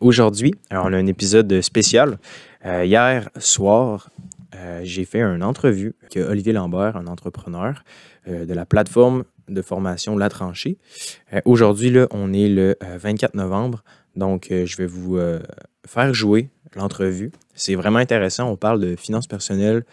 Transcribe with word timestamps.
aujourd'hui, 0.00 0.54
on 0.70 0.92
a 0.92 0.96
un 0.96 1.06
épisode 1.06 1.60
spécial. 1.60 2.18
Euh, 2.64 2.84
hier 2.84 3.28
soir, 3.38 4.10
euh, 4.54 4.80
j'ai 4.82 5.04
fait 5.04 5.20
une 5.20 5.42
entrevue 5.42 5.94
avec 6.02 6.28
Olivier 6.28 6.52
Lambert, 6.52 6.96
un 6.96 7.06
entrepreneur 7.06 7.84
euh, 8.28 8.44
de 8.44 8.54
la 8.54 8.64
plateforme 8.64 9.24
de 9.48 9.62
formation 9.62 10.16
La 10.16 10.28
Tranchée. 10.28 10.78
Aujourd'hui, 11.44 11.92
on 12.10 12.32
est 12.32 12.48
le 12.48 12.76
euh, 12.82 12.98
24 12.98 13.34
novembre, 13.34 13.82
donc 14.16 14.48
je 14.50 14.76
vais 14.76 14.86
vous 14.86 15.18
faire 15.86 16.12
jouer 16.12 16.50
l'entrevue. 16.74 17.30
C'est 17.54 17.74
vraiment 17.76 17.98
intéressant. 17.98 18.50
On 18.50 18.56
parle 18.56 18.80
de 18.80 18.96
finances 18.96 19.26
personnelles, 19.26 19.84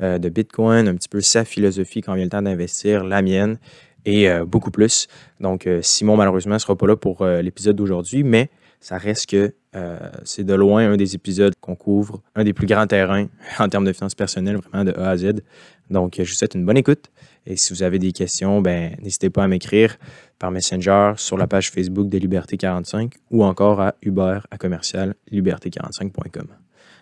de 0.00 0.28
Bitcoin, 0.28 0.88
un 0.88 0.94
petit 0.94 1.08
peu 1.08 1.20
sa 1.20 1.44
philosophie 1.44 2.00
quand 2.00 2.14
vient 2.14 2.24
le 2.24 2.30
temps 2.30 2.42
d'investir, 2.42 3.04
la 3.04 3.22
mienne 3.22 3.58
et 4.06 4.28
beaucoup 4.46 4.70
plus. 4.70 5.08
Donc, 5.40 5.68
Simon, 5.82 6.16
malheureusement, 6.16 6.54
ne 6.54 6.58
sera 6.58 6.76
pas 6.76 6.86
là 6.86 6.96
pour 6.96 7.26
l'épisode 7.26 7.74
d'aujourd'hui, 7.76 8.22
mais 8.22 8.50
ça 8.82 8.98
reste 8.98 9.26
que 9.30 9.54
euh, 9.76 9.98
c'est 10.24 10.44
de 10.44 10.52
loin 10.54 10.90
un 10.92 10.96
des 10.96 11.14
épisodes 11.14 11.54
qu'on 11.60 11.76
couvre, 11.76 12.20
un 12.34 12.42
des 12.44 12.52
plus 12.52 12.66
grands 12.66 12.86
terrains 12.86 13.26
en 13.58 13.68
termes 13.68 13.84
de 13.86 13.92
finances 13.92 14.14
personnelles, 14.14 14.56
vraiment 14.56 14.84
de 14.84 14.92
A 14.98 15.10
à 15.10 15.16
Z. 15.16 15.40
Donc, 15.88 16.14
je 16.18 16.22
vous 16.22 16.26
souhaite 16.36 16.54
une 16.54 16.64
bonne 16.66 16.76
écoute. 16.76 17.06
Et 17.46 17.56
si 17.56 17.72
vous 17.72 17.82
avez 17.82 17.98
des 17.98 18.12
questions, 18.12 18.60
ben, 18.60 18.96
n'hésitez 19.02 19.30
pas 19.30 19.44
à 19.44 19.48
m'écrire 19.48 19.96
par 20.38 20.50
Messenger 20.50 21.12
sur 21.16 21.36
la 21.38 21.46
page 21.46 21.70
Facebook 21.70 22.08
de 22.08 22.18
Liberté 22.18 22.56
45 22.56 23.14
ou 23.30 23.44
encore 23.44 23.80
à 23.80 23.94
Uber 24.02 24.40
à 24.50 24.58
commercial 24.58 25.14
liberté45.com. 25.30 26.46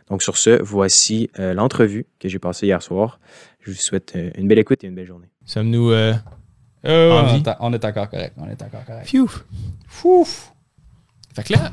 Donc, 0.08 0.22
sur 0.22 0.36
ce, 0.36 0.60
voici 0.62 1.30
euh, 1.38 1.54
l'entrevue 1.54 2.06
que 2.18 2.28
j'ai 2.28 2.38
passée 2.38 2.66
hier 2.66 2.82
soir. 2.82 3.20
Je 3.60 3.70
vous 3.70 3.76
souhaite 3.76 4.12
euh, 4.16 4.30
une 4.36 4.48
belle 4.48 4.58
écoute 4.58 4.82
et 4.84 4.86
une 4.88 4.94
belle 4.94 5.06
journée. 5.06 5.30
Sommes-nous. 5.44 5.90
euh, 5.90 6.14
Euh, 6.84 7.10
En 7.12 7.34
on, 7.34 7.36
est, 7.36 7.48
on 7.60 7.72
est 7.72 7.84
encore 7.84 8.08
correct. 8.10 8.34
On 8.38 8.48
est 8.48 8.60
encore 8.62 8.84
correct. 8.84 9.06
Phew. 9.08 9.28
Fouf. 9.86 10.49
Fait 11.42 11.54
que 11.54 11.58
là, 11.60 11.70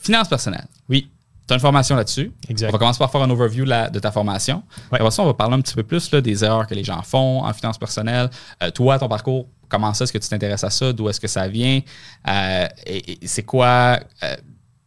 finance 0.00 0.28
personnelle. 0.28 0.66
Oui, 0.88 1.10
Tu 1.46 1.52
as 1.52 1.56
une 1.56 1.60
formation 1.60 1.94
là-dessus. 1.96 2.32
exact. 2.48 2.68
On 2.68 2.72
va 2.72 2.78
commencer 2.78 2.98
par 2.98 3.10
faire 3.10 3.22
un 3.22 3.30
overview 3.30 3.64
là, 3.64 3.88
de 3.88 3.98
ta 4.00 4.10
formation. 4.10 4.62
Ouais. 4.90 4.98
Après 4.98 5.10
ça, 5.12 5.22
on 5.22 5.26
va 5.26 5.34
parler 5.34 5.54
un 5.54 5.60
petit 5.60 5.74
peu 5.74 5.82
plus 5.84 6.10
là, 6.10 6.20
des 6.20 6.42
erreurs 6.44 6.66
que 6.66 6.74
les 6.74 6.82
gens 6.84 7.00
font 7.02 7.44
en 7.44 7.52
finance 7.52 7.78
personnelle. 7.78 8.30
Euh, 8.62 8.70
toi, 8.70 8.98
ton 8.98 9.08
parcours, 9.08 9.46
comment 9.68 9.94
ça, 9.94 10.04
est-ce 10.04 10.12
que 10.12 10.18
tu 10.18 10.28
t'intéresses 10.28 10.64
à 10.64 10.70
ça? 10.70 10.92
D'où 10.92 11.08
est-ce 11.08 11.20
que 11.20 11.28
ça 11.28 11.46
vient? 11.46 11.80
Euh, 12.28 12.66
et, 12.84 13.24
et 13.24 13.26
c'est 13.28 13.44
quoi, 13.44 14.00
euh, 14.24 14.36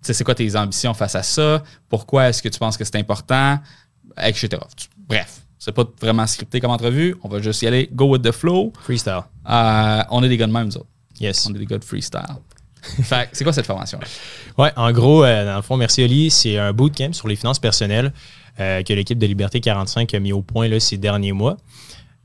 c'est 0.01 0.21
quoi 0.23 0.35
tes 0.35 0.53
ambitions 0.57 0.93
face 0.93 1.15
à 1.15 1.23
ça? 1.23 1.63
Pourquoi 1.87 2.27
est-ce 2.29 2.41
que 2.43 2.49
tu 2.49 2.59
penses 2.59 2.75
que 2.77 2.83
c'est 2.83 2.97
important? 2.97 3.59
Etc. 4.21 4.49
Bref, 5.07 5.41
c'est 5.57 5.71
pas 5.71 5.85
vraiment 6.01 6.27
scripté 6.27 6.59
comme 6.59 6.71
entrevue. 6.71 7.15
On 7.23 7.29
va 7.29 7.39
juste 7.41 7.61
y 7.61 7.67
aller, 7.67 7.89
go 7.93 8.05
with 8.09 8.21
the 8.21 8.31
flow. 8.33 8.73
Freestyle. 8.83 9.21
On 9.45 10.21
est 10.23 10.29
des 10.29 10.35
gars 10.37 10.47
de 10.47 10.51
même, 10.51 10.65
nous 10.67 10.77
autres. 10.77 10.87
Yes. 11.21 11.47
On 11.47 11.55
est 11.55 11.59
des 11.59 11.65
gars 11.65 11.77
de 11.77 11.83
freestyle. 11.85 12.21
C'est 13.31 13.43
quoi 13.43 13.53
cette 13.53 13.65
formation-là? 13.65 14.07
Ouais, 14.57 14.71
en 14.75 14.91
gros, 14.91 15.23
euh, 15.23 15.45
dans 15.45 15.55
le 15.55 15.61
fond, 15.61 15.77
merci 15.77 16.03
Oli, 16.03 16.29
c'est 16.29 16.57
un 16.57 16.73
bootcamp 16.73 17.13
sur 17.13 17.27
les 17.27 17.35
finances 17.35 17.59
personnelles 17.59 18.13
euh, 18.59 18.83
que 18.83 18.93
l'équipe 18.93 19.17
de 19.17 19.25
Liberté 19.25 19.61
45 19.61 20.13
a 20.13 20.19
mis 20.19 20.33
au 20.33 20.41
point 20.41 20.67
ces 20.79 20.97
derniers 20.97 21.31
mois. 21.31 21.57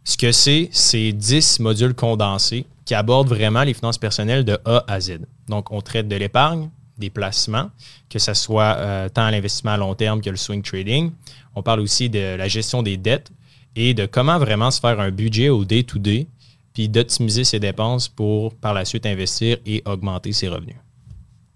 Ce 0.05 0.17
que 0.17 0.33
c'est, 0.33 0.69
c'est 0.73 1.13
10 1.13 1.61
modules 1.61 1.95
condensés 1.95 2.67
qui 2.85 2.95
abordent 2.95 3.29
vraiment 3.29 3.63
les 3.63 3.73
finances 3.73 3.99
personnelles 3.99 4.45
de 4.45 4.59
A 4.65 4.85
à 4.87 5.01
Z. 5.01 5.21
Donc, 5.49 5.71
on 5.71 5.81
traite 5.81 6.09
de 6.09 6.17
l'épargne, 6.17 6.69
des 6.99 7.11
placements, 7.11 7.71
que 8.09 8.19
ce 8.19 8.35
soit 8.35 8.77
euh, 8.79 9.09
tant 9.09 9.31
l'investissement 9.31 9.73
à 9.73 9.77
long 9.77 9.95
terme 9.95 10.21
que 10.21 10.31
le 10.31 10.37
swing 10.37 10.63
trading. 10.63 11.11
On 11.55 11.63
parle 11.63 11.81
aussi 11.81 12.11
de 12.11 12.37
la 12.37 12.49
gestion 12.49 12.83
des 12.83 12.97
dettes 12.97 13.31
et 13.77 13.95
de 13.95 14.07
comment 14.07 14.39
vraiment 14.39 14.71
se 14.71 14.81
faire 14.81 15.01
un 15.01 15.11
budget 15.11 15.49
au 15.49 15.65
day-to-day, 15.65 16.27
puis 16.75 16.89
d'optimiser 16.91 17.45
ses 17.45 17.61
dépenses 17.61 18.09
pour 18.09 18.55
par 18.57 18.75
la 18.75 18.85
suite 18.85 19.07
investir 19.07 19.57
et 19.65 19.81
augmenter 19.87 20.33
ses 20.33 20.49
revenus. 20.49 20.77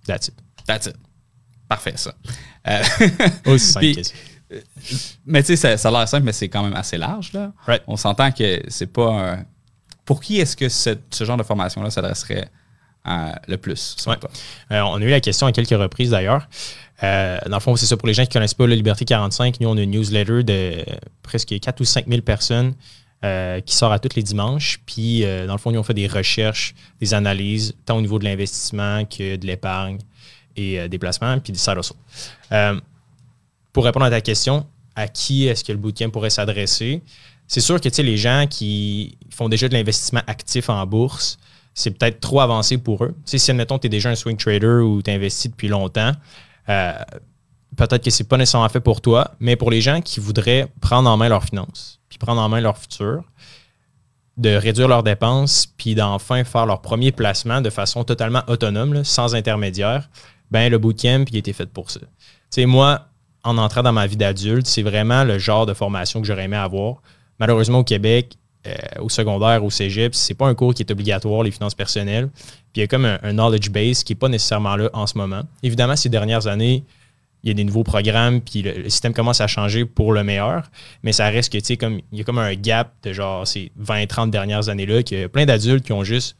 That's 0.06 0.28
it. 0.28 0.34
That's 0.66 0.86
it. 0.86 0.96
Parfait, 1.68 1.94
ça. 1.96 2.14
Euh, 2.68 2.82
Aussi 3.46 3.66
simple 3.66 3.86
Puis- 3.92 4.04
ça. 4.04 4.14
mais 5.26 5.42
tu 5.42 5.48
sais, 5.48 5.56
ça, 5.56 5.76
ça 5.76 5.88
a 5.88 5.92
l'air 5.92 6.08
simple, 6.08 6.24
mais 6.24 6.32
c'est 6.32 6.48
quand 6.48 6.62
même 6.62 6.72
assez 6.74 6.96
large. 6.96 7.32
Là. 7.34 7.52
Right. 7.66 7.82
On 7.86 7.96
s'entend 7.96 8.32
que 8.32 8.62
c'est 8.68 8.86
pas 8.90 9.10
un... 9.32 9.44
Pour 10.06 10.22
qui 10.22 10.38
est-ce 10.40 10.56
que 10.56 10.70
ce, 10.70 10.96
ce 11.10 11.24
genre 11.24 11.36
de 11.36 11.42
formation-là 11.42 11.90
s'adresserait 11.90 12.48
euh, 13.06 13.32
le 13.46 13.56
plus, 13.58 13.96
Ouais. 14.06 14.16
Euh, 14.72 14.80
on 14.82 14.96
a 14.96 15.00
eu 15.04 15.08
la 15.10 15.20
question 15.20 15.46
à 15.46 15.52
quelques 15.52 15.68
reprises 15.78 16.10
d'ailleurs. 16.10 16.48
Euh, 17.02 17.38
dans 17.48 17.56
le 17.56 17.60
fond, 17.60 17.76
c'est 17.76 17.86
ça 17.86 17.96
pour 17.96 18.08
les 18.08 18.14
gens 18.14 18.22
qui 18.22 18.30
ne 18.30 18.32
connaissent 18.34 18.54
pas 18.54 18.66
la 18.66 18.74
Liberté 18.74 19.04
45. 19.04 19.60
Nous, 19.60 19.68
on 19.68 19.76
a 19.76 19.82
une 19.82 19.90
newsletter 19.92 20.42
de 20.42 20.84
presque 21.22 21.58
4 21.60 21.80
ou 21.80 21.84
5 21.84 22.06
000 22.08 22.22
personnes 22.22 22.74
euh, 23.24 23.60
qui 23.60 23.74
sort 23.74 23.90
à 23.90 23.98
tous 23.98 24.14
les 24.14 24.22
dimanches. 24.22 24.78
Puis, 24.86 25.24
euh, 25.24 25.46
dans 25.48 25.54
le 25.54 25.58
fond, 25.58 25.72
nous, 25.72 25.80
on 25.80 25.82
fait 25.82 25.92
des 25.92 26.06
recherches, 26.06 26.72
des 27.00 27.14
analyses, 27.14 27.74
tant 27.84 27.96
au 27.96 28.00
niveau 28.00 28.20
de 28.20 28.24
l'investissement 28.24 29.04
que 29.06 29.34
de 29.34 29.44
l'épargne 29.44 29.98
et 30.54 30.78
euh, 30.78 30.86
des 30.86 30.98
placements, 30.98 31.36
puis 31.40 31.52
des 31.52 31.58
side 31.58 31.80
pour 33.72 33.84
répondre 33.84 34.06
à 34.06 34.10
ta 34.10 34.20
question, 34.20 34.66
à 34.94 35.08
qui 35.08 35.46
est-ce 35.46 35.64
que 35.64 35.72
le 35.72 35.78
bootcamp 35.78 36.10
pourrait 36.10 36.30
s'adresser? 36.30 37.02
C'est 37.48 37.60
sûr 37.60 37.80
que 37.80 38.02
les 38.02 38.16
gens 38.16 38.46
qui 38.48 39.18
font 39.30 39.48
déjà 39.48 39.68
de 39.68 39.74
l'investissement 39.74 40.22
actif 40.28 40.68
en 40.68 40.86
bourse, 40.86 41.38
c'est 41.74 41.90
peut-être 41.90 42.20
trop 42.20 42.40
avancé 42.40 42.78
pour 42.78 43.04
eux. 43.04 43.14
Tu 43.24 43.32
sais, 43.32 43.38
si, 43.38 43.50
admettons, 43.50 43.80
tu 43.80 43.88
es 43.88 43.90
déjà 43.90 44.10
un 44.10 44.14
swing 44.14 44.36
trader 44.36 44.80
ou 44.82 45.02
tu 45.02 45.10
investis 45.10 45.50
depuis 45.50 45.68
longtemps, 45.68 46.12
peut-être 47.78 48.04
que 48.04 48.10
c'est 48.10 48.24
pas 48.24 48.36
nécessairement 48.36 48.68
fait 48.68 48.80
pour 48.80 49.00
toi, 49.00 49.30
mais 49.40 49.56
pour 49.56 49.70
les 49.70 49.80
gens 49.80 50.00
qui 50.00 50.20
voudraient 50.20 50.68
prendre 50.80 51.08
en 51.08 51.16
main 51.16 51.28
leurs 51.28 51.44
finances, 51.44 52.00
puis 52.08 52.18
prendre 52.18 52.40
en 52.40 52.48
main 52.48 52.60
leur 52.60 52.76
futur, 52.76 53.22
de 54.36 54.50
réduire 54.50 54.88
leurs 54.88 55.02
dépenses, 55.02 55.66
puis 55.66 55.94
d'enfin 55.94 56.44
faire 56.44 56.66
leur 56.66 56.80
premier 56.80 57.12
placement 57.12 57.60
de 57.60 57.70
façon 57.70 58.04
totalement 58.04 58.42
autonome, 58.48 59.04
sans 59.04 59.34
intermédiaire, 59.34 60.10
ben 60.50 60.70
le 60.70 60.78
bootcamp, 60.78 61.24
il 61.30 61.36
été 61.36 61.52
fait 61.52 61.66
pour 61.66 61.90
ça. 61.90 62.00
Tu 62.52 62.66
moi, 62.66 63.06
en 63.44 63.58
entrant 63.58 63.82
dans 63.82 63.92
ma 63.92 64.06
vie 64.06 64.16
d'adulte, 64.16 64.66
c'est 64.66 64.82
vraiment 64.82 65.24
le 65.24 65.38
genre 65.38 65.66
de 65.66 65.74
formation 65.74 66.20
que 66.20 66.26
j'aurais 66.26 66.44
aimé 66.44 66.56
avoir. 66.56 67.02
Malheureusement, 67.38 67.78
au 67.78 67.84
Québec, 67.84 68.36
euh, 68.66 68.74
au 69.00 69.08
secondaire, 69.08 69.64
au 69.64 69.70
cégep, 69.70 70.14
c'est 70.14 70.34
pas 70.34 70.46
un 70.46 70.54
cours 70.54 70.74
qui 70.74 70.82
est 70.82 70.90
obligatoire, 70.90 71.42
les 71.42 71.50
finances 71.50 71.74
personnelles. 71.74 72.28
Puis 72.72 72.76
il 72.76 72.80
y 72.80 72.82
a 72.82 72.86
comme 72.86 73.04
un, 73.04 73.18
un 73.22 73.32
knowledge 73.32 73.70
base 73.70 74.02
qui 74.02 74.12
n'est 74.12 74.18
pas 74.18 74.28
nécessairement 74.28 74.76
là 74.76 74.90
en 74.92 75.06
ce 75.06 75.16
moment. 75.16 75.42
Évidemment, 75.62 75.94
ces 75.94 76.08
dernières 76.08 76.46
années, 76.46 76.84
il 77.42 77.48
y 77.48 77.50
a 77.50 77.54
des 77.54 77.64
nouveaux 77.64 77.84
programmes, 77.84 78.40
puis 78.40 78.62
le, 78.62 78.72
le 78.72 78.90
système 78.90 79.12
commence 79.12 79.40
à 79.40 79.46
changer 79.46 79.84
pour 79.84 80.12
le 80.12 80.24
meilleur. 80.24 80.70
Mais 81.02 81.12
ça 81.12 81.28
reste 81.28 81.52
que, 81.52 81.58
tu 81.58 81.64
sais, 81.64 81.76
comme, 81.76 82.00
il 82.12 82.18
y 82.18 82.20
a 82.20 82.24
comme 82.24 82.38
un 82.38 82.54
gap 82.54 82.94
de 83.02 83.12
genre 83.12 83.46
ces 83.46 83.70
20-30 83.80 84.30
dernières 84.30 84.68
années-là, 84.68 85.02
qu'il 85.02 85.20
y 85.20 85.22
a 85.22 85.28
plein 85.28 85.46
d'adultes 85.46 85.84
qui 85.84 85.92
ont 85.92 86.04
juste 86.04 86.36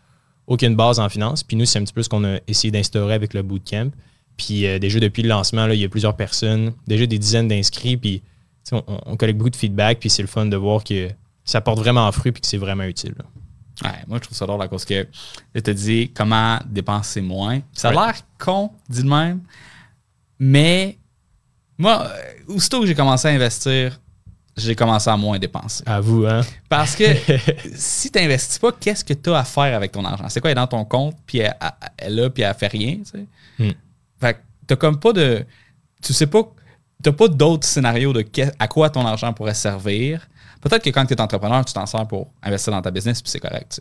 aucune 0.47 0.75
base 0.75 0.98
en 0.98 1.09
finance. 1.09 1.44
Puis 1.44 1.56
nous, 1.56 1.66
c'est 1.66 1.78
un 1.78 1.84
petit 1.84 1.92
peu 1.92 2.03
ce 2.03 2.09
qu'on 2.09 2.25
a 2.25 2.38
essayé 2.48 2.70
d'instaurer 2.70 3.14
avec 3.14 3.34
le 3.34 3.42
bootcamp. 3.42 3.91
Puis 4.36 4.66
euh, 4.66 4.78
déjà 4.78 4.98
depuis 4.98 5.22
le 5.22 5.28
lancement, 5.28 5.66
là, 5.66 5.75
il 5.75 5.81
y 5.81 5.84
a 5.84 5.88
plusieurs 5.88 6.16
personnes, 6.16 6.72
déjà 6.86 7.06
des 7.06 7.19
dizaines 7.19 7.48
d'inscrits. 7.48 7.97
Puis 7.97 8.20
tu 8.20 8.76
sais, 8.76 8.82
on, 8.86 9.00
on 9.06 9.16
collecte 9.16 9.38
beaucoup 9.38 9.50
de 9.50 9.56
feedback. 9.56 10.00
Puis 10.00 10.10
c'est 10.10 10.22
le 10.22 10.28
fun 10.28 10.47
de 10.47 10.56
voir 10.56 10.82
que 10.82 11.09
ça 11.44 11.60
porte 11.60 11.78
vraiment 11.78 12.10
fruit 12.12 12.32
puis 12.32 12.41
que 12.41 12.47
c'est 12.47 12.59
vraiment 12.59 12.84
utile. 12.84 13.15
Ouais, 13.84 13.91
moi, 14.09 14.19
je 14.19 14.25
trouve 14.25 14.36
ça 14.36 14.47
drôle 14.47 14.60
à 14.60 14.69
cause 14.69 14.84
que 14.84 15.06
je 15.54 15.60
te 15.60 15.70
dis 15.70 16.10
comment 16.15 16.59
dépenser 16.66 17.20
moins. 17.20 17.60
Ça 17.72 17.91
a 17.91 17.92
l'air 17.92 18.15
con, 18.38 18.72
dit 18.88 19.03
de 19.03 19.09
même, 19.09 19.41
mais 20.38 20.99
moi, 21.78 22.06
euh, 22.06 22.54
aussitôt 22.54 22.81
que 22.81 22.87
j'ai 22.87 22.94
commencé 22.94 23.28
à 23.28 23.31
investir, 23.31 24.00
j'ai 24.56 24.75
commencé 24.75 25.09
à 25.09 25.16
moins 25.16 25.38
dépenser. 25.38 25.84
À 25.87 26.00
vous, 26.00 26.26
hein? 26.26 26.41
Parce 26.69 26.97
que 26.97 27.04
si 27.75 28.10
tu 28.10 28.19
n'investis 28.19 28.59
pas, 28.59 28.72
qu'est-ce 28.72 29.04
que 29.04 29.15
tu 29.15 29.31
as 29.31 29.38
à 29.38 29.44
faire 29.44 29.77
avec 29.77 29.93
ton 29.93 30.04
argent? 30.04 30.28
C'est 30.28 30.41
quoi, 30.41 30.50
elle 30.50 30.59
est 30.59 30.60
dans 30.60 30.66
ton 30.66 30.84
compte, 30.84 31.16
puis 31.27 31.38
elle, 31.38 31.54
est 31.98 32.10
là, 32.10 32.31
puis 32.31 32.43
elle 32.43 32.54
fait 32.54 32.66
rien, 32.66 32.97
tu 32.97 33.04
sais? 33.04 33.27
Hmm. 33.59 33.72
Fait 34.21 34.34
que 34.34 34.38
t'as 34.66 34.77
comme 34.77 34.98
pas 34.98 35.12
de... 35.12 35.44
Tu 36.03 36.12
sais 36.12 36.27
pas... 36.27 36.43
T'as 37.00 37.12
pas 37.12 37.28
d'autres 37.28 37.66
scénarios 37.66 38.12
de 38.12 38.25
à 38.59 38.66
quoi 38.66 38.91
ton 38.91 39.06
argent 39.06 39.32
pourrait 39.32 39.54
servir. 39.54 40.27
Peut-être 40.61 40.83
que 40.83 40.91
quand 40.91 41.07
tu 41.07 41.15
es 41.15 41.21
entrepreneur, 41.21 41.65
tu 41.65 41.73
t'en 41.73 41.87
sers 41.87 42.07
pour 42.07 42.33
investir 42.43 42.73
dans 42.73 42.83
ta 42.83 42.91
business, 42.91 43.23
puis 43.23 43.31
c'est 43.31 43.41
correct. 43.41 43.81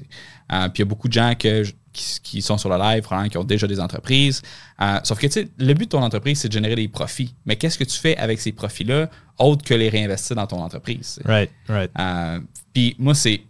Euh, 0.52 0.70
puis 0.70 0.78
il 0.78 0.80
y 0.80 0.82
a 0.84 0.86
beaucoup 0.86 1.08
de 1.08 1.14
gens 1.14 1.34
que, 1.38 1.64
qui, 1.92 2.20
qui 2.22 2.42
sont 2.42 2.58
sur 2.58 2.70
le 2.70 2.78
live, 2.78 3.02
probablement, 3.04 3.30
qui 3.30 3.38
ont 3.38 3.44
déjà 3.44 3.68
des 3.68 3.80
entreprises. 3.80 4.42
Euh, 4.82 5.00
sauf 5.04 5.20
que, 5.20 5.28
tu 5.28 5.34
sais, 5.34 5.50
le 5.58 5.74
but 5.74 5.86
de 5.86 5.90
ton 5.90 6.04
entreprise, 6.04 6.40
c'est 6.40 6.48
de 6.48 6.54
générer 6.54 6.76
des 6.76 6.88
profits. 6.88 7.34
Mais 7.46 7.56
qu'est-ce 7.56 7.78
que 7.78 7.84
tu 7.84 7.98
fais 7.98 8.16
avec 8.18 8.40
ces 8.40 8.52
profits-là, 8.52 9.10
autre 9.40 9.64
que 9.64 9.74
les 9.74 9.90
réinvestir 9.90 10.36
dans 10.36 10.48
ton 10.48 10.62
entreprise? 10.62 11.20
Right, 11.26 11.52
right. 11.68 11.92
Euh, 12.00 12.40
Puis 12.74 12.96
moi, 13.00 13.16
c'est. 13.16 13.42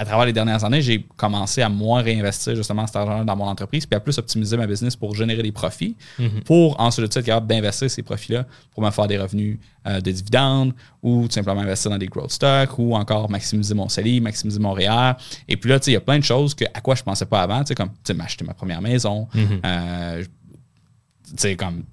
Euh, 0.00 0.02
à 0.02 0.04
travers 0.04 0.26
les 0.26 0.32
dernières 0.32 0.64
années, 0.64 0.82
j'ai 0.82 1.06
commencé 1.16 1.62
à 1.62 1.68
moins 1.68 2.02
réinvestir 2.02 2.56
justement 2.56 2.86
cet 2.86 2.96
argent 2.96 3.24
dans 3.24 3.36
mon 3.36 3.44
entreprise, 3.44 3.86
puis 3.86 3.96
à 3.96 4.00
plus 4.00 4.16
optimiser 4.18 4.56
ma 4.56 4.66
business 4.66 4.96
pour 4.96 5.14
générer 5.14 5.42
des 5.42 5.52
profits, 5.52 5.96
pour 6.44 6.80
ensuite 6.80 7.16
être 7.16 7.24
capable 7.24 7.46
d'investir 7.46 7.90
ces 7.90 8.02
profits-là 8.02 8.46
pour 8.72 8.82
me 8.82 8.90
faire 8.90 9.06
des 9.06 9.18
revenus 9.18 9.58
euh, 9.86 10.00
de 10.00 10.10
dividendes 10.10 10.74
ou 11.02 11.26
tout 11.26 11.32
simplement 11.32 11.60
investir 11.60 11.90
dans 11.90 11.98
des 11.98 12.06
growth 12.06 12.32
stocks 12.32 12.78
ou 12.78 12.94
encore 12.94 13.30
maximiser 13.30 13.74
mon 13.74 13.88
CELI, 13.88 14.20
maximiser 14.20 14.58
mon 14.58 14.72
REER. 14.72 15.12
Et 15.48 15.56
puis 15.56 15.70
là, 15.70 15.78
il 15.86 15.92
y 15.92 15.96
a 15.96 16.00
plein 16.00 16.18
de 16.18 16.24
choses 16.24 16.54
que, 16.54 16.64
à 16.74 16.80
quoi 16.80 16.94
je 16.94 17.02
pensais 17.02 17.26
pas 17.26 17.42
avant, 17.42 17.60
tu 17.60 17.68
sais, 17.68 17.74
comme 17.74 17.88
tu 17.88 17.96
sais, 18.04 18.14
m'acheter 18.14 18.44
ma 18.44 18.54
première 18.54 18.82
maison, 18.82 19.28
euh, 19.64 20.22
tu 20.22 21.34
sais, 21.36 21.56
comme. 21.56 21.84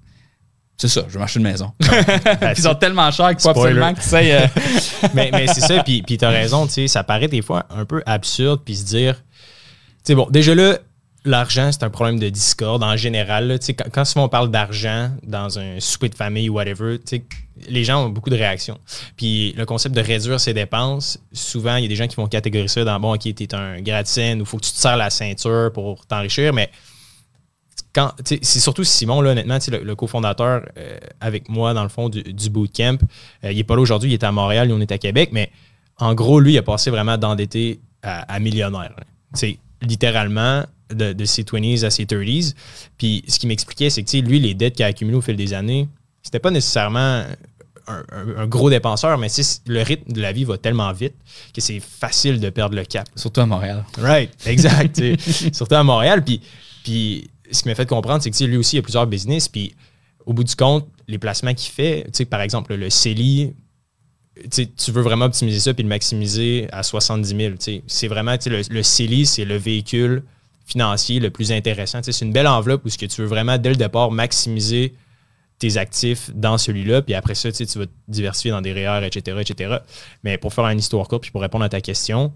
C'est 0.80 0.88
ça, 0.88 1.04
je 1.08 1.14
vais 1.14 1.18
m'acheter 1.18 1.40
une 1.40 1.46
maison. 1.46 1.72
Ils 2.56 2.62
sont 2.62 2.74
tellement 2.76 3.10
chers 3.10 3.30
qu'il 3.30 3.40
faut 3.40 3.50
Spoiler. 3.50 3.80
absolument 3.82 3.94
que 3.94 4.00
tu 4.00 4.08
sais. 4.08 4.32
euh, 4.32 4.46
mais 5.14 5.30
mais 5.32 5.48
c'est 5.48 5.60
ça, 5.60 5.82
puis, 5.84 6.02
puis 6.02 6.18
t'as 6.18 6.30
raison, 6.30 6.66
tu 6.66 6.74
sais, 6.74 6.88
ça 6.88 7.02
paraît 7.02 7.26
des 7.26 7.42
fois 7.42 7.66
un 7.70 7.84
peu 7.84 8.00
absurde, 8.06 8.60
puis 8.64 8.76
se 8.76 8.84
dire, 8.84 9.16
tu 9.16 9.20
sais, 10.04 10.14
bon, 10.14 10.28
déjà 10.30 10.54
là, 10.54 10.78
l'argent, 11.24 11.70
c'est 11.72 11.82
un 11.82 11.90
problème 11.90 12.20
de 12.20 12.28
discorde 12.28 12.84
en 12.84 12.96
général. 12.96 13.48
Là, 13.48 13.58
quand, 13.58 13.90
quand 13.92 14.04
souvent 14.04 14.26
on 14.26 14.28
parle 14.28 14.52
d'argent 14.52 15.10
dans 15.24 15.58
un 15.58 15.80
souper 15.80 16.08
de 16.10 16.14
famille 16.14 16.48
ou 16.48 16.54
whatever, 16.54 16.98
les 17.68 17.82
gens 17.84 18.04
ont 18.04 18.08
beaucoup 18.08 18.30
de 18.30 18.36
réactions. 18.36 18.78
Puis 19.16 19.52
le 19.56 19.66
concept 19.66 19.96
de 19.96 20.00
réduire 20.00 20.38
ses 20.38 20.54
dépenses, 20.54 21.18
souvent, 21.32 21.74
il 21.74 21.82
y 21.82 21.86
a 21.86 21.88
des 21.88 21.96
gens 21.96 22.06
qui 22.06 22.14
vont 22.16 22.28
catégoriser 22.28 22.74
ça 22.74 22.84
dans 22.84 23.00
bon, 23.00 23.14
OK, 23.14 23.34
t'es 23.34 23.52
un 23.54 23.80
gratte-scène 23.80 24.40
ou 24.40 24.44
faut 24.44 24.58
que 24.58 24.64
tu 24.64 24.72
te 24.72 24.78
serres 24.78 24.96
la 24.96 25.10
ceinture 25.10 25.72
pour 25.72 26.06
t'enrichir, 26.06 26.52
mais 26.52 26.70
c'est 28.24 28.44
surtout 28.44 28.84
Simon, 28.84 29.20
là, 29.20 29.30
honnêtement, 29.30 29.58
le, 29.68 29.94
cofondateur 29.94 30.62
euh, 30.76 30.98
avec 31.20 31.48
moi, 31.48 31.74
dans 31.74 31.82
le 31.82 31.88
fond, 31.88 32.08
du, 32.08 32.50
bootcamp. 32.50 32.98
Euh, 33.44 33.52
il 33.52 33.56
n'est 33.56 33.64
pas 33.64 33.76
là 33.76 33.82
aujourd'hui, 33.82 34.10
il 34.10 34.14
est 34.14 34.24
à 34.24 34.32
Montréal, 34.32 34.68
nous, 34.68 34.76
on 34.76 34.80
est 34.80 34.92
à 34.92 34.98
Québec, 34.98 35.30
mais 35.32 35.50
en 35.98 36.14
gros, 36.14 36.40
lui, 36.40 36.54
il 36.54 36.58
a 36.58 36.62
passé 36.62 36.90
vraiment 36.90 37.18
d'endetté 37.18 37.80
à, 38.02 38.38
millionnaire. 38.38 38.94
C'est 39.34 39.58
littéralement 39.82 40.64
de, 40.90 41.24
ses 41.24 41.42
20s 41.42 41.84
à 41.84 41.90
ses 41.90 42.04
30s. 42.04 42.54
Puis 42.96 43.24
ce 43.26 43.38
qu'il 43.38 43.48
m'expliquait, 43.48 43.90
c'est 43.90 44.04
que 44.04 44.16
lui, 44.18 44.38
les 44.38 44.54
dettes 44.54 44.76
qu'il 44.76 44.84
a 44.84 44.88
accumulées 44.88 45.16
au 45.16 45.20
fil 45.20 45.36
des 45.36 45.52
années, 45.52 45.88
c'était 46.22 46.38
pas 46.38 46.52
nécessairement 46.52 47.24
un, 47.88 48.46
gros 48.46 48.70
dépenseur, 48.70 49.18
mais 49.18 49.28
le 49.66 49.82
rythme 49.82 50.12
de 50.12 50.20
la 50.20 50.32
vie 50.32 50.44
va 50.44 50.58
tellement 50.58 50.92
vite 50.92 51.14
que 51.54 51.60
c'est 51.60 51.80
facile 51.80 52.38
de 52.40 52.50
perdre 52.50 52.76
le 52.76 52.84
cap. 52.84 53.08
Surtout 53.16 53.40
à 53.40 53.46
Montréal. 53.46 53.84
Right, 53.98 54.30
exact. 54.46 55.02
Surtout 55.52 55.74
à 55.74 55.82
Montréal. 55.82 56.22
Puis, 56.22 56.40
puis 56.84 57.30
ce 57.50 57.62
qui 57.62 57.68
m'a 57.68 57.74
fait 57.74 57.88
comprendre, 57.88 58.22
c'est 58.22 58.30
que 58.30 58.44
lui 58.44 58.56
aussi, 58.56 58.76
il 58.76 58.78
a 58.80 58.82
plusieurs 58.82 59.06
business. 59.06 59.48
Puis 59.48 59.74
au 60.26 60.32
bout 60.32 60.44
du 60.44 60.54
compte, 60.54 60.86
les 61.06 61.18
placements 61.18 61.54
qu'il 61.54 61.72
fait, 61.72 62.06
par 62.28 62.40
exemple, 62.40 62.74
le 62.74 62.90
CELI, 62.90 63.54
tu 64.50 64.92
veux 64.92 65.02
vraiment 65.02 65.24
optimiser 65.24 65.58
ça 65.58 65.74
puis 65.74 65.82
le 65.82 65.88
maximiser 65.88 66.68
à 66.70 66.82
70 66.82 67.58
000. 67.60 67.82
C'est 67.86 68.08
vraiment, 68.08 68.36
le, 68.46 68.62
le 68.70 68.82
CELI, 68.82 69.26
c'est 69.26 69.44
le 69.44 69.56
véhicule 69.56 70.22
financier 70.68 71.18
le 71.18 71.30
plus 71.30 71.50
intéressant. 71.50 72.00
C'est 72.02 72.20
une 72.20 72.32
belle 72.32 72.46
enveloppe 72.46 72.84
où 72.84 72.90
ce 72.90 72.98
que 72.98 73.06
tu 73.06 73.22
veux 73.22 73.26
vraiment, 73.26 73.56
dès 73.56 73.70
le 73.70 73.76
départ, 73.76 74.10
maximiser 74.10 74.94
tes 75.58 75.76
actifs 75.76 76.30
dans 76.34 76.56
celui-là, 76.56 77.02
puis 77.02 77.14
après 77.14 77.34
ça, 77.34 77.50
tu 77.50 77.64
vas 77.64 77.86
te 77.86 77.92
diversifier 78.06 78.52
dans 78.52 78.60
des 78.60 78.72
REER, 78.72 79.04
etc., 79.04 79.38
etc. 79.40 79.78
Mais 80.22 80.38
pour 80.38 80.54
faire 80.54 80.66
une 80.68 80.78
histoire 80.78 81.08
courte, 81.08 81.22
puis 81.22 81.32
pour 81.32 81.40
répondre 81.40 81.64
à 81.64 81.68
ta 81.68 81.80
question, 81.80 82.32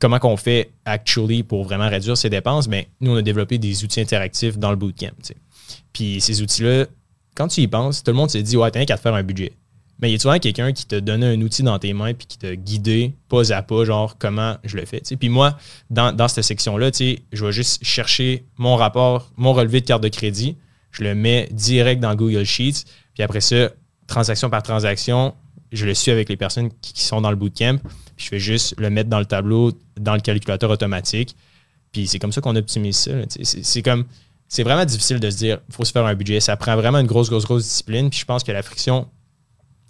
comment 0.00 0.18
qu'on 0.18 0.36
fait 0.36 0.70
actually 0.84 1.42
pour 1.42 1.64
vraiment 1.64 1.88
réduire 1.88 2.16
ses 2.16 2.30
dépenses, 2.30 2.68
mais 2.68 2.88
ben, 3.00 3.06
nous, 3.06 3.12
on 3.12 3.16
a 3.16 3.22
développé 3.22 3.58
des 3.58 3.84
outils 3.84 4.00
interactifs 4.00 4.58
dans 4.58 4.70
le 4.70 4.76
bootcamp. 4.76 5.12
Puis 5.92 6.20
ces 6.20 6.42
outils-là, 6.42 6.86
quand 7.34 7.48
tu 7.48 7.60
y 7.60 7.68
penses, 7.68 8.02
tout 8.02 8.10
le 8.10 8.16
monde 8.16 8.30
se 8.30 8.38
dit 8.38 8.56
Ouais, 8.56 8.70
t'as 8.70 8.84
qu'à 8.84 8.96
te 8.96 9.02
faire 9.02 9.14
un 9.14 9.22
budget. 9.22 9.52
Mais 9.98 10.10
il 10.10 10.12
y 10.12 10.16
a 10.16 10.18
souvent 10.18 10.38
quelqu'un 10.38 10.72
qui 10.72 10.84
te 10.86 10.96
donne 10.96 11.24
un 11.24 11.40
outil 11.40 11.62
dans 11.62 11.78
tes 11.78 11.94
mains 11.94 12.12
puis 12.12 12.26
qui 12.26 12.36
te 12.36 12.52
guide 12.52 13.12
pas 13.28 13.52
à 13.52 13.62
pas, 13.62 13.84
genre 13.84 14.18
comment 14.18 14.56
je 14.62 14.76
le 14.76 14.84
fais. 14.84 15.00
Puis 15.18 15.28
moi, 15.30 15.56
dans, 15.88 16.12
dans 16.14 16.28
cette 16.28 16.44
section-là, 16.44 16.90
je 16.92 17.44
vais 17.44 17.52
juste 17.52 17.82
chercher 17.82 18.44
mon 18.58 18.76
rapport, 18.76 19.30
mon 19.36 19.54
relevé 19.54 19.80
de 19.80 19.86
carte 19.86 20.02
de 20.02 20.08
crédit, 20.08 20.56
je 20.90 21.02
le 21.02 21.14
mets 21.14 21.48
direct 21.50 22.00
dans 22.00 22.14
Google 22.14 22.44
Sheets, 22.44 22.84
puis 23.14 23.22
après 23.22 23.40
ça, 23.40 23.70
transaction 24.06 24.50
par 24.50 24.62
transaction, 24.62 25.34
je 25.72 25.86
le 25.86 25.94
suis 25.94 26.10
avec 26.10 26.28
les 26.28 26.36
personnes 26.36 26.70
qui, 26.80 27.02
sont 27.02 27.20
dans 27.20 27.30
le 27.30 27.36
bootcamp. 27.36 27.78
Je 28.16 28.28
fais 28.28 28.38
juste 28.38 28.74
le 28.78 28.90
mettre 28.90 29.10
dans 29.10 29.18
le 29.18 29.26
tableau, 29.26 29.72
dans 29.98 30.14
le 30.14 30.20
calculateur 30.20 30.70
automatique. 30.70 31.36
Puis 31.92 32.06
c'est 32.06 32.18
comme 32.18 32.32
ça 32.32 32.40
qu'on 32.40 32.56
optimise 32.56 32.96
ça. 32.96 33.12
C'est 33.42 33.82
comme. 33.82 34.04
C'est 34.48 34.62
vraiment 34.62 34.84
difficile 34.84 35.18
de 35.18 35.28
se 35.28 35.36
dire 35.38 35.58
il 35.68 35.74
faut 35.74 35.84
se 35.84 35.90
faire 35.90 36.06
un 36.06 36.14
budget. 36.14 36.40
Ça 36.40 36.56
prend 36.56 36.76
vraiment 36.76 36.98
une 36.98 37.06
grosse, 37.06 37.28
grosse, 37.28 37.44
grosse 37.44 37.64
discipline. 37.64 38.10
Puis 38.10 38.20
je 38.20 38.24
pense 38.24 38.44
que 38.44 38.52
la 38.52 38.62
friction 38.62 39.08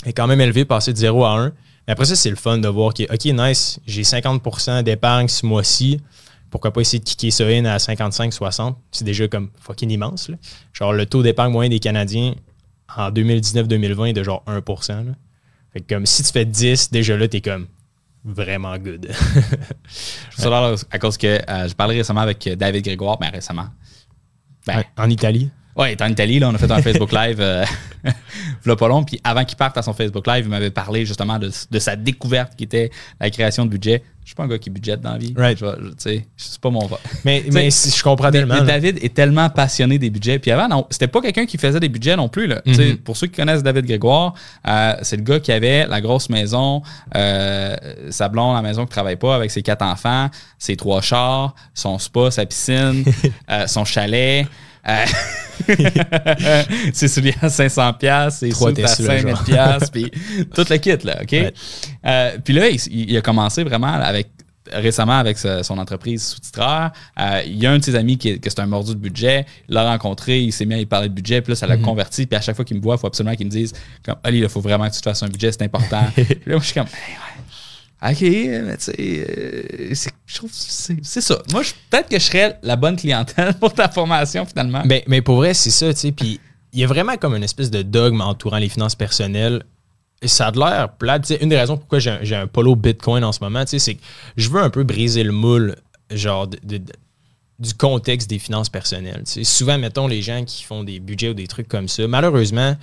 est 0.07 0.13
quand 0.13 0.27
même 0.27 0.41
élevée, 0.41 0.65
passer 0.65 0.93
de 0.93 0.99
0 0.99 1.25
à 1.25 1.39
1. 1.39 1.53
Mais 1.87 1.93
après 1.93 2.07
ça, 2.07 2.17
c'est 2.17 2.31
le 2.31 2.37
fun 2.37 2.59
de 2.59 2.69
voir 2.69 2.95
que, 2.95 3.03
OK, 3.05 3.25
nice, 3.27 3.81
j'ai 3.87 4.03
50% 4.03 4.83
d'épargne 4.83 5.29
ce 5.29 5.45
mois-ci. 5.47 6.01
Pourquoi 6.51 6.73
pas 6.73 6.81
essayer 6.81 6.99
de 6.99 7.05
kicker 7.05 7.31
ça 7.31 7.47
in 7.47 7.65
à 7.65 7.77
55-60? 7.77 8.75
C'est 8.93 9.05
déjà 9.05 9.29
comme 9.29 9.51
fucking 9.61 9.91
immense. 9.91 10.31
Genre, 10.73 10.93
le 10.93 11.07
taux 11.07 11.23
d'épargne 11.23 11.53
moyen 11.53 11.71
des 11.71 11.81
Canadiens 11.81 12.35
en 12.97 13.11
2019-2020 13.11 14.09
est 14.09 14.13
de 14.15 14.23
genre 14.23 14.43
1 14.47 14.63
fait 15.77 15.87
comme 15.87 16.07
si 16.07 16.23
tu 16.23 16.33
fais 16.33 16.45
10, 16.45 16.91
déjà 16.91 17.17
là, 17.17 17.29
t'es 17.29 17.41
comme 17.41 17.67
vraiment 18.25 18.77
good. 18.79 19.09
je 20.39 20.49
là 20.49 20.75
à 20.91 20.99
cause 20.99 21.17
que 21.17 21.27
euh, 21.27 21.69
je 21.69 21.75
parlais 21.75 21.97
récemment 21.97 22.23
avec 22.23 22.49
David 22.49 22.85
Grégoire, 22.85 23.19
mais 23.21 23.29
récemment. 23.29 23.69
Ben, 24.67 24.83
en 24.97 25.09
Italie. 25.09 25.51
Oui, 25.77 25.89
il 25.93 26.03
en 26.03 26.09
Italie, 26.09 26.39
là, 26.39 26.49
on 26.49 26.55
a 26.55 26.59
fait 26.59 26.71
un 26.71 26.81
Facebook 26.81 27.13
Live 27.27 27.37
euh, 27.41 27.65
pas 28.77 28.89
long. 28.89 29.05
Puis 29.05 29.21
avant 29.23 29.45
qu'il 29.45 29.57
parte 29.57 29.77
à 29.77 29.83
son 29.83 29.93
Facebook 29.93 30.27
Live, 30.27 30.45
il 30.47 30.51
m'avait 30.51 30.71
parlé 30.71 31.05
justement 31.05 31.39
de, 31.39 31.51
sa 31.79 31.97
découverte 31.97 32.57
qui 32.57 32.65
était 32.65 32.91
la 33.21 33.31
création 33.31 33.65
de 33.65 33.71
budget. 33.71 34.03
Je 34.27 34.31
suis 34.31 34.35
pas 34.35 34.43
un 34.43 34.49
gars 34.49 34.59
qui 34.59 34.71
budgète 34.71 35.01
dans 35.01 35.13
la 35.13 35.19
vie. 35.19 35.33
Right. 35.37 35.57
Je, 35.57 35.67
sais, 35.99 36.27
c'est 36.37 36.61
pas 36.61 36.71
mon 36.71 36.81
Mais, 37.25 37.45
mais 37.53 37.71
je 37.71 38.03
comprends 38.03 38.33
tellement. 38.33 38.61
David 38.61 38.99
est 39.01 39.15
tellement 39.15 39.49
passionné 39.51 40.01
des 40.01 40.11
budgets. 40.11 40.41
Puis 40.41 40.51
avant, 40.51 40.67
non, 40.67 40.85
c'était 40.91 41.07
pas 41.07 41.21
quelqu'un 41.21 41.47
qui 41.47 41.59
faisait 41.59 41.79
des 41.79 41.89
budgets 41.89 42.17
non 42.17 42.29
plus. 42.29 42.49
Là. 42.49 42.61
Mm-hmm. 42.67 42.97
Pour 43.03 43.17
ceux 43.17 43.29
qui 43.29 43.37
connaissent 43.37 43.63
David 43.63 43.87
Grégoire, 43.87 44.35
euh, 44.67 44.95
c'est 45.03 45.17
le 45.17 45.23
gars 45.23 45.39
qui 45.39 45.53
avait 45.53 45.87
la 45.87 46.01
grosse 46.01 46.29
maison, 46.29 46.83
euh, 47.15 47.77
sa 48.11 48.29
blonde, 48.29 48.57
la 48.57 48.63
maison 48.63 48.85
qui 48.85 48.91
travaille 48.91 49.15
pas, 49.15 49.37
avec 49.37 49.53
ses 49.53 49.63
quatre 49.63 49.83
enfants, 49.83 50.29
ses 50.59 50.75
trois 50.75 51.03
chars, 51.03 51.55
son 51.73 52.01
spa, 52.01 52.33
sa 52.33 52.47
piscine, 52.47 53.05
euh, 53.51 53.69
son 53.69 53.85
chalet. 53.85 54.49
Euh, 54.89 55.05
c'est 56.93 57.09
celui 57.09 57.35
à 57.41 57.49
500 57.49 57.93
pièces, 57.95 58.37
c'est 58.41 58.51
celui 58.53 58.85
à 58.85 58.89
5000 58.89 59.35
pièces, 59.45 59.91
puis 59.91 60.11
tout 60.55 60.65
le 60.69 60.77
kit 60.77 60.97
là, 61.05 61.23
ok? 61.23 61.53
Euh, 62.05 62.39
puis 62.45 62.55
là, 62.55 62.69
il, 62.69 63.17
a 63.17 63.21
commencé 63.21 63.65
vraiment 63.65 63.93
avec 63.93 64.29
récemment 64.73 65.19
avec 65.19 65.39
son 65.39 65.79
entreprise 65.79 66.27
sous-titreur. 66.27 66.91
Euh, 67.21 67.43
il 67.47 67.57
y 67.57 67.67
a 67.67 67.73
un 67.73 67.79
de 67.79 67.85
ses 67.85 67.95
amis 67.95 68.19
qui, 68.19 68.31
est, 68.31 68.41
c'est 68.49 68.59
un 68.59 68.67
mordu 68.67 68.95
de 68.95 68.99
budget. 68.99 69.47
Il 69.69 69.75
l'a 69.75 69.89
rencontré, 69.89 70.41
il 70.41 70.53
s'est 70.53 70.65
mis 70.65 70.75
à 70.75 70.79
lui 70.79 70.87
parler 70.87 71.09
de 71.09 71.15
budget, 71.15 71.41
puis 71.41 71.53
là, 71.53 71.57
ça 71.57 71.67
l'a 71.67 71.77
mm-hmm. 71.77 71.83
converti. 71.83 72.27
Puis 72.27 72.37
à 72.37 72.41
chaque 72.41 72.57
fois 72.57 72.65
qu'il 72.65 72.77
me 72.77 72.83
voit, 72.83 72.97
il 72.97 72.99
faut 72.99 73.07
absolument 73.07 73.37
qu'il 73.37 73.47
me 73.47 73.51
dise 73.51 73.73
comme 74.05 74.17
Ali, 74.25 74.39
il 74.41 74.49
faut 74.49 74.61
vraiment 74.61 74.89
que 74.89 74.95
tu 74.95 75.01
te 75.01 75.09
fasses 75.09 75.23
un 75.23 75.29
budget, 75.29 75.53
c'est 75.53 75.63
important. 75.63 76.03
puis 76.15 76.25
là, 76.25 76.37
moi, 76.47 76.59
je 76.61 76.65
suis 76.65 76.75
comme 76.75 76.89
OK, 78.03 78.21
mais 78.21 78.77
tu 78.77 78.85
sais, 78.85 79.27
euh, 79.29 79.95
c'est 81.03 81.21
ça. 81.23 81.43
Moi, 81.51 81.63
peut-être 81.91 82.11
que 82.11 82.19
je 82.19 82.25
serais 82.25 82.59
la 82.63 82.77
bonne 82.77 82.97
clientèle 82.97 83.55
pour 83.61 83.73
ta 83.73 83.89
formation 83.89 84.45
finalement. 84.45 84.83
Mais, 84.85 85.03
mais 85.09 85.23
pour 85.23 85.37
vrai, 85.37 85.55
c'est 85.55 85.71
ça, 85.71 85.93
tu 85.95 86.01
sais. 86.01 86.13
Puis 86.13 86.39
il 86.73 86.81
y 86.81 86.85
a 86.85 86.87
vraiment 86.87 87.17
comme 87.17 87.35
une 87.35 87.43
espèce 87.43 87.71
de 87.71 87.81
dogme 87.81 88.21
entourant 88.21 88.59
les 88.59 88.69
finances 88.69 88.95
personnelles. 88.95 89.63
Et 90.21 90.29
ça 90.29 90.49
a 90.49 90.51
l'air 90.51 90.93
plate. 90.93 91.33
une 91.41 91.49
des 91.49 91.59
raisons 91.59 91.79
pourquoi 91.79 91.99
j'ai 91.99 92.37
un, 92.37 92.47
polo 92.47 92.77
Bitcoin 92.77 93.25
en 93.25 93.33
ce 93.33 93.41
moment, 93.43 93.65
c'est 93.67 93.95
que 93.95 94.01
je 94.37 94.49
veux 94.49 94.61
un 94.61 94.71
peu 94.71 94.83
briser 94.83 95.23
le 95.23 95.33
moule, 95.33 95.77
genre, 96.11 96.49
du 96.49 97.75
contexte 97.75 98.29
des 98.29 98.39
finances 98.39 98.69
personnelles. 98.69 99.23
Souvent, 99.27 99.79
mettons, 99.79 100.07
les 100.07 100.23
gens 100.23 100.45
qui 100.45 100.65
font 100.65 100.85
des 100.85 101.01
budgets 101.01 101.31
ou 101.31 101.35
des 101.35 101.47
trucs 101.47 101.69
comme 101.69 101.89
ça, 101.89 102.07
malheureusement, 102.07 102.77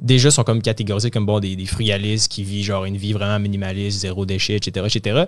déjà 0.00 0.30
sont 0.30 0.44
comme 0.44 0.62
catégorisés 0.62 1.10
comme 1.10 1.26
bon, 1.26 1.40
des, 1.40 1.56
des, 1.56 1.66
frugalistes 1.66 2.30
qui 2.30 2.44
vivent 2.44 2.64
genre 2.64 2.84
une 2.84 2.96
vie 2.96 3.12
vraiment 3.12 3.38
minimaliste, 3.38 4.00
zéro 4.00 4.26
déchet, 4.26 4.56
etc. 4.56 4.86
etc. 4.86 5.24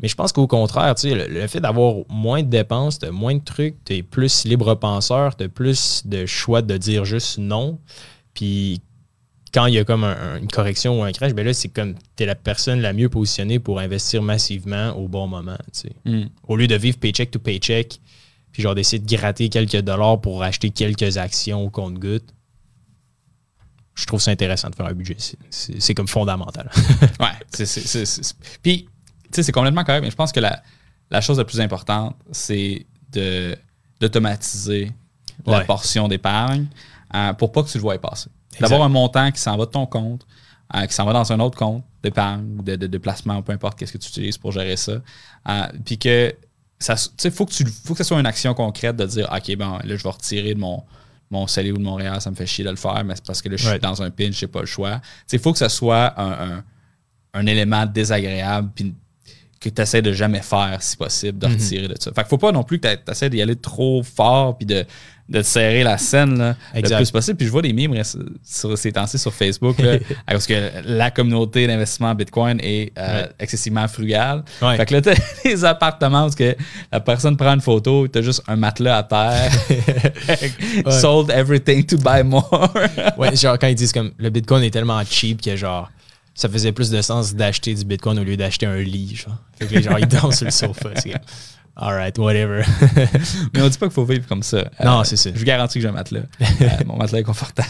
Mais 0.00 0.08
je 0.08 0.14
pense 0.14 0.32
qu'au 0.32 0.46
contraire, 0.46 0.94
le, 1.02 1.26
le 1.26 1.46
fait 1.46 1.60
d'avoir 1.60 1.94
moins 2.08 2.42
de 2.42 2.48
dépenses, 2.48 2.98
de 2.98 3.10
moins 3.10 3.34
de 3.34 3.42
trucs, 3.42 3.76
tu 3.84 3.96
es 3.96 4.02
plus 4.02 4.44
libre 4.44 4.74
penseur, 4.74 5.36
tu 5.36 5.44
as 5.44 5.48
plus 5.48 6.02
de 6.06 6.24
choix 6.24 6.62
de 6.62 6.76
dire 6.76 7.04
juste 7.04 7.38
non. 7.38 7.78
Puis 8.32 8.80
quand 9.52 9.66
il 9.66 9.74
y 9.74 9.78
a 9.78 9.84
comme 9.84 10.04
une 10.04 10.48
correction 10.48 11.00
ou 11.00 11.02
un 11.02 11.12
crash, 11.12 11.34
ben 11.34 11.44
là, 11.44 11.52
c'est 11.52 11.68
comme 11.68 11.94
tu 12.16 12.22
es 12.22 12.26
la 12.26 12.34
personne 12.34 12.80
la 12.80 12.92
mieux 12.92 13.08
positionnée 13.08 13.58
pour 13.58 13.80
investir 13.80 14.22
massivement 14.22 14.90
au 14.90 15.08
bon 15.08 15.26
moment. 15.26 15.58
Mm. 16.04 16.24
Au 16.46 16.56
lieu 16.56 16.66
de 16.66 16.76
vivre 16.76 16.98
paycheck 16.98 17.30
to 17.30 17.38
paycheck, 17.38 18.00
puis 18.52 18.62
genre 18.62 18.74
d'essayer 18.74 19.02
de 19.02 19.08
gratter 19.08 19.48
quelques 19.48 19.80
dollars 19.80 20.20
pour 20.20 20.42
acheter 20.42 20.70
quelques 20.70 21.16
actions 21.16 21.64
au 21.64 21.70
compte-goutte 21.70 22.34
je 23.98 24.06
trouve 24.06 24.20
ça 24.20 24.30
intéressant 24.30 24.70
de 24.70 24.76
faire 24.76 24.86
un 24.86 24.92
budget. 24.92 25.16
C'est 25.50 25.94
comme 25.94 26.06
fondamental. 26.06 26.70
ouais, 27.20 27.26
c'est. 27.50 27.66
Puis, 28.62 28.84
tu 28.84 29.28
sais, 29.32 29.42
c'est 29.42 29.52
complètement 29.52 29.82
correct, 29.82 30.02
mais 30.02 30.10
je 30.10 30.16
pense 30.16 30.30
que 30.30 30.38
la, 30.38 30.62
la 31.10 31.20
chose 31.20 31.38
la 31.38 31.44
plus 31.44 31.60
importante, 31.60 32.16
c'est 32.30 32.86
d'automatiser 34.00 34.92
la 35.46 35.64
portion 35.64 36.06
d'épargne 36.06 36.66
euh, 37.14 37.32
pour 37.32 37.50
pas 37.50 37.62
que 37.62 37.68
tu 37.68 37.78
le 37.78 37.82
vois 37.82 37.98
passer. 37.98 38.30
D'avoir 38.60 38.82
un 38.82 38.88
montant 38.88 39.30
qui 39.32 39.40
s'en 39.40 39.56
va 39.56 39.66
de 39.66 39.70
ton 39.70 39.86
compte, 39.86 40.26
euh, 40.76 40.86
qui 40.86 40.94
s'en 40.94 41.04
va 41.04 41.12
dans 41.12 41.32
un 41.32 41.40
autre 41.40 41.58
compte 41.58 41.82
d'épargne, 42.02 42.62
de, 42.62 42.76
de, 42.76 42.86
de, 42.86 42.98
placement, 42.98 43.42
peu 43.42 43.52
importe 43.52 43.78
qu'est-ce 43.78 43.92
que 43.92 43.98
tu 43.98 44.08
utilises 44.08 44.38
pour 44.38 44.52
gérer 44.52 44.76
ça. 44.76 44.92
Euh, 45.48 45.66
puis 45.84 45.98
que 45.98 46.34
ça, 46.78 46.96
faut 47.32 47.46
que 47.46 47.52
tu, 47.52 47.64
faut 47.66 47.94
que 47.94 47.98
ça 47.98 48.04
soit 48.04 48.20
une 48.20 48.26
action 48.26 48.54
concrète 48.54 48.96
de 48.96 49.06
dire, 49.06 49.28
OK, 49.34 49.56
bon, 49.56 49.78
là, 49.78 49.96
je 49.96 50.02
vais 50.02 50.10
retirer 50.10 50.54
de 50.54 50.60
mon, 50.60 50.84
mon 51.30 51.46
Salé 51.46 51.72
ou 51.72 51.78
de 51.78 51.82
Montréal, 51.82 52.20
ça 52.20 52.30
me 52.30 52.36
fait 52.36 52.46
chier 52.46 52.64
de 52.64 52.70
le 52.70 52.76
faire, 52.76 53.02
mais 53.04 53.14
c'est 53.14 53.24
parce 53.24 53.42
que 53.42 53.48
là, 53.48 53.56
je 53.56 53.68
suis 53.68 53.78
dans 53.78 54.02
un 54.02 54.10
pinch, 54.10 54.38
j'ai 54.38 54.46
pas 54.46 54.60
le 54.60 54.66
choix. 54.66 55.00
Il 55.32 55.38
faut 55.38 55.52
que 55.52 55.58
ça 55.58 55.68
soit 55.68 56.14
un, 56.18 57.46
élément 57.46 57.86
désagréable, 57.86 58.70
puis 58.74 58.94
que 59.60 59.68
tu 59.68 59.82
essaies 59.82 60.02
de 60.02 60.12
jamais 60.12 60.40
faire, 60.42 60.76
si 60.80 60.96
possible, 60.96 61.38
de 61.38 61.46
Mhm. 61.48 61.52
retirer 61.54 61.88
de 61.88 61.94
ça. 61.98 62.10
Fait 62.14 62.22
qu'il 62.22 62.28
faut 62.30 62.38
pas 62.38 62.52
non 62.52 62.62
plus 62.62 62.78
que 62.78 62.86
tu 62.94 63.10
essaies 63.10 63.28
d'y 63.30 63.42
aller 63.42 63.56
trop 63.56 64.02
fort 64.04 64.56
puis 64.56 64.66
de, 64.66 64.84
de 65.28 65.40
te 65.42 65.46
serrer 65.46 65.82
la 65.82 65.98
scène 65.98 66.38
là, 66.38 66.56
le 66.74 66.96
plus 66.96 67.10
possible. 67.10 67.36
Puis 67.36 67.46
je 67.46 67.50
vois 67.52 67.60
des 67.62 67.72
mimes 67.72 68.00
sur 68.44 68.78
ces 68.78 68.92
temps-ci 68.92 69.18
sur 69.18 69.34
Facebook 69.34 69.78
là, 69.80 69.98
parce 70.26 70.46
que 70.46 70.54
la 70.84 71.10
communauté 71.10 71.66
d'investissement 71.66 72.10
en 72.10 72.14
Bitcoin 72.14 72.58
est 72.62 72.92
euh, 72.96 73.22
Ouais. 73.24 73.28
excessivement 73.40 73.86
frugale. 73.88 74.44
Ouais. 74.62 74.76
Fait 74.76 74.86
que 74.86 74.94
là, 74.94 75.00
t'as 75.02 75.14
des 75.44 75.64
appartements 75.64 76.26
où 76.26 76.30
que 76.30 76.54
la 76.92 77.00
personne 77.00 77.36
prend 77.36 77.52
une 77.54 77.60
photo, 77.60 78.06
t'as 78.08 78.22
juste 78.22 78.42
un 78.46 78.56
matelas 78.56 78.98
à 78.98 79.02
terre. 79.02 79.52
Sold 81.00 81.30
everything 81.30 81.84
to 81.84 81.96
buy 81.98 82.22
more. 82.24 82.72
Ouais, 83.16 83.34
genre 83.36 83.58
quand 83.58 83.66
ils 83.66 83.74
disent 83.74 83.92
comme 83.92 84.12
le 84.18 84.30
Bitcoin 84.30 84.62
est 84.62 84.70
tellement 84.70 85.02
cheap 85.04 85.42
que 85.42 85.56
genre 85.56 85.90
ça 86.38 86.48
faisait 86.48 86.70
plus 86.70 86.88
de 86.90 87.02
sens 87.02 87.34
d'acheter 87.34 87.74
du 87.74 87.84
Bitcoin 87.84 88.16
au 88.16 88.22
lieu 88.22 88.36
d'acheter 88.36 88.64
un 88.64 88.76
lit, 88.76 89.16
genre. 89.16 89.36
Fait 89.58 89.66
que 89.66 89.74
les 89.74 89.82
gens 89.82 89.96
ils 89.96 90.06
dansent 90.06 90.36
sur 90.36 90.44
le 90.44 90.52
sofa. 90.52 90.90
C'est 90.94 91.10
comme, 91.10 91.20
alright, 91.74 92.16
whatever. 92.16 92.62
Mais 93.52 93.60
on 93.60 93.68
dit 93.68 93.76
pas 93.76 93.86
qu'il 93.86 93.94
faut 93.94 94.04
vivre 94.04 94.24
comme 94.28 94.44
ça. 94.44 94.58
Euh, 94.58 94.84
Non, 94.84 95.02
c'est 95.02 95.16
ça. 95.16 95.30
Je 95.34 95.38
vous 95.38 95.44
garantis 95.44 95.78
que 95.78 95.80
j'ai 95.82 95.88
un 95.88 95.92
matelas. 95.92 96.22
Euh, 96.60 96.68
mon 96.86 96.96
matelas 96.96 97.18
est 97.18 97.24
confortable. 97.24 97.68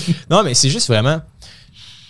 non, 0.30 0.42
mais 0.44 0.54
c'est 0.54 0.70
juste 0.70 0.88
vraiment. 0.88 1.20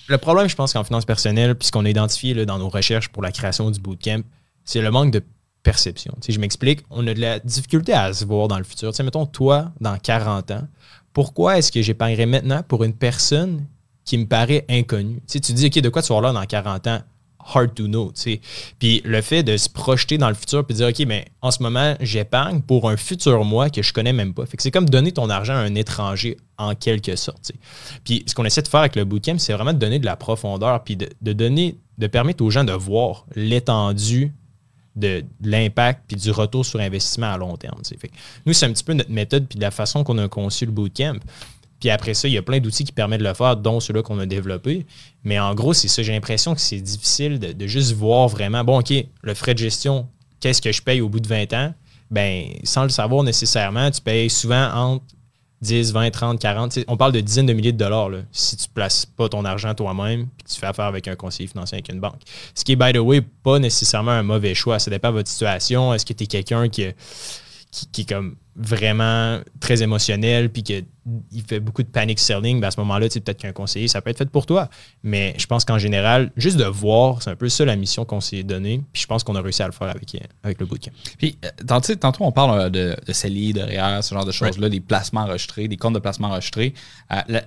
Le 0.07 0.19
problème, 0.19 0.49
je 0.49 0.55
pense, 0.55 0.73
qu'en 0.73 0.85
finance 0.85 1.05
personnelle, 1.05 1.57
puis 1.57 1.67
ce 1.67 1.73
qu'on 1.73 1.85
a 1.85 1.91
identifié 1.91 2.35
là, 2.35 2.45
dans 2.45 2.59
nos 2.59 2.69
recherches 2.69 3.09
pour 3.09 3.23
la 3.23 3.33
création 3.33 3.69
du 3.73 3.81
bootcamp, 3.81 4.23
c'est 4.65 4.81
le 4.81 4.93
manque 4.93 5.11
de 5.11 5.23
perception. 5.65 6.15
Tu 6.21 6.27
sais, 6.27 6.33
je 6.33 6.39
m'explique, 6.39 6.83
on 6.91 7.05
a 7.09 7.15
de 7.15 7.21
la 7.21 7.41
difficulté 7.41 7.93
à 7.95 8.13
se 8.13 8.25
voir 8.25 8.47
dans 8.47 8.59
le 8.59 8.65
futur. 8.65 8.93
Tu 8.93 8.97
sais, 8.99 9.03
mettons, 9.03 9.27
toi, 9.27 9.73
dans 9.81 9.99
40 9.99 10.53
ans, 10.53 10.69
pourquoi 11.13 11.59
est-ce 11.59 11.73
que 11.73 11.83
j'épargnerais 11.83 12.27
maintenant 12.27 12.63
pour 12.63 12.85
une 12.85 12.95
personne 12.95 13.67
qui 14.07 14.17
me 14.17 14.27
paraît 14.27 14.65
inconnue? 14.71 15.21
Tu 15.29 15.39
dis, 15.39 15.67
OK, 15.67 15.79
de 15.81 15.89
quoi 15.91 16.01
tu 16.01 16.13
vas 16.13 16.21
là 16.23 16.33
dans 16.33 16.45
40 16.45 16.87
ans? 16.87 17.01
Hard 17.55 17.75
to 17.75 17.87
know. 17.87 18.13
Puis 18.79 19.03
le 19.05 19.21
fait 19.21 19.43
de 19.43 19.57
se 19.57 19.69
projeter 19.69 20.19
dans 20.19 20.29
le 20.29 20.35
futur 20.35 20.65
puis 20.65 20.77
dire, 20.77 20.89
OK, 20.89 20.99
mais 21.07 21.27
en 21.43 21.51
ce 21.51 21.63
moment, 21.63 21.95
j'épargne 22.01 22.61
pour 22.61 22.89
un 22.89 22.97
futur 22.97 23.45
moi 23.45 23.71
que 23.71 23.83
je 23.83 23.93
connais 23.93 24.13
même 24.13 24.35
pas. 24.35 24.47
Fait 24.47 24.57
que 24.57 24.63
c'est 24.65 24.73
comme 24.73 24.89
donner 24.89 25.13
ton 25.13 25.31
argent 25.31 25.53
à 25.53 25.59
un 25.59 25.75
étranger 25.77 26.39
en 26.59 26.75
quelque 26.75 27.15
sorte. 27.15 27.53
Puis 28.03 28.25
ce 28.27 28.35
qu'on 28.35 28.45
essaie 28.45 28.63
de 28.63 28.69
faire 28.69 28.81
avec 28.81 28.97
le 28.97 29.05
bootcamp, 29.05 29.39
c'est 29.39 29.53
vraiment 29.53 29.73
de 29.73 29.79
donner 29.79 30.01
de 30.01 30.07
la 30.07 30.17
profondeur 30.17 30.83
puis 30.83 30.97
de, 30.97 31.33
donner, 31.33 31.79
de 31.99 32.07
permettre 32.09 32.43
aux 32.43 32.51
gens 32.51 32.65
de 32.65 32.73
voir 32.73 33.27
l'étendue 33.37 34.33
de, 34.97 35.25
l'impact 35.43 36.05
puis 36.09 36.17
du 36.17 36.31
retour 36.31 36.65
sur 36.65 36.81
investissement 36.81 37.33
à 37.33 37.37
long 37.37 37.57
terme. 37.57 37.81
nous, 38.45 38.53
c'est 38.53 38.67
un 38.67 38.73
petit 38.73 38.85
peu 38.85 38.95
notre 38.95 39.11
méthode 39.11 39.47
puis 39.47 39.59
de 39.59 39.63
la 39.63 39.71
façon 39.71 40.03
qu'on 40.03 40.19
a 40.19 40.27
conçu 40.27 40.67
le 40.67 40.73
bootcamp. 40.73 41.19
Puis 41.81 41.91
après 41.91 42.15
ça, 42.15 42.29
il 42.29 42.35
y 42.35 42.39
a 42.39 42.43
plein 42.43 42.59
d'outils 42.59 42.85
qui 42.85 42.93
permettent 42.93 43.21
de 43.21 43.27
le 43.27 43.35
faire, 43.35 43.57
dont 43.57 43.81
ceux-là 43.81 44.03
qu'on 44.03 44.19
a 44.19 44.27
développés. 44.27 44.87
Mais 45.25 45.39
en 45.39 45.55
gros, 45.55 45.75
c'est 45.75 45.89
ça. 45.89 46.03
J'ai 46.03 46.13
l'impression 46.13 46.55
que 46.55 46.61
c'est 46.61 46.81
difficile 46.81 47.39
de, 47.39 47.67
juste 47.67 47.93
voir 47.93 48.29
vraiment, 48.29 48.65
bon, 48.65 48.81
OK, 48.81 48.93
le 49.23 49.35
frais 49.35 49.55
de 49.55 49.59
gestion, 49.59 50.09
qu'est-ce 50.41 50.63
que 50.63 50.73
je 50.73 50.83
paye 50.83 51.01
au 51.01 51.09
bout 51.09 51.21
de 51.21 51.29
20 51.29 51.53
ans? 51.53 51.75
Ben, 52.11 52.47
sans 52.63 52.85
le 52.85 52.89
savoir 52.89 53.25
nécessairement, 53.25 53.91
tu 53.91 54.01
payes 54.01 54.31
souvent 54.31 54.71
entre 54.73 55.05
10, 55.63 55.93
20, 55.93 56.11
30, 56.11 56.41
40. 56.41 56.73
Tu 56.73 56.81
sais, 56.81 56.87
On 56.89 56.97
parle 56.97 57.13
de 57.13 57.21
dizaines 57.21 57.47
de 57.47 57.53
milliers 57.53 57.73
de 57.73 57.79
dollars 57.79 58.09
là, 58.09 58.19
si 58.31 58.57
tu 58.57 58.69
ne 58.69 58.75
places 58.75 59.07
pas 59.07 59.29
ton 59.29 59.45
argent 59.45 59.75
toi-même 59.75 60.27
puis 60.27 60.55
tu 60.55 60.61
fais 60.61 60.67
affaire 60.67 60.85
avec 60.85 61.09
un 61.09 61.17
conseiller 61.17 61.49
financier 61.49 61.77
avec 61.77 61.89
une 61.89 61.99
banque. 61.99 62.21
Ce 62.55 62.63
qui 62.63 62.73
est, 62.73 62.77
by 62.77 62.93
the 62.93 62.99
way, 62.99 63.21
pas 63.21 63.59
nécessairement 63.59 64.13
un 64.13 64.23
mauvais 64.23 64.55
choix. 64.55 64.79
Ça 64.79 64.91
dépend 64.91 65.09
de 65.09 65.15
votre 65.15 65.29
situation. 65.29 65.93
Est-ce 65.93 66.07
que 66.07 66.13
tu 66.13 66.25
es 66.25 66.27
quelqu'un 66.27 66.69
qui, 66.69 66.87
qui, 67.71 67.87
qui 67.91 68.01
est 68.03 68.09
comme 68.09 68.37
vraiment 68.59 69.39
très 69.61 69.83
émotionnel 69.83 70.51
puis 70.51 70.63
qu'il 70.63 70.85
fait 71.47 71.61
beaucoup 71.61 71.83
de 71.83 71.89
panic 71.89 72.19
selling, 72.19 72.61
ben 72.61 72.69
à 72.69 72.71
ce 72.71 72.81
moment-là, 72.81 73.09
peut-être 73.09 73.37
qu'un 73.39 73.53
conseiller, 73.53 73.87
ça 73.87 74.01
peut 74.01 74.11
être 74.11 74.19
fait 74.19 74.31
pour 74.31 74.47
toi. 74.47 74.69
Mais 75.03 75.35
je 75.39 75.47
pense 75.47 75.65
qu'en 75.65 75.79
général, 75.79 76.33
juste 76.37 76.57
de 76.57 76.65
voir, 76.65 77.23
c'est 77.23 77.31
un 77.31 77.37
peu 77.37 77.49
ça 77.49 77.65
la 77.65 77.77
mission 77.77 78.05
qu'on 78.05 78.21
s'est 78.21 78.43
donnée. 78.43 78.83
Puis 78.93 79.03
je 79.03 79.07
pense 79.07 79.23
qu'on 79.25 79.37
a 79.37 79.43
réussi 79.43 79.63
à 79.63 79.67
le 79.67 79.73
faire 79.73 79.89
avec, 79.89 80.17
avec 80.43 80.59
le 80.59 80.67
bootcamp. 80.67 80.91
Puis, 81.19 81.37
euh, 81.45 81.49
tantôt, 81.67 81.95
tantôt, 81.97 82.25
on 82.25 82.33
parle 82.33 82.61
euh, 82.61 82.69
de, 82.71 82.97
de 83.07 83.13
CELI, 83.13 83.53
de 83.53 83.61
REER, 83.61 84.03
ce 84.03 84.15
genre 84.15 84.25
de 84.25 84.33
choses-là, 84.33 84.69
des 84.69 84.81
placements 84.81 85.23
enregistrés, 85.23 85.69
des 85.69 85.77
comptes 85.77 85.95
de 85.95 85.99
placement 85.99 86.29
enregistrés. 86.29 86.73
Euh, 87.13 87.17
la, 87.29 87.43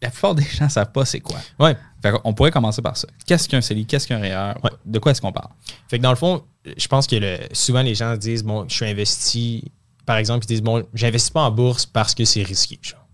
la 0.00 0.10
plupart 0.10 0.34
des 0.34 0.44
gens 0.44 0.64
ne 0.66 0.70
savent 0.70 0.92
pas 0.92 1.04
c'est 1.04 1.20
quoi. 1.20 1.38
Ouais. 1.58 1.76
Fait 2.02 2.12
on 2.24 2.32
pourrait 2.32 2.52
commencer 2.52 2.80
par 2.80 2.96
ça. 2.96 3.08
Qu'est-ce 3.26 3.48
qu'un 3.48 3.60
CELI? 3.60 3.84
Qu'est-ce 3.84 4.06
qu'un 4.06 4.20
REER? 4.20 4.54
Ouais. 4.62 4.70
De 4.86 4.98
quoi 4.98 5.12
est-ce 5.12 5.20
qu'on 5.20 5.32
parle? 5.32 5.48
Fait 5.88 5.98
que 5.98 6.02
dans 6.02 6.10
le 6.10 6.16
fond, 6.16 6.42
je 6.76 6.86
pense 6.88 7.06
que 7.06 7.16
le- 7.16 7.38
souvent 7.52 7.82
les 7.82 7.94
gens 7.96 8.14
se 8.14 8.18
disent 8.20 8.44
bon, 8.44 8.64
je 8.68 8.74
suis 8.74 8.86
investi, 8.86 9.72
par 10.08 10.16
exemple, 10.16 10.46
ils 10.46 10.48
disent 10.48 10.62
bon, 10.62 10.82
j'investis 10.94 11.28
pas 11.28 11.42
en 11.42 11.50
bourse 11.50 11.84
parce 11.84 12.14
que 12.14 12.24
c'est 12.24 12.42
risqué. 12.42 12.78
genre. 12.80 13.06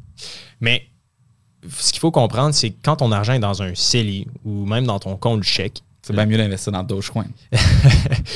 Mais 0.60 0.84
ce 1.76 1.90
qu'il 1.90 1.98
faut 1.98 2.12
comprendre, 2.12 2.54
c'est 2.54 2.70
que 2.70 2.76
quand 2.84 2.94
ton 2.94 3.10
argent 3.10 3.32
est 3.32 3.40
dans 3.40 3.62
un 3.62 3.74
CELI 3.74 4.28
ou 4.44 4.64
même 4.64 4.86
dans 4.86 5.00
ton 5.00 5.16
compte 5.16 5.42
chèque, 5.42 5.82
C'est 6.02 6.12
bien 6.12 6.24
mieux 6.24 6.36
d'investir 6.36 6.70
dans 6.72 6.84
Dogecoin. 6.84 7.26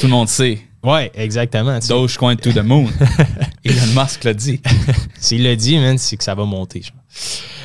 Tout 0.00 0.06
le 0.06 0.08
monde 0.08 0.28
sait. 0.28 0.58
ouais, 0.82 1.12
exactement. 1.14 1.78
Dogecoin 1.88 2.34
to 2.34 2.50
the 2.52 2.64
moon. 2.64 2.88
Elon 3.64 3.86
Musk 4.02 4.24
l'a 4.24 4.34
dit. 4.34 4.60
S'il 5.20 5.44
le 5.44 5.54
dit, 5.54 5.78
man, 5.78 5.96
c'est 5.96 6.16
que 6.16 6.24
ça 6.24 6.34
va 6.34 6.44
monter. 6.44 6.82
genre. 6.82 6.96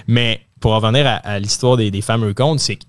Mais 0.07 0.41
pour 0.59 0.73
revenir 0.73 1.07
à, 1.07 1.15
à 1.15 1.39
l'histoire 1.39 1.75
des, 1.75 1.89
des 1.89 2.01
fameux 2.01 2.35
comptes, 2.35 2.59
c'est 2.59 2.75
que 2.75 2.83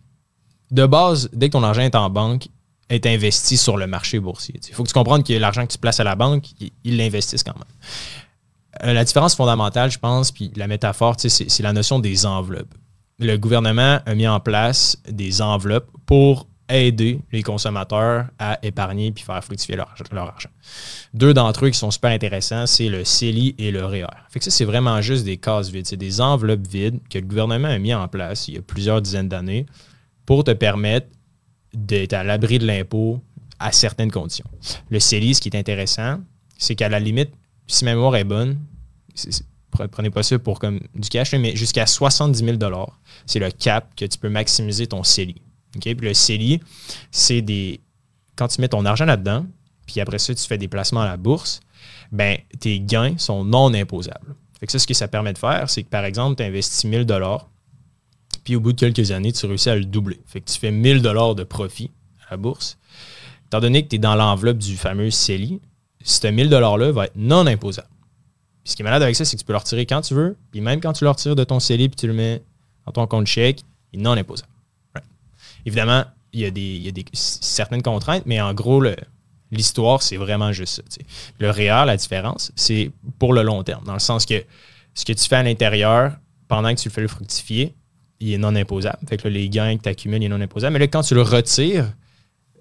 de 0.73 0.85
base, 0.85 1.31
dès 1.33 1.49
que 1.49 1.53
ton 1.53 1.63
argent 1.63 1.81
est 1.83 1.95
en 1.95 2.11
banque, 2.11 2.49
est 2.95 3.07
investi 3.07 3.57
sur 3.57 3.77
le 3.77 3.87
marché 3.87 4.19
boursier. 4.19 4.55
Il 4.69 4.75
faut 4.75 4.83
que 4.83 4.89
tu 4.89 4.95
comprennes 4.95 5.23
que 5.23 5.33
l'argent 5.35 5.67
que 5.67 5.73
tu 5.73 5.79
places 5.79 6.01
à 6.01 6.05
la 6.05 6.15
banque, 6.15 6.47
ils 6.85 6.97
l'investissent 6.97 7.43
quand 7.43 7.55
même. 7.55 7.65
Euh, 8.83 8.93
la 8.93 9.05
différence 9.05 9.35
fondamentale, 9.35 9.91
je 9.91 9.99
pense, 9.99 10.33
puis 10.33 10.51
la 10.57 10.67
métaphore, 10.67 11.17
c'est 11.19 11.63
la 11.63 11.73
notion 11.73 11.99
des 11.99 12.27
enveloppes. 12.27 12.75
Le 13.19 13.37
gouvernement 13.37 14.01
a 14.05 14.15
mis 14.15 14.27
en 14.27 14.41
place 14.41 14.97
des 15.09 15.41
enveloppes 15.41 15.89
pour 16.07 16.47
aider 16.69 17.21
les 17.31 17.43
consommateurs 17.43 18.27
à 18.39 18.59
épargner 18.63 19.13
puis 19.13 19.23
faire 19.23 19.43
fructifier 19.45 19.77
leur, 19.77 19.95
argent. 20.17 20.49
Deux 21.13 21.35
d'entre 21.35 21.67
eux 21.67 21.71
qui 21.71 21.79
sont 21.79 21.91
super 21.91 22.11
intéressants, 22.11 22.67
c'est 22.67 22.89
le 22.89 23.05
CELI 23.05 23.55
et 23.59 23.71
le 23.71 23.85
REER. 23.85 24.07
Fait 24.31 24.39
que 24.39 24.45
ça, 24.45 24.51
c'est 24.51 24.65
vraiment 24.65 25.01
juste 25.03 25.25
des 25.25 25.37
cases 25.37 25.69
vides. 25.69 25.87
C'est 25.87 25.97
des 25.97 26.21
enveloppes 26.21 26.67
vides 26.67 27.01
que 27.09 27.19
le 27.19 27.27
gouvernement 27.27 27.69
a 27.69 27.79
mis 27.79 27.95
en 27.95 28.09
place 28.09 28.49
il 28.49 28.55
y 28.55 28.59
a 28.59 28.63
plusieurs 28.63 29.03
dizaines 29.03 29.29
d'années 29.29 29.67
pour 30.27 30.43
te 30.43 30.53
permettre 30.53 31.07
d'être 31.75 32.13
à 32.13 32.25
l'abri 32.25 32.59
de 32.59 32.67
l'impôt 32.67 33.21
à 33.59 33.73
certaines 33.73 34.11
conditions. 34.11 34.47
Le 34.91 35.01
CELI, 35.01 35.35
ce 35.35 35.41
qui 35.41 35.49
est 35.49 35.57
intéressant, 35.57 36.21
c'est 36.59 36.75
qu'à 36.75 36.89
la 36.89 37.01
limite, 37.01 37.31
si 37.67 37.85
ma 37.85 37.95
mémoire 37.95 38.17
est 38.17 38.25
bonne, 38.25 38.59
prenez 39.91 40.11
pas 40.11 40.23
ça 40.23 40.39
pour 40.39 40.59
comme 40.59 40.81
du 40.95 41.09
cash, 41.09 41.33
mais 41.33 41.57
jusqu'à 41.57 41.87
70 41.87 42.39
000 42.39 42.59
c'est 43.27 43.39
le 43.39 43.51
cap 43.51 43.95
que 43.97 44.05
tu 44.05 44.19
peux 44.19 44.29
maximiser 44.29 44.87
ton 44.87 45.03
CELI. 45.03 45.41
Puis 45.81 45.95
le 45.95 46.15
CELI, 46.15 46.61
c'est 47.11 47.43
des. 47.43 47.81
Quand 48.37 48.49
tu 48.49 48.61
mets 48.61 48.69
ton 48.69 48.85
argent 48.85 49.05
là-dedans, 49.05 49.47
puis 49.87 50.01
après 50.01 50.19
ça, 50.19 50.35
tu 50.35 50.45
fais 50.45 50.59
des 50.59 50.69
placements 50.69 51.03
à 51.03 51.07
la 51.07 51.17
bourse, 51.17 51.61
ben, 52.13 52.39
tes 52.61 52.81
gains 52.81 53.17
sont 53.19 53.45
non 53.45 53.73
imposables. 53.75 54.35
Fait 54.59 54.67
que 54.67 54.73
ça, 54.73 54.79
ce 54.79 54.87
que 54.87 54.95
ça 54.95 55.09
permet 55.09 55.33
de 55.33 55.39
faire, 55.39 55.69
c'est 55.69 55.83
que 55.83 55.89
par 55.89 56.05
exemple, 56.05 56.37
tu 56.37 56.43
investis 56.43 56.85
1000 56.85 57.07
puis 58.45 58.57
au 58.57 58.61
bout 58.61 58.73
de 58.73 58.79
quelques 58.79 59.11
années, 59.11 59.33
tu 59.33 59.47
réussis 59.47 59.71
à 59.71 59.77
le 59.77 59.85
doubler. 59.85 60.21
Fait 60.27 60.41
que 60.41 60.51
tu 60.51 60.59
fais 60.59 60.71
1000 60.71 61.03
dollars 61.03 61.35
de 61.35 61.45
profit 61.45 61.91
à 62.29 62.33
la 62.33 62.37
bourse. 62.37 62.79
Étant 63.47 63.61
donné 63.61 63.83
que 63.83 63.89
tu 63.89 63.97
es 63.97 63.99
dans 63.99 64.15
l'enveloppe 64.15 64.59
du 64.59 64.77
fameux 64.77 65.11
CELI, 65.11 65.61
ce 66.05 66.27
1000 66.27 66.49
$-là 66.51 66.93
va 66.93 67.07
être 67.07 67.17
non 67.17 67.47
imposable. 67.47 67.89
Puis 68.63 68.73
ce 68.73 68.77
qui 68.77 68.83
est 68.83 68.85
malade 68.85 69.03
avec 69.03 69.17
ça, 69.17 69.25
c'est 69.25 69.37
que 69.37 69.41
tu 69.41 69.47
peux 69.47 69.53
le 69.53 69.59
retirer 69.59 69.87
quand 69.87 70.03
tu 70.03 70.15
veux, 70.15 70.37
puis 70.51 70.61
même 70.61 70.81
quand 70.81 70.93
tu 70.93 71.05
le 71.05 71.11
retires 71.11 71.37
de 71.37 71.45
ton 71.45 71.61
CELI 71.61 71.89
puis 71.89 71.97
tu 71.97 72.07
le 72.07 72.13
mets 72.13 72.43
dans 72.87 72.93
ton 72.93 73.07
compte 73.07 73.27
chèque, 73.27 73.61
il 73.93 74.01
est 74.01 74.03
non 74.03 74.13
imposable. 74.13 74.51
Évidemment, 75.67 76.05
il 76.33 76.41
y 76.41 76.45
a, 76.45 76.51
des, 76.51 76.61
il 76.61 76.83
y 76.83 76.89
a 76.89 76.91
des, 76.91 77.05
certaines 77.13 77.83
contraintes, 77.83 78.25
mais 78.27 78.41
en 78.41 78.53
gros, 78.53 78.83
l'histoire, 79.51 80.03
c'est 80.03 80.17
vraiment 80.17 80.53
juste 80.53 80.83
ça. 80.89 81.01
Le 81.39 81.51
REER, 81.51 81.87
la 81.87 81.97
différence, 81.97 82.53
c'est 82.57 82.91
pour 83.19 83.33
le 83.33 83.43
long 83.43 83.63
terme, 83.63 83.85
dans 83.85 83.95
le 83.95 83.99
sens 83.99 84.27
que 84.27 84.45
ce 84.95 85.05
que 85.05 85.13
tu 85.13 85.27
fais 85.27 85.37
à 85.37 85.43
l'intérieur, 85.43 86.13
pendant 86.49 86.75
que 86.75 86.81
tu 86.81 86.89
le 86.89 86.93
fais 86.93 87.01
le 87.01 87.09
fructifier, 87.09 87.75
il 88.21 88.33
est 88.33 88.39
non 88.39 88.55
imposable. 88.55 88.99
Fait 89.09 89.17
que 89.17 89.29
les 89.29 89.49
gains 89.49 89.77
que 89.77 89.83
tu 89.83 89.89
accumules, 89.89 90.23
il 90.23 90.27
est 90.27 90.29
non 90.29 90.41
imposable. 90.41 90.75
Mais 90.75 90.79
là, 90.79 90.87
quand 90.87 91.03
tu 91.03 91.15
le 91.15 91.23
retires, 91.23 91.93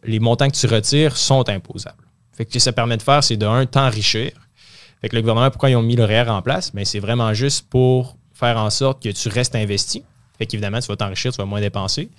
les 0.03 0.19
montants 0.19 0.50
que 0.50 0.55
tu 0.55 0.67
retires 0.67 1.17
sont 1.17 1.48
imposables. 1.50 2.03
Fait 2.33 2.45
que 2.45 2.51
ce 2.51 2.55
que 2.55 2.60
ça 2.60 2.72
permet 2.72 2.98
de 2.98 3.01
faire, 3.01 3.24
c'est 3.24 3.38
de 3.38 3.45
un, 3.45 3.65
t'enrichir. 3.65 4.31
Fait 5.01 5.10
que 5.10 5.15
le 5.15 5.22
gouvernement, 5.22 5.50
pourquoi 5.51 5.69
ils 5.69 5.75
ont 5.75 5.83
mis 5.83 5.95
le 5.95 6.29
en 6.29 6.41
place? 6.41 6.74
Mais 6.74 6.86
c'est 6.86 7.00
vraiment 7.00 7.33
juste 7.33 7.67
pour 7.69 8.17
faire 8.33 8.57
en 8.57 8.69
sorte 8.69 9.03
que 9.03 9.10
tu 9.10 9.29
restes 9.29 9.55
investi. 9.55 10.03
Fait 10.38 10.48
qu'évidemment, 10.48 10.79
tu 10.79 10.88
vas 10.88 10.95
t'enrichir, 10.95 11.31
tu 11.31 11.38
vas 11.38 11.45
moins 11.45 11.62
dépenser. 11.62 12.10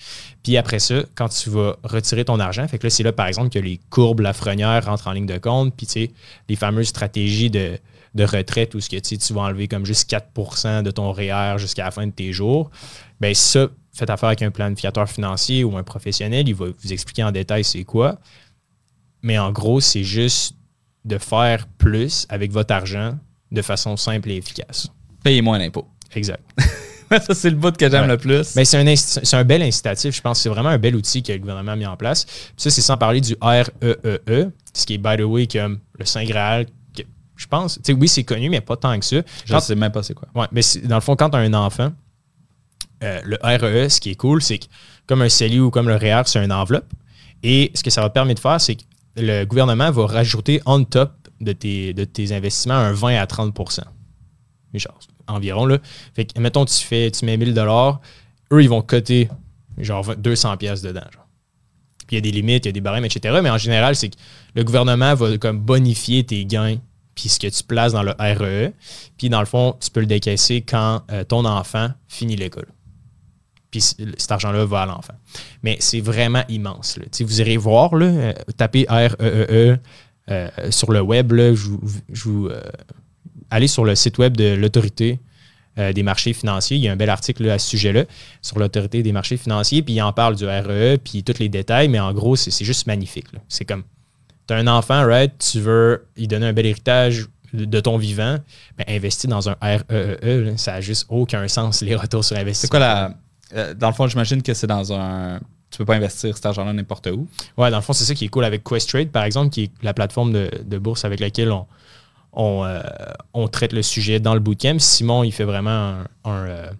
Puis 0.42 0.56
après 0.56 0.78
ça, 0.78 1.02
quand 1.14 1.28
tu 1.28 1.50
vas 1.50 1.76
retirer 1.82 2.24
ton 2.24 2.38
argent, 2.38 2.66
fait 2.68 2.78
que 2.78 2.86
là, 2.86 2.90
c'est 2.90 3.02
là, 3.02 3.12
par 3.12 3.26
exemple, 3.26 3.48
que 3.50 3.58
les 3.58 3.80
courbes 3.90 4.20
lafrenières 4.20 4.84
rentrent 4.84 5.08
en 5.08 5.12
ligne 5.12 5.26
de 5.26 5.38
compte. 5.38 5.74
Puis, 5.76 5.86
tu 5.86 5.92
sais, 5.92 6.10
les 6.48 6.56
fameuses 6.56 6.88
stratégies 6.88 7.50
de, 7.50 7.78
de 8.14 8.24
retraite 8.24 8.74
où 8.74 8.80
ce 8.80 8.88
que, 8.88 8.96
tu 8.98 9.32
vas 9.32 9.42
enlever 9.42 9.66
comme 9.68 9.84
juste 9.84 10.10
4% 10.10 10.82
de 10.82 10.90
ton 10.90 11.10
REER 11.12 11.58
jusqu'à 11.58 11.84
la 11.84 11.90
fin 11.90 12.06
de 12.06 12.12
tes 12.12 12.32
jours. 12.32 12.70
Bien, 13.20 13.34
ça, 13.34 13.68
faites 13.92 14.10
affaire 14.10 14.28
avec 14.28 14.42
un 14.42 14.50
planificateur 14.50 15.08
financier 15.08 15.64
ou 15.64 15.76
un 15.76 15.82
professionnel, 15.82 16.48
il 16.48 16.54
va 16.54 16.66
vous 16.66 16.92
expliquer 16.92 17.24
en 17.24 17.32
détail 17.32 17.64
c'est 17.64 17.84
quoi. 17.84 18.18
Mais 19.22 19.38
en 19.38 19.50
gros, 19.52 19.80
c'est 19.80 20.04
juste 20.04 20.54
de 21.04 21.18
faire 21.18 21.66
plus 21.78 22.26
avec 22.28 22.52
votre 22.52 22.72
argent 22.74 23.18
de 23.50 23.62
façon 23.62 23.96
simple 23.96 24.30
et 24.30 24.36
efficace. 24.36 24.88
Payez 25.22 25.42
moins 25.42 25.58
d'impôts. 25.58 25.86
Exact. 26.14 26.42
ça, 27.10 27.34
c'est 27.34 27.50
le 27.50 27.56
bout 27.56 27.76
que 27.76 27.88
j'aime 27.90 28.02
Ouais. 28.02 28.08
le 28.08 28.18
plus. 28.18 28.54
Mais 28.56 28.64
c'est 28.64 28.76
un, 28.78 28.84
insti- 28.84 29.20
c'est 29.24 29.36
un 29.36 29.44
bel 29.44 29.62
incitatif, 29.62 30.14
je 30.14 30.20
pense. 30.20 30.40
C'est 30.40 30.48
vraiment 30.48 30.68
un 30.70 30.78
bel 30.78 30.94
outil 30.96 31.22
que 31.22 31.32
le 31.32 31.38
gouvernement 31.38 31.72
a 31.72 31.76
mis 31.76 31.86
en 31.86 31.96
place. 31.96 32.24
Puis 32.24 32.54
ça, 32.56 32.70
c'est 32.70 32.80
sans 32.82 32.96
parler 32.96 33.20
du 33.20 33.36
REEE, 33.40 34.50
ce 34.72 34.86
qui 34.86 34.94
est, 34.94 34.98
by 34.98 35.16
the 35.16 35.22
way, 35.22 35.46
comme 35.46 35.80
le 35.98 36.04
Saint 36.04 36.24
Graal. 36.24 36.66
Je 37.44 37.48
pense, 37.48 37.74
tu 37.76 37.80
sais, 37.84 37.92
oui, 37.92 38.08
c'est 38.08 38.24
connu, 38.24 38.48
mais 38.48 38.60
pas 38.62 38.76
tant 38.76 38.98
que 38.98 39.04
ça. 39.04 39.16
je 39.44 39.52
Quand- 39.52 39.60
sais 39.60 39.74
même 39.74 39.92
pas 39.92 40.02
c'est 40.02 40.14
quoi. 40.14 40.28
Ouais, 40.34 40.46
mais 40.50 40.62
dans 40.84 40.94
le 40.96 41.00
fond, 41.02 41.14
quand 41.14 41.28
tu 41.30 41.36
as 41.36 41.40
un 41.40 41.52
enfant, 41.54 41.92
euh, 43.02 43.20
le 43.24 43.36
REE, 43.42 43.88
ce 43.90 44.00
qui 44.00 44.10
est 44.10 44.14
cool, 44.14 44.40
c'est 44.42 44.58
que 44.58 44.64
comme 45.06 45.20
un 45.22 45.28
CELI 45.28 45.60
ou 45.60 45.70
comme 45.70 45.88
le 45.88 45.96
REER, 45.96 46.22
c'est 46.26 46.42
une 46.42 46.52
enveloppe. 46.52 46.90
Et 47.42 47.70
ce 47.74 47.82
que 47.82 47.90
ça 47.90 48.00
va 48.00 48.08
te 48.08 48.14
permettre 48.14 48.38
de 48.38 48.48
faire, 48.48 48.60
c'est 48.60 48.76
que 48.76 48.82
le 49.16 49.44
gouvernement 49.44 49.90
va 49.90 50.06
rajouter 50.06 50.62
on 50.64 50.82
top 50.84 51.12
de 51.40 51.52
tes, 51.52 51.92
de 51.92 52.04
tes 52.04 52.32
investissements 52.32 52.74
un 52.74 52.92
20 52.92 53.16
à 53.20 53.26
30 53.26 53.54
genre, 54.72 54.98
environ. 55.26 55.66
Là. 55.66 55.78
Fait 56.14 56.24
que, 56.24 56.40
mettons, 56.40 56.64
tu, 56.64 56.82
fais, 56.82 57.10
tu 57.10 57.26
mets 57.26 57.36
1000 57.36 57.54
eux, 57.58 58.62
ils 58.62 58.68
vont 58.68 58.80
coter 58.82 59.28
genre 59.78 60.16
200 60.16 60.56
pièces 60.56 60.80
dedans. 60.80 61.04
genre. 61.12 61.26
Puis 62.06 62.16
il 62.16 62.16
y 62.16 62.18
a 62.18 62.20
des 62.22 62.30
limites, 62.30 62.64
il 62.64 62.68
y 62.68 62.70
a 62.70 62.72
des 62.72 62.80
barèmes, 62.80 63.04
etc. 63.04 63.38
Mais 63.42 63.50
en 63.50 63.58
général, 63.58 63.96
c'est 63.96 64.08
que 64.10 64.16
le 64.54 64.64
gouvernement 64.64 65.14
va 65.14 65.36
comme 65.38 65.58
bonifier 65.58 66.24
tes 66.24 66.44
gains 66.44 66.76
puis 67.14 67.28
ce 67.28 67.38
que 67.38 67.46
tu 67.46 67.62
places 67.62 67.92
dans 67.92 68.02
le 68.02 68.14
REE. 68.18 68.72
Puis 69.16 69.28
dans 69.28 69.40
le 69.40 69.46
fond, 69.46 69.76
tu 69.80 69.90
peux 69.90 70.00
le 70.00 70.06
décaisser 70.06 70.62
quand 70.62 71.02
euh, 71.10 71.24
ton 71.24 71.44
enfant 71.44 71.90
finit 72.08 72.36
l'école. 72.36 72.68
Puis 73.70 73.80
cet 73.80 74.30
argent-là 74.30 74.64
va 74.64 74.82
à 74.82 74.86
l'enfant. 74.86 75.14
Mais 75.62 75.76
c'est 75.80 76.00
vraiment 76.00 76.44
immense. 76.48 76.98
Vous 77.20 77.40
irez 77.40 77.56
voir, 77.56 77.90
euh, 77.94 78.32
tapez 78.56 78.86
REE 78.88 79.80
euh, 80.30 80.48
sur 80.70 80.92
le 80.92 81.00
web. 81.00 81.32
Allez 83.50 83.66
sur 83.66 83.84
le 83.84 83.94
site 83.94 84.18
web 84.18 84.36
de 84.36 84.54
l'autorité 84.54 85.20
des 85.76 86.04
marchés 86.04 86.32
financiers. 86.32 86.76
Il 86.76 86.84
y 86.84 86.88
a 86.88 86.92
un 86.92 86.96
bel 86.96 87.10
article 87.10 87.50
à 87.50 87.58
ce 87.58 87.70
sujet-là 87.70 88.04
sur 88.42 88.60
l'autorité 88.60 89.02
des 89.02 89.10
marchés 89.10 89.36
financiers. 89.36 89.82
Puis 89.82 89.94
il 89.94 90.02
en 90.02 90.12
parle 90.12 90.36
du 90.36 90.44
REE, 90.44 90.98
puis 90.98 91.24
tous 91.24 91.40
les 91.40 91.48
détails. 91.48 91.88
Mais 91.88 91.98
en 91.98 92.12
gros, 92.12 92.36
c'est 92.36 92.64
juste 92.64 92.86
magnifique. 92.86 93.26
C'est 93.48 93.64
comme, 93.64 93.82
tu 94.46 94.54
as 94.54 94.56
un 94.56 94.66
enfant, 94.66 95.06
right? 95.06 95.32
Tu 95.38 95.60
veux 95.60 96.06
lui 96.16 96.26
donner 96.28 96.46
un 96.46 96.52
bel 96.52 96.66
héritage 96.66 97.26
de, 97.52 97.80
ton 97.80 97.96
vivant. 97.96 98.38
Ben, 98.76 98.84
investir 98.88 99.30
dans 99.30 99.48
un 99.48 99.56
REE, 99.60 99.84
là, 100.22 100.56
ça 100.56 100.72
n'a 100.72 100.80
juste 100.80 101.06
aucun 101.08 101.46
sens, 101.48 101.82
les 101.82 101.94
retours 101.94 102.24
sur 102.24 102.36
investissement. 102.36 102.62
C'est 102.62 102.70
quoi 102.70 102.80
la. 102.80 103.14
euh, 103.54 103.74
dans 103.74 103.88
le 103.88 103.94
fond, 103.94 104.06
j'imagine 104.06 104.42
que 104.42 104.54
c'est 104.54 104.66
dans 104.66 104.92
un. 104.92 105.40
Tu 105.70 105.78
peux 105.78 105.84
pas 105.84 105.96
investir 105.96 106.36
cet 106.36 106.46
argent-là 106.46 106.72
n'importe 106.72 107.08
où. 107.08 107.26
Ouais, 107.56 107.70
dans 107.70 107.78
le 107.78 107.82
fond, 107.82 107.92
c'est 107.92 108.04
ça 108.04 108.14
qui 108.14 108.26
est 108.26 108.28
cool 108.28 108.44
avec 108.44 108.62
Questrade, 108.62 109.08
par 109.08 109.24
exemple, 109.24 109.50
qui 109.50 109.64
est 109.64 109.70
la 109.82 109.92
plateforme 109.92 110.32
de, 110.32 110.50
de 110.64 110.78
bourse 110.78 111.04
avec 111.04 111.18
laquelle 111.18 111.50
on, 111.50 111.66
on, 112.32 112.64
euh, 112.64 112.80
on 113.32 113.48
traite 113.48 113.72
le 113.72 113.82
sujet 113.82 114.20
dans 114.20 114.34
le 114.34 114.40
bootcamp. 114.40 114.78
Simon, 114.78 115.24
il 115.24 115.32
fait 115.32 115.44
vraiment 115.44 115.70
un, 116.24 116.30
un, 116.30 116.46
euh, 116.46 116.70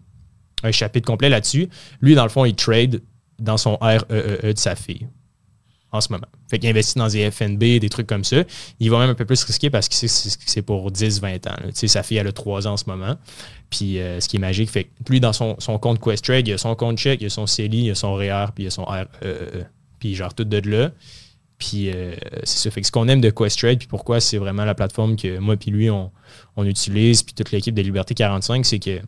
un 0.63 0.71
chapitre 0.71 1.07
complet 1.07 1.29
là-dessus. 1.29 1.69
Lui, 2.01 2.15
dans 2.15 2.23
le 2.23 2.29
fond, 2.29 2.45
il 2.45 2.55
trade 2.55 3.03
dans 3.41 3.57
son 3.57 3.77
REE 3.81 3.99
de 4.55 4.59
sa 4.59 4.77
fille 4.77 5.09
en 5.95 6.01
ce 6.01 6.13
moment. 6.13 6.27
Fait 6.51 6.59
qu'il 6.59 6.69
investit 6.69 6.99
dans 6.99 7.09
des 7.09 7.31
FNB, 7.31 7.79
des 7.79 7.89
trucs 7.89 8.07
comme 8.07 8.25
ça. 8.25 8.43
Il 8.81 8.91
va 8.91 8.99
même 8.99 9.11
un 9.11 9.15
peu 9.15 9.25
plus 9.25 9.43
risquer 9.45 9.71
parce 9.71 9.89
que 9.89 9.95
c'est- 9.95 10.63
pour 10.63 10.91
10-20 10.91 11.47
ans. 11.47 11.55
Tu 11.67 11.71
sais, 11.75 11.89
sa 11.89 12.03
fille, 12.03 12.17
elle 12.19 12.27
a 12.27 12.33
3 12.33 12.67
ans 12.67 12.73
en 12.73 12.77
ce 12.77 12.85
moment. 12.87 13.17
Puis 13.71 13.99
euh, 13.99 14.21
ce 14.21 14.29
qui 14.29 14.37
est 14.37 14.41
magique, 14.41 14.71
fait 14.71 14.85
que 14.85 14.91
lui, 15.09 15.21
dans 15.21 15.33
son, 15.33 15.57
son 15.59 15.79
compte 15.79 16.01
Questrade, 16.01 16.47
il 16.49 16.53
a 16.53 16.59
son 16.59 16.75
compte 16.75 16.99
chèque, 16.99 17.21
il 17.23 17.27
a 17.27 17.31
son 17.31 17.47
CELI, 17.47 17.85
il 17.87 17.91
a 17.91 17.95
son 17.95 18.15
REER, 18.15 18.47
puis 18.55 18.65
il 18.65 18.67
a 18.67 18.71
son 18.71 18.85
REE. 18.85 19.05
Puis 20.01 20.15
genre 20.17 20.35
tout 20.35 20.45
de 20.45 20.69
là. 20.69 20.91
Puis 21.59 21.91
euh, 21.91 22.15
c'est 22.43 22.59
ça. 22.59 22.71
Fait 22.71 22.81
que 22.81 22.87
ce 22.87 22.93
qu'on 22.93 23.07
aime 23.09 23.21
de 23.21 23.31
Questrade, 23.31 23.79
puis 23.79 23.87
pourquoi 23.87 24.21
c'est 24.21 24.39
vraiment 24.39 24.65
la 24.65 24.75
plateforme 24.75 25.17
que 25.17 25.39
moi 25.39 25.57
puis 25.57 25.71
lui, 25.71 25.91
on, 25.91 26.11
on 26.57 26.67
utilise, 26.67 27.23
puis 27.23 27.35
toute 27.35 27.53
l'équipe 27.53 27.75
de 27.75 27.83
Liberté 27.83 28.15
45, 28.15 28.67
c'est 28.67 28.81
que 28.81 29.01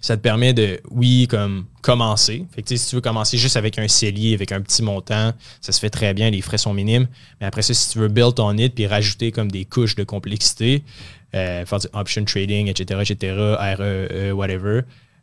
ça 0.00 0.16
te 0.16 0.22
permet 0.22 0.52
de, 0.52 0.80
oui, 0.90 1.26
comme 1.28 1.66
commencer. 1.82 2.44
Fait 2.54 2.62
que, 2.62 2.76
si 2.76 2.88
tu 2.88 2.94
veux 2.96 3.00
commencer 3.00 3.38
juste 3.38 3.56
avec 3.56 3.78
un 3.78 3.88
CELI, 3.88 4.34
avec 4.34 4.52
un 4.52 4.60
petit 4.60 4.82
montant, 4.82 5.32
ça 5.60 5.72
se 5.72 5.78
fait 5.80 5.90
très 5.90 6.14
bien, 6.14 6.30
les 6.30 6.40
frais 6.42 6.58
sont 6.58 6.74
minimes. 6.74 7.06
Mais 7.40 7.46
après 7.46 7.62
ça, 7.62 7.74
si 7.74 7.90
tu 7.90 7.98
veux 7.98 8.08
build 8.08 8.38
on 8.38 8.56
it 8.58 8.74
puis 8.74 8.86
rajouter 8.86 9.32
comme 9.32 9.50
des 9.50 9.64
couches 9.64 9.94
de 9.96 10.04
complexité, 10.04 10.84
euh, 11.34 11.64
faire 11.66 11.78
du 11.78 11.86
option 11.92 12.24
trading, 12.24 12.68
etc., 12.68 13.00
etc., 13.08 13.34
REE, 13.58 14.08
E, 14.30 14.32
whatever, 14.32 14.82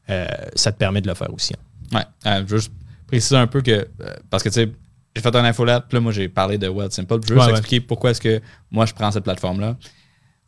euh, 0.10 0.28
ça 0.56 0.72
te 0.72 0.78
permet 0.78 1.02
de 1.02 1.08
le 1.08 1.14
faire 1.16 1.34
aussi. 1.34 1.54
hein. 1.54 1.98
Ouais. 2.00 2.32
Euh, 2.32 2.44
je 2.46 2.52
veux 2.52 2.58
juste 2.60 2.72
préciser 3.08 3.36
un 3.38 3.48
peu 3.48 3.62
que. 3.62 3.88
parce 4.30 4.44
que 4.44 4.50
tu 4.50 4.56
sais, 4.56 4.70
j'ai 5.16 5.22
fait 5.22 5.36
un 5.36 5.46
infolette, 5.46 5.84
puis 5.88 5.96
là, 5.98 6.02
moi, 6.02 6.12
j'ai 6.12 6.28
parlé 6.28 6.58
de 6.58 6.68
Wealth 6.68 6.92
Simple. 6.92 7.20
Je 7.24 7.34
veux 7.34 7.36
juste 7.36 7.48
Ouais, 7.48 7.54
ouais. 7.54 7.60
expliquer 7.60 7.80
pourquoi 7.86 8.12
est-ce 8.12 8.22
que 8.22 8.42
moi, 8.72 8.86
je 8.88 8.94
prends 8.94 9.12
cette 9.12 9.24
plateforme-là. 9.24 9.78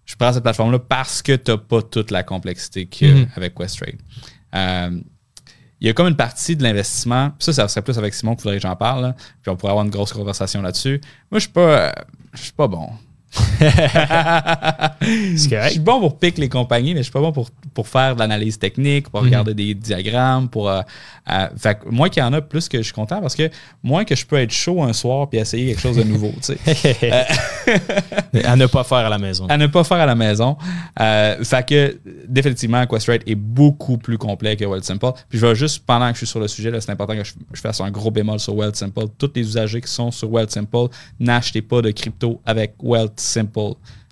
Je 0.06 0.16
prends 0.16 0.32
cette 0.32 0.44
plateforme-là 0.44 0.80
parce 0.80 1.22
que 1.22 1.36
tu 1.36 1.52
n'as 1.52 1.58
pas 1.58 1.82
toute 1.82 2.12
la 2.12 2.24
complexité 2.24 2.86
qu'il 2.86 3.08
y 3.08 3.12
a 3.12 3.16
Mhm. 3.16 3.28
avec 3.36 3.56
Questrade. 3.56 3.96
Euh, 4.54 5.00
il 5.82 5.88
y 5.88 5.90
a 5.90 5.94
comme 5.94 6.08
une 6.08 6.16
partie 6.16 6.56
de 6.56 6.64
l'investissement, 6.64 7.34
ça, 7.40 7.52
ça 7.54 7.68
serait 7.68 7.82
plus 7.82 7.98
avec 7.98 8.14
Simon 8.14 8.36
qu'il 8.36 8.44
faudrait 8.44 8.58
que 8.58 8.62
j'en 8.63 8.76
parle, 8.76 9.02
là, 9.04 9.15
puis 9.41 9.50
on 9.52 9.56
pourrait 9.58 9.72
avoir 9.72 9.84
une 9.86 9.91
grosse 9.91 10.13
conversation 10.13 10.62
là-dessus. 10.62 11.02
Moi, 11.32 11.39
je 11.39 11.46
suis 11.46 11.52
pas, 11.52 11.62
euh, 11.62 11.91
je 12.34 12.41
suis 12.44 12.54
pas 12.54 12.68
bon. 12.68 12.89
Je 15.02 15.69
suis 15.69 15.80
bon 15.80 16.00
pour 16.00 16.17
piquer 16.17 16.41
les 16.41 16.50
compagnies, 16.50 16.93
mais 16.93 17.00
je 17.00 17.04
suis 17.04 17.12
pas 17.12 17.21
bon 17.21 17.32
pour, 17.32 17.50
pour 17.74 17.88
faire 17.88 18.15
de 18.15 18.19
l'analyse 18.19 18.58
technique, 18.58 19.10
pour 19.10 19.21
regarder 19.21 19.54
des 19.54 19.74
diagrammes, 19.74 20.50
pour. 20.50 20.69
euh, 20.69 20.82
euh, 21.32 21.48
fait 21.58 21.80
que 21.80 21.89
moins 21.89 22.10
qu'il 22.10 22.21
y 22.21 22.26
en 22.26 22.34
a, 22.34 22.41
plus 22.41 22.69
que 22.69 22.78
je 22.78 22.84
suis 22.84 22.93
content 22.93 23.19
parce 23.19 23.36
que 23.36 23.50
moins 23.82 24.06
que 24.06 24.15
je 24.15 24.24
peux 24.26 24.36
être 24.36 24.52
chaud 24.52 24.84
un 24.84 24.93
soir 24.93 25.28
puis 25.28 25.39
essayer 25.39 25.67
quelque 25.67 25.82
chose 25.82 25.98
de 25.98 26.04
nouveau, 26.04 26.32
tu 26.36 26.54
sais. 26.54 26.58
à 28.45 28.56
ne 28.56 28.67
pas 28.67 28.84
faire 28.84 29.00
à 29.00 29.10
la 29.10 29.17
maison. 29.17 29.48
à 29.48 29.58
ne 29.58 29.65
pas 29.65 29.84
faire 29.84 29.98
à 29.98 30.06
la 30.06 30.13
maison. 30.13 30.56
Euh, 31.00 31.43
fait 31.43 31.67
que, 31.67 32.00
définitivement, 32.28 32.86
Questrade 32.86 33.21
est 33.26 33.36
beaucoup 33.36 33.98
plus 33.98 34.19
complet 34.19 34.56
que 34.56 34.65
Wealth 34.65 34.84
Simple. 34.84 35.13
Puis 35.28 35.39
je 35.39 35.45
vais 35.48 35.56
juste, 35.56 35.84
pendant 35.86 36.08
que 36.10 36.13
je 36.13 36.19
suis 36.19 36.28
sur 36.28 36.39
le 36.39 36.48
sujet, 36.48 36.71
c'est 36.80 36.91
important 36.91 37.15
que 37.15 37.24
je, 37.24 37.34
je 37.54 37.62
fasse 37.62 37.82
un 37.82 37.89
gros 37.89 38.12
bémol 38.12 38.39
sur 38.39 38.56
Wealth 38.56 38.76
Simple. 38.76 39.06
Tous 39.17 39.32
les 39.36 39.41
usagers 39.41 39.82
qui 39.82 39.91
sont 39.91 40.12
sur 40.12 40.32
Wealth 40.32 40.52
Simple, 40.52 40.89
n'achetez 41.19 41.63
pas 41.63 41.82
de 41.82 41.89
crypto 41.89 42.39
avec 42.45 42.76
Wealth 42.84 43.19
Simple. 43.19 43.25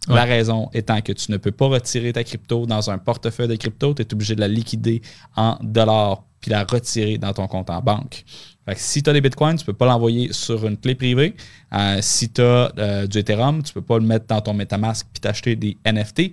La 0.09 0.15
Ouais. 0.15 0.23
raison 0.23 0.69
étant 0.73 0.99
que 1.01 1.13
tu 1.13 1.31
ne 1.31 1.37
peux 1.37 1.51
pas 1.53 1.67
retirer 1.67 2.11
ta 2.11 2.25
crypto 2.25 2.65
dans 2.65 2.89
un 2.89 2.97
portefeuille 2.97 3.47
de 3.47 3.55
crypto, 3.55 3.93
tu 3.93 4.01
es 4.01 4.13
obligé 4.13 4.35
de 4.35 4.41
la 4.41 4.49
liquider 4.49 5.01
en 5.37 5.57
dollars 5.61 6.23
puis 6.41 6.51
la 6.51 6.65
retirer 6.65 7.17
dans 7.17 7.31
ton 7.31 7.47
compte 7.47 7.69
en 7.69 7.79
banque. 7.81 8.25
Fait 8.65 8.75
que 8.75 8.81
si 8.81 9.01
tu 9.01 9.09
as 9.09 9.13
des 9.13 9.21
bitcoins, 9.21 9.55
tu 9.57 9.63
peux 9.63 9.71
pas 9.73 9.85
l'envoyer 9.85 10.33
sur 10.33 10.65
une 10.67 10.75
clé 10.77 10.95
privée. 10.95 11.35
Euh, 11.73 11.99
si 12.01 12.29
tu 12.29 12.41
as 12.41 13.07
du 13.07 13.17
Ethereum, 13.19 13.63
tu 13.63 13.71
peux 13.73 13.81
pas 13.81 13.97
le 13.97 14.05
mettre 14.05 14.25
dans 14.27 14.41
ton 14.41 14.53
MetaMask 14.53 15.07
puis 15.13 15.21
t'acheter 15.21 15.55
des 15.55 15.77
NFT, 15.85 16.31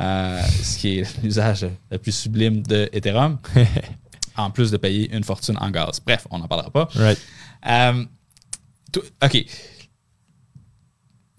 euh, 0.00 0.40
ce 0.42 0.78
qui 0.78 0.98
est 0.98 1.16
l'usage 1.22 1.64
le 1.92 1.98
plus 1.98 2.12
sublime 2.12 2.62
de 2.62 2.88
Ethereum, 2.92 3.38
en 4.36 4.50
plus 4.50 4.72
de 4.72 4.76
payer 4.78 5.14
une 5.14 5.22
fortune 5.22 5.56
en 5.60 5.70
gaz. 5.70 6.00
Bref, 6.04 6.26
on 6.30 6.38
n'en 6.40 6.48
parlera 6.48 6.70
pas. 6.70 6.88
Right. 6.96 7.20
Euh, 7.68 8.04
OK. 9.24 9.44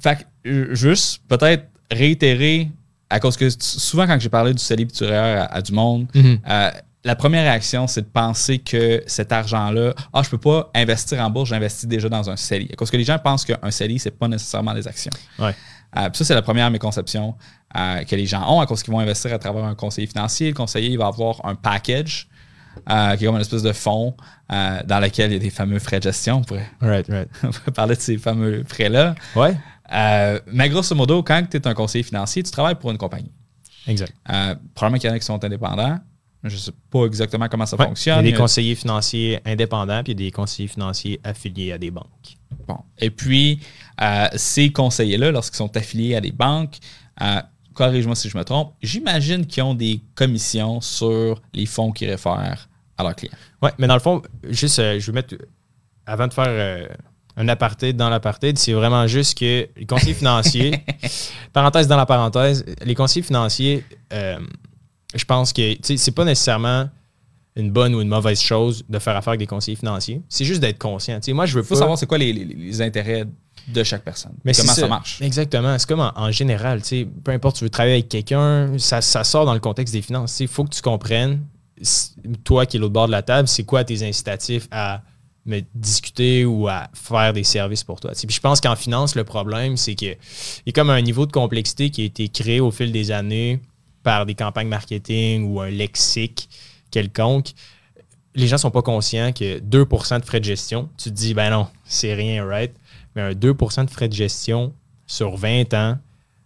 Fait 0.04 0.18
que, 0.44 0.50
euh, 0.50 0.76
juste 0.76 1.22
peut-être 1.28 1.66
réitérer, 1.92 2.70
à 3.10 3.20
cause 3.20 3.38
que 3.38 3.48
souvent 3.60 4.06
quand 4.08 4.20
j'ai 4.20 4.30
parlé 4.30 4.54
du 4.54 4.63
REER 5.02 5.16
à, 5.39 5.46
à 5.46 5.62
du 5.62 5.72
monde, 5.72 6.08
Mhm. 6.13 6.39
euh, 6.50 6.72
la 7.06 7.16
première 7.16 7.44
réaction, 7.44 7.86
c'est 7.88 8.02
de 8.02 8.08
penser 8.08 8.60
que 8.60 9.04
cet 9.08 9.32
argent-là, 9.34 9.94
ah, 10.13 10.22
je 10.24 10.30
peux 10.30 10.38
pas 10.38 10.72
investir 10.74 11.20
en 11.20 11.30
bourse, 11.30 11.50
j'investis 11.50 11.86
déjà 11.88 12.08
dans 12.10 12.30
un 12.30 12.38
CELI. 12.38 12.70
À 12.72 12.76
cause 12.76 12.89
que 12.89 12.96
les 12.98 13.04
gens 13.04 13.20
pensent 13.20 13.44
qu'un 13.46 13.72
CELI, 13.72 14.00
c'est 14.00 14.12
pas 14.18 14.28
nécessairement 14.30 14.74
des 14.74 14.88
actions. 14.88 15.12
Ouais. 15.38 15.54
Euh, 15.98 16.10
puis 16.10 16.18
ça, 16.20 16.24
c'est 16.26 16.34
la 16.34 16.42
première 16.42 16.72
méconception 16.72 17.36
euh, 17.78 18.04
que 18.04 18.16
les 18.16 18.26
gens 18.26 18.50
ont 18.52 18.62
à 18.62 18.66
cause 18.66 18.82
qu'ils 18.82 18.94
vont 18.94 19.00
investir 19.00 19.34
à 19.34 19.38
travers 19.38 19.66
un 19.66 19.76
conseiller 19.76 20.08
financier. 20.08 20.48
Le 20.48 20.54
conseiller, 20.56 20.89
il 20.89 20.98
va 20.98 21.08
avoir 21.08 21.46
un 21.46 21.56
package 21.56 22.28
euh, 22.89 23.16
qui 23.18 23.24
est 23.24 23.28
comme 23.28 23.36
une 23.36 23.42
espèce 23.42 23.62
de 23.63 23.74
fonds 23.74 24.16
dans 24.50 25.00
lequel 25.02 25.32
il 25.32 25.34
y 25.34 25.38
a 25.38 25.39
des 25.39 25.50
fameux 25.50 25.80
frais 25.80 25.98
de 26.00 26.04
gestion. 26.04 26.38
On 26.38 26.42
pourrait, 26.44 26.70
Right, 26.82 27.08
right. 27.10 27.28
on 27.44 27.50
pourrait 27.50 27.72
parler 27.72 27.96
de 27.96 28.02
ces 28.02 28.18
fameux 28.18 28.63
frais-là. 28.68 29.13
Ouais, 29.36 29.56
Euh, 29.94 30.40
mais 30.48 30.70
grosso 30.70 30.96
modo, 30.96 31.22
quand 31.24 31.44
tu 31.50 31.58
es 31.58 31.68
un 31.68 31.74
conseiller 31.74 32.04
financier, 32.04 32.42
tu 32.44 32.52
travailles 32.52 32.76
pour 32.76 32.92
une 32.92 32.98
compagnie. 32.98 33.32
exact. 33.88 34.14
Euh, 34.32 34.56
probablement 34.74 35.00
qu'il 35.00 35.10
y 35.10 35.14
en 35.14 35.16
a 35.16 35.20
qui 35.20 35.26
sont 35.26 35.44
indépendants. 35.44 36.00
Je 36.44 36.54
ne 36.56 36.60
sais 36.60 36.72
pas 36.90 37.06
exactement 37.06 37.48
comment 37.48 37.66
ça 37.66 37.78
Ouais. 37.78 37.86
fonctionne. 37.86 38.20
Il 38.20 38.26
y 38.26 38.30
a 38.30 38.32
des 38.34 38.38
conseillers 38.38 38.76
financiers 38.76 39.40
indépendants, 39.46 40.04
puis 40.04 40.12
il 40.14 40.20
y 40.20 40.24
a 40.24 40.28
des 40.28 40.32
conseillers 40.32 40.68
financiers 40.68 41.20
affiliés 41.24 41.72
à 41.72 41.78
des 41.78 41.90
banques. 41.92 42.38
Bon. 42.68 42.78
Et 42.98 43.10
puis, 43.10 43.60
euh, 44.02 44.28
ces 44.36 44.70
conseillers-là, 44.72 45.32
lorsqu'ils 45.32 45.58
sont 45.58 45.76
affiliés 45.78 46.16
à 46.16 46.22
des 46.22 46.32
banques, 46.34 46.78
euh, 47.22 47.42
corrige-moi 47.74 48.16
si 48.16 48.30
je 48.30 48.38
me 48.38 48.44
trompe, 48.44 48.74
j'imagine 48.82 49.46
qu'ils 49.46 49.64
ont 49.64 49.74
des 49.74 50.02
commissions 50.16 50.82
sur 50.82 51.42
les 51.54 51.66
fonds 51.66 51.92
qu'ils 51.94 52.10
réfèrent 52.10 52.68
à 52.98 53.04
leurs 53.04 53.16
clients. 53.16 53.32
Ouais, 53.62 53.72
mais 53.78 53.88
dans 53.88 53.96
le 53.96 54.02
fond, 54.02 54.22
juste, 54.50 54.78
je 54.78 55.06
vais 55.06 55.14
mettre, 55.14 55.36
avant 56.06 56.28
de 56.28 56.34
faire 56.34 56.90
un 57.36 57.48
aparté 57.48 57.93
dans 57.93 58.10
l'apartheid, 58.10 58.58
c'est 58.58 58.74
vraiment 58.74 59.08
juste 59.08 59.38
que 59.38 59.67
les 59.76 59.86
conseillers 59.86 60.13
financiers, 60.13 60.84
parenthèse 61.54 61.88
dans 61.88 61.98
la 61.98 62.06
parenthèse, 62.06 62.63
les 62.86 62.96
conseillers 62.96 63.26
financiers, 63.26 63.84
euh, 64.13 64.38
je 65.15 65.26
pense 65.26 65.52
que, 65.54 65.76
c'est 65.82 66.12
pas 66.12 66.26
nécessairement 66.26 66.89
une 67.56 67.72
bonne 67.72 67.93
ou 67.96 68.02
une 68.02 68.08
mauvaise 68.08 68.41
chose 68.41 68.84
de 68.89 68.98
faire 69.00 69.15
affaire 69.15 69.30
avec 69.32 69.39
des 69.39 69.48
conseillers 69.48 69.78
financiers. 69.78 70.22
C'est 70.28 70.46
juste 70.46 70.60
d'être 70.62 70.80
conscient. 70.80 71.19
Moi, 71.30 71.46
je 71.46 71.54
veux 71.54 71.62
Il 71.62 71.65
faut 71.65 71.76
pas- 71.76 71.80
savoir 71.82 71.98
c'est 71.98 72.08
quoi 72.08 72.17
les, 72.17 72.34
les- 72.34 72.46
les 72.46 72.82
intérêts 72.82 73.26
de 73.67 73.84
chaque 73.84 74.04
personne. 74.04 74.34
Mais 74.43 74.54
comment 74.54 74.74
ça. 74.74 74.88
marche. 74.88 75.22
Exactement. 75.22 75.78
C'est 75.78 75.88
comme 75.88 76.00
en, 76.02 76.12
en 76.15 76.32
général, 76.32 76.82
peu 77.24 77.32
importe, 77.32 77.58
tu 77.58 77.63
veux 77.63 77.69
travailler 77.69 77.93
avec 77.96 78.10
quelqu'un, 78.10 78.72
ça, 78.80 79.02
ça 79.02 79.24
sort 79.24 79.46
dans 79.46 79.54
le 79.54 79.60
contexte 79.60 79.93
des 79.93 80.02
finances. 80.02 80.39
Il 80.39 80.48
faut 80.48 80.63
que 80.63 80.74
tu 80.76 80.82
comprennes 80.82 81.41
toi 82.43 82.65
qui 82.65 82.78
es 82.78 82.80
l'autre 82.80 82.93
bord 82.93 83.08
de 83.08 83.12
la 83.12 83.22
table, 83.22 83.48
c'est 83.48 83.63
quoi 83.63 83.84
tes 83.84 84.08
incitatifs 84.08 84.67
à 84.72 85.02
me 85.46 85.62
discuter 85.76 86.46
ou 86.46 86.68
à 86.68 86.90
faire 86.94 87.34
des 87.34 87.44
services 87.44 87.84
pour 87.84 88.00
toi. 88.00 88.12
Puis 88.12 88.36
je 88.36 88.40
pense 88.40 88.62
qu'en 88.62 88.76
finance, 88.76 89.16
le 89.16 89.24
problème, 89.24 89.78
c'est 89.78 89.96
qu'il 89.96 90.18
y 90.66 90.70
a 90.70 90.72
comme 90.74 90.90
un 90.90 91.02
niveau 91.02 91.26
de 91.26 91.32
complexité 91.32 91.90
qui 91.90 92.02
a 92.04 92.06
été 92.06 92.30
créé 92.30 92.60
au 92.60 92.72
fil 92.72 92.92
des 92.92 93.12
années 93.12 93.60
par 94.04 94.26
des 94.26 94.36
campagnes 94.36 94.68
marketing 94.68 95.46
ou 95.46 95.60
un 95.62 95.70
lexique 95.70 96.50
quelconque. 96.92 97.52
Les 98.36 98.48
gens 98.48 98.56
ne 98.56 98.62
sont 98.62 98.72
pas 98.72 98.82
conscients 98.82 99.32
que 99.32 99.60
2% 99.60 100.20
de 100.20 100.26
frais 100.26 100.40
de 100.40 100.46
gestion, 100.46 100.90
tu 100.98 101.10
te 101.10 101.16
dis, 101.16 101.34
ben 101.34 101.52
non, 101.52 101.68
c'est 101.84 102.14
rien, 102.14 102.46
right? 102.46 102.74
Mais 103.16 103.22
un 103.22 103.32
2% 103.32 103.86
de 103.86 103.90
frais 103.90 104.08
de 104.08 104.14
gestion 104.14 104.74
sur 105.06 105.36
20 105.36 105.74
ans, 105.74 105.98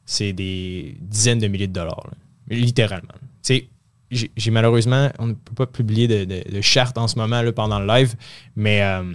c'est 0.05 0.33
des 0.33 0.97
dizaines 1.01 1.39
de 1.39 1.47
milliers 1.47 1.67
de 1.67 1.73
dollars, 1.73 2.09
littéralement. 2.49 3.13
Tu 3.43 3.67
j'ai 4.11 4.51
malheureusement, 4.51 5.09
on 5.19 5.27
ne 5.27 5.33
peut 5.33 5.53
pas 5.53 5.65
publier 5.65 6.07
de, 6.07 6.61
charte 6.61 6.97
en 6.97 7.07
ce 7.07 7.17
moment 7.17 7.41
là, 7.41 7.51
pendant 7.51 7.79
le 7.79 7.87
live, 7.87 8.15
mais 8.55 8.81
euh, 8.81 9.13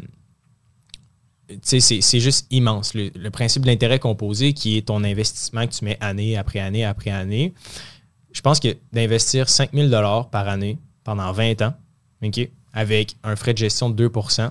c'est 1.62 2.20
juste 2.20 2.46
immense. 2.50 2.92
Le, 2.94 3.30
principe 3.30 3.62
de 3.62 3.68
l'intérêt 3.68 3.98
composé, 3.98 4.52
qui 4.52 4.76
est 4.76 4.82
ton 4.88 5.02
investissement 5.04 5.66
que 5.66 5.72
tu 5.72 5.84
mets 5.84 5.98
année 6.00 6.36
après 6.36 6.60
année 6.60 6.84
après 6.84 7.10
année, 7.10 7.54
je 8.32 8.40
pense 8.40 8.60
que 8.60 8.76
d'investir 8.92 9.48
5000 9.48 9.90
dollars 9.90 10.30
par 10.30 10.48
année 10.48 10.78
pendant 11.04 11.32
20 11.32 11.62
ans, 11.62 11.74
avec 12.72 13.16
un 13.22 13.36
frais 13.36 13.52
de 13.52 13.58
gestion 13.58 13.90
de 13.90 14.08
2% 14.08 14.50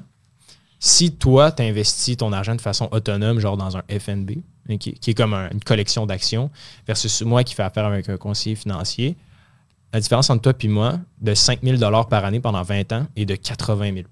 si 0.84 1.12
toi, 1.12 1.52
tu 1.52 1.62
investis 1.62 2.18
ton 2.18 2.34
argent 2.34 2.56
de 2.56 2.62
façon 2.62 2.90
autonome, 2.92 3.40
genre 3.40 3.56
dans 3.56 3.78
un 3.78 3.84
FNB, 3.88 4.32
qui 4.80 4.98
est 5.08 5.14
comme 5.14 5.36
une 5.36 5.64
collection 5.64 6.08
d'actions, 6.08 6.50
versus 6.88 7.22
moi 7.22 7.44
qui 7.44 7.54
fais 7.54 7.62
affaire 7.62 7.86
avec 7.86 8.10
un 8.10 8.18
conseiller 8.18 8.56
financier, 8.56 9.16
la 9.94 10.00
différence 10.00 10.30
entre 10.30 10.42
toi 10.42 10.54
et 10.60 10.68
moi, 10.68 11.00
de 11.20 11.34
5 11.34 11.60
000 11.64 11.80
par 12.06 12.26
année 12.26 12.40
pendant 12.40 12.64
20 12.64 12.92
ans 12.94 13.08
et 13.16 13.26
de 13.26 13.36
80 13.36 13.94
000 13.94 14.08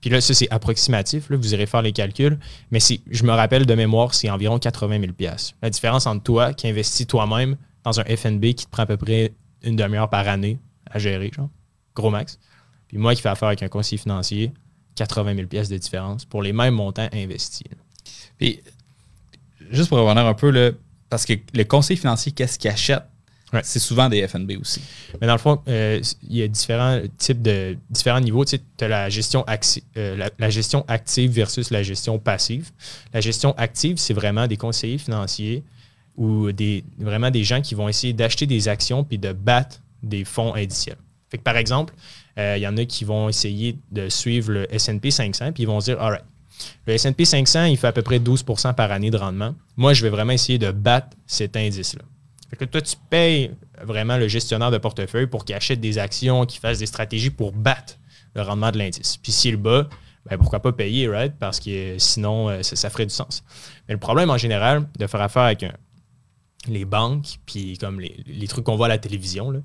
Puis 0.00 0.10
là, 0.10 0.20
ça, 0.20 0.34
c'est 0.34 0.48
approximatif. 0.50 1.28
Là, 1.28 1.36
vous 1.36 1.54
irez 1.54 1.66
faire 1.66 1.82
les 1.82 1.92
calculs. 1.92 2.38
Mais 2.70 2.78
je 2.80 3.24
me 3.24 3.32
rappelle 3.32 3.66
de 3.66 3.74
mémoire, 3.74 4.14
c'est 4.14 4.30
environ 4.30 4.58
80 4.58 5.00
000 5.00 5.12
La 5.60 5.70
différence 5.70 6.06
entre 6.06 6.22
toi 6.22 6.52
qui 6.52 6.68
investis 6.68 7.06
toi-même 7.06 7.56
dans 7.82 7.98
un 7.98 8.04
FNB 8.04 8.54
qui 8.54 8.66
te 8.66 8.70
prend 8.70 8.84
à 8.84 8.86
peu 8.86 8.96
près 8.96 9.32
une 9.62 9.76
demi-heure 9.76 10.08
par 10.08 10.28
année 10.28 10.58
à 10.90 10.98
gérer, 10.98 11.30
genre, 11.34 11.48
gros 11.94 12.10
max. 12.10 12.38
Puis 12.86 12.96
moi 12.96 13.14
qui 13.14 13.22
fais 13.22 13.28
affaire 13.28 13.48
avec 13.48 13.62
un 13.62 13.68
conseiller 13.68 13.98
financier, 13.98 14.52
80 14.94 15.34
000 15.34 15.46
de 15.46 15.76
différence 15.76 16.24
pour 16.24 16.42
les 16.42 16.52
mêmes 16.52 16.74
montants 16.74 17.08
investis. 17.12 17.66
Puis, 18.38 18.60
juste 19.70 19.88
pour 19.88 19.98
revenir 19.98 20.26
un 20.26 20.34
peu, 20.34 20.50
là, 20.50 20.70
parce 21.10 21.24
que 21.24 21.34
le 21.54 21.64
conseiller 21.64 21.98
financier, 21.98 22.32
qu'est-ce 22.32 22.58
qu'il 22.58 22.70
achète? 22.70 23.04
C'est 23.62 23.78
souvent 23.78 24.08
des 24.08 24.26
FNB 24.26 24.52
aussi. 24.60 24.80
Mais 25.20 25.26
dans 25.26 25.32
le 25.32 25.38
fond, 25.38 25.60
euh, 25.68 26.00
il 26.28 26.36
y 26.36 26.42
a 26.42 26.48
différents 26.48 27.00
types 27.16 27.40
de 27.40 27.76
différents 27.88 28.20
niveaux. 28.20 28.44
Tu 28.44 28.58
as 28.80 28.88
la 28.88 29.08
gestion, 29.08 29.44
euh, 29.96 30.28
la, 30.38 30.50
gestion 30.50 30.84
active 30.86 31.30
versus 31.30 31.70
la 31.70 31.82
gestion 31.82 32.18
passive. 32.18 32.70
La 33.14 33.20
gestion 33.20 33.54
active, 33.56 33.96
c'est 33.96 34.14
vraiment 34.14 34.46
des 34.46 34.56
conseillers 34.56 34.98
financiers 34.98 35.64
ou 36.16 36.52
des, 36.52 36.84
vraiment 36.98 37.30
des 37.30 37.44
gens 37.44 37.62
qui 37.62 37.74
vont 37.74 37.88
essayer 37.88 38.12
d'acheter 38.12 38.46
des 38.46 38.68
actions 38.68 39.04
puis 39.04 39.18
de 39.18 39.32
battre 39.32 39.80
des 40.02 40.24
fonds 40.24 40.54
indiciels. 40.54 40.98
Fait 41.30 41.38
que 41.38 41.42
par 41.42 41.56
exemple, 41.56 41.94
euh, 42.38 42.54
il 42.56 42.62
y 42.62 42.66
en 42.66 42.76
a 42.76 42.84
qui 42.84 43.04
vont 43.04 43.28
essayer 43.28 43.78
de 43.90 44.08
suivre 44.08 44.52
le 44.52 44.66
SP 44.72 45.08
500 45.10 45.52
puis 45.52 45.62
ils 45.62 45.66
vont 45.66 45.80
se 45.80 45.86
dire, 45.92 46.02
all 46.02 46.12
right, 46.12 46.24
le 46.86 46.98
SP 46.98 47.24
500, 47.24 47.64
il 47.64 47.76
fait 47.76 47.86
à 47.86 47.92
peu 47.92 48.02
près 48.02 48.18
12% 48.18 48.74
par 48.74 48.90
année 48.90 49.10
de 49.10 49.16
rendement. 49.16 49.54
Moi, 49.76 49.94
je 49.94 50.02
vais 50.02 50.10
vraiment 50.10 50.32
essayer 50.32 50.58
de 50.58 50.70
battre 50.70 51.16
cet 51.26 51.56
indice-là. 51.56 52.02
Fait 52.48 52.56
que 52.56 52.64
toi, 52.64 52.80
tu 52.80 52.96
payes 53.10 53.50
vraiment 53.82 54.16
le 54.16 54.28
gestionnaire 54.28 54.70
de 54.70 54.78
portefeuille 54.78 55.26
pour 55.26 55.44
qu'il 55.44 55.54
achète 55.54 55.80
des 55.80 55.98
actions, 55.98 56.46
qu'il 56.46 56.60
fasse 56.60 56.78
des 56.78 56.86
stratégies 56.86 57.30
pour 57.30 57.52
battre 57.52 57.98
le 58.34 58.42
rendement 58.42 58.70
de 58.70 58.78
l'indice. 58.78 59.18
Puis 59.18 59.32
s'il 59.32 59.56
bat, 59.56 59.88
ben 60.28 60.38
pourquoi 60.38 60.60
pas 60.60 60.72
payer, 60.72 61.08
right? 61.08 61.34
Parce 61.38 61.60
que 61.60 61.96
sinon, 61.98 62.48
euh, 62.48 62.62
ça, 62.62 62.90
ferait 62.90 63.06
du 63.06 63.14
sens. 63.14 63.44
Mais 63.86 63.94
le 63.94 64.00
problème 64.00 64.30
en 64.30 64.38
général 64.38 64.88
de 64.98 65.06
faire 65.06 65.20
affaire 65.20 65.42
avec 65.42 65.64
les 66.66 66.84
banques, 66.84 67.38
puis 67.46 67.78
comme 67.78 68.00
les, 68.00 68.46
trucs 68.48 68.64
qu'on 68.64 68.76
voit 68.76 68.86
à 68.86 68.90
la 68.90 68.98
télévision, 68.98 69.62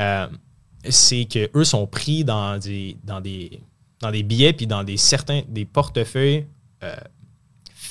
euh, 0.00 0.26
c'est 0.88 1.24
qu'eux 1.24 1.64
sont 1.64 1.86
pris 1.86 2.24
dans 2.24 2.58
des, 2.58 2.96
dans 3.04 3.20
des, 3.20 3.60
dans 4.00 4.10
des 4.10 4.22
billets, 4.22 4.52
puis 4.52 4.66
dans 4.66 4.84
des 4.84 4.96
certains 4.96 5.42
des 5.48 5.64
portefeuilles 5.64 6.46
euh, 6.82 6.94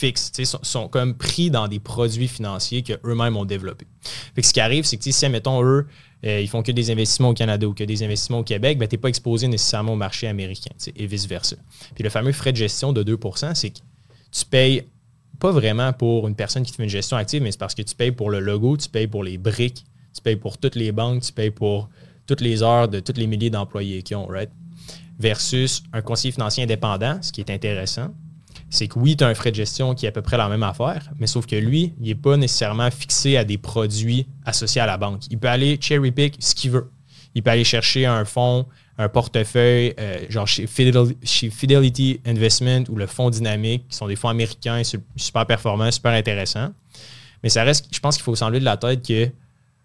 fixes, 0.03 0.31
sont, 0.63 0.87
comme 0.87 1.15
pris 1.15 1.49
dans 1.49 1.67
des 1.67 1.79
produits 1.79 2.27
financiers 2.27 2.83
qu'eux-mêmes 2.83 3.37
ont 3.37 3.45
développés. 3.45 3.87
ce 4.41 4.51
qui 4.53 4.59
arrive, 4.59 4.83
c'est 4.83 4.97
que 4.97 5.09
si, 5.09 5.29
mettons, 5.29 5.63
eux, 5.63 5.87
euh, 6.25 6.41
ils 6.41 6.49
font 6.49 6.61
que 6.61 6.71
des 6.71 6.91
investissements 6.91 7.29
au 7.29 7.33
Canada 7.33 7.67
ou 7.67 7.73
que 7.73 7.83
des 7.83 8.03
investissements 8.03 8.39
au 8.39 8.43
Québec, 8.43 8.77
ben, 8.77 8.87
tu 8.87 8.95
n'es 8.95 9.01
pas 9.01 9.09
exposé 9.09 9.47
nécessairement 9.47 9.93
au 9.93 9.97
marché 9.97 10.27
américain 10.27 10.71
et 10.95 11.05
vice-versa. 11.05 11.55
Puis 11.95 12.03
le 12.03 12.09
fameux 12.09 12.31
frais 12.31 12.51
de 12.51 12.57
gestion 12.57 12.91
de 12.93 13.03
2% 13.03 13.55
c'est 13.55 13.69
que 13.69 13.79
tu 14.31 14.45
payes 14.45 14.83
pas 15.39 15.51
vraiment 15.51 15.93
pour 15.93 16.27
une 16.27 16.35
personne 16.35 16.63
qui 16.63 16.71
te 16.71 16.77
fait 16.77 16.83
une 16.83 16.89
gestion 16.89 17.17
active, 17.17 17.41
mais 17.41 17.51
c'est 17.51 17.59
parce 17.59 17.75
que 17.75 17.81
tu 17.81 17.95
payes 17.95 18.11
pour 18.11 18.29
le 18.29 18.39
logo, 18.39 18.77
tu 18.77 18.89
payes 18.89 19.07
pour 19.07 19.23
les 19.23 19.37
briques, 19.37 19.85
tu 20.13 20.21
payes 20.21 20.35
pour 20.35 20.57
toutes 20.57 20.75
les 20.75 20.91
banques, 20.91 21.21
tu 21.21 21.33
payes 21.33 21.51
pour 21.51 21.89
toutes 22.25 22.41
les 22.41 22.63
heures 22.63 22.87
de 22.87 22.99
tous 22.99 23.17
les 23.17 23.27
milliers 23.27 23.49
d'employés 23.49 24.01
qui 24.03 24.15
ont, 24.15 24.27
right? 24.27 24.49
Versus 25.19 25.83
un 25.91 26.01
conseiller 26.01 26.31
financier 26.31 26.63
indépendant, 26.63 27.21
ce 27.21 27.31
qui 27.31 27.41
est 27.41 27.49
intéressant, 27.49 28.13
c'est 28.73 28.87
que 28.87 28.97
oui, 28.97 29.15
tu 29.15 29.23
as 29.23 29.27
un 29.27 29.35
frais 29.35 29.51
de 29.51 29.55
gestion 29.55 29.93
qui 29.93 30.05
est 30.05 30.09
à 30.09 30.11
peu 30.11 30.23
près 30.23 30.35
la 30.35 30.49
même 30.49 30.63
affaire, 30.63 31.11
mais 31.19 31.27
sauf 31.27 31.45
que 31.45 31.55
lui, 31.55 31.93
il 31.99 32.07
n'est 32.07 32.15
pas 32.15 32.37
nécessairement 32.37 32.89
fixé 32.89 33.37
à 33.37 33.43
des 33.43 33.59
produits 33.59 34.25
associés 34.45 34.81
à 34.81 34.87
la 34.87 34.97
banque. 34.97 35.21
Il 35.29 35.37
peut 35.37 35.47
aller 35.47 35.77
cherry 35.79 36.11
pick 36.11 36.37
ce 36.39 36.55
qu'il 36.55 36.71
veut. 36.71 36.89
Il 37.35 37.43
peut 37.43 37.51
aller 37.51 37.63
chercher 37.63 38.07
un 38.07 38.25
fonds, 38.25 38.65
un 38.97 39.09
portefeuille, 39.09 39.93
euh, 39.99 40.25
genre 40.29 40.47
chez 40.47 40.65
Fidelity, 40.65 42.19
Investment 42.25 42.85
ou 42.89 42.95
le 42.95 43.05
fonds 43.05 43.29
dynamique, 43.29 43.87
qui 43.89 43.95
sont 43.95 44.07
des 44.07 44.15
fonds 44.15 44.29
américains 44.29 44.81
super 45.15 45.45
performants, 45.45 45.91
super 45.91 46.13
intéressants. 46.13 46.71
Mais 47.43 47.49
ça 47.49 47.63
reste, 47.63 47.87
je 47.93 47.99
pense 47.99 48.15
qu'il 48.15 48.23
faut 48.23 48.35
s'enlever 48.35 48.59
de 48.59 48.65
la 48.65 48.77
tête 48.77 49.05
que 49.05 49.29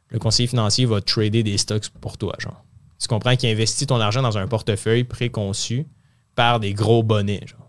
le 0.09 0.19
conseiller 0.19 0.47
financier 0.47 0.87
va 0.87 1.03
trader 1.03 1.43
des 1.43 1.59
stocks 1.59 1.91
pour 2.01 2.17
toi. 2.17 2.35
Genre. 2.39 2.65
Tu 2.99 3.07
comprends 3.07 3.37
qu'il 3.37 3.51
investit 3.51 3.87
ton 3.87 4.01
argent 4.01 4.23
dans 4.23 4.39
un 4.39 4.47
portefeuille 4.47 5.05
préconçu 5.05 5.87
par 6.35 6.59
des 6.59 6.73
gros 6.73 7.03
bonnets. 7.03 7.43
Genre. 7.47 7.68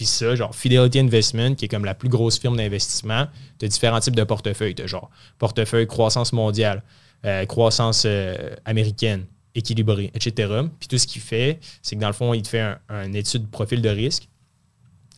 Puis 0.00 0.06
ça, 0.06 0.34
genre 0.34 0.54
Fidelity 0.54 0.98
Investment, 0.98 1.54
qui 1.54 1.66
est 1.66 1.68
comme 1.68 1.84
la 1.84 1.92
plus 1.94 2.08
grosse 2.08 2.38
firme 2.38 2.56
d'investissement, 2.56 3.26
tu 3.58 3.66
as 3.66 3.68
différents 3.68 4.00
types 4.00 4.16
de 4.16 4.24
portefeuilles. 4.24 4.74
Tu 4.74 4.88
genre 4.88 5.10
portefeuille 5.36 5.86
croissance 5.86 6.32
mondiale, 6.32 6.82
euh, 7.26 7.44
croissance 7.44 8.04
euh, 8.06 8.54
américaine, 8.64 9.26
équilibrée, 9.54 10.10
etc. 10.14 10.62
Puis 10.78 10.88
tout 10.88 10.96
ce 10.96 11.06
qu'il 11.06 11.20
fait, 11.20 11.60
c'est 11.82 11.96
que 11.96 12.00
dans 12.00 12.06
le 12.06 12.14
fond, 12.14 12.32
il 12.32 12.40
te 12.40 12.48
fait 12.48 12.76
un, 12.88 13.12
étude 13.12 13.42
de 13.42 13.48
profil 13.48 13.82
de 13.82 13.90
risque 13.90 14.26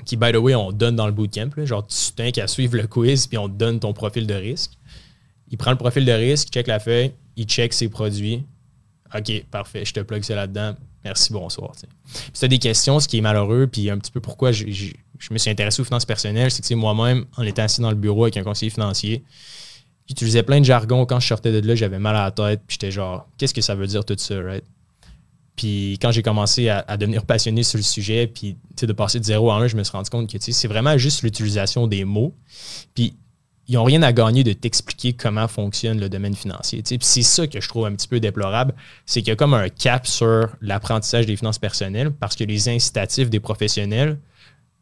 qui, 0.05 0.17
by 0.17 0.33
the 0.33 0.39
way, 0.39 0.57
on 0.57 0.73
donne 0.73 0.97
dans 0.97 1.07
le 1.07 1.13
bootcamp. 1.13 1.51
Genre, 1.65 1.87
tu 1.87 1.97
t'as 2.17 2.33
qu'à 2.33 2.49
suivre 2.49 2.77
le 2.77 2.89
quiz, 2.89 3.29
puis 3.29 3.39
on 3.39 3.49
te 3.49 3.55
donne 3.55 3.79
ton 3.79 3.93
profil 3.93 4.27
de 4.27 4.35
risque. 4.35 4.73
Il 5.49 5.59
prend 5.59 5.71
le 5.71 5.77
profil 5.77 6.05
de 6.05 6.11
risque, 6.11 6.49
il 6.49 6.55
check 6.55 6.67
la 6.67 6.81
feuille, 6.81 7.13
il 7.37 7.45
check 7.45 7.73
ses 7.73 7.89
produits. 7.89 8.45
OK, 9.17 9.45
parfait, 9.49 9.85
je 9.85 9.93
te 9.93 10.01
plug 10.01 10.25
ça 10.25 10.35
là-dedans. 10.35 10.75
Merci, 11.05 11.33
bonsoir. 11.33 11.73
Si 11.75 12.33
tu 12.33 12.45
as 12.45 12.49
des 12.49 12.59
questions, 12.59 13.01
ce 13.01 13.09
qui 13.09 13.19
est 13.19 13.23
malheureux, 13.23 13.67
puis 13.67 13.91
un 13.91 13.99
petit 13.99 14.13
peu 14.13 14.21
pourquoi 14.21 14.53
je, 14.53 14.65
me 15.31 15.39
suis 15.39 15.51
intéressé 15.51 15.83
aux 15.83 15.85
finances 15.85 16.05
personnelles, 16.05 16.51
c'est 16.51 16.67
que 16.67 16.75
moi-même, 16.75 17.25
en 17.37 17.43
étant 17.43 17.63
assis 17.63 17.81
dans 17.81 17.91
le 17.91 17.97
bureau 17.97 18.25
avec 18.25 18.37
un 18.37 18.45
conseiller 18.45 18.71
financier, 18.71 19.25
j'utilisais 20.07 20.43
plein 20.43 20.61
de 20.61 20.65
jargon. 20.65 21.05
Quand 21.05 21.19
je 21.19 21.27
sortais 21.27 21.53
de 21.53 21.67
là, 21.67 21.75
j'avais 21.75 21.99
mal 21.99 22.15
à 22.15 22.25
la 22.25 22.31
tête, 22.31 22.61
puis 22.67 22.75
j'étais 22.75 22.93
genre, 22.93 23.27
qu'est-ce 23.37 23.55
que 23.55 23.61
ça 23.61 23.75
veut 23.75 23.87
dire 23.87 24.05
tout 24.05 24.17
ça, 24.17 24.41
right? 24.41 24.65
Puis 25.57 25.99
quand 26.01 26.11
j'ai 26.13 26.23
commencé 26.23 26.69
à, 26.69 26.97
devenir 26.97 27.25
passionné 27.25 27.63
sur 27.63 27.77
le 27.77 27.83
sujet, 27.83 28.27
puis 28.27 28.57
de 28.81 28.93
passer 28.93 29.21
de 29.21 29.25
zéro 29.25 29.51
en 29.51 29.57
un, 29.57 29.67
je 29.67 29.77
me 29.77 29.85
suis 29.85 29.93
rendu 29.93 30.09
compte 30.09 30.31
que 30.31 30.39
c'est 30.41 30.69
vraiment 30.69 30.97
juste 30.97 31.23
l'utilisation 31.23 31.87
des 31.87 32.05
mots. 32.05 32.35
Puis 32.95 33.15
ils 33.69 33.75
n'ont 33.75 33.85
rien 33.85 34.03
à 34.03 34.13
gagner 34.13 34.45
de 34.45 34.53
t'expliquer 34.53 35.13
comment 35.13 35.47
fonctionne 35.47 36.01
le 36.01 36.09
domaine 36.09 36.35
financier. 36.35 36.83
C'est 36.85 37.23
ça 37.23 37.47
que 37.47 37.61
je 37.61 37.69
trouve 37.69 37.87
un 37.87 37.93
petit 37.95 38.09
peu 38.09 38.21
déplorable, 38.21 38.75
c'est 39.07 39.21
qu'il 39.21 39.29
y 39.29 39.33
a 39.33 39.37
comme 39.37 39.55
un 39.55 39.69
cap 39.69 40.07
sur 40.07 40.49
l'apprentissage 40.61 41.27
des 41.27 41.37
finances 41.37 41.59
personnelles 41.59 42.11
parce 42.11 42.35
que 42.35 42.45
les 42.45 42.69
incitatifs 42.69 43.31
des 43.31 43.41
professionnels 43.41 44.19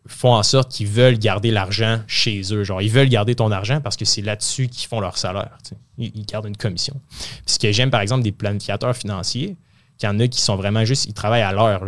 font 0.06 0.32
en 0.32 0.42
sorte 0.42 0.72
qu'ils 0.72 0.86
veulent 0.86 1.18
garder 1.18 1.50
l'argent 1.50 2.00
chez 2.06 2.42
eux. 2.52 2.64
Genre, 2.64 2.80
ils 2.80 2.90
veulent 2.90 3.08
garder 3.08 3.34
ton 3.34 3.50
argent 3.50 3.80
parce 3.80 3.96
que 3.96 4.06
c'est 4.06 4.22
là-dessus 4.22 4.68
qu'ils 4.68 4.88
font 4.88 5.00
leur 5.00 5.18
salaire. 5.18 5.58
Ils, 5.98 6.24
gardent 6.24 6.46
une 6.46 6.56
commission. 6.56 6.98
ce 7.44 7.58
que 7.58 7.70
j'aime, 7.70 7.90
par 7.90 8.00
exemple, 8.00 8.22
des 8.22 8.32
planificateurs 8.32 8.96
financiers, 8.96 9.56
qu'il 10.00 10.08
y 10.08 10.12
en 10.12 10.18
a 10.18 10.26
qui 10.26 10.40
sont 10.40 10.56
vraiment 10.56 10.84
juste, 10.84 11.06
ils 11.06 11.14
travaillent 11.14 11.42
à 11.42 11.52
l'heure. 11.52 11.84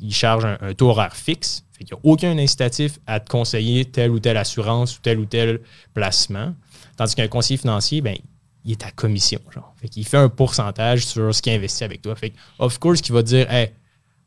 Ils 0.00 0.14
chargent 0.14 0.44
un, 0.44 0.58
un 0.60 0.74
taux 0.74 0.90
horaire 0.90 1.16
fixe 1.16 1.64
il 1.80 1.86
n'y 1.86 1.92
a 1.92 2.00
aucun 2.02 2.38
incitatif 2.38 2.98
à 3.06 3.20
te 3.20 3.28
conseiller 3.28 3.84
telle 3.84 4.10
ou 4.10 4.18
telle 4.18 4.36
assurance 4.36 4.96
ou 4.96 5.00
tel 5.02 5.18
ou 5.18 5.26
tel 5.26 5.60
placement. 5.92 6.54
Tandis 6.96 7.14
qu'un 7.14 7.28
conseiller 7.28 7.58
financier, 7.58 8.00
ben, 8.00 8.16
il 8.64 8.72
est 8.72 8.84
à 8.84 8.90
commission. 8.90 9.40
Genre. 9.52 9.74
Fait 9.80 9.88
qu'il 9.88 10.04
fait 10.06 10.16
un 10.16 10.28
pourcentage 10.28 11.04
sur 11.06 11.34
ce 11.34 11.42
qu'il 11.42 11.52
investit 11.52 11.84
avec 11.84 12.02
toi. 12.02 12.14
Fait 12.14 12.32
of 12.58 12.78
course, 12.78 13.00
il 13.06 13.12
va 13.12 13.22
te 13.22 13.28
dire 13.28 13.50
Hey, 13.50 13.70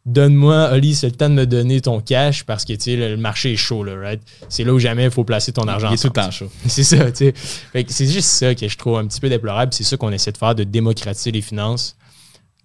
donne-moi, 0.06 0.72
Oli, 0.74 0.94
c'est 0.94 1.08
le 1.08 1.16
temps 1.16 1.30
de 1.30 1.36
me 1.36 1.46
donner 1.46 1.82
ton 1.82 2.02
cash 2.02 2.44
parce 2.44 2.66
que 2.66 2.74
le, 2.74 3.10
le 3.10 3.18
marché 3.18 3.54
est 3.54 3.58
chaud, 3.58 3.84
là, 3.84 3.96
right? 3.96 4.22
C'est 4.50 4.64
là 4.64 4.74
où 4.74 4.80
jamais 4.80 5.06
il 5.06 5.12
faut 5.12 5.24
placer 5.24 5.54
ton 5.54 5.68
argent. 5.68 5.90
Il 5.90 5.96
est 5.96 6.02
tout 6.02 6.08
le 6.08 6.14
temps 6.14 6.32
chaud. 6.32 6.52
c'est 6.68 6.84
ça, 6.84 7.12
tu 7.12 7.34
sais. 7.74 7.86
c'est 7.88 8.08
juste 8.08 8.30
ça 8.30 8.54
que 8.54 8.68
je 8.68 8.78
trouve 8.78 8.98
un 8.98 9.08
petit 9.08 9.20
peu 9.20 9.30
déplorable. 9.30 9.74
C'est 9.74 9.84
ça 9.84 9.98
qu'on 9.98 10.12
essaie 10.12 10.32
de 10.32 10.38
faire, 10.38 10.54
de 10.54 10.64
démocratiser 10.64 11.32
les 11.32 11.42
finances 11.42 11.97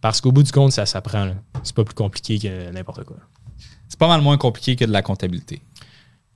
Parce 0.03 0.21
qu'au 0.21 0.33
bout 0.33 0.43
du 0.43 0.53
compte, 0.53 0.73
ça 0.73 0.85
s'apprend. 0.85 1.31
C'est 1.63 1.75
pas 1.75 1.85
plus 1.85 1.95
compliqué 1.95 2.39
que 2.39 2.71
n'importe 2.71 3.05
quoi. 3.05 3.17
C'est 3.89 3.99
pas 3.99 4.09
mal 4.09 4.21
moins 4.21 4.37
compliqué 4.37 4.77
que 4.77 4.85
de 4.85 4.93
la 4.93 5.01
comptabilité. 5.01 5.63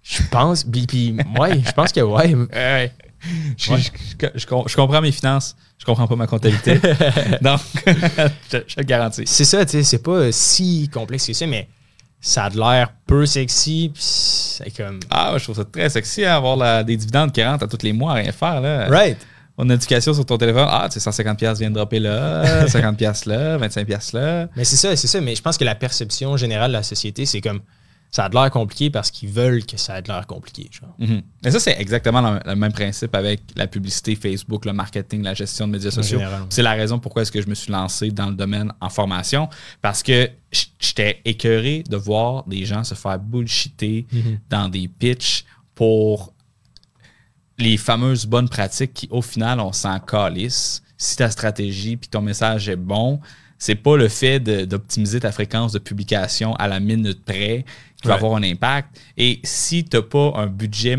Je 0.02 0.22
pense. 0.30 0.64
Puis, 0.64 1.16
ouais, 1.38 1.60
je 1.62 1.72
pense 1.72 1.92
que 1.92 2.00
ouais. 2.00 2.34
Ouais. 2.54 2.92
Je, 3.56 3.74
je- 3.76 3.90
je- 4.20 4.38
je 4.38 4.46
com- 4.46 4.62
je 4.66 4.76
comprends 4.76 5.00
mes 5.00 5.10
finances, 5.10 5.56
je 5.78 5.84
comprends 5.84 6.06
pas 6.06 6.14
ma 6.16 6.26
comptabilité. 6.28 6.78
Donc, 7.42 7.60
je, 8.52 8.58
te 8.58 8.64
le 8.78 8.84
garantis. 8.84 9.24
C'est 9.26 9.44
ça, 9.44 9.64
tu 9.64 9.72
sais, 9.72 9.82
c'est 9.82 10.02
pas 10.02 10.30
si 10.30 10.88
complexe 10.92 11.26
que 11.26 11.32
ça, 11.32 11.46
mais 11.46 11.66
ça 12.20 12.44
a 12.44 12.50
de 12.50 12.58
l'air 12.58 12.92
peu 13.06 13.26
sexy. 13.26 13.90
C'est 13.96 14.70
comme. 14.76 15.00
Ah, 15.10 15.32
je 15.38 15.42
trouve 15.44 15.56
ça 15.56 15.64
très 15.64 15.88
sexy, 15.88 16.24
hein, 16.24 16.36
avoir 16.36 16.56
la- 16.56 16.84
des 16.84 16.96
dividendes 16.96 17.32
qui 17.32 17.42
rentrent 17.42 17.64
à 17.64 17.68
tous 17.68 17.82
les 17.82 17.92
mois 17.92 18.12
à 18.12 18.14
rien 18.16 18.30
faire. 18.32 18.60
Là. 18.60 18.86
Right. 18.88 19.18
Une 19.58 19.68
notification 19.68 20.12
sur 20.12 20.26
ton 20.26 20.36
téléphone. 20.38 20.66
Ah, 20.68 20.88
tu 20.90 21.00
sais, 21.00 21.10
150$ 21.10 21.36
piastres 21.36 21.60
vient 21.60 21.70
de 21.70 21.74
dropper 21.76 21.98
là, 21.98 22.66
50$ 22.66 23.28
là, 23.28 23.58
25$ 23.58 23.84
piastres 23.84 24.16
là. 24.16 24.48
Mais 24.56 24.64
c'est 24.64 24.76
ça, 24.76 24.94
c'est 24.96 25.06
ça. 25.06 25.20
Mais 25.20 25.34
je 25.34 25.42
pense 25.42 25.56
que 25.56 25.64
la 25.64 25.74
perception 25.74 26.36
générale 26.36 26.70
de 26.70 26.76
la 26.76 26.82
société, 26.82 27.24
c'est 27.26 27.40
comme. 27.40 27.60
Ça 28.12 28.26
a 28.26 28.28
de 28.28 28.34
l'air 28.34 28.50
compliqué 28.52 28.88
parce 28.88 29.10
qu'ils 29.10 29.28
veulent 29.28 29.66
que 29.66 29.76
ça 29.76 29.98
ait 29.98 30.02
de 30.02 30.08
l'air 30.08 30.26
compliqué. 30.28 30.70
Genre. 30.70 30.94
Mhm. 30.98 31.22
Mais 31.44 31.50
ça, 31.50 31.58
c'est 31.58 31.76
exactement 31.78 32.20
le, 32.22 32.38
le 32.46 32.54
même 32.54 32.72
principe 32.72 33.14
avec 33.14 33.40
la 33.56 33.66
publicité, 33.66 34.14
Facebook, 34.14 34.64
le 34.64 34.72
marketing, 34.72 35.22
la 35.22 35.34
gestion 35.34 35.66
de 35.66 35.72
médias 35.72 35.90
sociaux. 35.90 36.20
C'est 36.48 36.62
la 36.62 36.72
raison 36.72 37.00
pourquoi 37.00 37.22
est-ce 37.22 37.32
que 37.32 37.42
je 37.42 37.48
me 37.48 37.54
suis 37.54 37.72
lancé 37.72 38.10
dans 38.12 38.26
le 38.26 38.34
domaine 38.34 38.72
en 38.80 38.88
formation. 38.88 39.48
Parce 39.82 40.04
que 40.04 40.30
j'étais 40.78 41.20
écœuré 41.24 41.82
de 41.90 41.96
voir 41.96 42.44
des 42.46 42.64
gens 42.64 42.84
se 42.84 42.94
faire 42.94 43.18
bullshiter 43.18 44.06
dans 44.48 44.68
des 44.68 44.86
pitchs 44.88 45.44
pour 45.74 46.32
les 47.58 47.76
fameuses 47.76 48.26
bonnes 48.26 48.48
pratiques 48.48 48.92
qui, 48.92 49.08
au 49.10 49.22
final, 49.22 49.60
on 49.60 49.72
s'en 49.72 49.98
calisse. 49.98 50.82
Si 50.98 51.16
ta 51.16 51.30
stratégie 51.30 51.96
puis 51.96 52.08
ton 52.08 52.22
message 52.22 52.68
est 52.68 52.76
bon, 52.76 53.20
c'est 53.58 53.74
pas 53.74 53.96
le 53.96 54.08
fait 54.08 54.40
d'optimiser 54.40 55.20
ta 55.20 55.32
fréquence 55.32 55.72
de 55.72 55.78
publication 55.78 56.54
à 56.56 56.68
la 56.68 56.80
minute 56.80 57.24
près 57.24 57.64
qui 58.00 58.08
va 58.08 58.14
avoir 58.14 58.36
un 58.36 58.42
impact. 58.42 59.00
Et 59.16 59.40
si 59.44 59.84
tu 59.84 59.96
n'as 59.96 60.02
pas 60.02 60.32
un 60.36 60.46
budget 60.46 60.98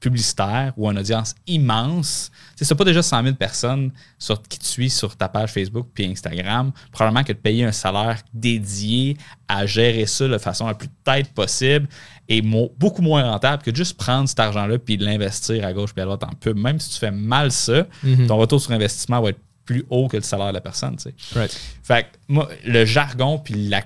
publicitaire 0.00 0.72
ou 0.76 0.90
une 0.90 0.98
audience 0.98 1.34
immense, 1.46 2.30
tu 2.56 2.64
sais, 2.64 2.74
pas 2.74 2.84
déjà 2.84 3.02
100 3.02 3.22
000 3.22 3.34
personnes 3.36 3.92
sur, 4.18 4.42
qui 4.42 4.58
te 4.58 4.64
suivent 4.64 4.92
sur 4.92 5.14
ta 5.14 5.28
page 5.28 5.52
Facebook 5.52 5.88
puis 5.92 6.06
Instagram, 6.06 6.72
probablement 6.90 7.22
que 7.22 7.32
de 7.32 7.38
payer 7.38 7.64
un 7.64 7.72
salaire 7.72 8.20
dédié 8.32 9.16
à 9.46 9.66
gérer 9.66 10.06
ça 10.06 10.26
de 10.26 10.38
façon 10.38 10.66
la 10.66 10.74
plus 10.74 10.88
tête 11.04 11.32
possible 11.34 11.86
est 12.30 12.40
mo- 12.42 12.72
beaucoup 12.78 13.02
moins 13.02 13.22
rentable 13.30 13.62
que 13.62 13.74
juste 13.74 13.98
prendre 13.98 14.26
cet 14.28 14.40
argent-là 14.40 14.78
puis 14.78 14.96
de 14.96 15.04
l'investir 15.04 15.64
à 15.66 15.72
gauche 15.74 15.92
puis 15.92 16.00
à 16.00 16.04
droite 16.06 16.22
en 16.24 16.32
pub. 16.34 16.56
Même 16.56 16.78
si 16.80 16.90
tu 16.90 16.98
fais 16.98 17.10
mal 17.10 17.50
ça, 17.52 17.86
ton 18.26 18.36
retour 18.38 18.60
sur 18.62 18.70
investissement 18.72 19.20
va 19.20 19.30
être 19.30 19.40
plus 19.66 19.84
haut 19.90 20.08
que 20.08 20.16
le 20.16 20.22
salaire 20.22 20.48
de 20.48 20.54
la 20.54 20.60
personne. 20.60 20.96
tu 20.96 21.10
sais. 21.10 21.14
Right. 21.38 21.60
Fait 21.82 22.02
que 22.04 22.08
moi, 22.28 22.48
le 22.64 22.84
jargon 22.84 23.38
puis 23.38 23.54
la 23.68 23.82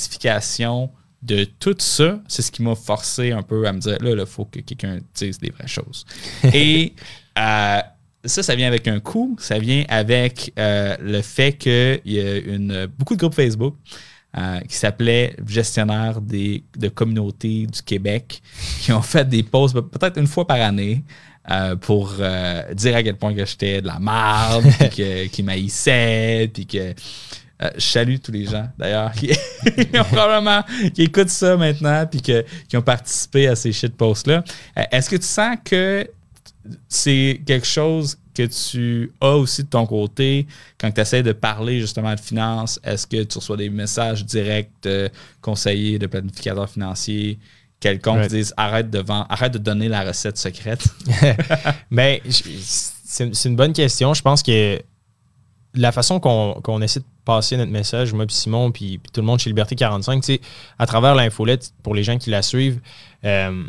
complexification 0.00 0.90
de 1.22 1.44
tout 1.44 1.74
ça, 1.78 2.18
c'est 2.28 2.42
ce 2.42 2.50
qui 2.50 2.62
m'a 2.62 2.74
forcé 2.74 3.30
un 3.32 3.42
peu 3.42 3.66
à 3.66 3.72
me 3.72 3.78
dire 3.80 3.98
là, 4.00 4.10
il 4.18 4.26
faut 4.26 4.46
que 4.46 4.60
quelqu'un 4.60 4.98
dise 5.14 5.38
des 5.38 5.50
vraies 5.50 5.68
choses. 5.68 6.06
Et 6.54 6.94
euh, 7.38 7.80
ça, 8.24 8.42
ça 8.42 8.54
vient 8.54 8.66
avec 8.68 8.88
un 8.88 9.00
coût. 9.00 9.36
Ça 9.38 9.58
vient 9.58 9.84
avec 9.88 10.52
euh, 10.58 10.96
le 11.00 11.20
fait 11.22 11.52
qu'il 11.52 12.00
y 12.06 12.20
a 12.20 12.36
une, 12.38 12.86
beaucoup 12.98 13.14
de 13.14 13.20
groupes 13.20 13.34
Facebook 13.34 13.74
euh, 14.38 14.60
qui 14.60 14.76
s'appelaient 14.76 15.34
Gestionnaires 15.46 16.20
des, 16.20 16.62
de 16.78 16.88
communautés 16.88 17.66
du 17.66 17.82
Québec 17.82 18.40
qui 18.80 18.92
ont 18.92 19.02
fait 19.02 19.28
des 19.28 19.42
posts 19.42 19.74
peut-être 19.80 20.18
une 20.18 20.26
fois 20.28 20.46
par 20.46 20.60
année. 20.60 21.02
euh, 21.50 21.74
pour 21.74 22.14
euh, 22.20 22.74
dire 22.74 22.94
à 22.94 23.02
quel 23.02 23.16
point 23.16 23.34
que 23.34 23.44
j'étais 23.44 23.80
de 23.80 23.86
la 23.86 23.98
merde, 23.98 24.64
puis 24.78 24.88
que- 24.90 25.26
qu'ils 25.32 25.44
m'haïssaient, 25.44 26.48
puis 26.52 26.66
que 26.66 26.78
euh, 26.78 27.70
je 27.76 27.80
salue 27.80 28.16
tous 28.22 28.30
les 28.30 28.44
gens, 28.44 28.68
d'ailleurs, 28.78 29.10
qui, 29.12 29.28
qui 29.28 29.98
ont 29.98 30.04
probablement, 30.04 30.62
qui 30.94 31.02
écoutent 31.02 31.30
ça 31.30 31.56
maintenant, 31.56 32.06
puis 32.06 32.20
que- 32.22 32.44
qui 32.68 32.76
ont 32.76 32.82
participé 32.82 33.48
à 33.48 33.56
ces 33.56 33.72
shit 33.72 33.96
posts-là. 33.96 34.44
Euh, 34.78 34.82
Est-ce 34.92 35.08
que 35.10 35.16
tu 35.16 35.26
sens 35.26 35.56
que 35.64 36.06
c'est 36.88 37.40
quelque 37.46 37.66
chose 37.66 38.18
que 38.34 38.44
tu 38.46 39.12
as 39.20 39.30
aussi 39.36 39.64
de 39.64 39.68
ton 39.68 39.86
côté 39.86 40.46
quand 40.78 40.90
tu 40.90 41.00
essaies 41.00 41.22
de 41.22 41.32
parler 41.32 41.80
justement 41.80 42.14
de 42.14 42.20
finances? 42.20 42.78
Est-ce 42.84 43.06
que 43.06 43.22
tu 43.24 43.38
reçois 43.38 43.56
des 43.56 43.70
messages 43.70 44.24
directs 44.24 44.70
de 44.82 45.10
conseillers, 45.40 45.98
de 45.98 46.06
planificateurs 46.06 46.68
financiers, 46.70 47.38
quelconques 47.80 48.16
Right. 48.18 48.30
qui 48.30 48.36
disent 48.36 48.54
arrête 48.56 48.90
de, 48.90 48.98
vendre- 49.00 49.26
arrête 49.30 49.52
de 49.52 49.58
donner 49.58 49.88
la 49.88 50.02
recette 50.04 50.36
secrète? 50.38 50.84
Mais 51.90 52.22
je- 52.26 52.42
c'est 52.62 53.48
une 53.48 53.56
bonne 53.56 53.72
question. 53.72 54.14
Je 54.14 54.22
pense 54.22 54.42
que 54.42 54.80
la 55.74 55.92
façon 55.92 56.18
qu'on 56.20 56.60
qu'on 56.62 56.80
essaie 56.82 57.00
de 57.00 57.04
passer 57.24 57.56
notre 57.56 57.70
message, 57.70 58.12
moi 58.12 58.26
puis 58.26 58.34
Simon, 58.34 58.72
puis, 58.72 59.00
tout 59.12 59.20
le 59.20 59.26
monde 59.26 59.38
chez 59.38 59.50
Liberté 59.50 59.74
45, 59.76 60.20
tu 60.20 60.34
sais, 60.34 60.40
à 60.78 60.86
travers 60.86 61.14
l'infolette, 61.14 61.72
pour 61.82 61.94
les 61.94 62.02
gens 62.02 62.18
qui 62.18 62.30
la 62.30 62.42
suivent, 62.42 62.80
euh, 63.24 63.64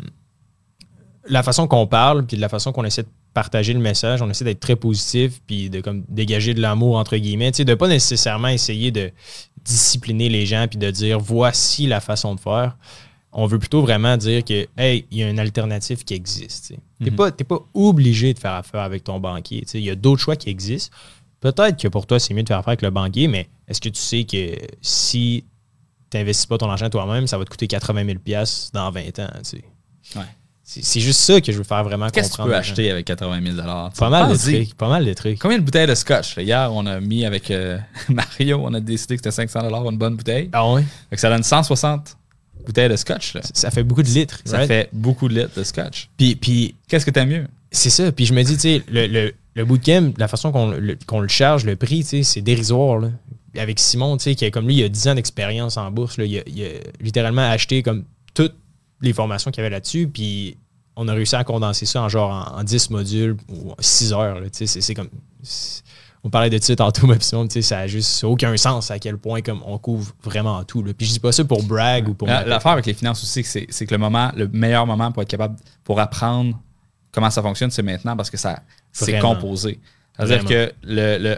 la 1.28 1.42
façon 1.42 1.68
qu'on 1.68 1.86
parle, 1.86 2.26
puis 2.26 2.36
de 2.36 2.40
la 2.40 2.48
façon 2.48 2.72
qu'on 2.72 2.84
essaie 2.84 3.02
de 3.04 3.08
partager 3.34 3.72
le 3.72 3.78
message, 3.80 4.20
on 4.22 4.28
essaie 4.30 4.44
d'être 4.44 4.60
très 4.60 4.76
positif, 4.76 5.40
puis 5.46 5.70
de 5.70 5.80
comme 5.80 6.04
dégager 6.08 6.54
de 6.54 6.60
l'amour, 6.60 6.96
entre 6.96 7.16
guillemets, 7.16 7.50
tu 7.52 7.58
sais, 7.58 7.64
de 7.64 7.74
pas 7.74 7.88
nécessairement 7.88 8.48
essayer 8.48 8.90
de 8.90 9.10
discipliner 9.64 10.28
les 10.28 10.44
gens, 10.46 10.66
puis 10.68 10.78
de 10.78 10.90
dire 10.90 11.18
voici 11.18 11.86
la 11.86 12.00
façon 12.00 12.34
de 12.34 12.40
faire. 12.40 12.76
On 13.32 13.46
veut 13.46 13.58
plutôt 13.58 13.80
vraiment 13.80 14.16
dire 14.18 14.44
que, 14.44 14.66
hey, 14.76 15.06
il 15.10 15.18
y 15.18 15.22
a 15.22 15.30
une 15.30 15.38
alternative 15.38 16.04
qui 16.04 16.14
existe. 16.14 16.68
tu. 16.68 16.74
T'es 17.04 17.10
Mhm. 17.10 17.16
pas, 17.16 17.30
t'es 17.30 17.44
pas 17.44 17.60
obligé 17.72 18.34
de 18.34 18.38
faire 18.38 18.52
affaire 18.52 18.80
avec 18.82 19.04
ton 19.04 19.18
banquier. 19.20 19.62
tu 19.62 19.68
sais. 19.68 19.78
Il 19.78 19.84
y 19.84 19.90
a 19.90 19.94
d'autres 19.94 20.20
choix 20.20 20.36
qui 20.36 20.50
existent. 20.50 20.94
Peut-être 21.40 21.80
que 21.80 21.88
pour 21.88 22.06
toi, 22.06 22.20
c'est 22.20 22.34
mieux 22.34 22.42
de 22.42 22.48
faire 22.48 22.58
affaire 22.58 22.68
avec 22.72 22.82
le 22.82 22.90
banquier, 22.90 23.28
mais 23.28 23.48
est-ce 23.66 23.80
que 23.80 23.88
tu 23.88 24.00
sais 24.00 24.24
que 24.24 24.54
si 24.82 25.44
tu 26.10 26.16
n'investis 26.18 26.44
pas 26.46 26.58
ton 26.58 26.68
argent 26.70 26.90
toi-même, 26.90 27.26
ça 27.26 27.38
va 27.38 27.44
te 27.44 27.50
coûter 27.50 27.66
80 27.66 28.04
000 28.04 28.18
dans 28.74 28.90
20 28.90 29.18
ans? 29.20 29.30
tu 29.38 29.40
sais? 29.42 29.64
Ouais. 30.16 30.24
C'est 30.64 31.00
juste 31.00 31.20
ça 31.20 31.40
que 31.40 31.50
je 31.52 31.58
veux 31.58 31.64
faire 31.64 31.82
vraiment 31.84 32.08
Qu'est-ce 32.08 32.28
que 32.28 32.32
tu 32.32 32.36
comprendre. 32.38 32.50
peux 32.52 32.56
acheter 32.56 32.90
avec 32.90 33.04
80 33.06 33.40
000 33.42 33.56
tu 33.56 33.62
sais? 33.62 33.98
Pas 33.98 34.08
mal 34.10 34.30
de 34.32 34.36
trucs. 34.36 34.74
Pas 34.74 34.88
mal 34.88 35.04
de 35.04 35.12
trucs. 35.12 35.38
Combien 35.38 35.58
de 35.58 35.62
bouteilles 35.64 35.86
de 35.86 35.94
scotch? 35.94 36.36
là? 36.36 36.42
Hier, 36.42 36.72
on 36.72 36.86
a 36.86 37.00
mis 37.00 37.26
avec 37.26 37.50
euh, 37.50 37.78
Mario, 38.08 38.60
on 38.64 38.72
a 38.72 38.80
décidé 38.80 39.16
que 39.16 39.20
c'était 39.20 39.30
500 39.32 39.90
une 39.90 39.98
bonne 39.98 40.16
bouteille. 40.16 40.48
Ah 40.52 40.70
ouais? 40.72 40.82
Fait 41.10 41.16
que 41.16 41.20
ça 41.20 41.28
donne 41.28 41.42
160 41.42 42.16
bouteilles 42.64 42.88
de 42.88 42.96
scotch. 42.96 43.34
Là. 43.34 43.40
Ça 43.52 43.70
fait 43.70 43.82
beaucoup 43.82 44.02
de 44.02 44.08
litres. 44.08 44.40
Ça 44.44 44.58
right? 44.58 44.68
fait 44.68 44.88
beaucoup 44.92 45.28
de 45.28 45.34
litres 45.34 45.58
de 45.58 45.64
scotch. 45.64 46.08
Puis, 46.16 46.36
puis 46.36 46.74
Qu'est-ce 46.88 47.04
que 47.04 47.10
t'aimes 47.10 47.28
mieux? 47.28 47.46
c'est 47.70 47.90
ça. 47.90 48.12
Puis 48.12 48.26
je 48.26 48.34
me 48.34 48.42
dis, 48.42 48.54
tu 48.54 48.60
sais, 48.60 48.82
le, 48.90 49.06
le, 49.06 49.32
le 49.54 49.64
bootcamp, 49.64 50.12
la 50.18 50.28
façon 50.28 50.52
qu'on 50.52 50.70
le, 50.70 50.96
qu'on 51.06 51.20
le 51.20 51.28
charge, 51.28 51.64
le 51.64 51.74
prix, 51.74 52.00
tu 52.02 52.08
sais, 52.08 52.22
c'est 52.22 52.40
dérisoire. 52.42 52.98
Là. 52.98 53.08
Avec 53.58 53.80
Simon, 53.80 54.16
tu 54.16 54.24
sais, 54.24 54.34
qui 54.34 54.44
a, 54.44 54.50
comme 54.50 54.66
lui, 54.66 54.76
il 54.76 54.84
a 54.84 54.88
10 54.88 55.08
ans 55.08 55.14
d'expérience 55.14 55.76
en 55.76 55.90
bourse. 55.90 56.18
Là, 56.18 56.24
il, 56.24 56.38
a, 56.38 56.42
il 56.46 56.62
a 56.64 56.68
littéralement 57.00 57.50
acheté 57.50 57.82
comme 57.82 58.04
toutes 58.34 58.54
les 59.02 59.12
formations 59.12 59.50
qu'il 59.50 59.62
y 59.62 59.66
avait 59.66 59.74
là-dessus. 59.74 60.08
Puis 60.08 60.56
on 60.96 61.08
a 61.08 61.12
réussi 61.12 61.34
à 61.36 61.44
condenser 61.44 61.86
ça 61.86 62.02
en 62.02 62.08
genre 62.08 62.30
en, 62.54 62.60
en 62.60 62.64
10 62.64 62.90
modules 62.90 63.36
ou 63.48 63.72
6 63.78 64.12
heures. 64.12 64.40
c'est, 64.52 64.94
comme. 64.94 65.08
on 66.24 66.30
parlait 66.30 66.50
de 66.50 66.62
ça 66.62 66.76
tantôt, 66.76 67.06
mais 67.06 67.18
ça 67.20 67.78
a 67.78 67.86
juste 67.86 68.22
aucun 68.24 68.56
sens 68.56 68.90
à 68.90 68.98
quel 68.98 69.18
point 69.18 69.40
comme 69.42 69.60
on 69.66 69.78
couvre 69.78 70.12
vraiment 70.22 70.62
tout. 70.64 70.82
Là. 70.82 70.92
Puis 70.94 71.06
je 71.06 71.12
dis 71.14 71.20
pas 71.20 71.32
ça 71.32 71.44
pour 71.44 71.62
brag 71.62 72.08
ou 72.08 72.14
pour. 72.14 72.28
La- 72.28 72.44
L'affaire 72.44 72.72
avec 72.72 72.86
les 72.86 72.94
finances 72.94 73.22
aussi, 73.22 73.42
c'est 73.44 73.86
que 73.86 73.94
le 73.94 73.98
moment, 73.98 74.30
le 74.36 74.48
meilleur 74.48 74.86
moment 74.86 75.10
pour 75.12 75.22
être 75.22 75.28
capable, 75.30 75.56
pour 75.82 75.98
apprendre 75.98 76.58
comment 77.10 77.30
ça 77.30 77.42
fonctionne, 77.42 77.70
c'est 77.70 77.82
maintenant 77.82 78.16
parce 78.16 78.30
que 78.30 78.36
ça 78.36 78.60
c'est 78.92 79.12
composé. 79.22 79.80
C'est-à-dire 80.18 80.44
que 80.44 80.72
le, 80.82 81.18
le 81.18 81.36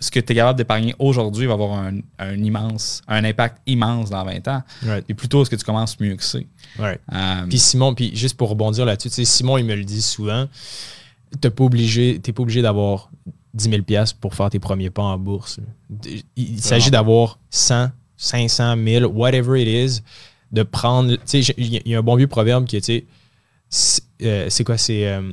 ce 0.00 0.10
que 0.10 0.20
tu 0.20 0.32
es 0.32 0.34
capable 0.36 0.58
d'épargner 0.58 0.94
aujourd'hui 0.98 1.46
va 1.46 1.54
avoir 1.54 1.72
un, 1.78 1.94
un 2.18 2.34
immense, 2.42 3.00
un 3.08 3.24
impact 3.24 3.58
immense 3.66 4.10
dans 4.10 4.22
20 4.24 4.48
ans. 4.48 4.62
Right. 4.84 5.04
Et 5.08 5.14
plutôt, 5.14 5.42
est-ce 5.42 5.50
que 5.50 5.56
tu 5.56 5.64
commences 5.64 5.98
mieux 5.98 6.14
que 6.16 6.22
c'est? 6.24 6.46
Ouais. 6.78 6.98
Euh, 7.12 7.46
Puis 7.48 7.58
Simon, 7.58 7.94
puis 7.94 8.14
juste 8.14 8.36
pour 8.36 8.50
rebondir 8.50 8.84
là-dessus, 8.84 9.10
tu 9.10 9.24
Simon, 9.24 9.56
il 9.58 9.64
me 9.64 9.74
le 9.74 9.84
dit 9.84 10.02
souvent, 10.02 10.46
t'es 11.40 11.50
pas 11.50 11.64
obligé, 11.64 12.18
t'es 12.22 12.32
pas 12.32 12.42
obligé 12.42 12.60
d'avoir 12.60 13.10
10 13.54 13.70
000 13.70 13.82
piastres 13.82 14.18
pour 14.18 14.34
faire 14.34 14.50
tes 14.50 14.58
premiers 14.58 14.90
pas 14.90 15.02
en 15.02 15.18
bourse. 15.18 15.58
Il, 16.04 16.22
il 16.36 16.60
s'agit 16.62 16.90
d'avoir 16.90 17.38
100, 17.50 17.90
500 18.18 18.76
000, 18.84 19.10
whatever 19.10 19.60
it 19.60 19.68
is, 19.68 20.02
de 20.52 20.62
prendre, 20.62 21.14
tu 21.16 21.42
sais, 21.42 21.54
il 21.56 21.80
y 21.88 21.94
a- 21.94 21.98
un 21.98 22.02
bon 22.02 22.16
vieux 22.16 22.26
proverbe 22.28 22.66
qui 22.66 22.76
est, 22.76 22.80
tu 22.82 22.92
sais, 22.98 23.04
c'est 23.70 24.02
euh, 24.22 24.46
c'est 24.50 24.64
quoi, 24.64 24.76
c'est 24.76 25.06
euh, 25.08 25.32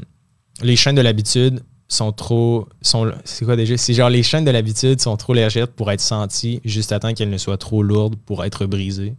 les 0.61 0.75
chaînes 0.77 0.95
de 0.95 1.01
l'habitude 1.01 1.61
sont 1.89 2.11
trop, 2.11 2.69
sont, 2.81 3.11
c'est 3.25 3.45
quoi 3.45 3.55
déjà, 3.55 3.75
c'est 3.75 3.93
genre 3.93 4.09
les 4.09 4.23
chaînes 4.23 4.45
de 4.45 4.51
l'habitude 4.51 5.01
sont 5.01 5.17
trop 5.17 5.33
légères 5.33 5.67
pour 5.67 5.91
être 5.91 5.99
senties 5.99 6.61
juste 6.63 6.91
à 6.91 6.99
temps 6.99 7.13
qu'elles 7.13 7.31
ne 7.31 7.37
soient 7.37 7.57
trop 7.57 7.81
lourdes 7.81 8.15
pour 8.15 8.45
être 8.45 8.65
brisées. 8.67 9.15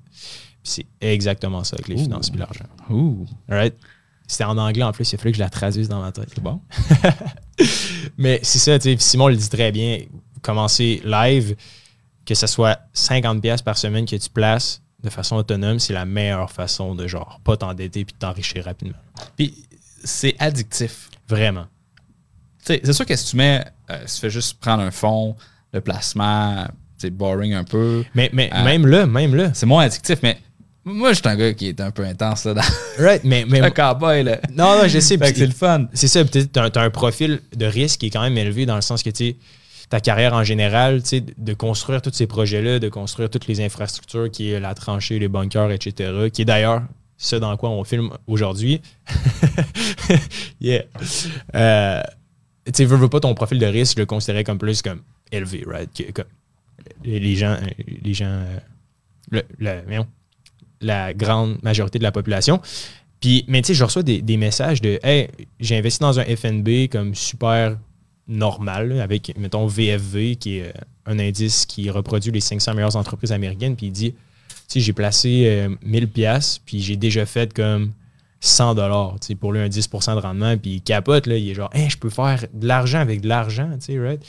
Puis 0.62 0.72
c'est 0.72 0.86
exactement 1.00 1.64
ça 1.64 1.74
avec 1.74 1.88
les 1.88 1.96
finances 1.96 2.30
et 2.32 2.38
l'argent. 2.38 2.64
ouh, 2.88 3.26
Alright? 3.48 3.74
C'était 4.26 4.44
en 4.44 4.56
anglais 4.56 4.84
en 4.84 4.92
plus, 4.92 5.10
il 5.10 5.16
a 5.16 5.18
fallu 5.18 5.32
que 5.32 5.38
je 5.38 5.42
la 5.42 5.50
traduise 5.50 5.88
dans 5.88 6.00
ma 6.00 6.12
tête. 6.12 6.28
c'est 6.32 6.42
bon. 6.42 6.60
Mais 8.18 8.38
c'est 8.44 8.60
ça, 8.60 8.78
tu 8.78 8.92
sais, 8.92 8.96
Simon 8.98 9.26
le 9.26 9.36
dit 9.36 9.48
très 9.48 9.72
bien, 9.72 9.98
commencer 10.40 11.02
live, 11.04 11.56
que 12.24 12.36
ce 12.36 12.46
soit 12.46 12.78
50$ 12.94 13.40
piastres 13.40 13.64
par 13.64 13.76
semaine 13.76 14.06
que 14.06 14.14
tu 14.14 14.30
places 14.30 14.80
de 15.02 15.10
façon 15.10 15.36
autonome, 15.36 15.80
c'est 15.80 15.94
la 15.94 16.04
meilleure 16.04 16.52
façon 16.52 16.94
de 16.94 17.06
genre 17.08 17.40
pas 17.42 17.56
t'endetter 17.56 18.04
puis 18.04 18.12
de 18.14 18.18
t'enrichir 18.18 18.64
rapidement. 18.64 18.98
Puis 19.36 19.54
c'est 20.04 20.36
addictif. 20.38 21.10
Vraiment. 21.28 21.66
C'est 22.84 22.92
sûr 22.92 23.06
que 23.06 23.16
si 23.16 23.30
tu 23.30 23.36
mets, 23.36 23.64
euh, 23.90 24.02
si 24.06 24.16
tu 24.16 24.20
fais 24.22 24.30
juste 24.30 24.58
prendre 24.60 24.82
un 24.82 24.90
fonds, 24.90 25.36
le 25.72 25.80
placement, 25.80 26.66
c'est 26.98 27.10
boring 27.10 27.54
un 27.54 27.64
peu. 27.64 28.04
Mais, 28.14 28.30
mais 28.32 28.48
Ah. 28.52 28.62
même 28.64 28.86
là, 28.86 29.06
même 29.06 29.34
là. 29.34 29.50
C'est 29.54 29.66
moins 29.66 29.84
addictif, 29.84 30.18
mais 30.22 30.38
moi, 30.84 31.10
je 31.12 31.18
suis 31.18 31.28
un 31.28 31.36
gars 31.36 31.52
qui 31.52 31.68
est 31.68 31.80
un 31.80 31.90
peu 31.90 32.04
intense 32.04 32.44
là, 32.44 32.54
dans 32.54 32.62
Right, 32.98 33.22
mais, 33.24 33.44
mais 33.46 33.60
le 33.62 33.70
cowboy. 33.70 34.22
Là. 34.22 34.40
non, 34.50 34.76
non, 34.82 34.88
je 34.88 34.98
sais. 34.98 35.18
C'est 35.22 35.46
le 35.46 35.52
fun. 35.52 35.86
C'est 35.92 36.08
ça, 36.08 36.24
peut-être 36.24 36.50
t'as, 36.52 36.82
un 36.82 36.90
profil 36.90 37.40
de 37.54 37.66
risque 37.66 38.00
qui 38.00 38.06
est 38.06 38.10
quand 38.10 38.22
même 38.22 38.38
élevé 38.38 38.66
dans 38.66 38.76
le 38.76 38.80
sens 38.82 39.02
que 39.02 39.10
tu 39.10 39.24
sais, 39.26 39.36
ta 39.88 40.00
carrière 40.00 40.34
en 40.34 40.44
général, 40.44 41.02
tu 41.02 41.08
sais, 41.08 41.24
de 41.36 41.54
construire 41.54 42.00
tous 42.00 42.12
ces 42.12 42.26
projets-là, 42.26 42.78
de 42.78 42.88
construire 42.88 43.28
toutes 43.28 43.46
les 43.46 43.60
infrastructures 43.60 44.30
qui 44.30 44.52
est 44.52 44.60
la 44.60 44.74
tranchée, 44.74 45.18
les 45.18 45.28
bunkers, 45.28 45.70
etc., 45.72 46.28
qui 46.32 46.42
est 46.42 46.46
d'ailleurs 46.46 46.82
ce 47.18 47.36
dans 47.36 47.54
quoi 47.56 47.70
on 47.70 47.84
filme 47.84 48.10
aujourd'hui. 48.26 48.80
yeah. 50.60 50.84
Euh, 51.54 52.02
tu 52.72 52.84
veux, 52.84 52.96
veux 52.96 53.08
pas 53.08 53.20
ton 53.20 53.34
profil 53.34 53.58
de 53.58 53.66
risque, 53.66 53.96
je 53.96 54.02
le 54.02 54.06
considérais 54.06 54.44
comme 54.44 54.58
plus 54.58 54.82
comme 54.82 55.02
élevé, 55.32 55.64
right? 55.66 55.90
Que- 55.92 56.10
comme 56.12 56.26
les 57.04 57.36
gens, 57.36 57.56
les 58.02 58.14
gens, 58.14 58.26
euh, 58.26 58.58
le- 59.30 59.42
le- 59.58 60.02
la 60.80 61.12
grande 61.14 61.62
majorité 61.62 61.98
de 61.98 62.02
la 62.04 62.12
population. 62.12 62.60
Puis, 63.20 63.44
mais 63.48 63.60
tu 63.60 63.68
sais, 63.68 63.74
je 63.74 63.84
reçois 63.84 64.02
des, 64.02 64.22
des 64.22 64.36
messages 64.38 64.80
de 64.80 64.98
Hey, 65.02 65.28
j'ai 65.60 65.76
investi 65.76 66.00
dans 66.00 66.18
un 66.18 66.24
FNB 66.24 66.88
comme 66.90 67.14
super 67.14 67.76
normal, 68.28 69.00
avec, 69.00 69.36
mettons, 69.38 69.66
VFV, 69.66 70.36
qui 70.36 70.58
est 70.58 70.68
euh, 70.68 70.72
un 71.06 71.18
indice 71.18 71.66
qui 71.66 71.90
reproduit 71.90 72.32
les 72.32 72.40
500 72.40 72.74
meilleures 72.74 72.96
entreprises 72.96 73.32
américaines. 73.32 73.76
Puis 73.76 73.86
il 73.86 73.92
dit 73.92 74.12
Tu 74.12 74.56
sais, 74.68 74.80
j'ai 74.80 74.92
placé 74.92 75.44
euh, 75.46 75.68
1000 75.82 76.08
pièces 76.08 76.60
puis 76.64 76.80
j'ai 76.80 76.96
déjà 76.96 77.26
fait 77.26 77.52
comme 77.52 77.92
100 78.40 78.74
dollars 78.74 79.16
pour 79.38 79.52
lui 79.52 79.60
un 79.60 79.68
10% 79.68 80.14
de 80.16 80.20
rendement. 80.20 80.56
Puis 80.56 80.70
il 80.76 80.82
capote, 80.82 81.26
là, 81.26 81.36
il 81.36 81.50
est 81.50 81.54
genre 81.54 81.70
Hey, 81.72 81.88
je 81.90 81.98
peux 81.98 82.10
faire 82.10 82.44
de 82.52 82.66
l'argent 82.66 82.98
avec 83.00 83.20
de 83.20 83.28
l'argent, 83.28 83.68
tu 83.74 83.92
sais, 83.92 83.98
right? 83.98 84.20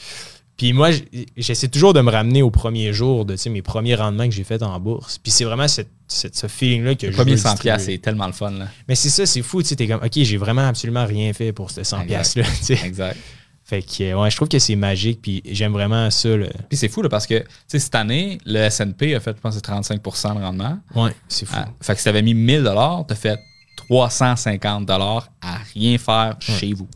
Puis 0.58 0.74
moi, 0.74 0.90
j'essaie 1.38 1.70
toujours 1.70 1.94
de 1.94 2.02
me 2.02 2.12
ramener 2.12 2.44
au 2.44 2.52
premier 2.52 2.94
jour 2.94 3.26
de 3.26 3.36
mes 3.50 3.62
premiers 3.64 3.96
rendements 3.96 4.26
que 4.26 4.32
j'ai 4.36 4.44
fait 4.44 4.62
en 4.62 4.80
bourse. 4.80 5.18
Puis 5.18 5.32
c'est 5.32 5.44
vraiment 5.46 5.68
cette, 5.68 5.90
cette- 6.08 6.36
ce 6.36 6.46
feeling-là 6.46 6.94
que 6.94 7.08
Le 7.08 7.12
je 7.14 7.18
premier 7.18 7.32
veux 7.32 7.38
100 7.38 7.50
distribuer. 7.54 7.72
piastres, 7.74 7.86
c'est 7.92 7.98
tellement 7.98 8.28
le 8.28 8.34
fun. 8.34 8.52
Là. 8.52 8.68
Mais 8.88 8.94
c'est 8.94 9.10
ça, 9.10 9.26
c'est 9.26 9.42
fou, 9.42 9.64
tu 9.64 9.70
sais, 9.70 9.76
t'es 9.76 9.88
comme, 9.88 10.04
OK, 10.04 10.12
j'ai 10.14 10.38
vraiment 10.38 10.68
absolument 10.68 11.06
rien 11.06 11.34
fait 11.34 11.52
pour 11.52 11.72
ce 11.72 11.84
100 11.84 12.02
Exact. 12.02 12.08
piastres 12.08 12.40
là, 12.40 12.46
tu 12.46 12.64
sais. 12.76 12.86
Exact. 12.86 13.18
Fait 13.64 13.82
que, 13.82 14.04
euh, 14.04 14.22
ouais, 14.22 14.30
je 14.30 14.36
trouve 14.36 14.50
que 14.50 14.60
c'est 14.60 14.76
magique, 14.76 15.20
puis 15.22 15.42
j'aime 15.50 15.72
vraiment 15.72 16.12
ça, 16.12 16.36
là. 16.36 16.48
Puis 16.70 16.78
c'est 16.78 16.90
fou 16.90 17.02
là, 17.02 17.10
parce 17.10 17.26
que 17.26 17.40
tu 17.40 17.46
sais, 17.68 17.80
cette 17.80 17.96
année, 17.96 18.38
le 18.46 18.58
S&P 18.60 19.16
a 19.16 19.20
fait, 19.20 19.36
je 19.36 19.42
pense, 19.42 19.58
35% 19.58 20.36
de 20.36 20.42
rendement. 20.42 20.78
Ouais, 20.94 21.16
c'est 21.28 21.46
fou. 21.48 21.56
Ah, 21.58 21.70
fait 21.82 21.94
que 21.94 22.00
si 22.00 22.04
tu 22.04 22.10
avais 22.10 22.22
mis 22.22 22.34
1000 22.36 22.62
tu 22.64 22.70
as 23.14 23.16
fait 23.16 23.40
350 23.88 24.90
à 24.90 25.58
rien 25.74 25.98
faire 25.98 26.36
chez 26.40 26.74
vous. 26.74 26.88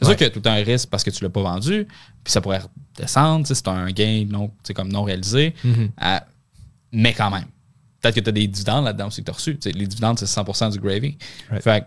C'est 0.00 0.08
Ouais. 0.08 0.16
sûr 0.16 0.28
que 0.28 0.32
tout 0.38 0.48
un 0.48 0.54
risque 0.54 0.88
parce 0.88 1.04
que 1.04 1.10
tu 1.10 1.22
l'as 1.24 1.30
pas 1.30 1.42
vendu, 1.42 1.86
puis 2.24 2.32
ça 2.32 2.40
pourrait 2.40 2.62
descendre, 2.96 3.44
tu 3.44 3.48
sais, 3.48 3.54
c'est 3.54 3.68
un 3.68 3.90
gain 3.90 4.26
non, 4.28 4.50
comme 4.74 4.90
non 4.90 5.02
réalisé. 5.04 5.54
Mhm. 5.62 5.90
Ah, 5.98 6.24
mais 6.92 7.12
quand 7.12 7.30
même, 7.30 7.44
peut-être 8.00 8.14
que 8.14 8.20
tu 8.20 8.28
as 8.28 8.32
des 8.32 8.46
dividendes 8.48 8.84
là-dedans 8.86 9.08
aussi 9.08 9.20
que 9.20 9.26
tu 9.26 9.30
as 9.30 9.34
reçus. 9.34 9.58
Les 9.66 9.86
dividendes, 9.86 10.18
c'est 10.18 10.26
100 10.26 10.70
du 10.70 10.78
gravy. 10.80 11.16
Right. 11.50 11.62
Fait 11.62 11.86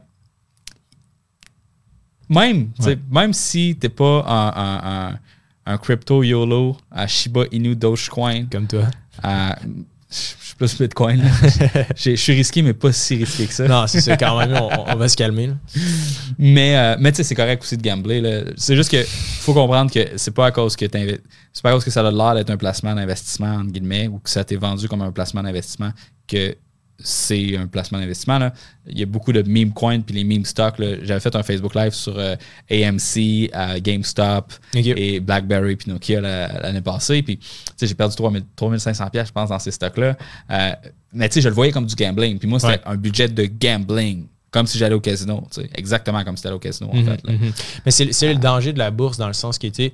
même, 2.29 2.71
Ouais. 2.79 2.97
même 3.11 3.33
si 3.33 3.77
tu 3.79 3.85
n'es 3.87 3.89
pas 3.93 4.23
un, 4.27 4.47
un- 4.55 5.09
un- 5.13 5.19
un 5.65 5.77
crypto 5.77 6.23
YOLO 6.23 6.77
à 6.91 7.07
Shiba 7.07 7.43
Inu 7.51 7.75
Dogecoin, 7.75 8.45
Comme 8.51 8.67
toi. 8.67 8.85
à- 9.21 9.57
je 10.13 10.45
suis 10.45 10.55
plus 10.55 10.77
Bitcoin. 10.77 11.23
Je 11.95 12.15
suis 12.15 12.33
risqué, 12.33 12.61
mais 12.61 12.73
pas 12.73 12.91
si 12.91 13.15
risqué 13.15 13.47
que 13.47 13.53
ça. 13.53 13.67
Non, 13.67 13.87
c'est 13.87 14.01
ça, 14.01 14.15
quand 14.17 14.37
même, 14.37 14.53
on, 14.53 14.69
on 14.91 14.95
va 14.95 15.09
se 15.09 15.15
calmer, 15.15 15.47
là. 15.47 15.53
Mais, 16.37 16.77
euh, 16.77 16.95
mais 16.99 17.11
tu 17.11 17.17
sais, 17.17 17.23
c'est 17.23 17.35
correct 17.35 17.63
aussi 17.63 17.77
de 17.77 17.81
gambler. 17.81 18.45
C'est 18.57 18.75
juste 18.75 18.91
que 18.91 19.03
faut 19.03 19.53
comprendre 19.53 19.91
que 19.91 20.17
c'est 20.17 20.33
pas 20.33 20.47
à 20.47 20.51
cause 20.51 20.75
que 20.75 20.85
c'est 20.91 21.61
pas 21.63 21.69
à 21.69 21.73
cause 21.73 21.83
que 21.83 21.91
ça 21.91 22.05
a 22.05 22.11
l'air 22.11 22.35
d'être 22.35 22.49
un 22.49 22.57
placement 22.57 22.93
d'investissement, 22.93 23.55
entre 23.55 23.71
guillemets, 23.71 24.07
ou 24.07 24.19
que 24.19 24.29
ça 24.29 24.43
t'est 24.43 24.55
vendu 24.55 24.87
comme 24.87 25.01
un 25.01 25.11
placement 25.11 25.43
d'investissement 25.43 25.91
que 26.27 26.55
c'est 27.05 27.57
un 27.57 27.67
placement 27.67 27.99
d'investissement. 27.99 28.39
là. 28.39 28.53
Il 28.87 28.97
y 28.97 29.03
a 29.03 29.05
beaucoup 29.05 29.31
de 29.33 29.41
meme 29.43 29.73
coins 29.73 29.99
puis 29.99 30.15
les 30.15 30.23
meme 30.23 30.45
stocks. 30.45 30.79
là. 30.79 30.95
J'avais 31.03 31.19
fait 31.19 31.35
un 31.35 31.43
Facebook 31.43 31.75
Live 31.75 31.91
sur 31.91 32.17
euh, 32.17 32.35
AMC, 32.71 33.49
euh, 33.53 33.79
GameStop 33.81 34.53
et 34.73 35.19
BlackBerry 35.19 35.75
puis 35.75 35.91
Nokia 35.91 36.21
la- 36.21 36.47
l'année 36.61 36.81
passée. 36.81 37.21
Puis 37.21 37.39
j'ai 37.81 37.93
perdu 37.93 38.15
3000 38.15 38.43
3500 38.55 39.09
pièces, 39.09 39.27
je 39.27 39.33
pense, 39.33 39.49
dans 39.49 39.59
ces 39.59 39.71
stocks-là. 39.71 40.17
Euh, 40.51 40.71
mais 41.13 41.29
tu 41.29 41.35
sais, 41.35 41.41
je 41.41 41.49
le 41.49 41.55
voyais 41.55 41.71
comme 41.71 41.85
du 41.85 41.95
gambling. 41.95 42.39
Puis 42.39 42.47
moi, 42.47 42.59
c'était 42.59 42.73
Ouais. 42.73 42.81
un 42.85 42.95
budget 42.95 43.27
de 43.27 43.45
gambling. 43.45 44.25
Comme 44.51 44.67
si 44.67 44.77
j'allais 44.77 44.93
au 44.93 44.99
casino. 45.01 45.47
Exactement 45.73 46.23
comme 46.23 46.37
si 46.37 46.43
j'allais 46.43 46.55
au 46.55 46.59
casino, 46.59 46.87
en 46.91 46.95
Mhm, 46.95 47.05
fait. 47.05 47.21
là. 47.25 47.33
mhm. 47.33 47.51
Mais 47.85 47.91
c'est 47.91 48.13
c'est 48.13 48.31
le 48.31 48.39
danger 48.39 48.71
de 48.71 48.77
la 48.77 48.91
bourse 48.91 49.17
dans 49.17 49.25
le 49.27 49.33
sens 49.33 49.57
qui 49.57 49.65
était 49.65 49.93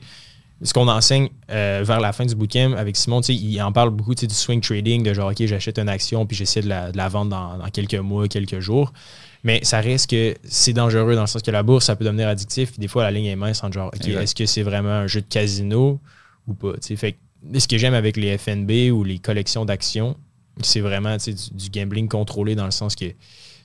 ce 0.62 0.74
qu'on 0.74 0.88
enseigne 0.88 1.30
euh, 1.52 1.84
vers 1.86 2.02
la 2.02 2.12
fin 2.12 2.26
du 2.26 2.36
bootcamp 2.36 2.74
avec 2.74 2.98
Simon, 2.98 3.22
il 3.22 3.62
en 3.62 3.72
parle 3.72 3.92
beaucoup 3.92 4.14
du 4.14 4.28
swing 4.30 4.60
trading, 4.62 5.04
de 5.04 5.14
genre, 5.14 5.32
OK, 5.32 5.46
j'achète 5.46 5.80
une 5.80 5.90
action 5.90 6.26
puis 6.26 6.36
j'essaie 6.36 6.62
de 6.62 6.68
la, 6.68 6.92
de 6.92 6.98
la 6.98 7.08
vendre 7.08 7.32
dans, 7.32 7.58
dans 7.58 7.70
quelques 7.70 7.96
mois, 7.96 8.28
quelques 8.28 8.60
jours. 8.60 8.92
Mais 9.44 9.62
ça 9.64 9.80
reste 9.80 10.10
que 10.10 10.36
c'est 10.44 10.74
dangereux 10.74 11.16
dans 11.16 11.22
le 11.22 11.28
sens 11.28 11.42
que 11.42 11.52
la 11.52 11.64
bourse, 11.64 11.86
ça 11.86 11.96
peut 11.96 12.04
devenir 12.04 12.28
addictif. 12.28 12.72
Puis 12.72 12.80
des 12.80 12.90
fois, 12.90 13.04
la 13.04 13.12
ligne 13.12 13.26
est 13.26 13.38
mince 13.38 13.64
entre 13.64 13.74
genre, 13.74 13.92
OK, 13.94 14.08
est-ce 14.08 14.36
que 14.36 14.46
c'est 14.46 14.64
vraiment 14.64 14.90
un 14.90 15.08
jeu 15.08 15.22
de 15.22 15.28
casino 15.28 16.00
ou 16.48 16.54
pas? 16.54 16.74
Fait 16.82 17.14
que 17.14 17.60
ce 17.60 17.68
que 17.68 17.78
j'aime 17.78 17.94
avec 17.94 18.18
les 18.18 18.38
FNB 18.38 18.92
ou 18.92 19.06
les 19.06 19.20
collections 19.20 19.64
d'actions, 19.64 20.18
c'est 20.62 20.82
vraiment 20.82 21.16
du, 21.16 21.34
du 21.54 21.70
gambling 21.70 22.10
contrôlé 22.10 22.56
dans 22.56 22.66
le 22.66 22.72
sens 22.72 22.98
que 22.98 23.06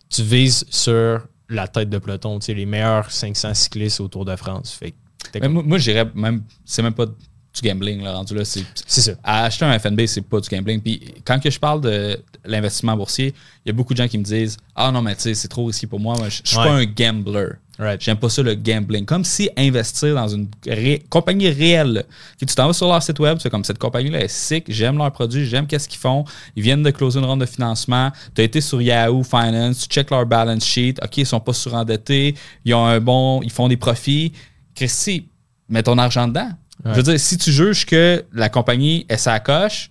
tu 0.09 0.23
vises 0.23 0.65
sur 0.71 1.27
la 1.49 1.67
tête 1.67 1.91
de 1.91 1.99
peloton, 1.99 2.39
les 2.47 2.67
meilleurs 2.67 3.11
500 3.11 3.55
cyclistes 3.55 4.01
au 4.01 4.07
Tour 4.07 4.25
de 4.25 4.37
France. 4.37 4.73
Fait 4.73 4.95
moi, 5.43 5.63
moi, 5.65 5.79
je 5.79 5.91
dirais 5.91 6.07
même, 6.15 6.43
c'est 6.65 6.83
même 6.83 6.95
pas 6.95 7.07
du 7.07 7.69
gambling, 7.69 8.03
là, 8.03 8.15
rendu 8.15 8.35
là. 8.35 8.45
C'est, 8.45 8.65
ça. 8.87 9.13
à 9.23 9.45
acheter 9.45 9.65
un 9.65 9.79
FNB, 9.79 10.07
c'est 10.07 10.23
pas 10.23 10.41
du 10.41 10.49
gambling. 10.49 10.81
Puis 10.81 11.01
quand 11.25 11.39
que 11.41 11.51
je 11.51 11.59
parle 11.61 11.81
de 11.83 12.19
l'investissement 12.45 12.97
boursier, 12.97 13.33
il 13.65 13.69
y 13.69 13.71
a 13.71 13.73
beaucoup 13.73 13.95
de 13.95 13.99
gens 13.99 14.09
qui 14.09 14.19
me 14.19 14.25
disent 14.25 14.57
Ah 14.75 14.91
non, 14.91 15.03
mais 15.03 15.15
tu 15.15 15.23
sais, 15.23 15.35
c'est 15.35 15.49
trop 15.49 15.65
risqué 15.67 15.87
pour 15.87 16.01
moi. 16.01 16.17
Moi, 16.19 16.29
je 16.31 16.41
je 16.45 16.49
suis 16.51 16.59
Ouais. 16.59 16.65
pas 16.65 16.73
un 16.73 16.85
gambler. 16.85 17.49
Right. 17.77 18.01
J'aime 18.01 18.17
pas 18.19 18.29
ça 18.29 18.41
le 18.43 18.55
gambling. 18.55 19.05
Comme 19.05 19.25
si 19.25 19.51
investir 19.57 20.15
dans 20.15 20.29
une 20.29 20.47
ré- 20.65 21.03
compagnie 21.11 21.49
réelle, 21.49 22.05
que 22.41 22.45
tu 22.45 22.55
t'en 22.55 22.69
vas 22.69 22.73
sur 22.73 22.87
leur 22.87 23.03
site 23.03 23.19
web, 23.19 23.39
c'est 23.41 23.51
comme 23.51 23.65
cette 23.65 23.79
compagnie-là 23.79 24.21
est 24.23 24.29
sick, 24.29 24.67
j'aime 24.69 24.97
leurs 24.97 25.11
produits, 25.11 25.45
j'aime 25.45 25.67
qu'est-ce 25.67 25.89
qu'ils 25.89 25.99
font. 25.99 26.25
Ils 26.55 26.63
viennent 26.63 26.85
de 26.85 26.91
closer 26.93 27.19
une 27.19 27.25
ronde 27.25 27.41
de 27.41 27.47
financement. 27.47 28.13
Tu 28.35 28.43
as 28.43 28.45
été 28.45 28.61
sur 28.61 28.81
Yahoo 28.81 29.25
Finance, 29.25 29.81
tu 29.81 29.87
check 29.89 30.09
leur 30.11 30.25
balance 30.25 30.65
sheet. 30.65 30.95
OK, 31.03 31.17
ils 31.19 31.27
sont 31.27 31.41
pas 31.41 31.53
surendettés, 31.53 32.37
ils 32.65 32.75
ont 32.75 32.85
un 32.87 33.01
bon, 33.01 33.43
ils 33.43 33.51
font 33.51 33.67
des 33.67 33.77
profits. 33.77 34.33
Christy, 34.75 35.29
mets 35.69 35.83
ton 35.83 35.99
argent 35.99 36.29
dedans. 36.29 36.51
Je 36.85 36.91
veux 36.93 37.03
dire, 37.03 37.21
si 37.21 37.39
tu 37.39 37.51
juges 37.53 37.87
que 37.87 38.25
la 38.33 38.49
compagnie 38.49 39.07
est 39.09 39.17
sa 39.17 39.39
coche, 39.41 39.91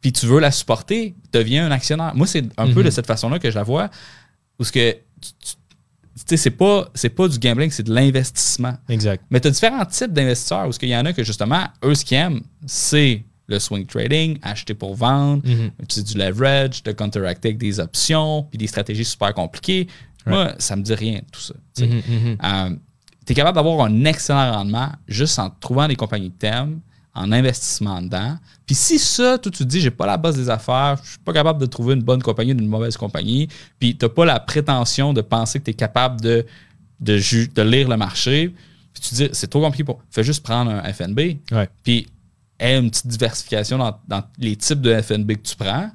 puis 0.00 0.12
tu 0.12 0.26
veux 0.26 0.40
la 0.40 0.50
supporter, 0.50 1.14
deviens 1.32 1.66
un 1.66 1.70
actionnaire. 1.70 2.14
Moi, 2.14 2.26
c'est 2.26 2.44
un 2.58 2.72
peu 2.72 2.82
de 2.82 2.90
cette 2.90 3.06
façon-là 3.06 3.38
que 3.38 3.50
je 3.50 3.54
la 3.54 3.62
vois. 3.62 3.88
Où 4.58 4.64
ce 4.64 4.72
que 4.72 4.92
tu- 4.92 5.54
tu- 6.26 6.36
c'est 6.36 6.50
pas, 6.50 6.88
pas 7.16 7.28
du 7.28 7.38
gambling, 7.38 7.70
c'est 7.70 7.84
de 7.84 7.94
l'investissement. 7.94 8.74
Exact. 8.88 9.24
Mais 9.30 9.40
tu 9.40 9.48
as 9.48 9.50
différents 9.52 9.84
types 9.86 10.12
d'investisseurs 10.12 10.68
où 10.68 10.72
il 10.82 10.88
y 10.88 10.96
en 10.96 11.06
a 11.06 11.12
que 11.12 11.22
justement, 11.24 11.64
eux, 11.84 11.94
ce 11.94 12.04
qu'ils 12.04 12.18
aiment, 12.18 12.42
c'est 12.66 13.22
le 13.46 13.58
swing 13.58 13.86
trading, 13.86 14.38
acheter 14.42 14.74
pour 14.74 14.94
vendre, 14.94 15.42
Mhm. 15.48 15.70
utiliser 15.82 16.14
du 16.14 16.18
leverage, 16.18 16.82
de 16.82 16.92
counteracter 16.92 17.48
avec 17.48 17.58
des 17.58 17.80
options, 17.80 18.42
puis 18.44 18.58
des 18.58 18.66
stratégies 18.66 19.04
super 19.04 19.32
compliquées. 19.34 19.86
Moi, 20.26 20.54
ça 20.58 20.76
me 20.76 20.82
dit 20.82 20.94
rien, 20.94 21.20
tout 21.32 21.40
ça. 21.40 21.54
Mhm, 21.80 22.02
mhm. 22.08 22.36
Tu 23.24 23.32
es 23.32 23.34
capable 23.34 23.54
d'avoir 23.56 23.86
un 23.86 24.04
excellent 24.04 24.52
rendement 24.52 24.90
juste 25.08 25.38
en 25.38 25.50
trouvant 25.50 25.86
des 25.88 25.96
compagnies 25.96 26.30
que 26.30 26.38
t'aimes, 26.38 26.80
en 27.14 27.30
investissement 27.30 28.00
dedans. 28.00 28.38
Puis 28.64 28.74
si 28.74 28.98
ça, 28.98 29.36
toi, 29.38 29.52
tu 29.52 29.58
te 29.58 29.64
dis, 29.64 29.80
j'ai 29.80 29.90
pas 29.90 30.06
la 30.06 30.16
base 30.16 30.36
des 30.36 30.48
affaires, 30.48 30.96
je 31.04 31.10
suis 31.10 31.18
pas 31.18 31.32
capable 31.34 31.60
de 31.60 31.66
trouver 31.66 31.94
une 31.94 32.02
bonne 32.02 32.22
compagnie 32.22 32.54
d'une 32.54 32.66
mauvaise 32.68 32.96
compagnie, 32.96 33.48
puis 33.78 33.96
t'as 33.96 34.08
pas 34.08 34.24
la 34.24 34.40
prétention 34.40 35.12
de 35.12 35.20
penser 35.20 35.58
que 35.60 35.64
tu 35.64 35.70
es 35.72 35.74
capable 35.74 36.20
de, 36.22 36.46
de, 37.00 37.62
lire 37.62 37.88
le 37.88 37.96
marché, 37.98 38.48
puis 38.94 39.02
tu 39.02 39.10
te 39.10 39.14
dis, 39.14 39.28
c'est 39.32 39.48
trop 39.48 39.60
compliqué 39.60 39.84
pour. 39.84 40.00
Fais 40.10 40.24
juste 40.24 40.42
prendre 40.42 40.70
un 40.70 40.82
FNB, 40.92 41.18
Ouais. 41.52 41.68
puis 41.82 42.06
aie 42.58 42.78
une 42.78 42.90
petite 42.90 43.08
diversification 43.08 43.76
dans, 43.76 43.98
dans 44.08 44.22
les 44.38 44.56
types 44.56 44.80
de 44.80 44.98
FNB 45.00 45.32
que 45.36 45.42
tu 45.48 45.56
prends. 45.56 45.90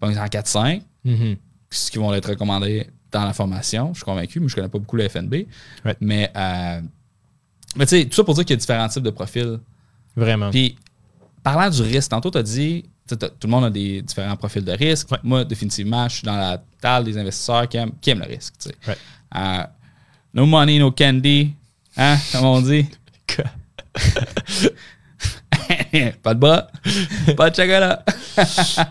Par 0.00 0.08
exemple, 0.10 0.28
4-5, 0.30 0.82
Mhm. 1.04 1.36
ce 1.70 1.90
qui 1.90 1.98
vont 1.98 2.14
être 2.14 2.30
recommandés 2.30 2.88
dans 3.12 3.24
la 3.24 3.32
formation. 3.32 3.90
Je 3.92 3.98
suis 3.98 4.04
convaincu, 4.04 4.40
mais 4.40 4.48
je 4.48 4.54
connais 4.54 4.68
pas 4.68 4.78
beaucoup 4.78 4.96
le 4.96 5.08
FNB. 5.08 5.34
Mais, 6.00 6.30
euh, 6.36 6.80
mais 7.76 7.86
tu 7.86 7.98
sais, 7.98 8.04
tout 8.06 8.14
ça 8.16 8.24
pour 8.24 8.34
dire 8.34 8.44
qu'il 8.44 8.54
y 8.54 8.56
a 8.56 8.60
différents 8.60 8.88
types 8.88 9.02
de 9.02 9.10
profils. 9.10 9.58
Vraiment. 10.16 10.50
Puis, 10.50 10.76
parlant 11.42 11.70
du 11.70 11.82
risque, 11.82 12.10
tantôt, 12.10 12.30
tu 12.30 12.38
as 12.38 12.42
dit, 12.42 12.84
t'as- 13.06 13.16
tout 13.28 13.46
le 13.46 13.50
monde 13.50 13.64
a 13.64 13.70
des 13.70 14.02
différents 14.02 14.36
profils 14.36 14.64
de 14.64 14.72
risque. 14.72 15.10
Ouais. 15.10 15.18
Moi, 15.22 15.44
définitivement, 15.44 16.08
je 16.08 16.16
suis 16.16 16.24
dans 16.24 16.36
la 16.36 16.62
table 16.80 17.06
des 17.06 17.18
investisseurs 17.18 17.68
qui 17.68 17.76
aiment, 17.76 17.92
qui 18.00 18.10
aiment 18.10 18.20
le 18.20 18.26
risque. 18.26 18.54
tu 18.60 18.68
sais. 18.70 18.74
Right. 18.86 18.98
Euh, 19.36 19.64
no 20.34 20.46
money, 20.46 20.78
no 20.78 20.90
candy. 20.90 21.54
Hein, 21.96 22.16
comme 22.32 22.44
on 22.46 22.60
dit. 22.62 22.86
pas 26.22 26.34
de 26.34 26.40
bras, 26.40 26.68
pas 27.36 27.50
de 27.50 27.56
chocolat. 27.56 28.04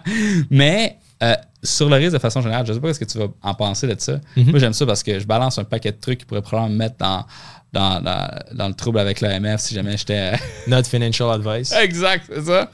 Mais 0.49 0.97
euh, 1.23 1.35
sur 1.63 1.89
le 1.89 1.95
risque 1.95 2.13
de 2.13 2.19
façon 2.19 2.41
générale, 2.41 2.65
je 2.65 2.73
sais 2.73 2.79
pas 2.79 2.93
ce 2.93 2.99
que 2.99 3.05
tu 3.05 3.17
vas 3.17 3.27
en 3.41 3.53
penser 3.53 3.87
de 3.87 3.99
ça. 3.99 4.19
Mhm. 4.35 4.49
Moi, 4.51 4.59
j'aime 4.59 4.73
ça 4.73 4.85
parce 4.85 5.03
que 5.03 5.19
je 5.19 5.25
balance 5.27 5.57
un 5.59 5.63
paquet 5.63 5.91
de 5.91 5.99
trucs 5.99 6.19
qui 6.19 6.25
pourraient 6.25 6.41
probablement 6.41 6.73
me 6.73 6.77
mettre 6.77 6.97
dans, 6.97 7.25
dans, 7.71 8.01
dans, 8.01 8.39
dans 8.53 8.67
le 8.67 8.73
trouble 8.73 8.99
avec 8.99 9.21
l'AMF 9.21 9.61
si 9.61 9.75
jamais 9.75 9.97
j'étais. 9.97 10.33
Not 10.67 10.83
financial 10.83 11.29
advice. 11.31 11.71
exact, 11.73 12.25
c'est 12.33 12.45
ça. 12.45 12.69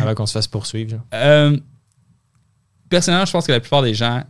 Avant 0.00 0.14
qu'on 0.14 0.26
se 0.26 0.32
fasse 0.32 0.46
poursuivre. 0.48 0.90
genre. 0.90 1.00
Euh, 1.12 1.56
personnellement, 2.88 3.26
je 3.26 3.32
pense 3.32 3.46
que 3.46 3.52
la 3.52 3.60
plupart 3.60 3.82
des 3.82 3.94
gens, 3.94 4.22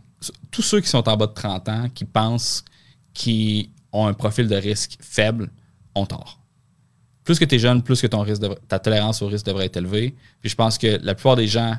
tous 0.51 0.61
ceux 0.61 0.81
qui 0.81 0.89
sont 0.89 1.07
en 1.07 1.17
bas 1.17 1.27
de 1.27 1.33
30 1.33 1.69
ans, 1.69 1.89
qui 1.93 2.05
pensent 2.05 2.65
qu'ils 3.13 3.69
ont 3.93 4.07
un 4.07 4.13
profil 4.13 4.47
de 4.47 4.55
risque 4.55 4.97
faible, 4.99 5.49
ont 5.95 6.05
tort. 6.05 6.39
Plus 7.23 7.39
que 7.39 7.45
tu 7.45 7.55
es 7.55 7.59
jeune, 7.59 7.81
plus 7.81 8.01
que 8.01 8.07
ton 8.07 8.21
risque 8.21 8.43
ta 8.67 8.77
tolérance 8.77 9.21
au 9.21 9.27
risque 9.27 9.45
devrait 9.45 9.65
être 9.65 9.77
élevée. 9.77 10.13
Puis 10.41 10.49
je 10.49 10.55
pense 10.55 10.77
que 10.77 10.99
la 11.01 11.15
plupart 11.15 11.35
des 11.37 11.47
gens 11.47 11.75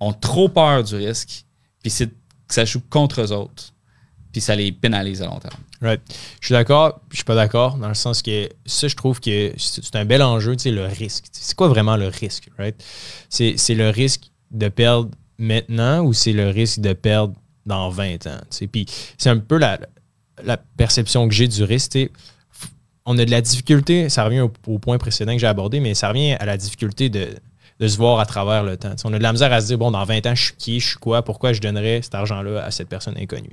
ont 0.00 0.12
trop 0.12 0.48
peur 0.48 0.84
du 0.84 0.94
risque, 0.96 1.44
puis 1.82 1.90
c'est 1.90 2.08
que 2.08 2.54
ça 2.54 2.64
joue 2.64 2.80
contre 2.90 3.22
eux 3.22 3.32
autres, 3.32 3.72
puis 4.32 4.40
ça 4.40 4.54
les 4.54 4.72
pénalise 4.72 5.22
à 5.22 5.26
long 5.26 5.38
terme. 5.38 5.60
Right. 5.80 6.00
Je 6.40 6.46
suis 6.46 6.52
d'accord, 6.52 7.00
je 7.10 7.16
suis 7.16 7.24
pas 7.24 7.34
d'accord, 7.34 7.76
dans 7.76 7.88
le 7.88 7.94
sens 7.94 8.22
que 8.22 8.48
ça, 8.64 8.88
je 8.88 8.96
trouve 8.96 9.20
que 9.20 9.52
c'est 9.58 9.96
un 9.96 10.04
bel 10.04 10.22
enjeu, 10.22 10.56
tu 10.56 10.64
sais, 10.64 10.70
le 10.70 10.86
risque. 10.86 11.26
C'est 11.32 11.54
quoi 11.54 11.68
vraiment 11.68 11.96
le 11.96 12.08
risque, 12.08 12.48
right? 12.58 12.74
C'est 13.28 13.74
le 13.74 13.90
risque 13.90 14.30
de 14.50 14.68
perdre 14.68 15.10
maintenant 15.38 16.02
ou 16.02 16.12
c'est 16.12 16.32
le 16.32 16.48
risque 16.48 16.80
de 16.80 16.92
perdre 16.92 17.34
dans 17.66 17.90
20 17.90 18.26
ans? 18.26 18.40
tu 18.50 18.56
sais? 18.56 18.66
Puis 18.66 18.86
c'est 19.18 19.30
un 19.30 19.38
peu 19.38 19.58
la, 19.58 19.78
perception 20.76 21.28
que 21.28 21.34
j'ai 21.34 21.48
du 21.48 21.62
risque. 21.64 21.98
On 23.04 23.18
a 23.18 23.24
de 23.24 23.30
la 23.30 23.42
difficulté, 23.42 24.08
ça 24.08 24.24
revient 24.24 24.48
au 24.66 24.78
point 24.78 24.96
précédent 24.96 25.34
que 25.34 25.38
j'ai 25.38 25.46
abordé, 25.46 25.80
mais 25.80 25.92
ça 25.94 26.08
revient 26.08 26.32
à 26.32 26.46
la 26.46 26.56
difficulté 26.56 27.10
de, 27.10 27.28
de 27.80 27.88
se 27.88 27.96
voir 27.96 28.20
à 28.20 28.26
travers 28.26 28.62
le 28.62 28.76
temps. 28.76 28.94
On 29.04 29.12
a 29.12 29.18
de 29.18 29.22
la 29.22 29.32
misère 29.32 29.52
à 29.52 29.60
se 29.60 29.66
dire, 29.66 29.78
bon, 29.78 29.90
dans 29.90 30.04
20 30.04 30.26
ans, 30.26 30.34
je 30.36 30.44
suis 30.44 30.54
qui, 30.56 30.78
je 30.80 30.90
suis 30.90 30.96
quoi, 30.96 31.22
pourquoi 31.22 31.52
je 31.52 31.60
donnerais 31.60 32.00
cet 32.02 32.14
argent-là 32.14 32.62
à 32.64 32.70
cette 32.70 32.88
personne 32.88 33.16
inconnue. 33.18 33.50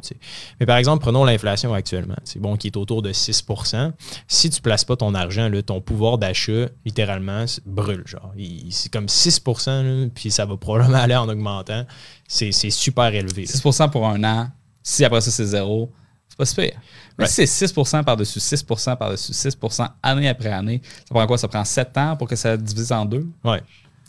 Mais 0.59 0.65
par 0.67 0.78
exemple, 0.78 1.01
prenons 1.01 1.24
l'inflation 1.24 1.74
actuellement, 1.74 2.15
c'est 2.24 2.39
bon, 2.39 2.55
qui 2.55 2.67
est 2.67 2.78
autour 2.78 3.01
de 3.01 3.11
6% 3.11 3.91
Si 4.28 4.49
tu 4.51 4.57
ne 4.59 4.61
places 4.61 4.86
pas 4.86 4.95
ton 4.95 5.15
argent, 5.15 5.49
là, 5.49 5.61
ton 5.63 5.82
pouvoir 5.82 6.19
d'achat, 6.19 6.67
littéralement, 6.86 7.45
brûle. 7.65 8.03
Genre. 8.05 8.32
C'est 8.69 8.91
comme 8.91 9.09
6 9.09 9.41
là, 9.67 10.07
puis 10.13 10.30
ça 10.30 10.45
va 10.45 10.55
probablement 10.55 10.99
aller 10.99 11.15
en 11.15 11.28
augmentant. 11.28 11.86
C'est 12.28 12.51
c'est 12.51 12.69
super 12.69 13.13
élevé. 13.13 13.45
là. 13.45 13.51
6% 13.51 13.89
pour 13.89 14.07
un 14.07 14.24
an, 14.24 14.49
si 14.84 15.03
après 15.03 15.22
ça 15.22 15.32
c'est 15.32 15.45
zéro, 15.45 15.91
c'est 16.30 16.38
pas 16.38 16.45
super. 16.45 16.72
Mais 17.17 17.26
Right. 17.26 17.32
si 17.32 17.45
c'est 17.47 17.65
6% 17.67 18.03
par-dessus 18.03 18.39
6% 18.39 18.95
par-dessus 18.97 19.34
6% 19.34 19.88
année 20.01 20.30
après 20.30 20.49
année, 20.51 20.82
ça 21.07 21.13
prend 21.13 21.26
quoi? 21.28 21.38
Ça 21.38 21.47
prend 21.47 21.65
7 21.65 21.97
ans 21.97 22.15
pour 22.15 22.28
que 22.28 22.36
ça 22.36 22.55
divise 22.55 22.91
en 22.91 23.03
deux? 23.05 23.28
Ouais. 23.43 23.61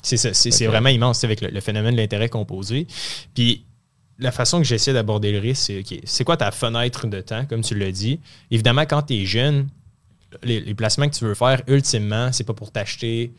C'est 0.03 0.17
ça. 0.17 0.35
C'est 0.35 0.67
vraiment 0.67 0.89
immense 0.89 1.23
avec 1.25 1.41
le, 1.41 1.49
le 1.49 1.61
phénomène 1.61 1.95
de 1.95 2.01
l'intérêt 2.01 2.29
composé. 2.29 2.87
Puis 3.35 3.65
la 4.19 4.33
façon 4.33 4.59
que 4.59 4.65
j'essaie 4.65 4.93
d'aborder 4.93 5.33
le 5.33 5.39
risque, 5.39 5.63
c'est 5.67 6.01
c'est 6.05 6.25
quoi 6.25 6.37
ta 6.37 6.51
fenêtre 6.51 7.07
de 7.07 7.21
temps, 7.21 7.45
comme 7.47 7.63
tu 7.63 7.75
l'as 7.77 7.93
dit? 7.93 8.21
Évidemment, 8.51 8.83
quand 8.83 9.03
tu 9.03 9.15
es 9.15 9.25
jeune, 9.27 9.69
les, 10.43 10.61
les 10.61 10.75
placements 10.75 11.09
que 11.09 11.15
tu 11.15 11.25
veux 11.25 11.35
faire, 11.35 11.63
ultimement, 11.67 12.33
c'est 12.33 12.45
pas 12.45 12.55
pour 12.55 12.71
t'acheter 12.73 13.33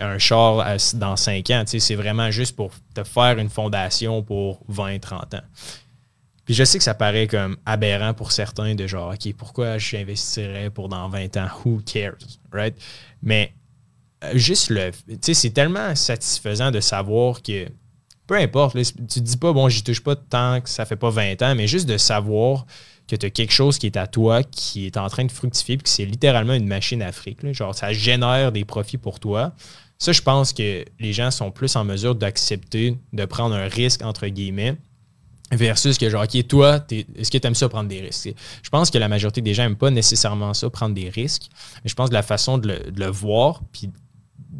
un 0.00 0.18
char 0.18 0.60
à- 0.60 0.76
dans 0.94 1.16
5 1.16 1.50
ans. 1.50 1.64
C'est 1.66 1.94
vraiment 1.94 2.30
juste 2.30 2.56
pour 2.56 2.72
te 2.94 3.04
faire 3.04 3.38
une 3.38 3.50
fondation 3.50 4.22
pour 4.22 4.60
20, 4.68 4.98
30 5.00 5.34
ans. 5.34 5.42
Puis 6.44 6.54
je 6.54 6.64
sais 6.64 6.78
que 6.78 6.84
ça 6.84 6.94
paraît 6.94 7.26
comme 7.26 7.56
aberrant 7.66 8.14
pour 8.14 8.32
certains 8.32 8.74
de 8.74 8.86
genre, 8.86 9.12
OK, 9.14 9.32
pourquoi 9.34 9.78
j'investirais 9.78 10.70
pour 10.70 10.88
dans 10.88 11.08
20 11.08 11.36
ans? 11.36 11.48
Who 11.64 11.80
cares? 11.84 12.16
Right? 12.52 12.74
Mais 13.22 13.52
juste 14.34 14.70
le. 14.70 14.90
Tu 14.90 15.18
sais, 15.20 15.34
c'est 15.34 15.50
tellement 15.50 15.94
satisfaisant 15.94 16.70
de 16.70 16.80
savoir 16.80 17.42
que 17.42 17.66
peu 18.30 18.36
importe, 18.36 18.76
tu 18.80 18.92
te 18.92 19.18
dis 19.18 19.36
pas, 19.36 19.52
bon, 19.52 19.68
j'y 19.68 19.82
touche 19.82 20.00
pas 20.00 20.14
tant 20.14 20.60
que 20.60 20.68
ça 20.68 20.84
fait 20.84 20.94
pas 20.94 21.10
20 21.10 21.42
ans, 21.42 21.54
mais 21.56 21.66
juste 21.66 21.88
de 21.88 21.96
savoir 21.96 22.64
que 23.08 23.16
tu 23.16 23.26
as 23.26 23.30
quelque 23.30 23.52
chose 23.52 23.76
qui 23.76 23.86
est 23.86 23.96
à 23.96 24.06
toi, 24.06 24.44
qui 24.44 24.86
est 24.86 24.96
en 24.96 25.08
train 25.08 25.24
de 25.24 25.32
fructifier, 25.32 25.76
puis 25.76 25.82
que 25.82 25.88
c'est 25.88 26.04
littéralement 26.04 26.54
une 26.54 26.68
machine 26.68 27.02
à 27.02 27.10
fric. 27.10 27.42
là. 27.42 27.52
Genre, 27.52 27.74
ça 27.74 27.92
génère 27.92 28.52
des 28.52 28.64
profits 28.64 28.98
pour 28.98 29.18
toi. 29.18 29.52
Ça, 29.98 30.12
je 30.12 30.22
pense 30.22 30.52
que 30.52 30.84
les 31.00 31.12
gens 31.12 31.32
sont 31.32 31.50
plus 31.50 31.74
en 31.74 31.82
mesure 31.82 32.14
d'accepter 32.14 32.96
de 33.12 33.24
prendre 33.24 33.56
un 33.56 33.66
risque, 33.66 34.02
entre 34.02 34.28
guillemets, 34.28 34.76
versus 35.50 35.98
que, 35.98 36.08
genre, 36.08 36.22
OK, 36.22 36.46
toi, 36.46 36.84
est-ce 37.16 37.32
que 37.32 37.38
tu 37.38 37.46
aimes 37.48 37.56
ça 37.56 37.68
prendre 37.68 37.88
des 37.88 38.00
risques? 38.00 38.32
Je 38.62 38.70
pense 38.70 38.90
que 38.90 38.98
la 38.98 39.08
majorité 39.08 39.40
des 39.40 39.54
gens 39.54 39.64
n'aiment 39.64 39.74
pas 39.74 39.90
nécessairement 39.90 40.54
ça, 40.54 40.70
prendre 40.70 40.94
des 40.94 41.08
risques. 41.08 41.48
Mais 41.82 41.90
je 41.90 41.96
pense 41.96 42.10
que 42.10 42.14
la 42.14 42.22
façon 42.22 42.58
de 42.58 42.68
le, 42.68 42.92
de 42.92 43.00
le 43.00 43.10
voir, 43.10 43.60
puis 43.72 43.90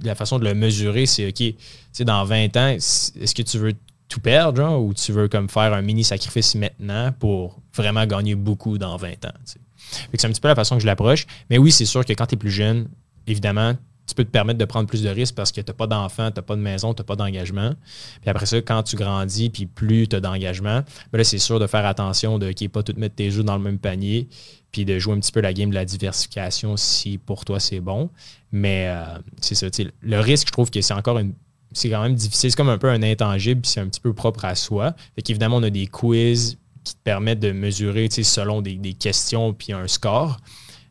la 0.02 0.14
façon 0.14 0.38
de 0.38 0.44
le 0.44 0.54
mesurer, 0.54 1.06
c'est 1.06 1.26
OK, 1.28 1.34
tu 1.34 1.54
sais, 1.92 2.04
dans 2.04 2.24
20 2.24 2.56
ans, 2.56 2.68
est-ce 2.68 3.34
que 3.34 3.42
tu 3.42 3.58
veux 3.58 3.74
tout 4.08 4.20
perdre, 4.20 4.78
ou 4.78 4.92
tu 4.92 5.12
veux 5.12 5.28
comme 5.28 5.48
faire 5.48 5.72
un 5.72 5.82
mini 5.82 6.02
sacrifice 6.02 6.54
maintenant 6.56 7.12
pour 7.18 7.60
vraiment 7.74 8.04
gagner 8.06 8.34
beaucoup 8.34 8.76
dans 8.78 8.96
20 8.96 9.24
ans? 9.26 9.32
C'est 9.44 10.24
un 10.24 10.30
petit 10.30 10.40
peu 10.40 10.48
la 10.48 10.54
façon 10.54 10.76
que 10.76 10.82
je 10.82 10.86
l'approche. 10.86 11.26
Mais 11.48 11.58
oui, 11.58 11.72
c'est 11.72 11.84
sûr 11.84 12.04
que 12.04 12.12
quand 12.12 12.26
tu 12.26 12.34
es 12.34 12.38
plus 12.38 12.50
jeune, 12.50 12.88
évidemment, 13.26 13.76
tu 14.10 14.14
peux 14.14 14.24
te 14.24 14.30
permettre 14.30 14.58
de 14.58 14.64
prendre 14.64 14.88
plus 14.88 15.02
de 15.02 15.08
risques 15.08 15.34
parce 15.34 15.52
que 15.52 15.60
tu 15.60 15.70
n'as 15.70 15.74
pas 15.74 15.86
d'enfant, 15.86 16.30
tu 16.30 16.36
n'as 16.36 16.42
pas 16.42 16.56
de 16.56 16.60
maison, 16.60 16.94
tu 16.94 17.00
n'as 17.00 17.04
pas 17.04 17.16
d'engagement. 17.16 17.72
Puis 18.20 18.30
après 18.30 18.46
ça, 18.46 18.58
quand 18.58 18.82
tu 18.82 18.96
grandis, 18.96 19.50
puis 19.50 19.66
plus 19.66 20.08
tu 20.08 20.16
as 20.16 20.20
d'engagement, 20.20 20.82
ben 21.12 21.18
là, 21.18 21.24
c'est 21.24 21.38
sûr 21.38 21.58
de 21.58 21.66
faire 21.66 21.86
attention 21.86 22.38
de 22.38 22.46
ne 22.46 22.68
pas 22.68 22.82
tout 22.82 22.94
mettre 22.96 23.14
tes 23.14 23.28
œufs 23.28 23.44
dans 23.44 23.56
le 23.56 23.62
même 23.62 23.78
panier, 23.78 24.28
puis 24.72 24.84
de 24.84 24.98
jouer 24.98 25.14
un 25.14 25.20
petit 25.20 25.32
peu 25.32 25.40
la 25.40 25.52
game 25.52 25.70
de 25.70 25.74
la 25.74 25.84
diversification 25.84 26.76
si 26.76 27.18
pour 27.18 27.44
toi 27.44 27.60
c'est 27.60 27.80
bon. 27.80 28.10
Mais 28.52 28.88
euh, 28.88 29.18
c'est 29.40 29.54
ça, 29.54 29.66
le 30.02 30.20
risque, 30.20 30.48
je 30.48 30.52
trouve 30.52 30.70
que 30.70 30.80
c'est 30.80 30.94
encore 30.94 31.18
une. 31.18 31.34
C'est 31.72 31.88
quand 31.88 32.02
même 32.02 32.16
difficile. 32.16 32.50
C'est 32.50 32.56
comme 32.56 32.68
un 32.68 32.78
peu 32.78 32.90
un 32.90 33.02
intangible, 33.02 33.60
puis 33.60 33.70
c'est 33.70 33.80
un 33.80 33.86
petit 33.86 34.00
peu 34.00 34.12
propre 34.12 34.44
à 34.44 34.56
soi. 34.56 34.94
Fait 35.14 35.22
qu'évidemment, 35.22 35.58
on 35.58 35.62
a 35.62 35.70
des 35.70 35.86
quiz 35.86 36.58
qui 36.82 36.94
te 36.94 37.00
permettent 37.04 37.38
de 37.38 37.52
mesurer 37.52 38.08
selon 38.10 38.60
des, 38.60 38.74
des 38.74 38.94
questions 38.94 39.52
puis 39.54 39.72
un 39.72 39.86
score. 39.86 40.38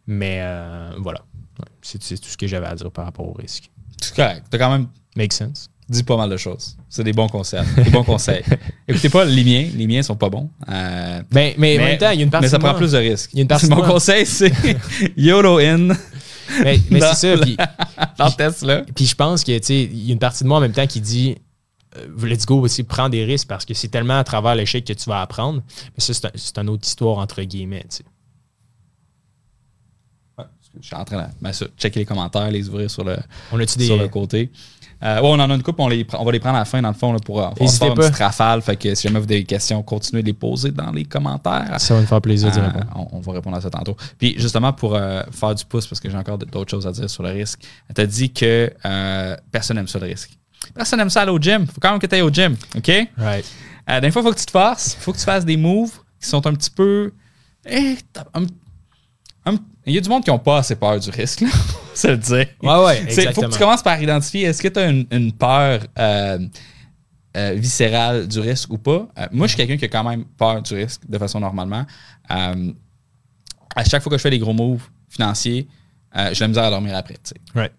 Mais 0.08 0.40
euh, 0.42 0.92
voilà. 0.98 1.24
C'est 2.02 2.18
tout 2.20 2.30
ce 2.30 2.38
que 2.38 2.48
j'avais 2.48 2.68
à 2.68 2.76
dire 2.76 2.92
par 2.92 3.06
rapport 3.06 3.28
au 3.28 3.34
risque. 3.34 3.70
C'est 4.02 4.16
correct. 4.16 4.44
T'as 4.50 4.58
quand 4.58 4.72
même 4.72 4.88
Make 5.16 5.34
sense? 5.34 5.70
dit 5.90 6.04
pas 6.04 6.18
mal 6.18 6.30
de 6.30 6.38
choses. 6.38 6.78
C'est 6.88 7.04
des 7.04 7.14
bons 7.14 7.28
conseils. 7.28 7.64
Des 7.84 7.90
bons 7.90 8.04
conseils. 8.04 8.44
Écoutez 8.88 9.10
pas 9.10 9.26
les 9.26 9.44
miens. 9.44 9.68
Les 9.74 9.88
miens 9.88 10.04
sont 10.04 10.16
pas 10.16 10.30
bons. 10.30 10.48
Euh, 10.70 11.24
Ben, 11.32 11.54
mais, 11.58 11.80
en 11.80 11.82
même 11.84 11.98
temps, 11.98 12.12
il 12.12 12.18
y 12.20 12.22
a 12.22 12.24
une 12.26 12.30
partie 12.30 12.44
mais 12.46 12.50
ça 12.50 12.60
prend 12.60 12.76
plus 12.76 12.92
de 12.92 12.98
risques. 13.00 13.32
il 13.34 13.38
y 13.38 13.40
a 13.40 13.42
une 13.42 13.48
partie 13.48 13.66
Mon 13.70 13.82
conseil, 13.82 14.24
c'est 14.28 14.52
YOLO 15.18 15.58
in 15.58 15.88
Mais, 16.64 16.80
mais 16.92 17.00
c'est 17.02 17.36
ça. 17.36 17.38
Puis, 17.42 17.58
dans 18.20 18.30
Tesla. 18.30 18.84
puis 18.96 19.06
je 19.08 19.16
pense 19.16 19.44
que, 19.44 19.58
tu 19.58 19.66
sais, 19.66 19.82
il 19.84 20.06
y 20.06 20.10
a 20.12 20.14
une 20.14 20.20
partie 20.20 20.44
de 20.44 20.48
moi 20.50 20.60
en 20.60 20.62
même 20.62 20.74
temps 20.74 20.86
qui 20.86 21.02
dit 21.02 21.36
euh, 21.98 22.06
let's 22.28 22.46
go 22.46 22.60
aussi, 22.62 22.84
prends 22.84 23.10
des 23.10 23.26
risques 23.26 23.48
parce 23.48 23.66
que 23.66 23.74
c'est 23.74 23.88
tellement 23.88 24.20
à 24.20 24.24
travers 24.24 24.54
l'échec 24.54 24.86
que 24.86 24.94
tu 24.94 25.10
vas 25.10 25.22
apprendre. 25.22 25.64
Mais 25.98 26.04
ça, 26.04 26.14
c'est 26.14 26.26
un- 26.26 26.32
c'est 26.36 26.58
une 26.60 26.70
autre 26.70 26.88
histoire 26.88 27.18
entre 27.18 27.42
guillemets. 27.42 27.86
tu 27.90 27.98
sais. 27.98 28.04
Je 30.80 30.86
suis 30.88 30.96
en 30.96 31.04
train 31.04 31.28
de 31.42 31.52
ça, 31.52 31.66
checker 31.78 32.00
les 32.02 32.06
commentaires, 32.06 32.50
les 32.52 32.68
ouvrir 32.70 32.90
sur 32.92 33.04
le, 33.04 33.18
On 33.52 33.60
a-tu 33.60 33.78
des. 33.78 33.86
sur 33.86 33.98
le 33.98 34.08
côté. 34.08 34.52
Euh, 35.02 35.16
ouais, 35.22 35.28
on 35.28 35.40
en 35.40 35.50
a 35.50 35.56
une 35.56 35.64
coupe, 35.64 35.80
on, 35.80 35.88
les, 35.88 36.06
on 36.14 36.26
va 36.26 36.32
les 36.34 36.40
prendre 36.42 36.58
à 36.58 36.60
la 36.60 36.66
fin, 36.66 36.82
dans 36.82 36.90
le 36.90 36.94
fond, 36.94 37.14
là, 37.14 37.20
pour, 37.20 37.42
euh, 37.42 37.50
se 37.68 37.78
faire 37.78 37.88
une 37.88 37.94
pas. 37.96 38.02
petite 38.10 38.18
rafale. 38.18 38.62
Fait 38.62 38.76
que 38.76 38.94
si 38.96 39.04
jamais 39.08 39.18
vous 39.20 39.26
avez 39.26 39.40
des 39.40 39.44
questions, 39.46 39.82
continuez 39.82 40.22
de 40.22 40.28
les 40.28 40.34
poser 40.34 40.72
dans 40.72 40.92
les 40.92 41.06
commentaires. 41.06 41.74
Ça 41.80 41.94
va 41.96 42.02
me 42.02 42.06
faire 42.06 42.20
plaisir 42.22 42.52
d'y 42.52 42.60
Euh, 42.60 42.64
répondre. 42.68 42.86
on, 43.14 43.18
on 43.18 43.20
va 43.22 43.32
répondre 43.32 43.56
à 43.56 43.62
ça 43.62 43.70
tantôt. 43.70 43.96
Puis 44.18 44.36
justement, 44.38 44.74
pour 44.74 44.96
euh, 44.96 45.24
faire 45.32 45.56
du 45.56 45.64
pouce, 45.64 45.88
parce 45.88 46.02
que 46.02 46.10
j'ai 46.10 46.18
encore 46.18 46.38
d'autres 46.38 46.70
choses 46.70 46.86
à 46.86 46.92
dire 46.92 47.10
sur 47.10 47.24
le 47.24 47.30
risque, 47.30 47.62
tu 47.96 48.02
as 48.02 48.06
dit 48.06 48.32
que 48.32 48.74
personne 49.52 49.78
n'aime 49.78 49.88
ça 49.88 50.00
le 50.00 50.06
risque. 50.08 50.32
Personne 50.76 51.00
n'aime 51.00 51.10
ça 51.10 51.22
aller 51.22 51.32
au 51.32 51.40
gym. 51.40 51.66
faut 51.66 51.80
quand 51.82 51.92
même 51.92 52.00
que 52.00 52.08
tu 52.08 52.16
ailles 52.16 52.22
au 52.22 52.30
gym. 52.30 52.56
OK? 52.78 52.92
Right. 53.18 53.46
Des 54.02 54.12
fois, 54.12 54.22
il 54.22 54.26
faut 54.26 54.34
que 54.34 54.40
tu 54.40 54.46
te 54.46 54.52
fasses. 54.52 54.98
Il 55.00 55.02
faut 55.02 55.14
que 55.14 55.18
tu 55.18 55.24
fasses 55.24 55.46
des 55.46 55.58
moves 55.58 55.94
qui 56.22 56.28
sont 56.28 56.46
un 56.46 56.54
petit 56.54 56.70
peu. 56.70 57.12
eh, 57.66 57.98
un- 58.34 58.46
Il 59.90 59.96
y 59.96 59.98
a 59.98 60.02
du 60.02 60.10
monde 60.10 60.24
qui 60.24 60.30
n'a 60.30 60.38
pas 60.38 60.60
assez 60.60 60.76
peur 60.76 61.00
du 61.00 61.10
risque, 61.10 61.42
là. 61.42 61.50
Ça 61.96 62.12
le 62.12 62.18
dire. 62.18 62.46
Ouais, 62.62 62.86
ouais, 62.86 63.04
Il 63.10 63.34
faut 63.34 63.42
que 63.42 63.52
tu 63.52 63.60
commences 63.60 63.82
par 63.82 64.02
identifier 64.02 64.44
est-ce 64.44 64.62
que 64.62 64.68
tu 64.68 64.80
as 64.80 64.88
une, 64.88 65.06
une 65.12 65.34
peur 65.34 65.82
euh, 65.98 66.40
euh, 67.36 67.54
viscérale 67.58 68.28
du 68.28 68.40
risque 68.40 68.72
ou 68.72 68.78
pas? 68.78 69.08
Euh, 69.18 69.28
moi, 69.32 69.48
je 69.48 69.56
suis 69.56 69.58
quelqu'un 69.58 69.78
qui 69.78 69.86
a 69.86 69.88
quand 69.88 70.08
même 70.08 70.24
peur 70.38 70.62
du 70.62 70.76
risque 70.76 71.02
de 71.10 71.18
façon 71.18 71.40
normalement. 71.40 71.86
À 72.30 73.84
chaque 73.84 74.02
fois 74.04 74.12
que 74.12 74.18
je 74.18 74.22
fais 74.22 74.30
des 74.30 74.40
gros 74.40 74.54
moves 74.54 74.84
financiers, 75.10 75.68
j'ai 76.16 76.40
la 76.40 76.48
misère 76.48 76.64
à 76.66 76.70
dormir 76.70 76.96
après. 76.96 77.18
Right. 77.54 77.74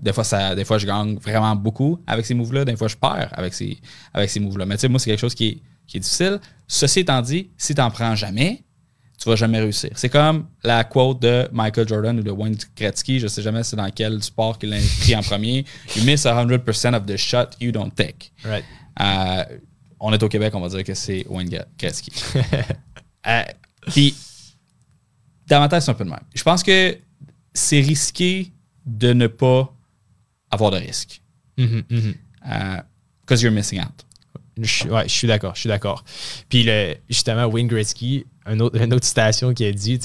Des, 0.00 0.12
fois, 0.12 0.24
ça, 0.24 0.54
des 0.54 0.64
fois, 0.64 0.78
je 0.78 0.86
gagne 0.86 1.16
vraiment 1.16 1.54
beaucoup 1.54 1.98
avec 2.06 2.24
ces 2.26 2.34
moves-là. 2.34 2.64
Des 2.64 2.76
fois, 2.76 2.88
je 2.88 2.96
perds 2.96 3.32
avec 3.32 3.54
ces, 3.54 3.78
avec 4.14 4.30
ces 4.30 4.40
moves-là. 4.40 4.66
Mais 4.66 4.76
tu 4.76 4.80
sais, 4.80 4.88
moi, 4.88 4.98
c'est 4.98 5.10
quelque 5.10 5.20
chose 5.20 5.34
qui 5.34 5.48
est, 5.48 5.58
qui 5.86 5.98
est 5.98 6.00
difficile. 6.00 6.40
Ceci 6.66 7.00
étant 7.00 7.20
dit, 7.20 7.50
si 7.56 7.74
tu 7.74 7.80
n'en 7.80 7.90
prends 7.90 8.14
jamais, 8.16 8.64
tu 9.20 9.28
vas 9.28 9.36
jamais 9.36 9.60
réussir. 9.60 9.90
C'est 9.96 10.08
comme 10.08 10.46
la 10.64 10.82
quote 10.84 11.20
de 11.20 11.46
Michael 11.52 11.86
Jordan 11.86 12.18
ou 12.18 12.22
de 12.22 12.30
Wayne 12.30 12.56
Gretzky, 12.74 13.20
je 13.20 13.26
sais 13.26 13.42
jamais 13.42 13.62
c'est 13.62 13.76
dans 13.76 13.90
quel 13.90 14.22
sport 14.22 14.58
qu'il 14.58 14.70
l'a 14.70 14.76
inscrit 14.76 15.14
en 15.14 15.22
premier. 15.22 15.64
You 15.94 16.04
miss 16.04 16.24
100% 16.24 16.94
of 16.94 17.04
the 17.04 17.16
shot 17.18 17.50
you 17.60 17.70
don't 17.70 17.94
take. 17.94 18.32
Right. 18.42 18.64
Euh, 18.98 19.44
on 20.00 20.12
est 20.14 20.22
au 20.22 20.28
Québec, 20.28 20.54
on 20.54 20.60
va 20.60 20.70
dire 20.70 20.84
que 20.84 20.94
c'est 20.94 21.26
Wayne 21.28 21.50
Gretzky. 21.78 22.12
Euh, 23.26 23.42
Puis, 23.88 24.14
tête, 25.46 25.82
c'est 25.82 25.90
un 25.90 25.94
peu 25.94 26.04
le 26.04 26.08
même. 26.08 26.20
Je 26.34 26.42
pense 26.42 26.62
que 26.62 26.96
c'est 27.52 27.82
risqué 27.82 28.50
de 28.86 29.12
ne 29.12 29.26
pas 29.26 29.70
avoir 30.50 30.70
de 30.70 30.78
risque. 30.78 31.20
Mhm, 31.58 31.82
mhm. 31.90 32.14
Euh, 32.50 32.76
Because 33.20 33.42
you're 33.42 33.52
missing 33.52 33.78
out. 33.78 34.06
Je, 34.62 34.88
ouais, 34.88 35.08
je 35.08 35.12
suis 35.12 35.26
d'accord, 35.26 35.54
je 35.54 35.60
suis 35.60 35.68
d'accord. 35.68 36.04
Puis 36.48 36.62
le, 36.64 36.94
justement, 37.08 37.46
Wayne 37.46 37.68
Gretzky, 37.68 38.26
un 38.46 38.60
autre, 38.60 38.80
une 38.80 38.92
autre 38.92 39.06
citation 39.06 39.54
qui 39.54 39.64
a 39.64 39.72
dit, 39.72 39.98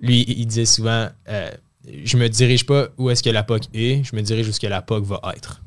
lui, 0.00 0.24
il 0.26 0.46
disait 0.46 0.64
souvent 0.64 1.08
euh, 1.28 1.50
Je 2.04 2.16
me 2.16 2.28
dirige 2.28 2.66
pas 2.66 2.88
où 2.98 3.10
est-ce 3.10 3.22
que 3.22 3.30
la 3.30 3.42
POC 3.42 3.64
est, 3.74 4.04
je 4.04 4.16
me 4.16 4.22
dirige 4.22 4.46
où 4.46 4.50
est-ce 4.50 4.60
que 4.60 4.66
la 4.66 4.82
POC 4.82 5.04
va 5.04 5.20
être. 5.36 5.62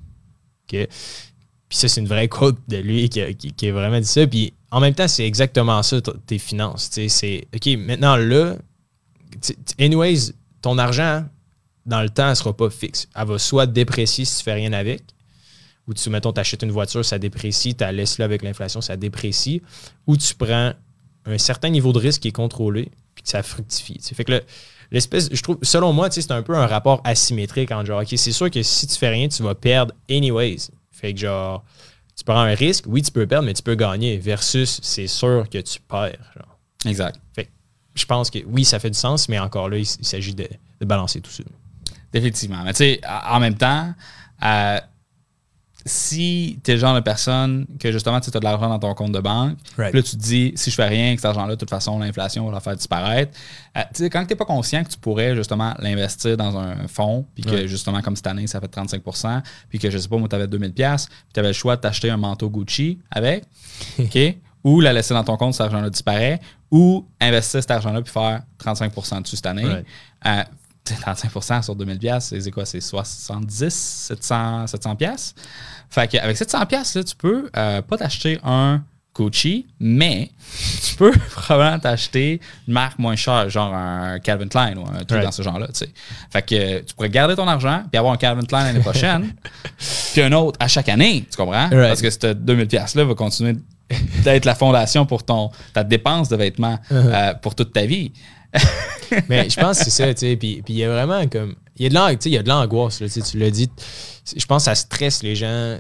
Puis 0.68 1.78
ça, 1.78 1.88
c'est 1.88 2.02
une 2.02 2.08
vraie 2.08 2.28
quote 2.28 2.58
de 2.68 2.78
lui 2.78 3.10
qui, 3.10 3.36
qui, 3.36 3.68
a 3.68 3.74
vraiment 3.74 4.00
dit 4.00 4.08
ça. 4.08 4.26
Puis 4.26 4.54
en 4.72 4.80
même 4.80 4.94
temps, 4.94 5.08
c'est 5.08 5.26
exactement 5.26 5.82
ça, 5.84 6.00
tes 6.26 6.40
finances. 6.40 6.90
C'est 6.92 7.48
OK, 7.54 7.68
maintenant 7.78 8.16
là, 8.16 8.56
anyways, 9.80 10.34
ton 10.62 10.78
argent, 10.78 11.26
dans 11.86 12.02
le 12.02 12.10
temps, 12.10 12.30
elle 12.30 12.36
sera 12.36 12.56
pas 12.56 12.70
fixe. 12.70 13.08
Elle 13.16 13.28
va 13.28 13.40
soit 13.40 13.66
déprécier 13.66 14.26
si 14.26 14.38
tu 14.38 14.44
fais 14.44 14.54
rien 14.54 14.74
avec, 14.74 15.04
ou 15.88 15.94
tu, 15.94 16.10
mettons, 16.10 16.34
t'achètes 16.34 16.64
une 16.64 16.72
voiture, 16.72 17.04
ça 17.06 17.18
déprécie, 17.18 17.76
tu 17.76 17.84
la 17.84 17.92
laisses 17.92 18.18
là 18.18 18.26
avec 18.26 18.44
l'inflation, 18.44 18.82
ça 18.82 18.98
déprécie, 18.98 19.62
ou 20.06 20.18
tu 20.18 20.36
prends 20.36 20.74
un 21.26 21.38
certain 21.38 21.70
niveau 21.70 21.94
de 21.94 22.00
risque 22.00 22.22
qui 22.22 22.28
est 22.30 22.34
contrôlé, 22.34 22.92
puis 23.16 23.24
que 23.24 23.30
ça 23.30 23.44
fructifie. 23.44 23.98
tu 23.98 24.04
sais. 24.04 24.16
Fait 24.16 24.24
que 24.24 24.44
l'espèce, 24.92 25.30
je 25.32 25.42
trouve, 25.42 25.58
selon 25.62 25.94
moi, 25.94 26.10
c'est 26.12 26.32
un 26.32 26.42
peu 26.42 26.56
un 26.56 26.68
rapport 26.68 27.02
asymétrique 27.04 27.72
entre 27.72 27.86
genre, 27.86 28.02
OK, 28.02 28.14
c'est 28.16 28.32
sûr 28.32 28.52
que 28.52 28.62
si 28.64 28.88
tu 28.88 28.96
fais 28.96 29.10
rien, 29.10 29.28
tu 29.28 29.44
vas 29.44 29.56
perdre 29.56 29.94
anyways. 30.10 30.70
Fait 30.92 31.14
que 31.14 31.20
genre, 31.20 31.64
tu 32.16 32.24
prends 32.24 32.40
un 32.40 32.56
risque, 32.56 32.86
oui, 32.88 33.02
tu 33.02 33.12
peux 33.12 33.28
perdre, 33.28 33.46
mais 33.46 33.54
tu 33.54 33.64
peux 33.64 33.76
gagner, 33.76 34.18
versus 34.18 34.80
c'est 34.82 35.08
sûr 35.08 35.48
que 35.50 35.60
tu 35.60 35.80
perds. 35.80 36.18
genre. 36.36 36.58
Exact. 36.86 37.20
Je 37.94 38.06
pense 38.06 38.30
que 38.30 38.40
oui, 38.46 38.64
ça 38.64 38.78
fait 38.78 38.92
du 38.92 38.98
sens, 38.98 39.28
mais 39.28 39.40
encore 39.40 39.70
là, 39.70 39.78
il 39.78 39.86
s'agit 39.86 40.36
de, 40.36 40.48
de 40.80 40.86
balancer 40.86 41.20
tout 41.20 41.32
ça. 41.32 41.44
Définitivement. 42.14 42.64
Mais 42.64 42.74
tu 42.74 42.78
sais, 42.78 43.02
en 43.28 43.40
même 43.40 43.56
temps, 43.56 43.94
euh, 44.44 44.80
si 45.88 46.60
tu 46.64 46.72
es 46.72 46.74
le 46.76 46.80
genre 46.80 46.94
de 46.96 47.00
personne 47.00 47.66
que 47.80 47.92
justement 47.92 48.20
tu 48.20 48.30
as 48.36 48.40
de 48.40 48.44
l'argent 48.44 48.70
dans 48.70 48.80
ton 48.80 48.94
compte 48.94 49.12
de 49.14 49.20
banque, 49.20 49.58
Right. 49.78 49.92
puis 49.92 50.00
là 50.00 50.04
tu 50.04 50.18
te 50.18 50.22
dis 50.22 50.52
si 50.56 50.70
je 50.70 50.76
fais 50.76 50.88
rien, 50.88 51.16
que 51.16 51.22
cet 51.22 51.26
argent-là, 51.30 51.56
de 51.56 51.60
toute 51.60 51.70
façon, 51.70 51.98
l'inflation 52.00 52.46
va 52.46 52.52
la 52.52 52.60
faire 52.60 52.76
disparaître. 52.76 53.38
euh, 53.78 53.82
quand 54.12 54.24
tu 54.26 54.30
n'es 54.34 54.36
pas 54.36 54.46
conscient 54.46 54.84
que 54.84 54.90
tu 54.90 54.98
pourrais 54.98 55.36
justement 55.36 55.74
l'investir 55.80 56.38
dans 56.38 56.58
un 56.58 56.88
fonds, 56.88 57.26
puis 57.34 57.44
que 57.44 57.66
justement, 57.68 58.02
comme 58.02 58.16
cette 58.16 58.28
année, 58.28 58.48
ça 58.48 58.60
fait 58.62 58.68
35% 58.68 59.42
puis 59.70 59.80
que 59.80 59.90
je 59.90 59.98
sais 59.98 60.08
pas, 60.08 60.18
moi, 60.18 60.28
tu 60.28 60.36
avais 60.36 60.48
2000$, 60.48 61.08
puis 61.08 61.16
tu 61.34 61.40
avais 61.40 61.50
le 61.50 61.54
choix 61.54 61.76
de 61.76 61.82
t'acheter 61.82 62.10
un 62.10 62.18
manteau 62.18 62.50
Gucci 62.50 63.00
avec, 63.10 63.44
OK? 64.00 64.18
Ou 64.64 64.82
la 64.82 64.92
laisser 64.92 65.14
dans 65.14 65.24
ton 65.24 65.38
compte, 65.38 65.54
cet 65.54 65.62
argent-là 65.62 65.90
disparaît, 65.90 66.42
ou 66.72 67.06
investir 67.22 67.62
cet 67.62 67.72
argent-là 67.72 68.02
puis 68.02 68.12
faire 68.12 68.42
35% 68.62 69.22
dessus 69.22 69.38
cette 69.38 69.46
année. 69.46 69.64
Right. 69.66 69.86
Euh, 70.26 70.44
35% 70.96 71.62
sur 71.64 71.76
2000 71.76 71.98
pièces, 72.00 72.34
c'est 72.40 72.52
quoi? 72.52 72.66
C'est 72.66 72.82
70, 72.82 73.74
700, 73.74 74.68
700 74.68 74.96
pièces. 74.96 75.36
Fait 75.90 76.08
qu'avec 76.08 76.36
700 76.38 76.66
pièces, 76.66 76.96
là, 76.96 77.04
tu 77.04 77.16
peux 77.16 77.50
euh, 77.56 77.82
pas 77.82 77.98
t'acheter 77.98 78.40
un 78.44 78.82
Gucci, 79.16 79.66
mais 79.80 80.30
tu 80.88 80.96
peux 80.96 81.12
probablement 81.32 81.80
t'acheter 81.80 82.40
une 82.68 82.74
marque 82.76 83.00
moins 83.00 83.16
chère, 83.16 83.50
genre 83.50 83.74
un 83.74 84.20
Calvin 84.20 84.48
Klein 84.48 84.78
ou 84.78 84.82
un 84.88 84.98
truc 84.98 85.10
Right. 85.12 85.24
dans 85.26 85.32
ce 85.32 85.42
genre-là, 85.42 85.68
tu 85.70 85.74
sais. 85.80 85.90
Fait 86.30 86.44
que 86.44 86.80
tu 86.82 86.94
pourrais 86.94 87.10
garder 87.10 87.36
ton 87.36 87.48
argent 87.48 87.82
puis 87.92 87.98
avoir 87.98 88.14
un 88.14 88.18
Calvin 88.18 88.44
Klein 88.46 88.66
l'année 88.66 88.80
prochaine, 88.80 89.34
puis 90.14 90.22
un 90.22 90.32
autre 90.34 90.58
à 90.60 90.68
chaque 90.68 90.88
année, 90.90 91.26
tu 91.32 91.36
comprends? 91.36 91.68
Right. 91.70 91.88
Parce 91.88 92.02
que 92.04 92.12
cette 92.12 92.46
2000 92.46 92.68
pièces-là 92.68 93.06
va 93.06 93.16
continuer 93.16 93.56
d'être 94.24 94.46
la 94.46 94.54
fondation 94.54 95.08
pour 95.08 95.24
ton, 95.24 95.50
ta 95.74 95.84
dépense 95.84 96.30
de 96.30 96.36
vêtements 96.36 96.78
euh, 96.92 97.34
pour 97.42 97.56
toute 97.56 97.74
ta 97.74 97.86
vie. 97.88 98.12
Mais 99.30 99.50
je 99.50 99.60
pense 99.60 99.78
que 99.80 99.84
c'est 99.86 99.90
ça, 99.90 100.14
tu 100.14 100.20
sais. 100.22 100.36
Puis 100.38 100.62
puis 100.64 100.74
il 100.74 100.78
y 100.78 100.84
a 100.84 100.90
vraiment 100.92 101.28
comme. 101.28 101.56
Il 101.78 101.84
y 101.84 101.86
a 101.86 102.44
de 102.44 102.48
l'angoisse, 102.50 102.98
tu 102.98 103.08
sais, 103.08 103.22
tu 103.22 103.38
l'as 103.38 103.52
dit. 103.52 103.70
Je 104.36 104.46
pense 104.46 104.64
que 104.64 104.66
ça 104.66 104.76
stresse 104.76 105.22
les 105.24 105.36
gens. 105.36 105.78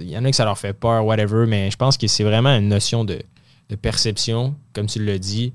Il 0.00 0.08
y 0.10 0.18
en 0.18 0.24
a 0.24 0.30
que 0.30 0.36
ça 0.36 0.44
leur 0.44 0.58
fait 0.58 0.72
peur, 0.72 1.04
whatever, 1.06 1.46
mais 1.46 1.70
je 1.70 1.76
pense 1.76 1.96
que 1.96 2.06
c'est 2.08 2.24
vraiment 2.24 2.50
une 2.56 2.68
notion 2.68 3.04
de, 3.04 3.20
de 3.70 3.76
perception, 3.76 4.56
comme 4.72 4.86
tu 4.86 5.02
l'as 5.04 5.18
dit. 5.18 5.52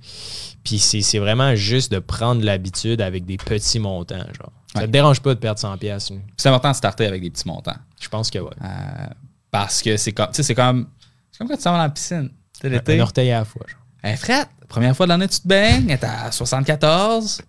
Puis 0.63 0.79
c'est 0.79 1.01
c'est 1.01 1.19
vraiment 1.19 1.55
juste 1.55 1.91
de 1.91 1.99
prendre 1.99 2.43
l'habitude 2.43 3.01
avec 3.01 3.25
des 3.25 3.37
petits 3.37 3.79
montants, 3.79 4.17
genre. 4.39 4.51
Ça 4.73 4.81
Ouais. 4.81 4.85
te 4.85 4.91
dérange 4.91 5.19
pas 5.19 5.33
de 5.33 5.39
perdre 5.39 5.59
100$. 5.59 5.77
piastres, 5.79 6.13
là. 6.13 6.19
C'est 6.37 6.47
important 6.49 6.69
de 6.71 6.75
starter 6.75 7.05
avec 7.07 7.21
des 7.23 7.31
petits 7.31 7.47
montants. 7.47 7.75
Je 7.99 8.07
pense 8.07 8.29
que 8.29 8.37
ouais. 8.39 8.51
Euh, 8.63 9.07
parce 9.51 9.81
que 9.81 9.97
c'est 9.97 10.11
comme, 10.11 10.27
tu 10.27 10.35
sais, 10.35 10.43
c'est 10.43 10.53
comme, 10.55 10.87
c'est 11.31 11.39
comme 11.39 11.47
quand 11.47 11.57
tu 11.57 11.63
vas 11.63 11.71
dans 11.71 11.77
la 11.79 11.89
piscine. 11.89 12.29
L'été. 12.63 12.97
Un 12.99 13.01
orteil 13.03 13.31
à 13.31 13.39
la 13.39 13.45
fois. 13.45 13.65
genre. 13.67 13.79
Hey, 14.03 14.15
Fred, 14.17 14.47
première 14.67 14.95
fois 14.95 15.05
de 15.05 15.09
l'année, 15.09 15.27
tu 15.27 15.39
te 15.39 15.47
baignes, 15.47 15.85
t'es 15.97 16.05
à 16.05 16.31
74. 16.31 17.41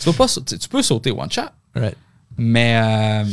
tu, 0.00 0.12
pas, 0.12 0.26
tu, 0.28 0.58
tu 0.58 0.68
peux 0.68 0.82
sauter 0.82 1.10
one 1.10 1.30
shot, 1.30 1.42
Right. 1.74 1.96
mais, 2.36 2.76
euh, 2.76 3.24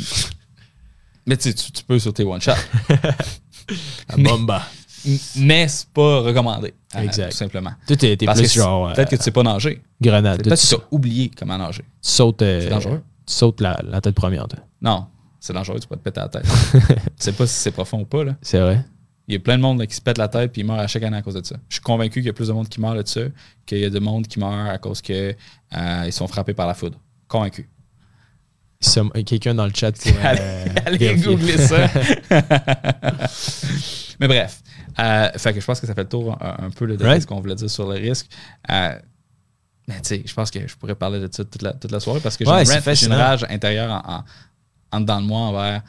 mais 1.26 1.38
tu, 1.38 1.54
peux 1.88 2.00
sauter 2.00 2.24
one 2.24 2.42
shot. 2.42 2.54
Bomba. 4.18 4.64
Mais 5.36 5.68
c'est 5.68 5.88
pas 5.90 6.22
recommandé. 6.22 6.74
euh, 6.96 7.02
Exact. 7.02 7.32
tout 7.32 7.38
simplement. 7.38 7.72
Toi, 7.88 7.96
t'es 7.98 8.16
t'es 8.18 8.26
Parce 8.26 8.40
plus 8.40 8.54
genre. 8.54 8.88
euh, 8.90 8.94
peut-être 8.94 9.10
que 9.10 9.16
tu 9.18 9.24
sais 9.24 9.32
pas 9.32 9.44
nager. 9.44 9.82
grenade. 10.02 10.42
Peut-être 10.44 10.62
que 10.62 10.68
tu 10.68 10.76
as 10.76 10.80
oublié 10.92 11.30
comment 11.38 11.58
nager. 11.58 11.84
tu 11.84 11.88
sautes. 12.02 12.42
euh, 12.42 12.62
C'est 12.62 12.70
dangereux. 12.70 13.02
Tu 13.26 13.34
sautes 13.34 13.60
la, 13.62 13.80
la 13.84 14.00
tête 14.02 14.16
première, 14.16 14.48
toi. 14.48 14.60
Non, 14.82 15.08
c'est 15.40 15.54
dangereux, 15.54 15.80
tu 15.80 15.88
peux 15.88 15.98
te 15.98 16.02
péter 16.02 16.22
la 16.22 16.30
tête. 16.30 16.44
tu 16.74 16.90
sais 17.18 17.34
pas 17.34 17.46
si 17.48 17.54
c'est 17.54 17.72
profond 17.72 18.00
ou 18.02 18.06
pas. 18.06 18.24
Là. 18.24 18.36
C'est 18.42 18.60
vrai. 18.60 18.84
Il 19.28 19.34
y 19.34 19.38
a 19.38 19.40
plein 19.40 19.56
de 19.58 19.62
monde 19.62 19.80
là, 19.80 19.88
qui 19.88 19.96
se 19.96 20.02
pète 20.02 20.18
la 20.18 20.28
tête 20.28 20.52
puis 20.52 20.62
ils 20.62 20.66
meurent 20.66 20.80
à 20.80 20.88
chaque 20.88 21.04
année 21.04 21.16
à 21.18 21.22
cause 21.22 21.36
de 21.36 21.46
ça. 21.46 21.56
Je 21.70 21.76
suis 21.76 21.82
convaincu 21.82 22.16
qu'il 22.20 22.26
y 22.26 22.30
a 22.30 22.34
plus 22.34 22.50
de 22.50 22.54
monde 22.54 22.68
qui 22.68 22.82
meurt 22.82 22.98
de 22.98 23.08
ça 23.08 23.22
qu'il 23.66 23.78
y 23.80 23.86
a 23.86 23.90
de 23.90 24.00
monde 24.00 24.28
qui 24.28 24.38
meurt 24.40 24.70
à 24.70 24.78
cause 24.78 25.02
que 25.02 25.34
euh, 25.78 26.12
sont 26.12 26.28
frappés 26.28 26.54
par 26.54 26.68
la 26.68 26.74
foudre. 26.74 27.00
Convaincu. 27.28 27.70
Quelqu'un 29.26 29.56
dans 29.56 29.66
le 29.66 29.72
chat 29.74 29.94
pour. 29.94 30.12
euh, 30.26 30.66
Allez 30.86 31.16
googler 31.16 31.58
ça. 31.58 31.88
Mais 34.20 34.28
bref. 34.28 34.62
Euh, 35.00 35.30
fait 35.38 35.54
que 35.54 35.60
je 35.60 35.66
pense 35.66 35.80
que 35.80 35.88
ça 35.88 35.96
fait 35.96 36.04
le 36.04 36.10
tour 36.10 36.38
un, 36.42 36.66
un 36.66 36.70
peu 36.70 36.86
de 36.86 37.02
Right. 37.04 37.22
ce 37.22 37.28
qu'on 37.28 37.40
voulait 37.40 37.56
dire 37.56 37.70
sur 37.70 37.88
le 37.90 37.96
risque. 37.98 38.28
Euh, 38.70 38.96
mais 39.88 39.96
tu 39.96 40.10
sais, 40.10 40.24
je 40.26 40.34
pense 40.34 40.52
que 40.52 40.66
je 40.68 40.76
pourrais 40.76 40.96
parler 40.96 41.20
de 41.20 41.28
ça 41.32 41.44
toute 41.44 41.62
la, 41.62 41.74
toute 41.74 41.92
la 41.92 42.00
soirée 42.00 42.20
parce 42.22 42.38
que 42.38 42.46
j'ai 42.46 42.52
Ouais, 42.52 42.64
une, 42.64 42.96
j'ai 42.96 43.08
rage 43.08 43.46
intérieure 43.50 43.92
en, 44.06 44.18
en, 44.18 44.24
en 44.92 45.02
dedans 45.02 45.20
de 45.22 45.26
moi 45.26 45.40
envers 45.40 45.82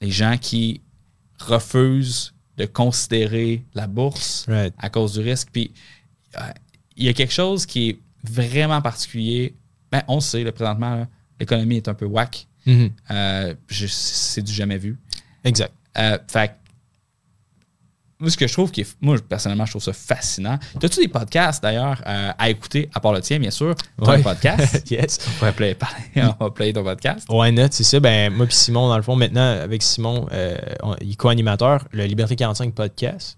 les 0.00 0.10
gens 0.10 0.36
qui 0.40 0.80
refusent 1.38 2.32
de 2.60 2.66
considérer 2.66 3.64
la 3.74 3.86
bourse 3.86 4.44
Right. 4.48 4.74
à 4.78 4.90
cause 4.90 5.14
du 5.14 5.20
risque. 5.20 5.48
Puis 5.52 5.72
euh, 6.38 6.40
il 6.96 7.06
y 7.06 7.08
a 7.08 7.12
quelque 7.14 7.32
chose 7.32 7.64
qui 7.64 7.88
est 7.90 7.98
vraiment 8.22 8.82
particulier. 8.82 9.54
Ben, 9.90 10.02
on 10.08 10.20
sait, 10.20 10.44
là, 10.44 10.52
présentement, 10.52 11.06
l'économie 11.38 11.76
est 11.78 11.88
un 11.88 11.94
peu 11.94 12.04
whack. 12.04 12.46
Mhm. 12.66 12.90
Euh, 13.10 13.54
c'est 13.88 14.42
du 14.42 14.52
jamais 14.52 14.76
vu. 14.76 14.98
Exact. 15.42 15.72
Euh, 15.96 16.18
fait 16.28 16.54
moi, 18.20 18.30
ce 18.30 18.36
que 18.36 18.46
je 18.46 18.52
trouve 18.52 18.70
qui 18.70 18.82
est. 18.82 18.96
Moi, 19.00 19.16
personnellement, 19.28 19.64
je 19.66 19.72
trouve 19.72 19.82
ça 19.82 19.92
fascinant. 19.92 20.58
As-tu 20.82 21.00
des 21.00 21.08
podcasts 21.08 21.62
d'ailleurs 21.62 22.02
euh, 22.06 22.30
à 22.38 22.50
écouter, 22.50 22.88
à 22.94 23.00
part 23.00 23.12
le 23.12 23.20
tien, 23.20 23.38
bien 23.38 23.50
sûr? 23.50 23.74
T'as 24.02 24.12
un 24.12 24.16
Ouais. 24.16 24.22
podcast? 24.22 24.84
yes. 24.90 25.18
on 25.40 25.44
va 25.46 25.52
play, 25.52 25.76
on 26.16 26.44
va 26.44 26.50
play 26.50 26.72
ton 26.72 26.84
podcast. 26.84 27.26
Why 27.28 27.50
not? 27.52 27.68
C'est 27.70 27.84
ça. 27.84 27.98
Ben, 28.00 28.32
moi 28.32 28.46
puis 28.46 28.54
Simon, 28.54 28.88
dans 28.88 28.96
le 28.96 29.02
fond, 29.02 29.16
maintenant, 29.16 29.58
avec 29.60 29.82
Simon, 29.82 30.26
euh, 30.32 30.56
on- 30.82 30.96
il 31.00 31.12
est 31.12 31.16
co-animateur, 31.16 31.86
le 31.92 32.04
Liberté 32.04 32.36
45 32.36 32.74
podcast. 32.74 33.36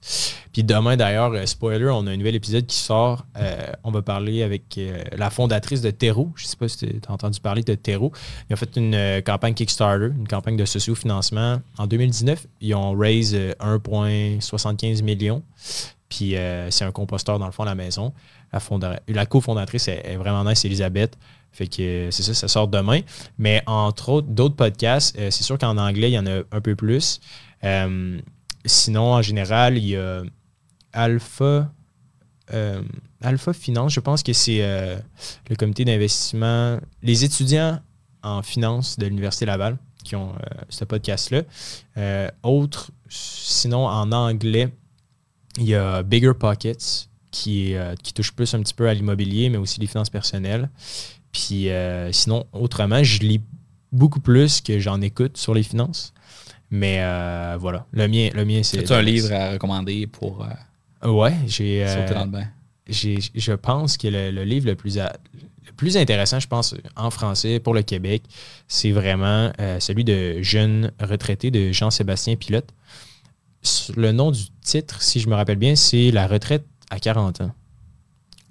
Puis 0.53 0.64
demain, 0.64 0.96
d'ailleurs, 0.96 1.32
euh, 1.32 1.46
spoiler, 1.46 1.88
on 1.88 2.07
a 2.07 2.11
un 2.11 2.16
nouvel 2.16 2.34
épisode 2.34 2.66
qui 2.66 2.76
sort. 2.76 3.24
Euh, 3.38 3.66
on 3.84 3.90
va 3.90 4.03
parler 4.03 4.42
avec 4.42 4.76
euh, 4.76 5.03
la 5.16 5.30
fondatrice 5.30 5.80
de 5.80 5.90
Terreau. 5.90 6.30
Je 6.36 6.44
sais 6.44 6.57
pas 6.57 6.68
si 6.68 6.76
tu 6.76 7.00
as 7.09 7.12
entendu 7.12 7.40
parler 7.40 7.62
de 7.62 7.74
Terreau. 7.74 8.12
Ils 8.48 8.53
ont 8.53 8.57
fait 8.57 8.76
une 8.76 9.22
campagne 9.22 9.55
Kickstarter, 9.55 10.09
une 10.14 10.28
campagne 10.28 10.57
de 10.57 10.66
socio-financement. 10.66 11.62
En 11.78 11.86
2019, 11.86 12.46
ils 12.61 12.74
ont 12.74 12.92
raise 12.92 13.34
euh, 13.34 13.55
1,75 13.61 15.03
millions. 15.03 15.42
Puis 16.11 16.34
c'est 16.68 16.84
un 16.84 16.92
composteur, 16.92 17.38
dans 17.38 17.46
le 17.46 17.53
fond, 17.53 17.62
à 17.62 17.66
la 17.66 17.74
maison. 17.74 18.12
La, 18.53 18.61
la 19.09 19.24
cofondatrice 19.24 19.88
est, 19.88 20.03
est 20.05 20.16
vraiment 20.16 20.44
nice, 20.44 20.62
Elisabeth. 20.66 21.16
Fait 21.53 21.66
que 21.66 22.09
c'est 22.11 22.22
ça, 22.22 22.34
ça 22.34 22.48
sort 22.48 22.68
demain. 22.68 23.00
Mais 23.38 23.62
entre 23.64 24.11
autres, 24.11 24.28
d'autres 24.28 24.55
podcasts, 24.55 25.16
c'est 25.16 25.42
sûr 25.42 25.57
qu'en 25.57 25.78
anglais, 25.78 26.11
il 26.11 26.14
y 26.14 26.18
en 26.18 26.26
a 26.26 26.42
un 26.53 26.61
peu 26.61 26.76
plus. 26.76 27.18
Sinon, 28.66 29.14
en 29.14 29.22
général, 29.22 29.78
il 29.78 29.88
y 29.88 29.96
a 29.96 30.22
Alpha. 30.93 31.70
euh, 32.53 32.82
Alpha 33.20 33.53
Finance, 33.53 33.93
je 33.93 34.01
pense 34.01 34.22
que 34.22 34.32
c'est 34.32 34.59
euh, 34.62 34.97
le 35.49 35.57
comité 35.57 35.84
d'investissement, 35.84 36.78
les 37.03 37.24
étudiants 37.24 37.80
en 38.22 38.43
finance 38.43 38.99
de 38.99 39.07
l'Université 39.07 39.47
Laval 39.47 39.78
qui 40.05 40.16
ont 40.16 40.30
euh, 40.32 40.61
ce 40.68 40.84
podcast-là. 40.84 41.43
Autre, 42.43 42.90
sinon 43.09 43.86
en 43.86 44.11
anglais, 44.12 44.68
il 45.59 45.66
y 45.66 45.74
a 45.74 46.03
Bigger 46.03 46.32
Pockets 46.38 47.09
qui, 47.30 47.74
touche 48.14 48.32
plus 48.32 48.53
un 48.55 48.61
petit 48.61 48.74
peu 48.74 48.88
à 48.88 48.95
l'immobilier, 48.95 49.49
mais 49.49 49.59
aussi 49.59 49.80
les 49.80 49.86
finances 49.86 50.11
personnelles. 50.11 50.68
Puis 51.30 51.68
sinon, 52.11 52.47
autrement, 52.53 53.03
je 53.05 53.20
lis 53.20 53.40
beaucoup 53.93 54.20
plus 54.20 54.61
que 54.61 54.80
j'en 54.80 55.01
écoute 55.01 55.36
sur 55.36 55.55
les 55.55 55.62
finances. 55.62 56.12
Mais 56.70 56.97
voilà, 57.59 57.86
le 57.93 58.09
mien, 58.09 58.30
le 58.34 58.45
mien 58.45 58.62
c'est. 58.64 58.90
Un 58.90 59.03
livre 59.03 59.32
à 59.32 59.53
recommander 59.53 60.09
pour 60.09 60.45
Ouais, 61.05 61.34
j'ai. 61.46 61.86
sauter 61.86 62.14
dans 62.14 62.24
le 62.24 62.30
bain? 62.30 62.46
je 62.88 63.53
pense 63.55 63.96
que 63.96 64.09
le, 64.09 64.30
le 64.30 64.44
livre 64.44 64.66
le 64.66 64.74
plus, 64.74 64.96
le 64.98 65.72
plus 65.76 65.96
intéressant, 65.96 66.40
je 66.40 66.48
pense, 66.48 66.74
en 66.96 67.11
français 67.11 67.61
pour 67.61 67.74
le 67.74 67.82
Québec, 67.82 68.22
c'est 68.68 68.90
vraiment 68.90 69.53
euh, 69.61 69.78
celui 69.80 70.05
de 70.05 70.42
Jeunes 70.42 70.90
retraités 71.00 71.50
de 71.50 71.72
Jean-Sébastien 71.72 72.36
Pilote. 72.36 72.68
le 73.96 74.12
nom 74.12 74.30
du 74.32 74.42
titre, 74.62 75.00
si 75.03 75.20
je 75.20 75.28
me 75.28 75.34
rappelle 75.34 75.57
bien, 75.59 75.76
c'est 75.76 76.11
La 76.11 76.26
retraite 76.26 76.66
à 76.90 76.98
40 76.98 77.40
ans. 77.42 77.53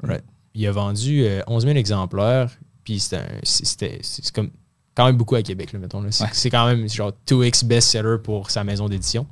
Right. 0.04 0.24
Il 0.56 0.66
a 0.66 0.72
vendu 0.72 1.24
euh, 1.26 1.42
11 1.48 1.66
000 1.66 1.78
exemplaires, 1.78 2.50
puis 2.84 3.00
c'était 3.00 4.02
comme 4.34 4.50
quand 4.96 5.06
même 5.06 5.16
beaucoup 5.18 5.36
à 5.36 5.44
Québec, 5.44 5.72
là, 5.74 5.80
mettons. 5.80 6.02
là. 6.02 6.12
C'est 6.12 6.24
Ouais. 6.24 6.30
c'est 6.34 6.50
quand 6.50 6.66
même 6.68 6.90
genre 6.90 7.12
2X 7.28 7.66
best-seller 7.66 8.18
pour 8.24 8.50
sa 8.50 8.64
maison 8.64 8.90
d'édition. 8.90 9.28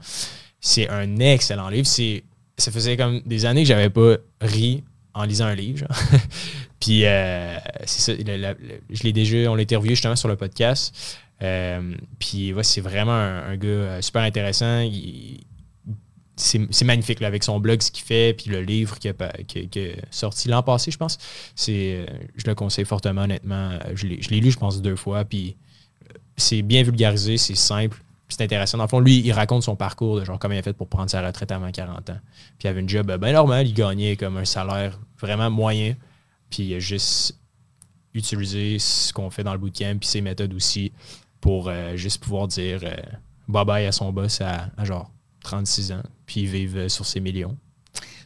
C'est 0.62 0.88
un 0.90 1.18
excellent 1.20 1.70
livre. 1.70 1.88
C'est- 1.88 2.24
Ça 2.60 2.72
faisait 2.72 2.98
comme 2.98 3.22
des 3.26 3.46
années 3.46 3.64
que 3.64 3.68
j'avais 3.68 3.90
pas 3.90 4.18
ri 4.42 4.84
en 5.14 5.24
lisant 5.24 5.46
un 5.46 5.56
livre. 5.56 5.88
puis 6.80 7.06
euh, 7.06 7.58
c'est 7.86 8.02
ça, 8.02 8.14
je 8.18 9.04
l'ai 9.04 9.14
déjà, 9.14 9.52
on 9.52 9.56
l'a 9.56 9.64
interviewé 9.64 9.96
justement 9.96 10.16
sur 10.16 10.28
le 10.28 10.36
podcast. 10.36 11.18
Euh, 11.42 11.96
puis 12.20 12.54
c'est 12.64 12.82
vraiment 12.82 13.12
un, 13.14 13.56
gars 13.58 13.68
euh, 13.68 14.02
super 14.02 14.24
intéressant. 14.24 14.90
C'est 16.36 16.86
magnifique 16.86 17.20
là, 17.20 17.28
avec 17.28 17.44
son 17.44 17.60
blog, 17.60 17.82
ce 17.82 17.92
qu'il 17.92 18.04
fait, 18.04 18.34
puis 18.34 18.50
le 18.50 18.62
livre 18.62 18.98
qui 19.00 19.10
a, 19.10 19.14
sorti 20.10 20.48
l'an 20.48 20.64
passé, 20.64 20.92
je 20.92 20.98
pense. 20.98 21.18
C'est, 21.56 22.06
je 22.36 22.46
le 22.46 22.56
conseille 22.56 22.86
fortement, 22.86 23.24
honnêtement. 23.24 23.78
Je 23.94 24.08
l'ai 24.08 24.40
lu, 24.40 24.52
je 24.52 24.58
pense, 24.58 24.82
deux 24.82 24.96
fois, 24.96 25.26
puis 25.26 25.58
c'est 26.38 26.62
bien 26.62 26.84
vulgarisé, 26.84 27.38
c'est 27.38 27.56
simple, 27.56 28.02
c'est 28.30 28.44
intéressant. 28.44 28.78
Dans 28.78 28.84
le 28.86 28.90
fond, 28.90 29.00
lui, 29.00 29.20
il 29.20 29.32
raconte 29.32 29.64
son 29.64 29.76
parcours 29.76 30.20
de 30.20 30.26
genre 30.26 30.38
comment 30.40 30.54
il 30.54 30.60
a 30.60 30.64
fait 30.64 30.74
pour 30.74 30.88
prendre 30.88 31.10
sa 31.10 31.26
retraite 31.26 31.52
avant 31.52 31.72
40 31.72 32.10
ans. 32.12 32.20
Puis 32.58 32.66
il 32.66 32.68
avait 32.68 32.80
une 32.80 32.90
job 32.90 33.12
bien 33.20 33.34
normal, 33.34 33.68
il 33.68 33.74
gagnait 33.74 34.16
comme 34.16 34.38
un 34.38 34.46
salaire 34.46 35.00
vraiment 35.20 35.50
moyen, 35.50 35.96
puis 36.50 36.64
il 36.64 36.76
a 36.76 36.80
juste 36.80 37.36
utilisé 38.14 38.80
ce 38.80 39.14
qu'on 39.14 39.30
fait 39.30 39.44
dans 39.44 39.54
le 39.54 39.60
bootcamp, 39.60 39.98
puis 40.00 40.10
ses 40.10 40.22
méthodes 40.22 40.54
aussi, 40.54 40.92
pour 41.42 41.70
euh, 41.70 41.96
juste 41.96 42.22
pouvoir 42.24 42.48
dire 42.48 42.82
euh, 42.84 42.96
bye-bye 43.48 43.88
à 43.88 43.92
son 43.92 44.12
boss 44.12 44.42
à, 44.42 44.70
genre 44.84 45.12
36 45.44 45.92
ans, 45.94 46.04
puis 46.26 46.46
vivre 46.46 46.88
sur 46.88 47.06
ses 47.06 47.20
millions. 47.20 47.58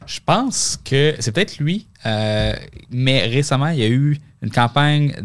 Je 0.05 0.19
pense 0.25 0.77
que 0.83 1.15
c'est 1.19 1.31
peut-être 1.31 1.59
lui, 1.59 1.87
euh, 2.05 2.53
mais 2.89 3.25
récemment, 3.25 3.69
il 3.69 3.79
y 3.79 3.83
a 3.83 3.87
eu 3.89 4.19
une 4.41 4.51
campagne 4.51 5.15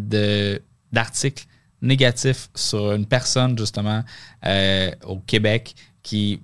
d'articles 0.93 1.47
négatifs 1.83 2.49
sur 2.55 2.93
une 2.93 3.07
personne, 3.07 3.57
justement, 3.59 4.03
euh, 4.47 4.91
au 5.07 5.19
Québec 5.19 5.75
qui 6.03 6.41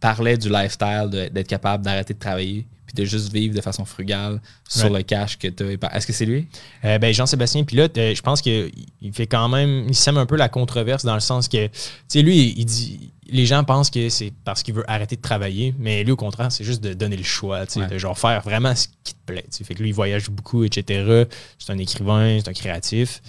parlait 0.00 0.36
du 0.36 0.48
lifestyle, 0.48 1.08
d'être 1.32 1.48
capable 1.48 1.84
d'arrêter 1.84 2.14
de 2.14 2.18
travailler 2.18 2.66
puis 2.86 2.94
de 2.94 3.04
juste 3.04 3.30
vivre 3.30 3.54
de 3.54 3.60
façon 3.60 3.84
frugale 3.84 4.40
sur 4.66 4.88
le 4.88 5.02
cash 5.02 5.36
que 5.36 5.48
tu 5.48 5.78
as. 5.82 5.94
Est-ce 5.96 6.06
que 6.06 6.12
c'est 6.14 6.24
lui? 6.24 6.48
Euh, 6.86 6.96
ben, 6.98 7.12
Jean-Sébastien 7.12 7.64
Pilote, 7.64 7.98
euh, 7.98 8.14
je 8.14 8.22
pense 8.22 8.40
qu'il 8.40 8.70
il 9.02 9.12
fait 9.12 9.26
quand 9.26 9.46
même, 9.50 9.84
il 9.88 9.94
sème 9.94 10.16
un 10.16 10.24
peu 10.24 10.36
la 10.36 10.48
controverse 10.48 11.04
dans 11.04 11.12
le 11.12 11.20
sens 11.20 11.48
que, 11.48 11.66
tu 11.66 11.72
sais, 12.08 12.22
lui, 12.22 12.54
il 12.56 12.64
dit, 12.64 13.12
les 13.28 13.44
gens 13.44 13.62
pensent 13.62 13.90
que 13.90 14.08
c'est 14.08 14.32
parce 14.42 14.62
qu'il 14.62 14.72
veut 14.72 14.90
arrêter 14.90 15.16
de 15.16 15.20
travailler, 15.20 15.74
mais 15.78 16.02
lui, 16.02 16.12
au 16.12 16.16
contraire, 16.16 16.50
c'est 16.50 16.64
juste 16.64 16.82
de 16.82 16.94
donner 16.94 17.18
le 17.18 17.24
choix, 17.24 17.66
tu 17.66 17.74
sais, 17.74 17.80
Ouais. 17.80 17.88
de 17.88 17.98
genre 17.98 18.18
faire 18.18 18.40
vraiment 18.40 18.74
ce 18.74 18.86
qui 19.04 19.12
te 19.12 19.20
plaît. 19.26 19.44
tu 19.50 19.58
sais. 19.58 19.64
Fait 19.64 19.74
que 19.74 19.82
lui, 19.82 19.90
il 19.90 19.94
voyage 19.94 20.30
beaucoup, 20.30 20.64
etc. 20.64 21.24
C'est 21.58 21.70
un 21.70 21.76
écrivain, 21.78 22.38
c'est 22.42 22.48
un 22.48 22.54
créatif. 22.54 23.20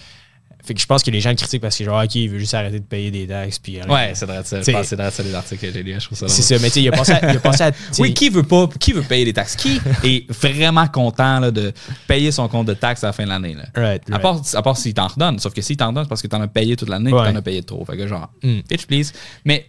Fait 0.64 0.74
que 0.74 0.82
je 0.82 0.86
pense 0.86 1.02
que 1.04 1.10
les 1.10 1.22
gens 1.22 1.30
le 1.30 1.36
critiquent 1.36 1.62
parce 1.62 1.78
que, 1.78 1.84
genre, 1.84 2.04
OK, 2.04 2.14
il 2.16 2.30
veut 2.30 2.38
juste 2.38 2.54
arrêter 2.54 2.80
de 2.80 2.84
payer 2.86 3.10
des 3.12 3.26
taxes. 3.26 3.58
Puis, 3.60 3.80
Ouais, 3.88 4.12
c'est 4.14 4.26
vrai. 4.26 4.42
ça. 4.44 4.62
Je 4.62 4.72
pense 4.72 4.82
que 4.82 4.88
c'est 4.88 4.96
dans 4.98 5.10
les 5.24 5.34
articles 5.34 5.66
que 5.68 5.74
j'ai 5.74 5.82
lus. 5.84 5.96
Je 6.00 6.06
trouve 6.06 6.18
ça 6.18 6.28
C'est 6.28 6.42
ça, 6.42 6.56
mais 6.62 6.68
tu 6.68 6.74
sais, 6.76 6.82
il 6.84 6.88
a 6.90 6.92
pensé 6.92 7.12
à. 7.14 7.32
Il 7.32 7.38
a 7.38 7.40
pensé 7.40 7.64
à 7.64 7.72
Oui, 8.00 8.14
qui 8.14 8.30
veut 8.30 8.44
pas, 8.44 8.68
qui 8.80 8.92
veut 8.94 9.02
payer 9.02 9.26
des 9.26 9.34
taxes? 9.34 9.56
Qui 9.56 9.80
est 10.04 10.30
vraiment 10.32 10.86
content 10.88 11.40
là, 11.40 11.50
de 11.52 11.72
payer 12.08 12.32
son 12.32 12.48
compte 12.50 12.68
de 12.68 12.74
taxes 12.74 13.04
à 13.04 13.08
la 13.08 13.14
fin 13.14 13.24
de 13.24 13.30
l'année? 13.30 13.56
right, 13.76 14.04
À 14.12 14.20
part, 14.20 14.42
à 14.54 14.62
part 14.62 14.78
s'il 14.78 14.94
t'en 14.94 15.08
redonne. 15.08 15.40
Sauf 15.40 15.54
que 15.54 15.62
s'il 15.62 15.78
t'en 15.78 15.88
redonne, 15.88 16.04
c'est 16.04 16.10
parce 16.10 16.22
que 16.22 16.28
t'en 16.28 16.42
as 16.42 16.48
payé 16.48 16.76
toute 16.76 16.90
l'année 16.90 17.10
et 17.10 17.14
Ouais. 17.14 17.32
t'en 17.32 17.36
as 17.38 17.42
payé 17.42 17.64
trop. 17.64 17.84
Fait 17.86 17.98
que 17.98 18.08
genre, 18.08 18.30
Mm. 18.44 18.60
bitch 18.70 18.86
please. 18.86 19.12
Mais 19.46 19.66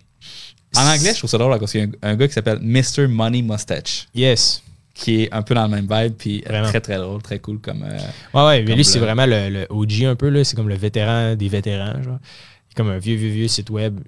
en 0.76 0.86
anglais, 0.86 1.12
je 1.12 1.18
trouve 1.18 1.30
ça 1.30 1.38
drôle 1.38 1.56
parce 1.58 1.70
qu'il 1.72 1.80
y 1.80 1.84
a 1.84 1.86
un, 2.02 2.12
un 2.12 2.16
gars 2.16 2.28
qui 2.28 2.34
s'appelle 2.34 2.58
Mr. 2.60 3.06
Money 3.08 3.42
Mustache, 3.42 4.06
Yes. 4.14 4.62
Qui 5.00 5.22
est 5.22 5.32
un 5.32 5.42
peu 5.42 5.54
dans 5.54 5.62
le 5.64 5.70
même 5.70 5.86
vibe, 5.90 6.14
puis 6.16 6.42
euh, 6.46 6.48
Vraiment. 6.50 6.68
très 6.68 6.80
très 6.80 6.96
drôle, 6.98 7.22
très 7.22 7.38
cool 7.38 7.58
comme. 7.58 7.82
euh, 7.84 7.98
Ouais, 8.34 8.46
ouais, 8.46 8.60
mais 8.60 8.66
Comme 8.66 8.76
lui, 8.76 8.84
c'est 8.84 8.98
vraiment 8.98 9.24
le, 9.26 9.48
le 9.48 9.66
OG 9.70 10.04
un 10.04 10.14
peu, 10.14 10.28
là. 10.28 10.44
C'est 10.44 10.54
comme 10.56 10.68
le 10.68 10.74
vétéran 10.76 11.34
des 11.34 11.48
vétérans, 11.48 12.02
genre. 12.02 12.18
Comme 12.76 12.88
un 12.90 12.98
vieux, 12.98 13.16
vieux, 13.16 13.30
vieux 13.30 13.48
site 13.48 13.70
web 13.70 13.98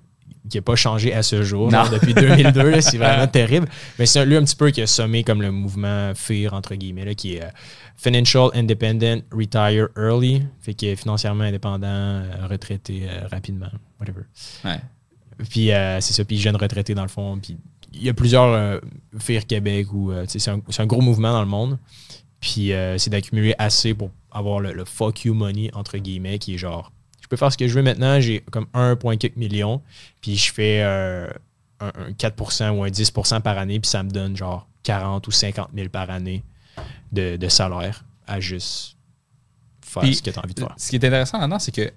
qui 0.50 0.58
n'a 0.58 0.62
pas 0.62 0.76
changé 0.76 1.14
à 1.14 1.22
ce 1.22 1.42
jour, 1.42 1.70
genre, 1.70 1.88
depuis 1.88 2.12
2002. 2.14 2.70
là. 2.70 2.80
C'est 2.82 2.98
vraiment 2.98 3.26
terrible. 3.26 3.68
Mais 3.98 4.06
c'est 4.06 4.24
lui 4.26 4.36
un 4.36 4.44
petit 4.44 4.56
peu 4.56 4.70
qui 4.70 4.82
a 4.82 4.86
sommé 4.86 5.24
comme 5.24 5.40
le 5.40 5.50
mouvement 5.50 6.12
FIR, 6.14 6.52
entre 6.52 6.74
guillemets, 6.74 7.04
là, 7.06 7.14
qui 7.14 7.36
est 7.36 7.42
euh, 7.42 7.48
Financial 7.96 8.50
Independent 8.54 9.22
Retire 9.30 9.88
Early. 9.96 10.42
Fait 10.60 10.74
qu'il 10.74 10.88
est 10.88 10.96
financièrement 10.96 11.44
indépendant, 11.44 11.86
euh, 11.86 12.24
retraité 12.50 13.04
rapidement, 13.30 13.70
whatever. 14.00 14.22
ouais. 14.64 14.80
Puis 15.48 15.70
c'est 16.00 16.12
ça, 16.12 16.24
puis 16.24 16.38
jeune 16.38 16.56
retraité 16.56 16.94
dans 16.94 17.02
le 17.02 17.08
fond. 17.08 17.38
Puis 17.42 17.56
il 17.94 18.02
y 18.02 18.08
a 18.08 18.14
plusieurs 18.14 18.44
euh, 18.52 18.78
Québec 19.48 19.92
où 19.92 20.10
euh, 20.12 20.24
c'est 20.28 20.48
un, 20.50 20.86
gros 20.86 21.00
mouvement 21.00 21.32
dans 21.32 21.40
le 21.42 21.48
monde. 21.48 21.78
Puis 22.40 22.72
euh, 22.72 22.98
c'est 22.98 23.10
d'accumuler 23.10 23.54
assez 23.58 23.94
pour 23.94 24.10
avoir 24.30 24.60
le, 24.60 24.72
le 24.72 24.84
fuck 24.84 25.24
you 25.24 25.34
money, 25.34 25.70
entre 25.74 25.98
guillemets, 25.98 26.38
qui 26.38 26.54
est 26.54 26.58
genre, 26.58 26.90
je 27.20 27.28
peux 27.28 27.36
faire 27.36 27.52
ce 27.52 27.56
que 27.58 27.68
je 27.68 27.74
veux 27.74 27.82
maintenant, 27.82 28.20
j'ai 28.20 28.40
comme 28.50 28.66
1,4 28.74 29.32
million, 29.36 29.80
puis 30.20 30.36
je 30.36 30.52
fais 30.52 30.80
euh, 30.82 31.28
un, 31.80 31.92
un 32.08 32.10
4% 32.12 32.70
ou 32.70 32.82
un 32.84 32.88
10% 32.88 33.40
par 33.42 33.58
année, 33.58 33.78
puis 33.78 33.88
ça 33.88 34.02
me 34.02 34.10
donne 34.10 34.36
genre 34.36 34.66
40 34.82 35.26
ou 35.28 35.30
50 35.30 35.68
000 35.74 35.88
par 35.88 36.10
année 36.10 36.42
de, 37.12 37.36
de 37.36 37.48
salaire 37.48 38.04
à 38.26 38.40
juste 38.40 38.96
faire 39.82 40.02
Puis, 40.02 40.16
ce 40.16 40.22
que 40.22 40.30
tu 40.30 40.38
as 40.38 40.42
envie 40.42 40.54
de 40.54 40.60
faire. 40.60 40.74
Ce 40.76 40.90
qui 40.90 40.96
est 40.96 41.04
intéressant 41.04 41.38
là-dedans, 41.38 41.58
c'est 41.58 41.72
que, 41.72 41.92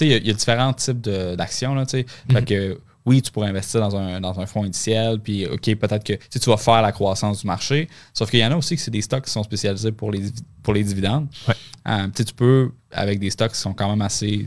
il 0.00 0.06
y 0.08 0.14
a- 0.14 0.16
il 0.18 0.26
y, 0.26 0.30
a 0.30 0.34
différents 0.34 0.72
types 0.72 1.00
d'actions. 1.00 1.74
Mhm. 1.74 1.86
Fait 2.32 2.44
que, 2.44 2.80
oui, 3.06 3.22
tu 3.22 3.30
pourrais 3.32 3.48
investir 3.48 3.80
dans 3.80 3.96
un, 3.96 4.20
dans 4.20 4.38
un 4.38 4.46
fonds 4.46 4.62
indiciel, 4.64 5.18
puis, 5.20 5.46
OK, 5.46 5.74
peut-être 5.76 6.04
que 6.04 6.12
tu 6.38 6.50
vas 6.50 6.56
faire 6.58 6.82
la 6.82 6.92
croissance 6.92 7.40
du 7.40 7.46
marché. 7.46 7.88
Sauf 8.12 8.30
qu'il 8.30 8.40
y 8.40 8.44
en 8.44 8.52
a 8.52 8.56
aussi 8.56 8.76
que 8.76 8.82
c'est 8.82 8.90
des 8.90 9.00
stocks 9.00 9.24
qui 9.24 9.30
sont 9.30 9.42
spécialisés 9.42 9.92
pour 9.92 10.12
les, 10.12 10.24
pour 10.62 10.74
les 10.74 10.84
dividendes. 10.84 11.26
Ouais. 11.48 11.54
Euh, 11.88 12.08
tu 12.14 12.24
peux, 12.34 12.72
avec 12.92 13.18
des 13.18 13.30
stocks 13.30 13.52
qui 13.52 13.58
sont 13.58 13.72
quand 13.72 13.88
même 13.88 14.02
assez 14.02 14.44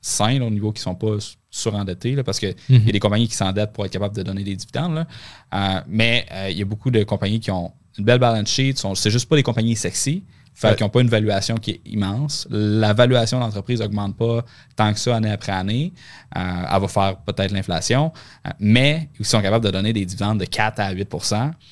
sains, 0.00 0.38
là, 0.38 0.46
au 0.46 0.50
niveau 0.50 0.72
qui 0.72 0.80
ne 0.80 0.84
sont 0.84 0.94
pas 0.94 1.16
surendettés, 1.50 2.14
là, 2.14 2.24
parce 2.24 2.38
qu'il 2.40 2.54
Mhm. 2.70 2.86
y 2.86 2.88
a 2.88 2.92
des 2.92 2.98
compagnies 2.98 3.28
qui 3.28 3.34
s'endettent 3.36 3.72
pour 3.72 3.84
être 3.84 3.92
capables 3.92 4.16
de 4.16 4.22
donner 4.22 4.42
des 4.42 4.56
dividendes. 4.56 4.94
là. 4.94 5.06
Euh, 5.54 5.80
mais 5.86 6.26
euh, 6.32 6.48
il 6.50 6.58
y 6.58 6.62
a 6.62 6.64
beaucoup 6.64 6.90
de 6.90 7.02
compagnies 7.04 7.40
qui 7.40 7.50
ont 7.50 7.72
une 7.98 8.04
belle 8.06 8.18
balance 8.18 8.48
sheet. 8.48 8.76
sont- 8.78 8.94
C'est 8.94 9.10
juste 9.10 9.28
pas 9.28 9.36
des 9.36 9.42
compagnies 9.42 9.76
sexy. 9.76 10.24
Fait 10.54 10.68
Ouais. 10.68 10.74
qu'ils 10.76 10.84
n'ont 10.84 10.90
pas 10.90 11.00
une 11.00 11.08
valuation 11.08 11.56
qui 11.56 11.70
est 11.72 11.80
immense. 11.86 12.46
La 12.50 12.92
valuation 12.92 13.38
de 13.38 13.42
l'entreprise 13.44 13.80
n'augmente 13.80 14.16
pas 14.16 14.44
tant 14.76 14.92
que 14.92 14.98
ça 15.00 15.16
année 15.16 15.30
après 15.30 15.52
année. 15.52 15.92
Euh, 16.36 16.40
elle 16.74 16.80
va 16.80 16.88
faire 16.88 17.16
peut-être 17.18 17.52
l'inflation, 17.52 18.12
euh, 18.46 18.50
mais 18.60 19.08
ils 19.18 19.24
sont 19.24 19.40
capables 19.40 19.64
de 19.64 19.70
donner 19.70 19.92
des 19.92 20.04
dividendes 20.04 20.38
de 20.40 20.44
4 20.44 20.78
à 20.80 20.90
8 20.92 21.12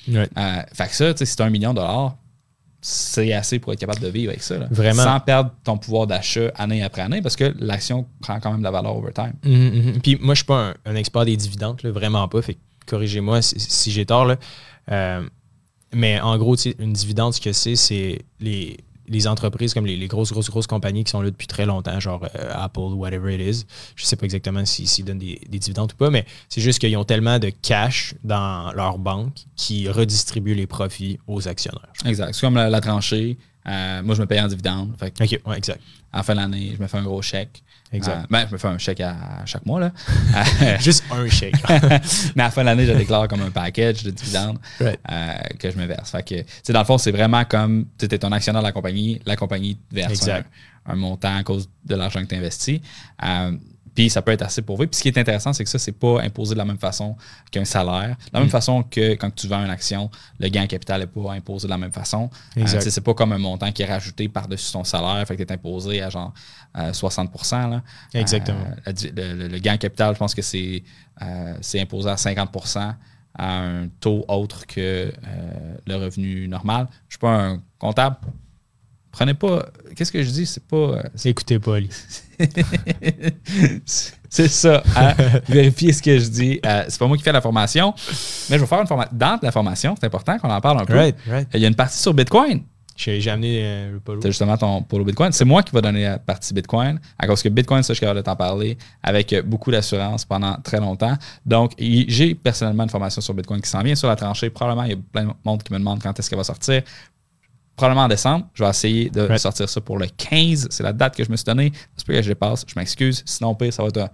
Ouais. 0.09 0.27
euh, 0.37 0.61
Fait 0.73 0.87
que 0.87 0.95
ça, 0.95 1.09
as 1.09 1.45
un 1.45 1.49
million 1.49 1.71
de 1.73 1.75
dollars, 1.79 2.15
c'est 2.83 3.31
assez 3.33 3.59
pour 3.59 3.71
être 3.73 3.79
capable 3.79 3.99
de 4.01 4.07
vivre 4.07 4.31
avec 4.31 4.41
ça. 4.41 4.57
là. 4.57 4.67
Vraiment. 4.71 5.03
Sans 5.03 5.19
perdre 5.19 5.51
ton 5.63 5.77
pouvoir 5.77 6.07
d'achat 6.07 6.51
année 6.55 6.81
après 6.81 7.03
année 7.03 7.21
parce 7.21 7.35
que 7.35 7.53
l'action 7.59 8.07
prend 8.21 8.39
quand 8.39 8.49
même 8.51 8.59
de 8.61 8.63
la 8.63 8.71
valeur 8.71 8.97
over 8.97 9.13
time. 9.13 9.33
Mhm, 9.45 9.53
mhm. 9.93 10.01
Puis 10.01 10.17
moi, 10.19 10.33
je 10.33 10.39
suis 10.39 10.45
pas 10.47 10.69
un, 10.69 10.73
un 10.85 10.95
expert 10.95 11.23
des 11.25 11.37
dividendes, 11.37 11.79
là, 11.83 11.91
vraiment 11.91 12.27
pas. 12.27 12.41
Fait 12.41 12.55
que 12.55 12.59
corrigez-moi 12.87 13.43
si, 13.43 13.59
si 13.59 13.91
j'ai 13.91 14.07
tort. 14.07 14.25
Là. 14.25 14.37
Mais 15.93 16.19
en 16.19 16.37
gros, 16.37 16.55
une 16.55 16.93
dividende, 16.93 17.33
ce 17.33 17.41
que 17.41 17.51
c'est, 17.51 17.75
c'est 17.75 18.19
les, 18.39 18.77
entreprises 19.27 19.73
comme 19.73 19.85
les, 19.85 20.07
grosses, 20.07 20.31
grosses, 20.31 20.49
grosses 20.49 20.67
compagnies 20.67 21.03
qui 21.03 21.11
sont 21.11 21.21
là 21.21 21.29
depuis 21.29 21.47
très 21.47 21.65
longtemps, 21.65 21.99
genre 21.99 22.25
euh, 22.35 22.51
Apple, 22.53 22.93
whatever 22.93 23.33
it 23.35 23.41
is. 23.41 23.65
Je 23.95 24.05
sais 24.05 24.15
pas 24.15 24.25
exactement 24.25 24.63
s'ils 24.65 24.87
s'ils 24.87 25.03
donnent 25.03 25.19
des, 25.19 25.41
des 25.49 25.59
dividendes 25.59 25.91
ou 25.93 25.95
pas, 25.97 26.09
mais 26.09 26.25
c'est 26.47 26.61
juste 26.61 26.79
qu'ils 26.79 26.95
ont 26.95 27.03
tellement 27.03 27.37
de 27.37 27.49
cash 27.49 28.15
dans 28.23 28.71
leur 28.73 28.97
banque 28.99 29.35
qui 29.55 29.89
redistribuent 29.89 30.55
les 30.55 30.67
profits 30.67 31.19
aux 31.27 31.47
actionnaires. 31.47 31.91
Exact. 32.05 32.33
C'est 32.33 32.41
comme 32.41 32.55
la 32.55 32.81
tranchée. 32.81 33.37
Euh, 33.67 34.01
moi, 34.03 34.15
je 34.15 34.21
me 34.21 34.25
paye 34.25 34.39
en 34.41 34.47
dividende. 34.47 34.95
Fait 34.99 35.11
que 35.11 35.23
OK, 35.23 35.39
ouais, 35.45 35.57
exact. 35.57 35.79
à 36.11 36.17
la 36.17 36.23
fin 36.23 36.33
de 36.33 36.39
l'année, 36.39 36.73
je 36.75 36.81
me 36.81 36.87
fais 36.87 36.97
un 36.97 37.03
gros 37.03 37.21
chèque. 37.21 37.61
Exact. 37.93 38.19
Euh, 38.23 38.25
ben, 38.29 38.45
je 38.47 38.53
me 38.53 38.57
fais 38.57 38.67
un 38.69 38.77
chèque 38.77 39.01
à, 39.01 39.11
à 39.41 39.45
chaque 39.45 39.65
mois. 39.65 39.79
Là. 39.79 39.91
Juste 40.79 41.03
un 41.11 41.27
chèque. 41.29 41.55
Mais 42.35 42.43
à 42.43 42.45
la 42.45 42.51
fin 42.51 42.61
de 42.61 42.67
l'année, 42.67 42.85
je 42.85 42.93
déclare 42.93 43.27
comme 43.27 43.41
un 43.41 43.51
package 43.51 44.03
de 44.03 44.11
dividendes 44.11 44.57
Right. 44.79 44.99
euh, 45.11 45.33
que 45.59 45.69
je 45.69 45.77
me 45.77 45.85
verse. 45.85 46.09
Fait 46.11 46.23
que, 46.23 46.71
dans 46.71 46.79
le 46.79 46.85
fond, 46.85 46.97
c'est 46.97 47.11
vraiment 47.11 47.43
comme 47.45 47.85
tu 47.97 48.05
es 48.05 48.25
un 48.25 48.31
actionnaire 48.31 48.61
de 48.61 48.67
la 48.67 48.71
compagnie, 48.71 49.21
la 49.25 49.35
compagnie 49.35 49.75
te 49.75 49.95
verse 49.95 50.27
un, 50.29 50.43
un 50.85 50.95
montant 50.95 51.35
à 51.35 51.43
cause 51.43 51.69
de 51.85 51.95
l'argent 51.95 52.21
que 52.21 52.27
tu 52.27 52.35
investis. 52.35 52.79
Puis 53.93 54.09
ça 54.09 54.21
peut 54.21 54.31
être 54.31 54.41
assez 54.43 54.61
pour 54.61 54.77
vous. 54.77 54.87
Puis 54.87 54.95
ce 54.97 55.01
qui 55.01 55.09
est 55.09 55.17
intéressant, 55.17 55.51
c'est 55.51 55.63
que 55.65 55.69
ça, 55.69 55.77
c'est 55.77 55.91
pas 55.91 56.21
imposé 56.21 56.53
de 56.53 56.57
la 56.59 56.63
même 56.65 56.77
façon 56.77 57.17
qu'un 57.51 57.65
salaire. 57.65 58.15
De 58.17 58.29
la 58.33 58.39
même 58.39 58.47
Mm. 58.47 58.51
façon 58.51 58.83
que 58.83 59.15
quand 59.15 59.29
tu 59.35 59.47
vends 59.47 59.63
une 59.65 59.69
action, 59.69 60.09
le 60.39 60.47
gain 60.47 60.63
en 60.63 60.67
capital 60.67 61.01
n'est 61.01 61.07
pas 61.07 61.33
imposé 61.33 61.67
de 61.67 61.71
la 61.71 61.77
même 61.77 61.91
façon. 61.91 62.29
Euh, 62.57 62.65
c'est 62.65 63.01
pas 63.01 63.13
comme 63.13 63.33
un 63.33 63.37
montant 63.37 63.69
qui 63.73 63.81
est 63.81 63.85
rajouté 63.85 64.29
par-dessus 64.29 64.71
ton 64.71 64.85
salaire, 64.85 65.27
fait 65.27 65.35
que 65.35 65.43
tu 65.43 65.49
es 65.49 65.51
imposé 65.53 66.01
à 66.01 66.09
genre 66.09 66.33
euh, 66.77 66.93
60 66.93 67.29
là. 67.51 67.81
Exactement. 68.13 68.63
Euh, 68.87 68.93
le, 69.15 69.33
le- 69.33 69.47
le 69.49 69.57
gain 69.59 69.73
en 69.73 69.77
capital, 69.77 70.13
je 70.13 70.19
pense 70.19 70.33
que 70.33 70.41
c'est 70.41 70.83
euh, 71.21 71.53
imposé 71.75 72.09
à 72.09 72.15
50% 72.15 72.95
à 73.37 73.59
un 73.59 73.87
taux 73.99 74.23
autre 74.29 74.65
que 74.67 74.79
euh, 74.81 75.11
le 75.85 75.95
revenu 75.95 76.47
normal. 76.47 76.87
Je 76.89 76.95
ne 76.95 77.09
suis 77.11 77.19
pas 77.19 77.29
un 77.35 77.61
comptable. 77.79 78.15
prenez 79.11 79.33
pas. 79.33 79.65
Qu'est-ce 79.95 80.11
que 80.13 80.23
je 80.23 80.29
dis? 80.31 80.45
C'est 80.45 80.63
pas. 80.65 81.03
Écoutez 81.25 81.59
pas, 81.59 81.75
Ali. 81.75 81.89
c'est 84.29 84.47
ça. 84.47 84.83
hein. 84.95 85.13
Vérifiez 85.47 85.93
ce 85.93 86.01
que 86.01 86.17
je 86.19 86.27
dis. 86.29 86.59
Euh, 86.65 86.85
c'est 86.87 86.99
pas 86.99 87.07
moi 87.07 87.17
qui 87.17 87.23
fais 87.23 87.31
la 87.31 87.41
formation, 87.41 87.93
mais 88.49 88.55
je 88.57 88.61
vais 88.61 88.67
faire 88.67 88.81
une 88.81 88.87
formation. 88.87 89.11
Dans 89.15 89.39
la 89.41 89.51
formation, 89.51 89.95
c'est 89.99 90.05
important 90.07 90.37
qu'on 90.37 90.49
en 90.49 90.61
parle 90.61 90.81
un 90.81 90.85
peu. 90.85 90.93
Right, 90.93 91.15
right. 91.27 91.47
Il 91.53 91.61
y 91.61 91.65
a 91.65 91.67
une 91.67 91.75
partie 91.75 91.97
sur 91.97 92.13
Bitcoin. 92.13 92.63
J'ai 92.97 93.31
amené 93.31 93.61
euh, 93.63 93.97
as 94.23 94.27
justement 94.27 94.55
ton 94.57 94.83
polo 94.83 95.03
Bitcoin. 95.03 95.31
C'est 95.31 95.45
moi 95.45 95.63
qui 95.63 95.71
va 95.71 95.81
donner 95.81 96.03
la 96.03 96.19
partie 96.19 96.53
Bitcoin, 96.53 96.99
à 97.17 97.25
cause 97.25 97.41
que 97.41 97.49
Bitcoin, 97.49 97.81
ça, 97.81 97.93
je 97.93 97.95
suis 97.95 98.01
capable 98.01 98.19
de 98.19 98.23
t'en 98.23 98.35
parler 98.35 98.77
avec 99.01 99.33
euh, 99.33 99.41
beaucoup 99.41 99.71
d'assurance 99.71 100.23
pendant 100.23 100.55
très 100.63 100.79
longtemps. 100.79 101.15
Donc, 101.43 101.71
j'ai 101.79 102.35
personnellement 102.35 102.83
une 102.83 102.89
formation 102.89 103.21
sur 103.21 103.33
Bitcoin 103.33 103.59
qui 103.59 103.69
s'en 103.69 103.81
vient 103.81 103.95
sur 103.95 104.07
la 104.07 104.15
tranchée. 104.15 104.51
Probablement, 104.51 104.83
il 104.83 104.91
y 104.91 104.93
a 104.93 104.97
plein 105.11 105.23
de 105.25 105.31
monde 105.43 105.63
qui 105.63 105.73
me 105.73 105.79
demande 105.79 105.99
quand 106.03 106.17
est-ce 106.19 106.29
qu'elle 106.29 106.37
va 106.37 106.43
sortir. 106.43 106.83
Probablement 107.75 108.05
en 108.05 108.07
décembre. 108.09 108.47
Je 108.53 108.63
vais 108.63 108.69
essayer 108.69 109.09
de 109.09 109.21
Right. 109.21 109.39
sortir 109.39 109.67
ça 109.69 109.81
pour 109.81 109.97
le 109.97 110.07
15. 110.07 110.67
C'est 110.69 110.83
la 110.83 110.93
date 110.93 111.15
que 111.15 111.23
je 111.23 111.31
me 111.31 111.35
suis 111.35 111.45
donnée. 111.45 111.71
C'est 111.97 112.05
pas 112.05 112.13
que 112.13 112.21
je 112.21 112.27
dépasse. 112.29 112.63
Je 112.67 112.73
m'excuse. 112.77 113.23
Sinon, 113.25 113.55
pire, 113.55 113.73
ça 113.73 113.81
va 113.81 113.89
être 113.89 114.09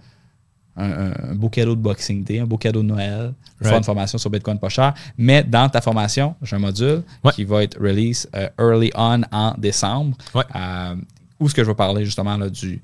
un, 0.76 0.90
un- 0.90 1.30
un 1.30 1.34
beau 1.34 1.48
cadeau 1.48 1.74
de 1.74 1.80
Boxing 1.80 2.22
Day, 2.24 2.38
un 2.38 2.46
beau 2.46 2.56
cadeau 2.56 2.82
de 2.82 2.86
Noël. 2.86 3.34
Je 3.60 3.64
Right. 3.66 3.78
une 3.78 3.84
formation 3.84 4.16
sur 4.16 4.30
Bitcoin 4.30 4.58
pas 4.58 4.68
cher. 4.68 4.94
Mais 5.18 5.42
dans 5.42 5.68
ta 5.68 5.80
formation, 5.80 6.34
j'ai 6.40 6.56
un 6.56 6.60
module 6.60 7.02
Ouais. 7.24 7.32
qui 7.32 7.44
va 7.44 7.64
être 7.64 7.78
release 7.80 8.28
euh, 8.34 8.48
early 8.58 8.90
on 8.94 9.22
en 9.32 9.54
décembre. 9.58 10.16
Ouais. 10.34 10.44
Euh, 10.54 10.94
où 11.40 11.46
est-ce 11.46 11.54
que 11.54 11.62
je 11.64 11.68
vais 11.68 11.74
parler 11.74 12.04
justement 12.04 12.36
là, 12.36 12.48
du, 12.48 12.80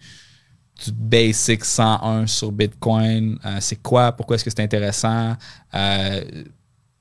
du 0.84 0.92
Basic 0.92 1.64
101 1.64 2.26
sur 2.26 2.50
Bitcoin? 2.50 3.38
Euh, 3.46 3.58
c'est 3.60 3.80
quoi? 3.80 4.10
Pourquoi 4.12 4.34
est-ce 4.36 4.44
que 4.44 4.50
c'est 4.50 4.60
intéressant? 4.62 5.36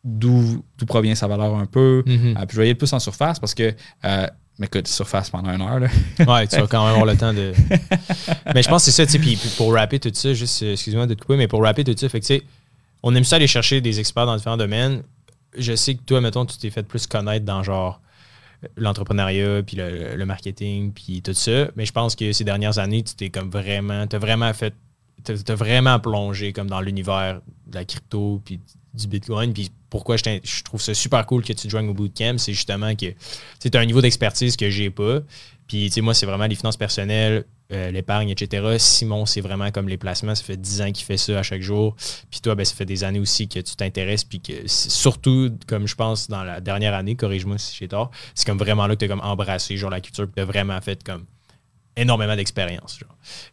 D'où 0.03 0.63
d'où 0.77 0.85
provient 0.85 1.15
sa 1.15 1.27
valeur 1.27 1.55
un 1.55 1.65
peu? 1.65 2.03
Mhm. 2.05 2.35
Euh, 2.37 2.45
puis 2.45 2.55
je 2.55 2.57
vais 2.57 2.67
y 2.67 2.69
aller 2.69 2.75
plus 2.75 2.91
en 2.91 2.99
surface 2.99 3.39
parce 3.39 3.53
que, 3.53 3.73
euh, 4.03 4.27
mais 4.59 4.65
écoute, 4.65 4.87
surface 4.87 5.29
pendant 5.29 5.51
une 5.51 5.61
heure. 5.61 5.79
Là. 5.79 5.87
Ouais, 6.27 6.45
tu 6.47 6.57
vas 6.57 6.67
quand 6.67 6.83
même 6.85 6.95
avoir 6.95 7.05
le 7.05 7.15
temps 7.15 7.33
de. 7.33 7.53
mais 8.53 8.61
je 8.61 8.69
pense 8.69 8.85
que 8.85 8.91
c'est 8.91 8.97
ça, 8.97 9.05
tu 9.05 9.13
sais. 9.13 9.19
Puis 9.19 9.37
pour 9.55 9.73
rapper 9.73 9.99
tout 9.99 10.11
ça, 10.13 10.33
juste, 10.33 10.61
euh, 10.63 10.73
excuse-moi 10.73 11.07
de 11.07 11.13
te 11.13 11.21
couper, 11.21 11.37
mais 11.37 11.47
pour 11.47 11.61
rapper 11.61 11.85
tout 11.85 11.95
ça, 11.95 12.09
fait 12.09 12.19
que 12.19 12.25
tu 12.25 12.35
sais, 12.35 12.43
on 13.01 13.15
aime 13.15 13.23
ça 13.23 13.37
aller 13.37 13.47
chercher 13.47 13.79
des 13.79 13.99
experts 13.99 14.25
dans 14.25 14.35
différents 14.35 14.57
domaines. 14.57 15.03
Je 15.57 15.73
sais 15.75 15.95
que 15.95 16.01
toi, 16.01 16.19
mettons, 16.19 16.45
tu 16.45 16.57
t'es 16.57 16.69
fait 16.69 16.83
plus 16.83 17.07
connaître 17.07 17.45
dans 17.45 17.63
genre 17.63 18.01
l'entrepreneuriat, 18.75 19.63
puis 19.63 19.77
le, 19.77 20.15
le 20.15 20.25
marketing, 20.25 20.91
puis 20.91 21.21
tout 21.21 21.33
ça. 21.33 21.67
Mais 21.77 21.85
je 21.85 21.91
pense 21.93 22.15
que 22.15 22.31
ces 22.33 22.43
dernières 22.43 22.77
années, 22.77 23.03
tu 23.03 23.15
t'es 23.15 23.29
comme 23.29 23.49
vraiment, 23.49 24.05
t'as 24.07 24.19
vraiment 24.19 24.53
fait, 24.53 24.73
t'as 25.23 25.55
vraiment 25.55 25.99
plongé 25.99 26.51
comme 26.51 26.69
dans 26.69 26.81
l'univers 26.81 27.41
de 27.67 27.75
la 27.75 27.85
crypto, 27.85 28.41
puis 28.43 28.59
du 28.93 29.07
Bitcoin. 29.07 29.53
Puis 29.53 29.71
pourquoi 29.93 30.17
je, 30.17 30.63
trouve 30.63 30.81
ça 30.81 30.95
super 30.95 31.23
cool 31.27 31.43
que 31.43 31.53
tu 31.53 31.67
te 31.67 31.69
joignes 31.69 31.87
au 31.87 31.93
bootcamp, 31.93 32.39
c'est 32.39 32.53
justement 32.53 32.95
que 32.95 33.05
as 33.05 33.79
un 33.79 33.85
niveau 33.85 34.01
d'expertise 34.01 34.57
que 34.57 34.67
j'ai 34.71 34.89
pas. 34.89 35.19
Puis, 35.67 35.85
tu 35.85 35.91
sais, 35.91 36.01
moi, 36.01 36.15
c'est 36.15 36.25
vraiment 36.25 36.47
les 36.47 36.55
finances 36.55 36.77
personnelles, 36.77 37.45
euh, 37.71 37.91
l'épargne, 37.91 38.31
etc. 38.31 38.77
Simon, 38.79 39.27
c'est 39.27 39.39
vraiment 39.39 39.69
comme 39.69 39.87
les 39.87 39.97
placements. 39.97 40.33
Ça 40.33 40.43
fait 40.43 40.57
10 40.57 40.81
ans 40.81 40.91
qu'il 40.91 41.05
fait 41.05 41.17
ça 41.17 41.37
à 41.37 41.43
chaque 41.43 41.61
jour. 41.61 41.95
Puis 42.31 42.41
toi, 42.41 42.55
ben, 42.55 42.65
ça 42.65 42.73
fait 42.73 42.87
des 42.87 43.03
années 43.03 43.19
aussi 43.19 43.47
que 43.47 43.59
tu 43.59 43.75
t'intéresses. 43.75 44.23
Puis 44.23 44.41
c'est- 44.65 44.89
surtout, 44.89 45.51
comme 45.67 45.85
je 45.85 45.93
pense, 45.93 46.27
dans 46.27 46.43
la 46.43 46.59
dernière 46.59 46.95
année, 46.95 47.15
corrige-moi 47.15 47.59
si 47.59 47.77
j'ai 47.77 47.87
tort, 47.87 48.09
c'est 48.33 48.47
comme 48.47 48.57
vraiment 48.57 48.87
là 48.87 48.95
que 48.95 48.99
tu 48.99 49.05
as 49.05 49.09
comme 49.09 49.21
embrassé 49.21 49.77
genre 49.77 49.91
la 49.91 50.01
culture. 50.01 50.25
Puis 50.25 50.33
tu 50.37 50.41
as 50.41 50.45
vraiment 50.45 50.81
fait 50.81 51.03
comme 51.03 51.25
énormément 51.95 52.35
d'expérience. 52.35 52.97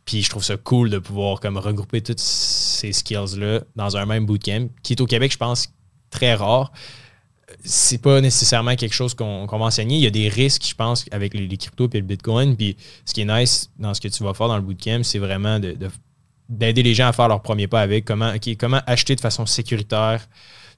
Puis 0.07 0.22
je 0.22 0.30
trouve 0.30 0.43
ça 0.43 0.57
cool 0.57 0.88
de 0.88 0.99
pouvoir 0.99 1.38
comme 1.38 1.59
regrouper 1.59 2.01
toutes 2.01 2.18
ces 2.18 2.95
skills-là 2.95 3.61
dans 3.76 3.99
un 3.99 4.07
même 4.07 4.24
bootcamp, 4.24 4.68
qui 4.82 4.95
est 4.95 5.01
au 5.03 5.07
Québec, 5.07 5.32
je 5.32 5.36
pense, 5.36 5.68
très 6.11 6.34
rare. 6.34 6.72
C'est 7.64 7.98
pas 7.98 8.20
nécessairement 8.20 8.76
quelque 8.76 8.94
chose 8.94 9.14
qu'on 9.14 9.46
va 9.46 9.64
enseigner. 9.64 9.96
Il 9.96 10.02
y 10.02 10.06
a 10.06 10.11
des 10.11 10.28
risques, 10.28 10.64
je 10.66 10.74
pense, 10.74 11.04
avec 11.11 11.34
les, 11.34 11.56
cryptos 11.56 11.88
et 11.92 11.98
le 11.98 12.06
Bitcoin. 12.06 12.56
Puis 12.56 12.76
ce 13.04 13.12
qui 13.12 13.22
est 13.22 13.24
nice 13.24 13.70
dans 13.78 13.92
ce 13.92 14.00
que 14.00 14.08
tu 14.08 14.22
vas 14.22 14.34
faire 14.34 14.48
dans 14.48 14.56
le 14.56 14.62
bootcamp, 14.62 15.02
c'est 15.02 15.18
vraiment 15.18 15.58
de- 15.58 15.72
de- 15.72 15.90
d'aider 16.48 16.82
les 16.82 16.94
gens 16.94 17.08
à 17.08 17.12
faire 17.12 17.28
leur 17.28 17.42
premier 17.42 17.66
pas 17.66 17.80
avec 17.80 18.04
comment, 18.04 18.32
comment 18.58 18.80
acheter 18.86 19.16
de 19.16 19.20
façon 19.20 19.46
sécuritaire 19.46 20.26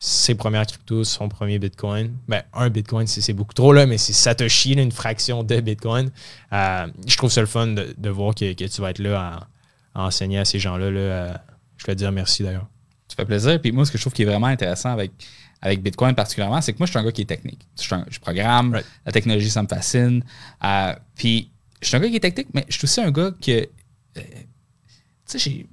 ses 0.04 0.34
premières 0.34 0.66
cryptos, 0.66 1.04
son 1.04 1.28
premier 1.28 1.60
Bitcoin. 1.60 2.16
Ben, 2.26 2.42
un 2.54 2.68
Bitcoin, 2.70 3.06
c'est 3.06 3.32
beaucoup 3.32 3.54
trop, 3.54 3.72
là, 3.72 3.86
mais 3.86 3.98
c'est 3.98 4.12
Satoshi, 4.12 4.72
une 4.72 4.90
fraction 4.90 5.44
de 5.44 5.60
Bitcoin. 5.60 6.10
Euh, 6.52 6.88
je 7.06 7.16
trouve 7.16 7.30
ça 7.30 7.40
le 7.40 7.46
fun 7.46 7.68
de, 7.68 8.10
voir 8.10 8.34
que, 8.34 8.52
tu 8.52 8.80
vas 8.80 8.90
être 8.90 8.98
là 8.98 9.46
à, 9.94 10.06
enseigner 10.06 10.40
à 10.40 10.44
ces 10.44 10.58
gens-là. 10.58 10.90
là, 10.90 11.00
euh, 11.00 11.34
je 11.76 11.84
te 11.84 11.92
dire 11.92 12.10
merci 12.10 12.42
d'ailleurs. 12.42 12.66
Ça 13.12 13.16
fait 13.16 13.24
plaisir. 13.26 13.60
Puis 13.60 13.72
moi, 13.72 13.84
ce 13.84 13.92
que 13.92 13.98
je 13.98 14.02
trouve 14.02 14.12
qui 14.14 14.22
est 14.22 14.26
vraiment 14.26 14.46
intéressant 14.46 14.90
avec, 14.90 15.12
avec 15.60 15.82
Bitcoin 15.82 16.14
particulièrement, 16.14 16.60
c'est 16.62 16.72
que 16.72 16.78
moi, 16.78 16.86
je 16.86 16.92
suis 16.92 16.98
un 16.98 17.04
gars 17.04 17.12
qui 17.12 17.22
est 17.22 17.26
technique. 17.26 17.60
Je, 17.76 17.82
suis 17.82 17.94
un- 17.94 18.06
je 18.10 18.18
programme, 18.18 18.72
Right. 18.72 18.86
la 19.04 19.12
technologie, 19.12 19.50
ça 19.50 19.62
me 19.62 19.68
fascine. 19.68 20.24
Euh, 20.64 20.94
puis 21.14 21.50
je 21.82 21.88
suis 21.88 21.96
un 21.96 22.00
gars 22.00 22.08
qui 22.08 22.16
est 22.16 22.20
technique, 22.20 22.48
mais 22.54 22.64
je 22.68 22.74
suis 22.78 22.84
aussi 22.86 23.00
un 23.00 23.10
gars 23.10 23.30
que. 23.32 23.50
euh, 23.50 23.66
tu 24.16 24.18
sais, 25.26 25.38
j'ai. 25.38 25.66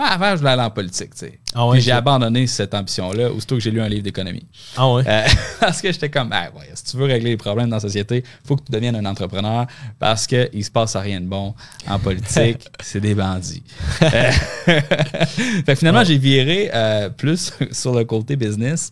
Moi, 0.00 0.08
avant, 0.08 0.30
je 0.30 0.36
voulais 0.36 0.52
aller 0.52 0.62
en 0.62 0.70
politique, 0.70 1.10
tu 1.10 1.26
sais. 1.26 1.38
Ah 1.54 1.66
ouais, 1.66 1.74
Puis 1.74 1.82
j'ai 1.82 1.92
abandonné 1.92 2.46
cette 2.46 2.72
ambition-là 2.72 3.30
aussitôt 3.30 3.56
que 3.56 3.60
j'ai 3.60 3.70
lu 3.70 3.82
un 3.82 3.88
livre 3.90 4.02
d'économie. 4.02 4.46
Ah 4.74 4.90
ouais? 4.90 5.02
Euh, 5.06 5.26
parce 5.60 5.82
que 5.82 5.92
j'étais 5.92 6.08
comme, 6.08 6.30
ah, 6.32 6.48
ouais, 6.56 6.70
si 6.72 6.84
tu 6.84 6.96
veux 6.96 7.04
régler 7.04 7.28
les 7.28 7.36
problèmes 7.36 7.68
dans 7.68 7.76
la 7.76 7.80
société, 7.80 8.24
il 8.24 8.48
faut 8.48 8.56
que 8.56 8.62
tu 8.64 8.72
deviennes 8.72 8.96
un 8.96 9.04
entrepreneur 9.04 9.66
parce 9.98 10.26
qu'il 10.26 10.64
se 10.64 10.70
passe 10.70 10.96
rien 10.96 11.20
de 11.20 11.26
bon 11.26 11.54
en 11.86 11.98
politique. 11.98 12.66
c'est 12.80 13.00
des 13.00 13.14
bandits. 13.14 13.62
Euh, 14.00 14.30
fait 14.64 15.64
que 15.66 15.74
finalement, 15.74 16.02
j'ai 16.02 16.16
viré 16.16 16.70
euh, 16.72 17.10
plus 17.10 17.52
sur 17.70 17.94
le 17.94 18.06
côté 18.06 18.36
business. 18.36 18.90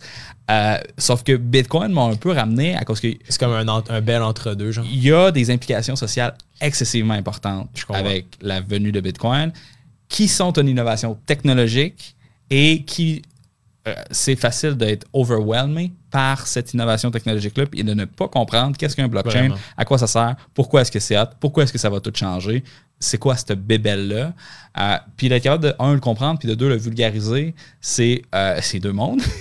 Sauf 0.98 1.22
que 1.22 1.36
Bitcoin 1.36 1.90
m'a 1.90 2.02
un 2.02 2.16
peu 2.16 2.32
ramené 2.32 2.76
à 2.76 2.84
cause 2.84 3.00
qu'il 3.00 3.16
c'est 3.26 3.40
comme 3.40 3.52
un, 3.52 3.66
un 3.66 4.00
bel 4.02 4.22
entre-deux, 4.22 4.72
genre. 4.72 4.84
y 4.84 5.10
a 5.10 5.30
des 5.30 5.50
implications 5.50 5.96
sociales 5.96 6.34
excessivement 6.60 7.14
importantes 7.14 7.70
avec 7.88 8.26
la 8.42 8.60
venue 8.60 8.92
de 8.92 9.00
Bitcoin 9.00 9.52
qui 10.08 10.28
sont 10.28 10.52
une 10.52 10.68
innovation 10.68 11.18
technologique 11.26 12.16
et 12.50 12.82
qui 12.84 13.22
euh, 13.86 13.94
c'est 14.10 14.36
facile 14.36 14.74
d'être 14.74 15.06
overwhelmé 15.12 15.92
par 16.10 16.46
cette 16.46 16.72
innovation 16.74 17.10
technologique-là 17.10 17.64
et 17.74 17.82
de 17.82 17.94
ne 17.94 18.04
pas 18.04 18.28
comprendre 18.28 18.76
qu'est-ce 18.76 18.96
qu'un 18.96 19.08
blockchain, 19.08 19.40
Vraiment. 19.40 19.56
à 19.76 19.84
quoi 19.84 19.98
ça 19.98 20.06
sert, 20.06 20.36
pourquoi 20.54 20.82
est-ce 20.82 20.90
que 20.90 21.00
c'est 21.00 21.18
hot, 21.18 21.26
pourquoi 21.40 21.62
est-ce 21.62 21.72
que 21.72 21.78
ça 21.78 21.90
va 21.90 22.00
tout 22.00 22.12
changer, 22.14 22.64
c'est 22.98 23.18
quoi 23.18 23.36
cette 23.36 23.52
bébelle-là. 23.52 24.32
Euh, 24.78 24.96
puis 25.16 25.28
d'être 25.28 25.42
capable 25.42 25.64
de, 25.64 25.74
un, 25.78 25.94
le 25.94 26.00
comprendre, 26.00 26.38
puis 26.38 26.48
de 26.48 26.54
deux, 26.54 26.68
le 26.68 26.76
vulgariser, 26.76 27.54
c'est 27.80 28.22
euh, 28.34 28.60
deux 28.80 28.92
mondes. 28.92 29.22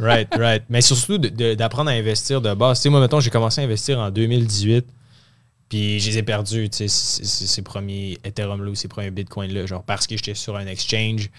Right, 0.00 0.34
right. 0.34 0.64
Mais 0.68 0.80
surtout 0.80 1.16
d'apprendre 1.16 1.88
à 1.88 1.92
investir 1.92 2.40
de 2.40 2.52
base. 2.54 2.78
Tu 2.78 2.84
sais, 2.84 2.88
moi, 2.88 2.98
mettons, 3.00 3.20
j'ai 3.20 3.30
commencé 3.30 3.60
à 3.60 3.64
investir 3.64 4.00
en 4.00 4.10
2018, 4.10 4.84
puis 5.72 6.00
je 6.00 6.10
les 6.10 6.18
ai 6.18 6.22
perdus, 6.22 6.68
tu 6.68 6.86
sais, 6.86 7.24
ces 7.24 7.62
premiers 7.62 8.18
Ethereum-là 8.24 8.70
ou 8.70 8.74
ces 8.74 8.88
premiers 8.88 9.10
Bitcoin-là, 9.10 9.64
genre 9.64 9.82
parce 9.82 10.06
que 10.06 10.14
j'étais 10.18 10.34
sur 10.34 10.54
un 10.56 10.66
exchange 10.66 11.30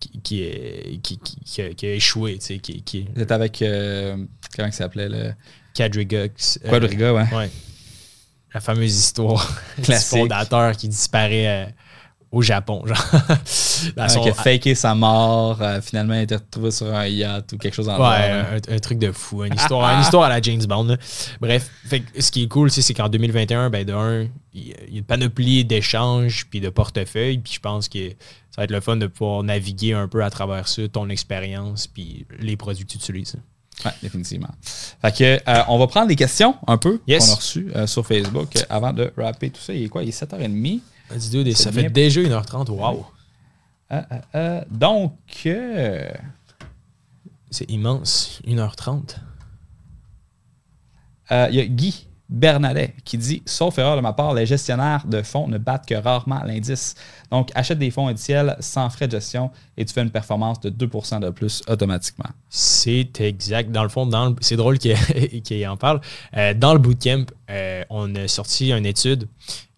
qui, 0.00 0.18
qui, 0.22 0.42
est- 0.44 0.98
qui, 1.02 1.18
qui- 1.18 1.40
qui 1.44 1.60
a, 1.60 1.74
qui 1.74 1.86
a 1.86 1.92
échoué, 1.94 2.38
tu 2.38 2.46
sais, 2.46 2.58
qui, 2.58 2.82
qui 2.82 3.06
Vous 3.14 3.20
êtes 3.20 3.32
avec, 3.32 3.60
euh, 3.60 4.16
comment 4.56 4.68
il 4.68 4.72
s'appelait, 4.72 5.10
le 5.10 5.34
Quadriga. 5.76 6.20
euh, 6.20 6.28
Quadriga, 6.70 7.12
ouais. 7.12 7.34
Ouais. 7.34 7.50
La 8.54 8.60
fameuse 8.60 8.96
histoire 8.96 9.54
du 9.78 9.92
fondateur 9.92 10.74
qui 10.74 10.88
disparaît 10.88 11.46
euh, 11.46 11.66
au 12.32 12.42
Japon, 12.42 12.82
genre. 12.86 12.98
Ah, 13.98 14.08
son- 14.08 14.22
qui 14.22 14.30
a 14.30 14.34
faké 14.34 14.74
sa 14.74 14.94
mort, 14.94 15.60
euh, 15.60 15.82
finalement 15.82 16.14
il 16.14 16.20
été 16.22 16.34
retrouvé 16.34 16.70
sur 16.70 16.86
un 16.94 17.06
yacht 17.06 17.52
ou 17.52 17.58
quelque 17.58 17.74
chose 17.74 17.90
en 17.90 17.96
Ouais, 18.00 18.26
genre. 18.28 18.46
un, 18.70 18.74
un 18.74 18.78
truc 18.78 18.98
de 18.98 19.12
fou. 19.12 19.44
Une 19.44 19.54
histoire, 19.54 19.94
une 19.94 20.00
histoire 20.00 20.22
à 20.24 20.28
la 20.30 20.40
James 20.40 20.64
Bond. 20.64 20.84
là. 20.84 20.96
Bref, 21.42 21.70
fait 21.84 22.02
ce 22.18 22.30
qui 22.30 22.44
est 22.44 22.48
cool, 22.48 22.70
c'est 22.70 22.94
qu'en 22.94 23.10
2021, 23.10 23.68
ben, 23.68 23.84
de 23.84 23.92
un, 23.92 24.28
il 24.54 24.68
y 24.68 24.72
a 24.72 24.76
il 24.88 24.92
y 24.94 24.96
a 24.96 24.98
une 25.00 25.04
panoplie 25.04 25.64
d'échanges 25.66 26.46
puis 26.50 26.60
de 26.60 26.70
portefeuilles. 26.70 27.36
Puis 27.38 27.52
je 27.54 27.60
pense 27.60 27.88
que 27.90 28.08
ça 28.08 28.14
va 28.58 28.64
être 28.64 28.70
le 28.70 28.80
fun 28.80 28.96
de 28.96 29.06
pouvoir 29.08 29.42
naviguer 29.42 29.92
un 29.92 30.08
peu 30.08 30.24
à 30.24 30.30
travers 30.30 30.68
ça, 30.68 30.88
ton 30.88 31.10
expérience 31.10 31.86
puis 31.86 32.24
les 32.40 32.56
produits 32.56 32.86
que 32.86 32.92
tu 32.92 32.96
utilises. 32.96 33.36
Ouais, 33.84 33.92
définitivement. 34.02 34.48
Fait 35.02 35.14
que, 35.14 35.50
euh, 35.50 35.62
on 35.68 35.78
va 35.78 35.86
prendre 35.86 36.08
des 36.08 36.16
questions 36.16 36.54
un 36.66 36.78
peu 36.78 36.98
Yes. 37.06 37.26
qu'on 37.26 37.32
a 37.32 37.36
reçues 37.36 37.68
euh, 37.76 37.86
sur 37.86 38.06
Facebook 38.06 38.48
avant 38.70 38.94
de 38.94 39.12
rapper 39.18 39.50
tout 39.50 39.60
ça. 39.60 39.74
Il 39.74 39.84
est 39.84 39.88
quoi? 39.88 40.02
Il 40.02 40.08
est 40.08 40.18
7h30. 40.18 40.80
Ça 41.54 41.72
fait 41.72 41.90
déjà 41.90 42.20
1h30. 42.20 42.70
Wow! 42.70 43.06
Euh, 43.92 44.02
euh, 44.12 44.18
euh, 44.34 44.64
donc, 44.70 45.12
C'est 47.50 47.70
immense. 47.70 48.40
1h30. 48.46 49.16
euh, 51.30 51.48
il 51.50 51.56
y 51.56 51.60
a 51.60 51.66
Guy 51.66 52.06
Bernalet 52.28 52.92
qui 53.04 53.18
dit 53.18 53.42
Sauf 53.46 53.78
erreur 53.78 53.94
de 53.94 54.00
ma 54.00 54.12
part, 54.12 54.34
les 54.34 54.46
gestionnaires 54.46 55.06
de 55.06 55.22
fonds 55.22 55.46
ne 55.46 55.58
battent 55.58 55.86
que 55.86 55.94
rarement 55.94 56.42
l'indice. 56.42 56.96
Donc, 57.30 57.50
achète 57.54 57.78
des 57.78 57.92
fonds 57.92 58.08
indiciels 58.08 58.56
sans 58.58 58.90
frais 58.90 59.06
de 59.06 59.12
gestion 59.12 59.52
et 59.76 59.84
tu 59.84 59.94
fais 59.94 60.02
une 60.02 60.10
performance 60.10 60.58
de 60.60 60.70
2 60.70 60.86
de 61.20 61.30
plus 61.30 61.62
automatiquement. 61.68 62.30
C'est 62.50 63.20
exact. 63.20 63.70
Dans 63.70 63.84
le 63.84 63.88
fond, 63.88 64.10
c'est 64.40 64.56
drôle 64.56 64.78
qu'il 64.78 64.96
en 65.68 65.76
parle. 65.76 66.00
Dans 66.56 66.72
le 66.72 66.80
bootcamp, 66.80 67.26
on 67.90 68.12
a 68.16 68.26
sorti 68.26 68.72
une 68.72 68.86
étude 68.86 69.28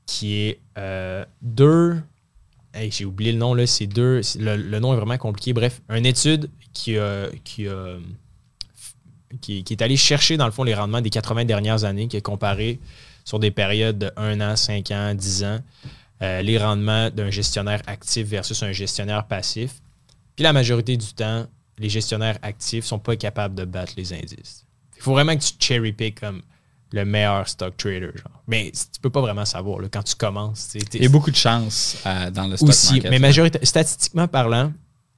qui 0.09 0.35
est 0.37 0.61
euh, 0.79 1.23
deux. 1.43 2.01
Hey, 2.73 2.91
J'ai 2.91 3.05
oublié 3.05 3.31
le 3.33 3.39
nom, 3.39 3.53
là. 3.55 3.67
C'est 3.67 3.87
deux. 3.87 4.23
Le, 4.39 4.57
le 4.57 4.81
nom 4.81 4.93
est 4.95 4.97
vraiment 4.97 5.19
compliqué. 5.19 5.53
Bref, 5.53 5.83
une 5.91 6.07
étude 6.07 6.49
qui, 6.73 6.97
a- 6.97 7.29
qui, 7.45 7.67
qui, 9.41 9.63
qui 9.65 9.73
est 9.73 9.83
allée 9.83 9.97
chercher, 9.97 10.37
dans 10.37 10.47
le 10.47 10.53
fond, 10.53 10.65
les 10.65 10.75
rendements 10.75 11.01
des 11.01 11.11
80 11.11 11.45
dernières 11.45 11.85
années, 11.85 12.09
qui 12.09 12.17
a 12.17 12.21
comparé 12.21 12.79
sur 13.25 13.39
des 13.39 13.51
périodes 13.51 13.99
de 13.99 14.11
1 14.17 14.41
an, 14.41 14.57
5 14.57 14.91
ans, 14.91 15.15
10 15.15 15.45
ans, 15.45 15.59
euh, 16.23 16.41
les 16.43 16.57
rendements 16.59 17.11
d'un 17.11 17.31
gestionnaire 17.31 17.83
actif 17.87 18.27
versus 18.27 18.63
un 18.63 18.73
gestionnaire 18.73 19.27
passif. 19.27 19.73
Puis 20.35 20.43
la 20.45 20.53
majorité 20.53 20.97
du 20.97 21.13
temps, 21.13 21.47
les 21.79 21.89
gestionnaires 21.91 22.39
actifs 22.43 22.85
sont 22.87 22.99
pas 22.99 23.17
capables 23.17 23.55
de 23.55 23.65
battre 23.65 23.93
les 23.97 24.13
indices. 24.13 24.65
Il 24.97 25.03
faut 25.03 25.13
vraiment 25.13 25.37
que 25.37 25.43
tu 25.43 25.53
cherry 25.61 25.93
pick 25.93 26.21
comme 26.21 26.43
le 26.93 27.05
meilleur 27.05 27.49
stock 27.49 27.77
trader. 27.77 28.11
Genre. 28.15 28.43
Mais 28.47 28.73
tu 28.73 29.01
peux 29.01 29.11
pas 29.11 29.21
vraiment 29.21 29.45
savoir 29.45 29.81
là, 29.81 29.89
quand 29.91 30.03
tu 30.03 30.15
commences. 30.15 30.75
Il 30.75 31.03
y 31.03 31.07
a 31.07 31.09
beaucoup 31.09 31.31
de 31.31 31.37
chance 31.37 31.99
euh, 32.07 32.31
dans 32.31 32.47
le 32.47 32.57
stock 32.57 32.71
aussi, 32.71 32.95
market. 32.95 33.11
mais 33.11 33.19
majorité, 33.19 33.65
statistiquement 33.65 34.29
parlant, 34.29 34.73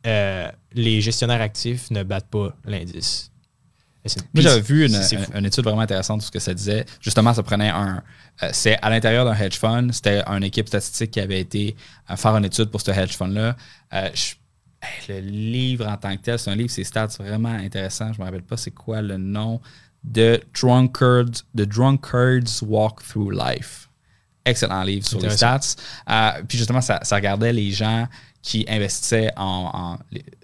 euh, 0.07 0.51
les 0.73 1.01
gestionnaires 1.01 1.41
actifs 1.41 1.91
ne 1.91 2.03
battent 2.03 2.31
pas 2.31 2.55
l'indice. 2.65 3.31
Moi, 4.33 4.43
j'avais 4.43 4.63
vu 4.63 4.87
une, 4.87 4.99
une, 5.35 5.45
étude 5.45 5.63
vraiment 5.63 5.83
intéressante 5.83 6.23
où 6.23 6.25
ce 6.25 6.31
que 6.31 6.39
ça 6.39 6.55
disait. 6.55 6.87
Justement, 7.03 7.35
ça 7.35 7.43
prenait 7.43 7.69
un. 7.69 8.03
Euh, 8.43 8.49
c'est 8.53 8.79
à 8.81 8.89
l'intérieur 8.89 9.27
d'un 9.27 9.35
hedge 9.35 9.59
fund. 9.59 9.93
C'était 9.93 10.23
une 10.27 10.43
équipe 10.43 10.69
statistique 10.69 11.11
qui 11.11 11.21
avait 11.21 11.41
été 11.41 11.77
à 12.09 12.17
faire 12.17 12.35
une 12.35 12.47
étude 12.47 12.71
pour 12.71 12.81
ce 12.81 12.91
hedge 12.91 13.13
fund-là. 13.13 13.57
le 13.93 15.21
livre 15.21 15.87
en 15.87 15.99
tant 15.99 16.17
que 16.17 16.23
tel, 16.23 16.39
c'est 16.39 16.51
un 16.51 16.55
livre, 16.55 16.71
c'est 16.71 16.85
stats 16.85 17.09
vraiment 17.19 17.51
intéressant. 17.51 18.15
Je 18.15 18.19
ne 18.19 18.25
me 18.25 18.25
rappelle 18.25 18.43
pas 18.43 18.57
c'est 18.57 18.71
quoi 18.71 19.03
le 19.03 19.19
nom. 19.19 19.61
The 20.05 20.41
Drunkards, 20.55 21.45
The 21.57 21.67
Drunkards 21.67 22.63
Walk 22.63 23.03
Through 23.03 23.33
Life. 23.33 23.89
Excellent 24.45 24.83
livre 24.83 25.07
sur 25.07 25.21
les 25.21 25.31
stats. 25.31 25.77
Euh, 26.09 26.43
puis 26.49 26.57
justement, 26.59 26.81
ça, 26.81 27.01
regardait 27.13 27.53
les 27.53 27.71
gens 27.71 28.07
qui 28.43 28.65
investissaient 28.69 29.31
en, 29.37 29.99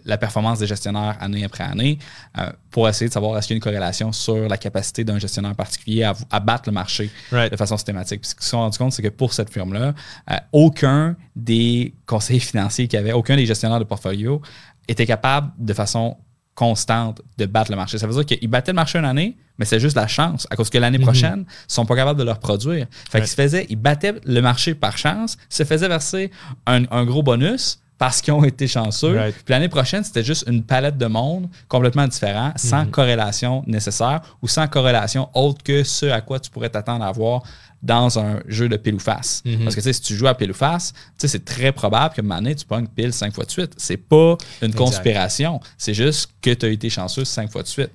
la 0.05 0.19
performance 0.19 0.59
des 0.59 0.67
gestionnaires 0.67 1.17
année 1.19 1.45
après 1.45 1.65
année 1.65 1.99
euh, 2.37 2.53
pour 2.71 2.87
essayer 2.87 3.09
de 3.09 3.13
savoir 3.13 3.39
est-ce 3.39 3.47
qu'il 3.47 3.55
y 3.55 3.57
a 3.57 3.59
une 3.59 3.63
corrélation 3.63 4.13
sur 4.13 4.49
la 4.49 4.59
capacité 4.59 5.03
d'un 5.03 5.19
gestionnaire 5.19 5.55
particulier 5.55 6.03
à, 6.03 6.41
battre 6.41 6.65
le 6.67 6.73
marché 6.73 7.11
de 7.33 7.57
façon 7.57 7.79
systématique. 7.79 8.21
Puis 8.21 8.29
ce 8.29 8.35
qu'ils 8.35 8.45
se 8.45 8.51
sont 8.51 8.59
rendus 8.59 8.77
compte, 8.77 8.93
c'est 8.93 9.03
que 9.03 9.09
pour 9.09 9.33
cette 9.33 9.51
firme-là, 9.51 9.95
euh, 10.31 10.37
aucun 10.53 11.17
des 11.35 11.95
conseillers 12.05 12.41
financiers 12.41 12.87
qu'il 12.87 12.99
y 12.99 13.01
avait, 13.01 13.13
aucun 13.13 13.35
des 13.35 13.47
gestionnaires 13.47 13.81
de 13.81 13.85
portfolio 13.85 14.43
était 14.89 15.07
capable 15.07 15.53
de 15.59 15.73
façon 15.73 16.19
constante 16.57 17.21
de 17.39 17.47
battre 17.47 17.71
le 17.71 17.77
marché. 17.77 17.99
Ça 17.99 18.09
veut 18.09 18.25
dire 18.25 18.27
qu'ils 18.27 18.49
battaient 18.49 18.73
le 18.73 18.77
marché 18.77 18.99
une 18.99 19.05
année, 19.05 19.37
mais 19.59 19.65
c'est 19.65 19.79
juste 19.79 19.95
la 19.95 20.09
chance, 20.09 20.49
à 20.51 20.57
cause 20.57 20.71
que 20.71 20.79
l'année 20.79 20.99
mhm. 20.99 21.05
prochaine, 21.05 21.45
ils 21.47 21.73
sont 21.73 21.87
pas 21.87 21.95
capables 21.95 22.19
de 22.19 22.25
le 22.25 22.33
reproduire. 22.33 22.87
Fait 23.11 23.21
qu'ils 23.21 23.29
se 23.29 23.37
faisaient, 23.37 23.67
ils 23.69 23.77
battaient 23.77 24.15
le 24.25 24.41
marché 24.41 24.75
par 24.75 24.99
chance, 24.99 25.37
se 25.49 25.63
faisaient 25.63 25.87
verser 25.87 26.33
un, 26.67 27.05
gros 27.05 27.23
bonus 27.23 27.79
parce 27.99 28.21
qu'ils 28.21 28.33
ont 28.35 28.45
été 28.45 28.67
chanceux. 28.67 29.19
Puis 29.45 29.53
l'année 29.53 29.69
prochaine, 29.69 30.03
c'était 30.03 30.25
juste 30.25 30.45
une 30.49 30.63
palette 30.63 30.99
de 30.99 31.07
monde 31.07 31.49
complètement 31.69 32.09
différent, 32.09 32.53
sans 32.57 32.85
mhm. 32.85 32.91
corrélation 32.91 33.63
nécessaire 33.67 34.23
ou 34.41 34.49
sans 34.49 34.67
corrélation 34.67 35.29
autre 35.35 35.63
que 35.63 35.85
ce 35.85 36.07
à 36.07 36.23
quoi 36.23 36.41
tu 36.41 36.51
pourrais 36.51 36.71
t'attendre 36.71 37.05
à 37.05 37.13
voir 37.13 37.43
dans 37.83 38.19
un 38.19 38.41
jeu 38.49 38.69
de 38.69 38.77
pile 38.77 38.95
ou 38.95 38.99
face. 38.99 39.43
Mhm. 39.45 39.65
Parce 39.65 39.75
que 39.75 39.81
si 39.81 40.01
tu 40.01 40.15
joues 40.15 40.27
à 40.27 40.35
pile 40.35 40.51
ou 40.51 40.55
face, 40.55 40.93
c'est 41.17 41.45
très 41.45 41.73
probable 41.73 42.15
que 42.15 42.33
année, 42.33 42.55
tu 42.55 42.65
pognes 42.65 42.89
pile 42.89 43.13
cinq 43.13 43.35
fois 43.35 43.45
de 43.45 43.51
suite. 43.51 43.73
C'est 43.77 43.97
pas 43.97 44.37
une 44.63 44.75
conspiration. 44.75 45.61
C'est 45.79 45.95
juste 45.95 46.31
que 46.41 46.53
tu 46.53 46.67
as 46.67 46.71
été 46.71 46.91
chanceux 46.91 47.25
cinq 47.25 47.51
fois 47.51 47.63
de 47.63 47.69
suite. 47.69 47.91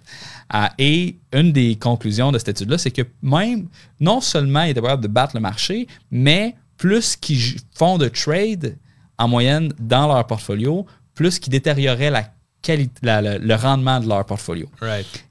Euh, 0.53 0.65
et 0.77 1.17
une 1.33 1.51
des 1.51 1.75
conclusions 1.75 2.31
de 2.31 2.37
cette 2.37 2.49
étude-là, 2.49 2.77
c'est 2.77 2.91
que 2.91 3.03
même, 3.21 3.67
non 3.99 4.21
seulement 4.21 4.63
ils 4.63 4.71
étaient 4.71 4.81
capables 4.81 5.03
de 5.03 5.07
battre 5.07 5.35
le 5.35 5.41
marché, 5.41 5.87
mais 6.09 6.55
plus 6.77 7.15
qu'ils 7.15 7.59
font 7.73 7.97
de 7.97 8.07
trade 8.07 8.77
en 9.17 9.27
moyenne 9.27 9.73
dans 9.79 10.07
leur 10.07 10.25
portfolio, 10.25 10.85
plus 11.13 11.39
qu'ils 11.39 11.51
détérioraient 11.51 12.09
la 12.09 12.25
le, 12.67 13.55
rendement 13.55 13.99
de 13.99 14.07
leur 14.07 14.25
portfolio. 14.25 14.69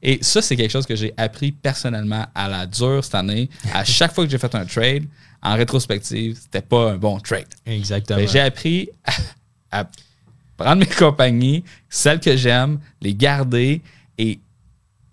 Et 0.02 0.18
ça, 0.22 0.42
c'est 0.42 0.56
quelque 0.56 0.70
chose 0.70 0.86
que 0.86 0.96
j'ai 0.96 1.14
appris 1.16 1.52
personnellement 1.52 2.26
à 2.34 2.48
la 2.48 2.66
dure 2.66 3.04
cette 3.04 3.14
année. 3.14 3.48
À 3.72 3.84
chaque 3.84 4.14
fois 4.14 4.24
que 4.24 4.30
j'ai 4.30 4.38
fait 4.38 4.54
un 4.54 4.64
trade, 4.64 5.04
en 5.42 5.54
rétrospective, 5.54 6.38
c'était 6.40 6.60
pas 6.60 6.92
un 6.92 6.96
bon 6.96 7.18
trade. 7.18 7.46
Exactement. 7.66 8.26
J'ai 8.26 8.40
appris 8.40 8.90
à, 9.70 9.86
prendre 10.56 10.80
mes 10.80 10.86
compagnies, 10.86 11.64
celles 11.88 12.20
que 12.20 12.36
j'aime, 12.36 12.80
les 13.00 13.14
garder 13.14 13.80
et 14.18 14.38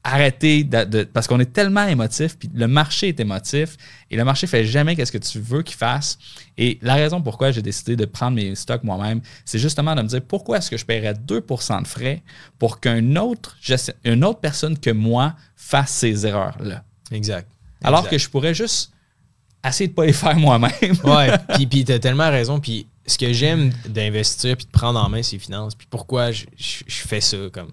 arrêter 0.08 0.64
de, 0.64 1.03
parce 1.03 1.28
qu'on 1.28 1.39
est 1.41 1.51
tellement 1.51 1.86
émotif, 1.86 2.38
puis 2.39 2.49
le 2.53 2.68
marché 2.68 3.10
est 3.10 3.20
émotif, 3.20 3.76
et 4.10 4.16
le 4.16 4.24
marché 4.24 4.47
fait 4.47 4.66
jamais 4.66 4.95
ce 5.03 5.12
que 5.12 5.18
tu 5.18 5.39
veux 5.39 5.64
qu'il 5.64 5.76
fasse. 5.76 6.18
Et 6.58 6.80
la 6.82 6.95
raison 6.95 7.22
pourquoi 7.22 7.51
j'ai 7.51 7.62
décidé 7.62 7.97
de 7.97 8.05
prendre 8.05 8.36
mes 8.36 8.55
stocks 8.55 8.84
moi-même, 8.84 9.22
c'est 9.43 9.60
justement 9.60 9.95
de 9.95 10.01
me 10.01 10.08
dire 10.08 10.22
pourquoi 10.22 10.60
est-ce 10.60 10.72
que 10.72 10.78
je 10.78 10.86
paierais 10.86 11.14
2% 11.14 11.82
de 11.82 11.88
frais 11.88 12.24
pour 12.58 12.80
qu'une 12.80 13.18
autre, 13.18 13.58
une 14.05 14.24
autre 14.24 14.39
personne 14.39 14.80
que 14.80 14.91
moi 14.91 15.36
fasse 15.58 15.91
ces 15.91 16.26
erreurs-là? 16.26 16.84
Exact. 17.12 17.49
Alors 17.84 18.08
que 18.08 18.18
je 18.18 18.30
pourrais 18.30 18.53
juste 18.53 18.93
essayer 19.68 19.89
de 19.89 19.93
pas 19.93 20.05
les 20.05 20.14
faire 20.14 20.38
moi-même. 20.38 20.95
ouais, 21.03 21.38
puis, 21.55 21.68
puis 21.68 21.84
tu 21.84 21.91
as 21.91 21.99
tellement 21.99 22.30
raison. 22.30 22.62
Puis 22.62 22.88
ce 23.05 23.18
que 23.18 23.34
j'aime 23.34 23.72
d'investir 23.86 24.55
puis 24.55 24.66
de 24.66 24.72
prendre 24.72 25.03
en 25.03 25.10
main 25.10 25.22
ses 25.22 25.38
finances, 25.38 25.76
puis 25.76 25.88
pourquoi 25.89 26.32
je 26.32 26.45
fais 26.88 27.22
ça, 27.22 27.38
comme 27.51 27.72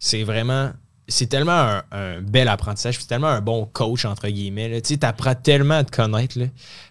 c'est 0.00 0.24
vraiment 0.24 0.72
c'est 1.08 1.26
tellement 1.26 1.80
un, 1.90 2.20
bel 2.20 2.48
apprentissage, 2.48 2.98
c'est 2.98 3.06
tellement 3.06 3.28
un 3.28 3.40
bon 3.40 3.64
coach, 3.64 4.04
entre 4.04 4.28
guillemets. 4.28 4.82
Tu 4.82 4.98
apprends 5.02 5.34
tellement 5.34 5.78
à 5.78 5.84
te 5.84 5.94
connaître. 5.94 6.34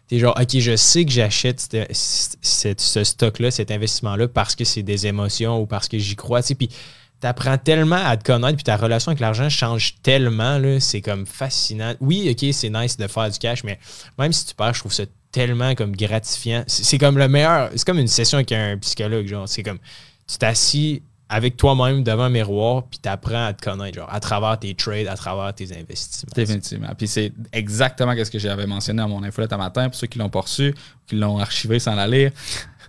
Tu 0.07 0.15
es 0.15 0.19
genre, 0.19 0.35
OK, 0.39 0.57
je 0.57 0.75
sais 0.75 1.05
que 1.05 1.11
j'achète 1.11 1.59
ce 1.91 3.03
stock-là, 3.03 3.51
cet 3.51 3.69
investissement-là, 3.69 4.27
parce 4.27 4.55
que 4.55 4.63
c'est 4.65 4.81
des 4.81 5.05
émotions 5.05 5.61
ou 5.61 5.67
parce 5.67 5.87
que 5.87 5.99
j'y 5.99 6.15
crois. 6.15 6.41
Puis 6.41 6.67
tu 6.67 7.27
apprends 7.27 7.59
tellement 7.59 8.03
à 8.03 8.17
te 8.17 8.23
connaître, 8.23 8.55
puis 8.55 8.63
ta 8.63 8.75
relation 8.75 9.11
avec 9.11 9.19
l'argent 9.19 9.49
change 9.49 9.95
tellement. 10.01 10.59
C'est 10.79 11.01
comme 11.01 11.27
fascinant. 11.27 11.93
Oui, 11.99 12.27
OK, 12.31 12.53
c'est 12.53 12.69
nice 12.69 12.97
de 12.97 13.07
faire 13.07 13.29
du 13.29 13.37
cash, 13.37 13.63
mais 13.63 13.77
même 14.17 14.33
si 14.33 14.47
tu 14.47 14.55
perds, 14.55 14.73
je 14.73 14.79
trouve 14.79 14.93
ça 14.93 15.03
tellement 15.31 15.75
comme 15.75 15.95
gratifiant. 15.95 16.63
C'est 16.65 16.97
comme 16.97 17.19
le 17.19 17.27
meilleur. 17.27 17.69
C'est 17.75 17.85
comme 17.85 17.99
une 17.99 18.07
session 18.07 18.39
avec 18.39 18.51
un 18.51 18.77
psychologue. 18.79 19.27
Genre, 19.27 19.47
c'est 19.47 19.61
comme 19.61 19.79
tu 20.27 20.37
t'assis 20.39 21.03
avec 21.29 21.57
toi-même 21.57 22.03
devant 22.03 22.23
un 22.23 22.29
miroir, 22.29 22.83
puis 22.83 22.99
tu 23.01 23.09
apprends 23.09 23.45
à 23.45 23.53
te 23.53 23.63
connaître, 23.63 23.97
genre, 23.97 24.13
à 24.13 24.19
travers 24.19 24.57
tes 24.59 24.73
trades, 24.75 25.07
à 25.07 25.15
travers 25.15 25.53
tes 25.53 25.77
investissements. 25.77 26.31
Définitivement. 26.33 26.89
Puis 26.97 27.07
c'est 27.07 27.33
exactement 27.51 28.13
ce 28.15 28.31
que 28.31 28.39
j'avais 28.39 28.65
mentionné 28.65 29.01
à 29.01 29.07
mon 29.07 29.23
infolette 29.23 29.51
un 29.51 29.57
matin, 29.57 29.89
pour 29.89 29.95
ceux 29.95 30.07
qui 30.07 30.19
l'ont 30.19 30.31
reçu, 30.33 30.73
qui 31.05 31.15
l'ont 31.15 31.37
archivé 31.37 31.79
sans 31.79 31.95
la 31.95 32.07
lire. 32.07 32.31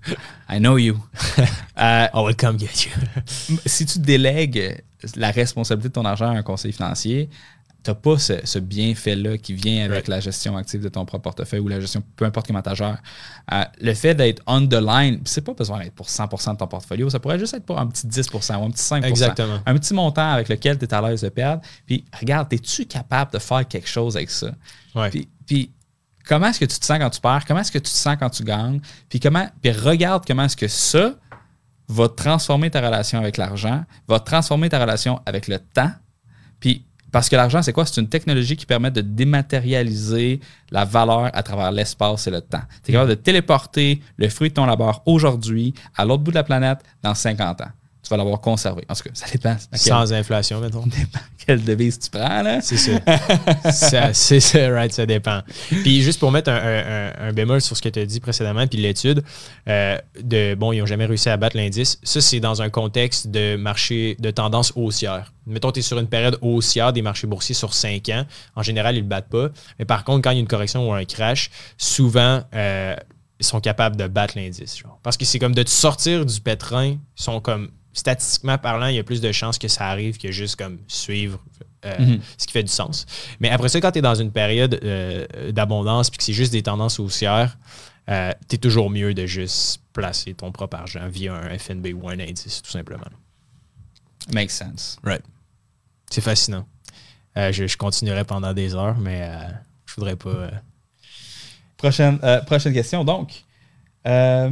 I 0.48 0.58
know 0.58 0.78
you. 0.78 0.94
uh, 1.76 2.08
I 2.14 2.20
will 2.22 2.36
come 2.36 2.58
get 2.58 2.86
you. 2.86 3.58
si 3.66 3.84
tu 3.86 3.98
délègues 3.98 4.82
la 5.16 5.30
responsabilité 5.30 5.88
de 5.88 5.94
ton 5.94 6.04
argent 6.04 6.30
à 6.30 6.38
un 6.38 6.42
conseiller 6.42 6.72
financier, 6.72 7.28
tu 7.84 7.90
n'as 7.90 7.94
pas 7.94 8.18
ce, 8.18 8.58
bienfait-là 8.58 9.38
qui 9.38 9.54
vient 9.54 9.84
avec 9.84 10.08
la 10.08 10.20
gestion 10.20 10.56
active 10.56 10.82
de 10.82 10.88
ton 10.88 11.04
propre 11.04 11.22
portefeuille 11.22 11.60
ou 11.60 11.68
la 11.68 11.80
gestion, 11.80 12.02
peu 12.16 12.24
importe 12.24 12.46
comment 12.46 12.62
tu 12.62 12.74
gères. 12.74 13.00
Euh, 13.52 13.64
le 13.80 13.94
fait 13.94 14.14
d'être 14.14 14.42
on 14.46 14.66
the 14.66 14.74
line, 14.74 15.20
c'est 15.24 15.42
pas 15.42 15.54
besoin 15.54 15.80
d'être 15.80 15.94
pour 15.94 16.08
100% 16.08 16.52
de 16.52 16.56
ton 16.56 16.66
portfolio, 16.66 17.08
ça 17.08 17.20
pourrait 17.20 17.38
juste 17.38 17.54
être 17.54 17.64
pour 17.64 17.78
un 17.78 17.86
petit 17.86 18.06
10% 18.06 18.56
ou 18.56 18.64
un 18.64 18.70
petit 18.70 18.82
5%. 18.82 19.04
Exactement. 19.04 19.60
Un 19.64 19.74
petit 19.74 19.94
montant 19.94 20.32
avec 20.32 20.48
lequel 20.48 20.78
tu 20.78 20.84
es 20.84 20.94
à 20.94 21.00
l'aise 21.00 21.20
de 21.20 21.28
perdre. 21.28 21.62
Puis 21.86 22.04
regarde, 22.18 22.52
es-tu 22.52 22.86
capable 22.86 23.32
de 23.32 23.38
faire 23.38 23.66
quelque 23.66 23.88
chose 23.88 24.16
avec 24.16 24.30
ça? 24.30 24.50
Puis, 25.46 25.70
comment 26.26 26.48
est-ce 26.48 26.60
que 26.60 26.64
tu 26.64 26.78
te 26.78 26.84
sens 26.84 26.98
quand 26.98 27.10
tu 27.10 27.20
perds? 27.20 27.44
Comment 27.46 27.60
est-ce 27.60 27.72
que 27.72 27.78
tu 27.78 27.84
te 27.84 27.96
sens 27.96 28.16
quand 28.18 28.30
tu 28.30 28.42
gagnes? 28.42 28.80
Puis, 29.08 29.20
comment, 29.20 29.46
puis 29.62 29.70
regarde 29.70 30.24
comment 30.26 30.44
est-ce 30.44 30.56
que 30.56 30.68
ça 30.68 31.14
va 31.88 32.08
transformer 32.08 32.70
ta 32.70 32.80
relation 32.80 33.18
avec 33.18 33.36
l'argent, 33.36 33.84
va 34.06 34.20
transformer 34.20 34.68
ta 34.68 34.78
relation 34.78 35.20
avec 35.24 35.48
le 35.48 35.58
temps. 35.58 35.90
Puis 36.60 36.84
parce 37.10 37.28
que 37.28 37.36
l'argent, 37.36 37.62
c'est 37.62 37.72
quoi? 37.72 37.86
C'est 37.86 38.00
une 38.00 38.08
technologie 38.08 38.56
qui 38.56 38.66
permet 38.66 38.90
de 38.90 39.00
dématérialiser 39.00 40.40
la 40.70 40.84
valeur 40.84 41.30
à 41.32 41.42
travers 41.42 41.72
l'espace 41.72 42.26
et 42.26 42.30
le 42.30 42.40
temps. 42.40 42.62
Tu 42.84 42.90
es 42.90 42.92
capable 42.92 43.10
de 43.10 43.14
téléporter 43.14 44.00
le 44.16 44.28
fruit 44.28 44.50
de 44.50 44.54
ton 44.54 44.66
labeur 44.66 45.02
aujourd'hui 45.06 45.74
à 45.96 46.04
l'autre 46.04 46.22
bout 46.22 46.30
de 46.30 46.36
la 46.36 46.44
planète 46.44 46.80
dans 47.02 47.14
50 47.14 47.62
ans 47.62 47.70
tu 48.02 48.10
vas 48.10 48.16
l'avoir 48.16 48.40
conservé. 48.40 48.84
En 48.88 48.94
tout 48.94 49.02
cas, 49.02 49.10
ça 49.14 49.26
dépend. 49.30 49.56
Sans 49.72 50.12
inflation, 50.12 50.60
mettons. 50.60 50.82
dépend 50.86 51.20
quelle 51.48 51.64
devise 51.64 51.98
tu 51.98 52.10
prends, 52.10 52.42
là. 52.42 52.60
C'est 52.60 52.76
ça. 52.76 54.12
c'est 54.12 54.40
ça, 54.40 54.68
right, 54.68 54.92
ça 54.92 55.06
dépend. 55.06 55.40
Puis 55.70 56.02
juste 56.02 56.20
pour 56.20 56.30
mettre 56.30 56.50
un, 56.50 57.32
bémol 57.32 57.62
sur 57.62 57.74
ce 57.74 57.80
que 57.80 57.88
tu 57.88 58.00
as 58.00 58.04
dit 58.04 58.20
précédemment, 58.20 58.66
puis 58.66 58.78
l'étude, 58.78 59.24
euh, 59.66 59.96
de 60.22 60.54
bon, 60.54 60.72
ils 60.72 60.80
n'ont 60.80 60.86
jamais 60.86 61.06
réussi 61.06 61.30
à 61.30 61.38
battre 61.38 61.56
l'indice. 61.56 61.98
Ça, 62.02 62.20
c'est 62.20 62.40
dans 62.40 62.60
un 62.60 62.68
contexte 62.68 63.28
de 63.28 63.56
marché 63.56 64.14
de 64.18 64.30
tendance 64.30 64.74
haussière. 64.76 65.32
Mettons, 65.46 65.72
tu 65.72 65.80
es 65.80 65.82
sur 65.82 65.98
une 65.98 66.06
période 66.06 66.38
haussière 66.42 66.92
des 66.92 67.00
marchés 67.00 67.26
boursiers 67.26 67.54
sur 67.54 67.72
5 67.72 68.06
ans. 68.10 68.26
En 68.54 68.62
général, 68.62 68.96
ils 68.96 68.98
ne 68.98 69.04
le 69.04 69.08
battent 69.08 69.30
pas. 69.30 69.48
Mais 69.78 69.86
par 69.86 70.04
contre, 70.04 70.20
quand 70.20 70.32
il 70.32 70.34
y 70.34 70.38
a 70.38 70.40
une 70.40 70.48
correction 70.48 70.86
ou 70.86 70.92
un 70.92 71.06
crash, 71.06 71.50
souvent, 71.78 72.42
euh, 72.54 72.94
ils 73.40 73.46
sont 73.46 73.60
capables 73.60 73.96
de 73.96 74.06
battre 74.06 74.36
l'indice. 74.36 74.82
Parce 75.02 75.16
que 75.16 75.24
c'est 75.24 75.38
comme 75.38 75.54
de 75.54 75.62
te 75.62 75.70
sortir 75.70 76.26
du 76.26 76.40
pétrin, 76.42 76.88
ils 76.88 76.98
sont 77.14 77.40
comme 77.40 77.70
statistiquement 77.98 78.58
parlant, 78.58 78.86
il 78.86 78.96
y 78.96 78.98
a 78.98 79.04
plus 79.04 79.20
de 79.20 79.32
chances 79.32 79.58
que 79.58 79.68
ça 79.68 79.88
arrive 79.88 80.18
que 80.18 80.30
juste 80.30 80.56
comme 80.56 80.78
suivre 80.86 81.38
euh, 81.84 81.98
mhm. 81.98 82.20
ce 82.36 82.46
qui 82.46 82.52
fait 82.52 82.62
du 82.62 82.72
sens. 82.72 83.06
Mais 83.40 83.50
après 83.50 83.68
ça, 83.68 83.80
quand 83.80 83.92
tu 83.92 83.98
es 83.98 84.02
dans 84.02 84.14
une 84.14 84.32
période 84.32 84.78
euh, 84.82 85.52
d'abondance 85.52 86.10
puis 86.10 86.18
que 86.18 86.24
c'est 86.24 86.32
juste 86.32 86.52
des 86.52 86.62
tendances 86.62 86.98
haussières, 86.98 87.58
euh, 88.08 88.32
tu 88.48 88.56
es 88.56 88.58
toujours 88.58 88.90
mieux 88.90 89.14
de 89.14 89.26
juste 89.26 89.82
placer 89.92 90.34
ton 90.34 90.52
propre 90.52 90.76
argent 90.76 91.08
via 91.08 91.34
un 91.34 91.58
FNB 91.58 91.88
ou 91.94 92.08
un 92.08 92.18
indice, 92.18 92.62
tout 92.62 92.70
simplement. 92.70 93.04
Makes 94.32 94.50
sense. 94.50 94.98
Right. 95.02 95.22
C'est 96.10 96.20
fascinant. 96.20 96.66
Je, 97.36 97.68
je, 97.68 97.76
continuerai 97.76 98.24
pendant 98.24 98.52
des 98.52 98.74
heures, 98.74 98.98
mais 98.98 99.30
je 99.86 99.94
voudrais 99.94 100.16
pas 100.16 100.50
prochaine, 101.78 102.18
euh, 102.22 102.42
prochaine 102.42 102.74
question. 102.74 103.02
Donc, 103.04 103.44
euh, 104.06 104.50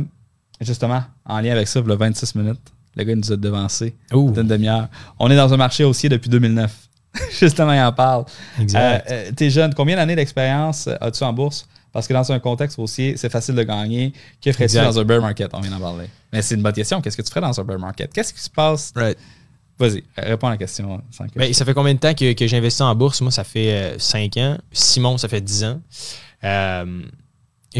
justement, 0.62 1.04
en 1.26 1.40
lien 1.40 1.52
avec 1.52 1.68
ça, 1.68 1.82
le 1.82 1.94
26 1.94 2.34
minutes, 2.36 2.72
le 2.96 3.04
gars 3.04 3.14
nous 3.14 3.32
a 3.32 3.36
devancé 3.36 3.94
d'une 4.10 4.46
demi-heure. 4.46 4.88
On 5.18 5.30
est 5.30 5.36
dans 5.36 5.52
un 5.52 5.56
marché 5.56 5.84
haussier 5.84 6.08
depuis 6.08 6.30
2009. 6.30 6.72
justement, 7.40 7.72
il 7.72 7.80
en 7.80 7.92
parle. 7.92 8.24
Exact. 8.60 9.06
Euh, 9.10 9.14
euh, 9.14 9.30
T'es 9.34 9.50
jeune, 9.50 9.72
combien 9.74 9.96
d'années 9.96 10.16
d'expérience 10.16 10.86
euh, 10.86 10.96
as-tu 11.00 11.22
en 11.24 11.32
bourse? 11.32 11.66
Parce 11.92 12.06
que 12.06 12.12
dans 12.12 12.30
un 12.30 12.38
contexte 12.38 12.78
haussier, 12.78 13.16
c'est 13.16 13.30
facile 13.30 13.54
de 13.54 13.62
gagner. 13.62 14.12
Que 14.42 14.52
ferais-tu 14.52 14.76
dans 14.76 14.98
un 14.98 15.04
bear 15.04 15.20
market? 15.20 15.48
On 15.54 15.60
vient 15.60 15.70
d'en 15.70 15.80
parler. 15.80 16.06
Mais 16.30 16.42
c'est 16.42 16.54
une 16.54 16.62
bonne 16.62 16.74
question. 16.74 17.00
Qu'est-ce 17.00 17.16
que 17.16 17.22
tu 17.22 17.30
ferais 17.30 17.40
dans 17.40 17.58
un 17.58 17.64
bear 17.64 17.78
market? 17.78 18.12
Qu'est-ce 18.12 18.34
qui 18.34 18.40
se 18.40 18.50
passe? 18.50 18.92
Right. 18.94 19.16
Vas-y, 19.78 20.04
réponds 20.16 20.48
à 20.48 20.50
la 20.50 20.56
question. 20.56 21.02
sans 21.10 21.26
que 21.26 21.38
Ben, 21.38 21.52
ça 21.52 21.64
fait 21.64 21.74
combien 21.74 21.94
de 21.94 21.98
temps 21.98 22.14
que, 22.14 22.32
que 22.32 22.46
j'investis 22.46 22.80
en 22.80 22.94
bourse? 22.94 23.20
Moi, 23.20 23.30
ça 23.30 23.44
fait 23.44 23.94
5 23.98 24.36
ans. 24.38 24.58
Simon, 24.72 25.18
ça 25.18 25.28
fait 25.28 25.40
10 25.40 25.64
ans. 25.64 25.80
Euh, 26.44 27.02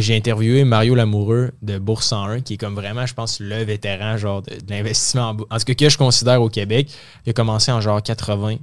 j'ai 0.03 0.17
interviewé 0.17 0.65
Mario 0.65 0.95
Lamoureux 0.95 1.53
de 1.63 1.79
Bourse 1.79 2.07
101, 2.09 2.41
qui 2.43 2.55
est 2.55 2.57
comme 2.57 2.75
vraiment, 2.75 3.07
je 3.07 3.15
pense, 3.15 3.41
le 3.41 3.65
vétéran 3.65 4.17
genre 4.17 4.43
de, 4.43 4.53
l'investissement 4.69 5.31
en 5.31 5.35
bourse. 5.35 5.49
En 5.51 5.59
tout 5.59 5.65
cas, 5.65 5.75
que 5.75 5.89
je 5.89 5.99
considère 5.99 6.43
au 6.43 6.49
Québec. 6.49 6.91
Il 7.25 7.31
a 7.31 7.33
commencé 7.33 7.73
en 7.73 7.81
genre 7.81 8.03
80. 8.03 8.57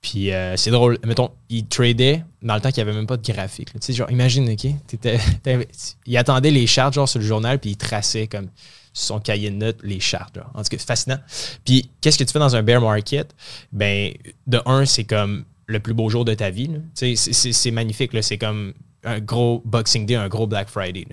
Puis 0.00 0.32
euh, 0.32 0.56
c'est 0.56 0.70
drôle. 0.70 0.98
Mettons, 1.04 1.30
il 1.48 1.66
tradait 1.66 2.24
dans 2.42 2.54
le 2.54 2.60
temps 2.60 2.70
qu'il 2.70 2.82
n'y 2.82 2.88
avait 2.88 2.96
même 2.96 3.06
pas 3.06 3.16
de 3.16 3.32
graphique. 3.32 3.72
Tu 3.72 3.78
sais, 3.80 3.92
genre, 3.92 4.10
imagine, 4.10 4.48
OK? 4.48 4.66
il 6.06 6.16
attendait 6.16 6.50
les 6.50 6.66
chartes, 6.66 6.94
genre, 6.94 7.08
sur 7.08 7.18
le 7.18 7.26
journal, 7.26 7.58
puis 7.58 7.70
il 7.70 7.76
traçait 7.76 8.26
comme 8.26 8.48
son 8.92 9.20
cahier 9.20 9.50
de 9.50 9.56
notes 9.56 9.78
les 9.82 10.00
chartes. 10.00 10.38
En 10.54 10.62
tout 10.62 10.68
cas, 10.70 10.78
fascinant. 10.78 11.18
Puis, 11.64 11.90
qu'est-ce 12.00 12.18
que 12.18 12.24
tu 12.24 12.32
fais 12.32 12.38
dans 12.38 12.56
un 12.56 12.62
bear 12.62 12.80
market? 12.80 13.34
Ben, 13.72 14.12
de 14.46 14.60
un, 14.64 14.86
c'est 14.86 15.04
comme 15.04 15.44
le 15.66 15.80
plus 15.80 15.92
beau 15.94 16.08
jour 16.08 16.24
de 16.24 16.32
ta 16.34 16.50
vie. 16.50 16.70
C'est 16.94 17.16
c'est- 17.16 17.70
magnifique. 17.70 18.12
C'est 18.22 18.38
comme 18.38 18.72
un 19.06 19.20
gros 19.20 19.62
Boxing 19.64 20.04
Day, 20.04 20.16
un 20.16 20.28
gros 20.28 20.46
Black 20.46 20.68
Friday. 20.68 21.06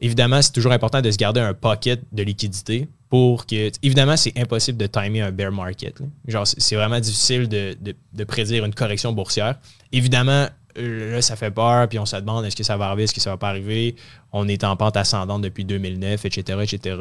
Évidemment, 0.00 0.40
c'est 0.42 0.52
toujours 0.52 0.72
important 0.72 1.00
de 1.00 1.10
se 1.10 1.16
garder 1.16 1.40
un 1.40 1.54
pocket 1.54 2.00
de 2.12 2.22
liquidité 2.22 2.88
pour 3.08 3.46
que. 3.46 3.70
Évidemment, 3.82 4.16
c'est 4.16 4.36
impossible 4.38 4.78
de 4.78 4.86
timer 4.86 5.20
un 5.20 5.30
bear 5.30 5.52
market. 5.52 5.94
Genre, 6.26 6.46
c'est 6.46 6.74
vraiment 6.76 7.00
difficile 7.00 7.48
de, 7.48 7.76
de- 7.80 8.24
prédire 8.24 8.64
une 8.64 8.74
correction 8.74 9.12
boursière. 9.12 9.56
Évidemment, 9.92 10.48
là, 10.76 11.20
ça 11.22 11.36
fait 11.36 11.50
peur, 11.50 11.88
puis 11.88 11.98
on 11.98 12.06
se 12.06 12.16
demande 12.16 12.44
est-ce 12.46 12.56
que 12.56 12.62
ça 12.62 12.76
va 12.76 12.86
arriver, 12.86 13.04
est-ce 13.04 13.14
que 13.14 13.20
ça 13.20 13.30
va 13.30 13.36
pas 13.36 13.48
arriver? 13.50 13.94
On 14.32 14.48
est 14.48 14.64
en 14.64 14.76
pente 14.76 14.96
ascendante 14.96 15.42
depuis 15.42 15.64
2009, 15.64 16.24
etc., 16.24 16.58
etc. 16.62 16.96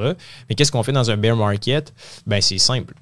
Mais 0.50 0.56
qu'est-ce 0.56 0.72
qu'on 0.72 0.84
fait 0.84 0.92
dans 0.92 1.10
un 1.10 1.18
bear 1.18 1.36
market? 1.38 1.94
Ben, 2.28 2.42
c'est 2.42 2.58
simple. 2.58 2.94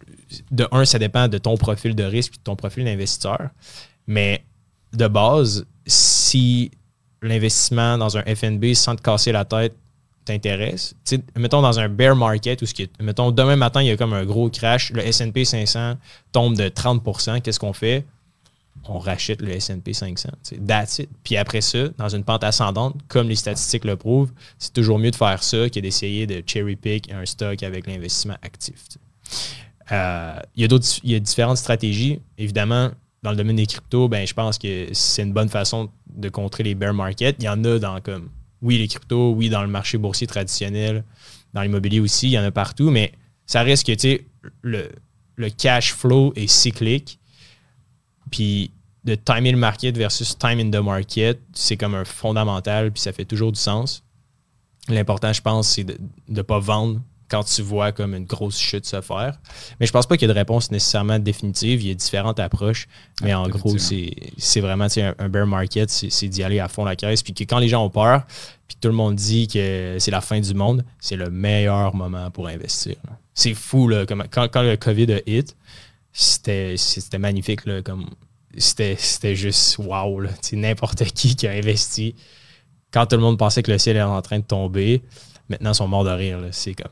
De 0.51 0.67
un, 0.71 0.85
ça 0.85 0.99
dépend 0.99 1.27
de 1.27 1.37
ton 1.37 1.55
profil 1.57 1.95
de 1.95 2.03
risque 2.03 2.33
de 2.33 2.39
ton 2.43 2.55
profil 2.55 2.83
d'investisseur. 2.85 3.49
Mais 4.05 4.43
de 4.93 5.07
base, 5.07 5.65
si 5.85 6.71
l'investissement 7.21 7.97
dans 7.97 8.17
un 8.17 8.23
FNB 8.23 8.73
sans 8.73 8.95
te 8.95 9.01
casser 9.01 9.31
la 9.31 9.45
tête 9.45 9.75
t'intéresse, 10.25 10.93
mettons 11.37 11.61
dans 11.61 11.79
un 11.79 11.87
bear 11.87 12.13
market 12.15 12.61
où 12.61 12.65
ce 12.65 12.73
qui 12.73 12.83
est- 12.83 13.01
mettons 13.01 13.31
demain 13.31 13.55
matin, 13.55 13.81
il 13.81 13.87
y 13.87 13.91
a 13.91 13.95
comme 13.97 14.11
un 14.13 14.25
gros 14.25 14.49
crash, 14.49 14.91
le 14.91 15.01
S&P 15.05 15.45
500 15.45 15.95
tombe 16.33 16.55
de 16.57 16.67
30% 16.67 17.39
qu'est-ce 17.39 17.59
qu'on 17.59 17.71
fait? 17.73 18.05
On 18.89 18.99
rachète 18.99 19.41
le 19.41 19.51
S&P 19.51 19.93
500. 19.93 20.29
tu 20.43 20.55
sais. 20.55 20.61
That's. 20.61 21.01
Puis 21.23 21.37
après 21.37 21.61
ça, 21.61 21.87
dans 21.97 22.09
une 22.09 22.23
pente 22.23 22.43
ascendante, 22.43 22.95
comme 23.07 23.27
les 23.29 23.35
statistiques 23.35 23.85
le 23.85 23.95
prouvent, 23.95 24.31
c'est 24.59 24.73
toujours 24.73 24.99
mieux 24.99 25.11
de 25.11 25.15
faire 25.15 25.41
ça 25.43 25.69
que 25.69 25.79
d'essayer 25.79 26.27
de 26.27 26.43
cherry 26.45 26.75
pick 26.75 27.09
un 27.11 27.25
stock 27.25 27.63
avec 27.63 27.87
l'investissement 27.87 28.35
actif. 28.41 28.75
Euh, 29.91 30.39
y 30.55 30.63
a 30.63 30.67
d'autres, 30.67 30.87
il 31.03 31.11
y 31.11 31.15
a 31.15 31.19
différentes 31.19 31.57
stratégies. 31.57 32.19
Évidemment, 32.37 32.91
dans 33.23 33.31
le 33.31 33.37
domaine 33.37 33.55
des 33.55 33.65
cryptos, 33.65 34.07
ben, 34.07 34.25
je 34.25 34.33
pense 34.33 34.57
que 34.57 34.87
c'est 34.93 35.23
une 35.23 35.33
bonne 35.33 35.49
façon 35.49 35.89
de 36.09 36.29
contrer 36.29 36.63
les 36.63 36.75
bear 36.75 36.93
markets. 36.93 37.35
Il 37.39 37.45
y 37.45 37.49
en 37.49 37.63
a 37.63 37.79
dans 37.79 37.99
comme 38.01 38.29
oui, 38.61 38.77
les 38.77 38.87
cryptos, 38.87 39.33
oui, 39.33 39.49
dans 39.49 39.61
le 39.61 39.67
marché 39.67 39.97
boursier 39.97 40.27
traditionnel, 40.27 41.03
dans 41.53 41.61
l'immobilier 41.61 41.99
aussi, 41.99 42.27
il 42.27 42.31
y 42.31 42.39
en 42.39 42.43
a 42.43 42.51
partout, 42.51 42.89
mais 42.89 43.13
ça 43.45 43.61
reste 43.63 43.85
que 43.85 43.93
tu 43.93 43.99
sais, 43.99 44.25
le, 44.61 44.89
le 45.35 45.49
cash 45.49 45.93
flow 45.93 46.33
est 46.35 46.47
cyclique. 46.47 47.19
Puis 48.29 48.71
de 49.03 49.15
timer 49.15 49.51
le 49.51 49.57
market 49.57 49.95
versus 49.95 50.37
time 50.37 50.59
in 50.59 50.69
the 50.69 50.83
market, 50.83 51.39
c'est 51.53 51.77
comme 51.77 51.95
un 51.95 52.03
fondamental, 52.03 52.91
puis 52.91 53.01
ça 53.01 53.13
fait 53.13 53.25
toujours 53.25 53.51
du 53.51 53.59
sens. 53.59 54.03
L'important, 54.89 55.31
je 55.33 55.41
pense, 55.41 55.69
c'est 55.69 55.83
de 55.83 55.97
ne 56.27 56.41
pas 56.41 56.59
vendre 56.59 57.01
quand 57.29 57.43
tu 57.43 57.61
vois 57.61 57.91
comme 57.91 58.13
une 58.15 58.25
grosse 58.25 58.57
chute 58.57 58.85
se 58.85 59.01
faire. 59.01 59.37
Mais 59.79 59.85
je 59.85 59.91
pense 59.91 60.05
pas 60.05 60.15
qu'il 60.17 60.27
y 60.27 60.31
ait 60.31 60.33
de 60.33 60.39
réponse 60.39 60.71
nécessairement 60.71 61.19
définitive. 61.19 61.81
Il 61.81 61.87
y 61.89 61.91
a 61.91 61.93
différentes 61.93 62.39
approches. 62.39 62.87
Mais 63.21 63.31
Ah, 63.33 63.41
en 63.41 63.49
gros, 63.49 63.77
c'est 63.77 64.59
vraiment 64.61 64.87
un, 64.97 65.15
un 65.19 65.29
bear 65.29 65.45
market, 65.45 65.89
c'est 65.89 66.27
d'y 66.27 66.43
aller 66.43 66.59
à 66.59 66.67
fond 66.67 66.85
la 66.85 66.95
caisse. 66.95 67.21
Puis 67.23 67.33
que 67.33 67.43
quand 67.43 67.59
les 67.59 67.67
gens 67.67 67.83
ont 67.85 67.89
peur, 67.89 68.23
puis 68.67 68.77
tout 68.79 68.87
le 68.87 68.93
monde 68.93 69.15
dit 69.15 69.47
que 69.47 69.97
c'est 69.99 70.11
la 70.11 70.21
fin 70.21 70.39
du 70.39 70.53
monde, 70.53 70.83
c'est 70.99 71.15
le 71.17 71.29
meilleur 71.29 71.93
moment 71.95 72.29
pour 72.31 72.47
investir. 72.47 72.95
C'est 73.33 73.53
fou, 73.53 73.87
là. 73.87 74.05
comme- 74.05 74.25
quand, 74.31 74.47
quand 74.51 74.61
le 74.63 74.75
COVID 74.77 75.13
a 75.13 75.19
hit, 75.25 75.55
c'était 76.11 76.75
magnifique. 77.19 77.65
Là, 77.65 77.81
comme 77.81 78.09
C'était 78.57 79.35
juste 79.35 79.77
wow. 79.77 80.23
N'importe 80.53 81.03
qui 81.13 81.35
qui 81.35 81.47
a 81.47 81.51
investi. 81.51 82.15
Quand 82.91 83.05
tout 83.05 83.15
le 83.17 83.21
monde 83.21 83.37
pensait 83.37 83.61
que 83.61 83.71
le 83.71 83.77
ciel 83.77 83.97
était 83.97 84.03
en 84.03 84.21
train 84.21 84.39
de 84.39 84.43
tomber, 84.45 85.03
maintenant 85.49 85.71
ils 85.71 85.75
sont 85.75 85.87
morts 85.87 86.05
de 86.05 86.09
rire. 86.09 86.39
C'est 86.51 86.73
comme 86.73 86.91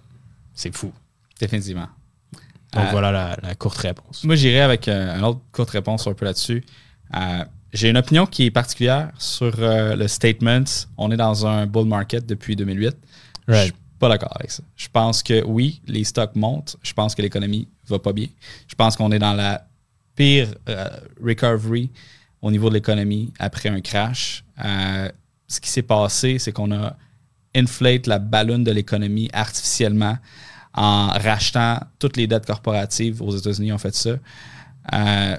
c'est 0.55 0.75
fou. 0.75 0.91
Définitivement. 1.39 1.87
Donc 2.73 2.85
Euh, 2.85 2.91
voilà 2.91 3.11
la, 3.11 3.37
la 3.43 3.55
courte 3.55 3.77
réponse. 3.77 4.23
Moi, 4.23 4.35
j'irai 4.35 4.61
avec 4.61 4.87
euh, 4.87 5.15
une 5.17 5.23
autre 5.23 5.41
courte 5.51 5.69
réponse 5.69 6.07
un 6.07 6.13
peu 6.13 6.25
là-dessus. 6.25 6.63
Euh, 7.15 7.45
J'ai 7.73 7.89
une 7.89 7.97
opinion 7.97 8.25
qui 8.25 8.45
est 8.45 8.51
particulière 8.51 9.11
sur 9.17 9.53
le 9.57 10.07
statement 10.07 10.63
on 10.97 11.11
est 11.11 11.17
dans 11.17 11.45
un 11.45 11.67
bull 11.67 11.85
market 11.87 12.25
depuis 12.25 12.55
2008. 12.55 12.95
Je 13.47 13.53
Right. 13.53 13.65
suis 13.65 13.73
pas 13.99 14.09
d'accord 14.09 14.31
avec 14.39 14.49
ça. 14.49 14.63
Je 14.75 14.87
pense 14.91 15.21
que 15.21 15.43
oui, 15.45 15.81
les 15.85 16.03
stocks 16.05 16.35
montent. 16.35 16.77
Je 16.81 16.93
pense 16.93 17.13
que 17.15 17.21
l'économie 17.21 17.67
va 17.87 17.99
pas 17.99 18.13
bien. 18.13 18.27
Je 18.67 18.75
pense 18.75 18.95
qu'on 18.95 19.11
est 19.11 19.19
dans 19.19 19.33
la 19.33 19.67
pire 20.15 20.47
recovery 21.21 21.89
au 22.41 22.49
niveau 22.51 22.69
de 22.69 22.75
l'économie 22.75 23.31
après 23.39 23.69
un 23.69 23.81
crash. 23.81 24.43
Ce 25.47 25.59
qui 25.59 25.69
s'est 25.69 25.83
passé, 25.83 26.39
c'est 26.39 26.51
qu'on 26.51 26.71
a 26.71 26.95
inflate 27.55 28.07
la 28.07 28.19
ballonne 28.19 28.63
de 28.63 28.71
l'économie 28.71 29.29
artificiellement 29.33 30.17
en 30.73 31.07
rachetant 31.07 31.79
toutes 31.99 32.17
les 32.17 32.27
dettes 32.27 32.45
corporatives. 32.45 33.21
Aux 33.21 33.35
États-Unis, 33.35 33.71
ont 33.71 33.77
fait 33.77 33.95
ça. 33.95 34.11
Euh, 34.93 35.37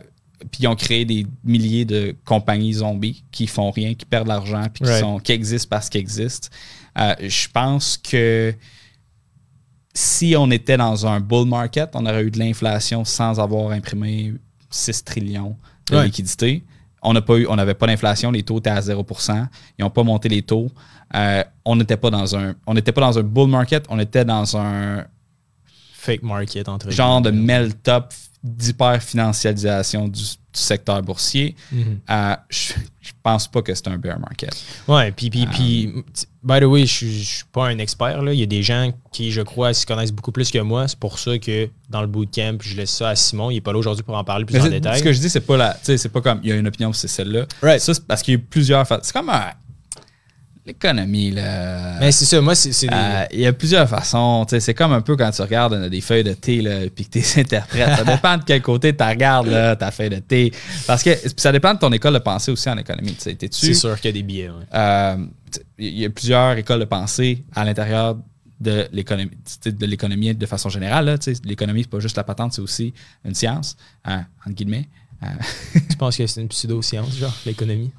puis 0.50 0.62
ils 0.62 0.66
ont 0.66 0.76
créé 0.76 1.04
des 1.04 1.26
milliers 1.44 1.84
de 1.84 2.14
compagnies 2.24 2.74
zombies 2.74 3.24
qui 3.30 3.46
font 3.46 3.70
rien, 3.70 3.94
qui 3.94 4.04
perdent 4.04 4.24
de 4.24 4.32
l'argent, 4.32 4.64
puis 4.72 4.84
qui, 4.84 4.90
Right. 4.90 5.00
sont, 5.00 5.18
qui 5.18 5.32
existent 5.32 5.68
parce 5.70 5.88
qu'ils 5.88 6.00
existent. 6.00 6.48
Euh, 6.98 7.14
je 7.20 7.48
pense 7.52 7.96
que 7.96 8.54
si 9.94 10.34
on 10.36 10.50
était 10.50 10.76
dans 10.76 11.06
un 11.06 11.20
bull 11.20 11.46
market, 11.48 11.90
on 11.94 12.04
aurait 12.06 12.22
eu 12.24 12.30
de 12.30 12.38
l'inflation 12.38 13.04
sans 13.04 13.40
avoir 13.40 13.70
imprimé 13.72 14.34
6 14.70 15.04
trillions 15.04 15.56
de 15.90 15.98
liquidités. 16.00 16.62
On 17.08 17.12
n'a 17.12 17.22
pas 17.22 17.36
eu, 17.36 17.46
on 17.48 17.54
n'avait 17.54 17.74
pas 17.74 17.86
d'inflation, 17.86 18.32
les 18.32 18.42
taux 18.42 18.58
étaient 18.58 18.70
à 18.70 18.80
0%. 18.80 19.46
Ils 19.78 19.82
n'ont 19.82 19.90
pas 19.90 20.02
monté 20.02 20.28
les 20.28 20.42
taux. 20.42 20.68
Euh, 21.14 21.44
on 21.64 21.76
n'était 21.76 21.96
pas 21.96 22.10
dans 22.10 22.36
un, 22.36 22.54
on 22.66 22.74
n'était 22.74 22.90
pas 22.90 23.00
dans 23.00 23.16
un 23.16 23.22
bull 23.22 23.48
market, 23.48 23.84
on 23.88 23.98
était 24.00 24.24
dans 24.24 24.56
un 24.56 25.04
Fake 25.94 26.22
market 26.22 26.68
entre 26.68 26.90
genre 26.90 27.20
de 27.20 27.30
melt-up 27.30 28.12
d'hyper-financialisation 28.42 30.08
du, 30.08 30.20
du 30.22 30.28
secteur 30.52 31.02
boursier. 31.02 31.54
Mhm. 31.72 31.98
Euh, 32.10 32.36
je, 32.48 32.72
je 33.00 33.12
pense 33.22 33.48
pas 33.48 33.62
que 33.62 33.74
c'est 33.74 33.88
un 33.88 33.98
bear 33.98 34.18
market. 34.18 34.50
Ouais, 34.88 35.12
puis, 35.12 35.30
puis, 35.30 35.46
puis, 35.46 35.92
t- 36.14 36.26
by 36.42 36.60
the 36.60 36.64
way, 36.64 36.86
je 36.86 37.06
je 37.06 37.22
suis 37.24 37.44
pas 37.52 37.66
un 37.68 37.78
expert. 37.78 38.22
Là. 38.22 38.32
Il 38.32 38.40
y 38.40 38.42
a 38.42 38.46
des 38.46 38.62
gens 38.62 38.92
qui, 39.12 39.30
je 39.32 39.42
crois, 39.42 39.72
s'y 39.74 39.86
connaissent 39.86 40.12
beaucoup 40.12 40.32
plus 40.32 40.50
que 40.50 40.58
moi. 40.58 40.88
C'est 40.88 40.98
pour 40.98 41.18
ça 41.18 41.38
que 41.38 41.68
dans 41.90 42.00
le 42.00 42.06
bootcamp, 42.06 42.58
je 42.60 42.76
laisse 42.76 42.90
ça 42.90 43.10
à 43.10 43.16
Simon. 43.16 43.50
Il 43.50 43.56
est 43.56 43.60
pas 43.60 43.72
là 43.72 43.78
aujourd'hui 43.78 44.02
pour 44.04 44.16
en 44.16 44.24
parler 44.24 44.44
plus 44.44 44.60
en 44.60 44.68
détail. 44.68 44.98
Ce 44.98 45.04
que 45.04 45.12
je 45.12 45.20
dis, 45.20 45.30
c'est 45.30 45.40
pas 45.40 45.56
la, 45.56 45.76
c'est 45.82 46.08
pas 46.08 46.20
comme 46.20 46.40
il 46.42 46.48
y 46.48 46.52
a 46.52 46.56
une 46.56 46.66
opinion, 46.68 46.92
c'est 46.92 47.08
celle-là. 47.08 47.46
Right. 47.62 47.80
Ça, 47.80 47.94
c'est 47.94 48.06
parce 48.06 48.22
qu'il 48.22 48.34
y 48.34 48.36
a 48.36 48.40
eu 48.40 48.42
plusieurs. 48.42 48.86
C'est 49.02 49.12
comme 49.12 49.30
un- 49.30 49.52
l'économie 50.66 51.30
là. 51.30 51.98
Mais 52.00 52.10
c'est 52.12 52.24
ça, 52.24 52.40
moi, 52.40 52.54
c'est. 52.54 52.70
Euh, 52.92 53.24
il 53.32 53.40
y 53.40 53.46
a 53.46 53.52
plusieurs 53.52 53.88
façons. 53.88 54.44
tu 54.48 54.50
sais, 54.56 54.60
C'est 54.60 54.74
comme 54.74 54.92
un 54.92 55.00
peu 55.00 55.16
quand 55.16 55.30
tu 55.30 55.40
regardes 55.42 55.74
euh, 55.74 55.88
des 55.88 56.00
feuilles 56.00 56.24
de 56.24 56.32
thé 56.32 56.60
là, 56.60 56.80
puis 56.94 57.04
que 57.06 57.10
tu 57.10 57.18
les 57.20 57.38
interprètes. 57.40 57.96
Ça 57.96 58.04
dépend 58.04 58.36
de 58.36 58.42
quel 58.44 58.62
côté 58.62 58.94
tu 58.96 59.04
regardes 59.04 59.46
là, 59.48 59.76
ta 59.76 59.90
feuille 59.90 60.10
de 60.10 60.18
thé. 60.18 60.52
Parce 60.86 61.02
que 61.02 61.10
ça 61.36 61.52
dépend 61.52 61.72
de 61.74 61.78
ton 61.78 61.92
école 61.92 62.14
de 62.14 62.18
pensée 62.18 62.50
aussi 62.50 62.68
en 62.68 62.76
économie. 62.76 63.14
tu 63.14 63.30
sais. 63.30 63.36
c'est 63.50 63.74
sûr 63.74 63.96
qu'il 64.00 64.08
y 64.08 64.10
a 64.10 64.12
des 64.12 64.22
billets. 64.22 64.48
ouais. 64.48 64.64
Euh, 64.74 65.16
il 65.78 65.98
y 65.98 66.04
a 66.04 66.10
plusieurs 66.10 66.56
écoles 66.56 66.80
de 66.80 66.84
pensée 66.84 67.44
à 67.54 67.64
l'intérieur 67.64 68.16
de 68.58 68.88
l'économie 68.90 69.30
tu 69.62 69.70
de 69.72 69.86
l'économie 69.86 70.34
de 70.34 70.46
façon 70.46 70.68
générale. 70.70 71.04
là, 71.04 71.18
tu 71.18 71.34
sais. 71.34 71.40
L'économie, 71.44 71.82
c'est 71.82 71.90
pas 71.90 72.00
juste 72.00 72.16
la 72.16 72.24
patente, 72.24 72.54
c'est 72.54 72.62
aussi 72.62 72.92
une 73.24 73.34
science, 73.34 73.76
euh, 74.08 74.16
entre 74.44 74.54
guillemets. 74.54 74.88
Euh, 75.22 75.26
Tu 75.90 75.96
penses 75.96 76.16
que 76.16 76.26
c'est 76.26 76.40
une 76.40 76.48
pseudo-science, 76.48 77.16
genre, 77.16 77.34
l'économie? 77.46 77.90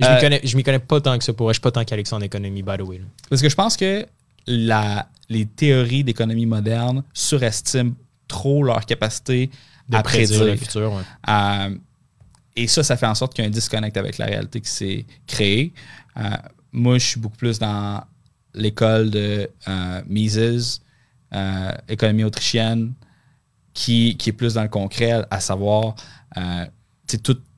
Je 0.00 0.06
Euh, 0.06 0.14
m'y 0.14 0.20
connais, 0.20 0.40
je 0.44 0.56
m'y 0.56 0.62
connais 0.62 0.78
pas 0.78 1.00
tant 1.00 1.16
que 1.18 1.24
ça 1.24 1.32
pour 1.32 1.46
vrai. 1.46 1.54
Je 1.54 1.56
suis 1.56 1.62
pas 1.62 1.70
tant 1.70 1.84
ça 2.04 2.16
en 2.16 2.20
économie, 2.20 2.62
by 2.62 2.76
the 2.76 2.82
way. 2.82 2.98
là. 2.98 3.04
parce 3.30 3.40
que 3.42 3.48
je 3.48 3.54
pense 3.54 3.76
que 3.76 4.06
la, 4.46 5.08
les 5.28 5.46
théories 5.46 6.04
d'économie 6.04 6.46
moderne 6.46 7.02
surestiment 7.12 7.92
trop 8.28 8.62
leur 8.62 8.84
capacité 8.86 9.50
De 9.88 9.96
à 9.96 10.02
prédire 10.02 10.36
prédire. 10.38 10.54
le 10.54 10.56
futur. 10.58 10.92
ouais. 10.92 11.02
Euh, 11.28 11.76
et 12.56 12.66
ça, 12.68 12.82
ça 12.82 12.96
fait 12.96 13.06
en 13.06 13.14
sorte 13.14 13.34
qu'il 13.34 13.42
y 13.44 13.46
a 13.46 13.48
un 13.48 13.52
disconnect 13.52 13.96
avec 13.96 14.18
la 14.18 14.26
réalité 14.26 14.60
qui 14.60 14.70
s'est 14.70 15.06
créé. 15.26 15.72
Euh, 16.16 16.22
moi, 16.72 16.98
je 16.98 17.06
suis 17.06 17.20
beaucoup 17.20 17.36
plus 17.36 17.58
dans 17.58 18.02
l'école 18.54 19.10
de 19.10 19.48
euh, 19.68 20.02
Mises, 20.06 20.80
économie 21.88 22.24
autrichienne, 22.24 22.94
qui, 23.74 24.16
qui 24.16 24.30
est 24.30 24.32
plus 24.32 24.54
dans 24.54 24.62
le 24.62 24.68
concret, 24.70 25.22
à 25.30 25.38
savoir, 25.40 25.94
euh, 26.38 26.64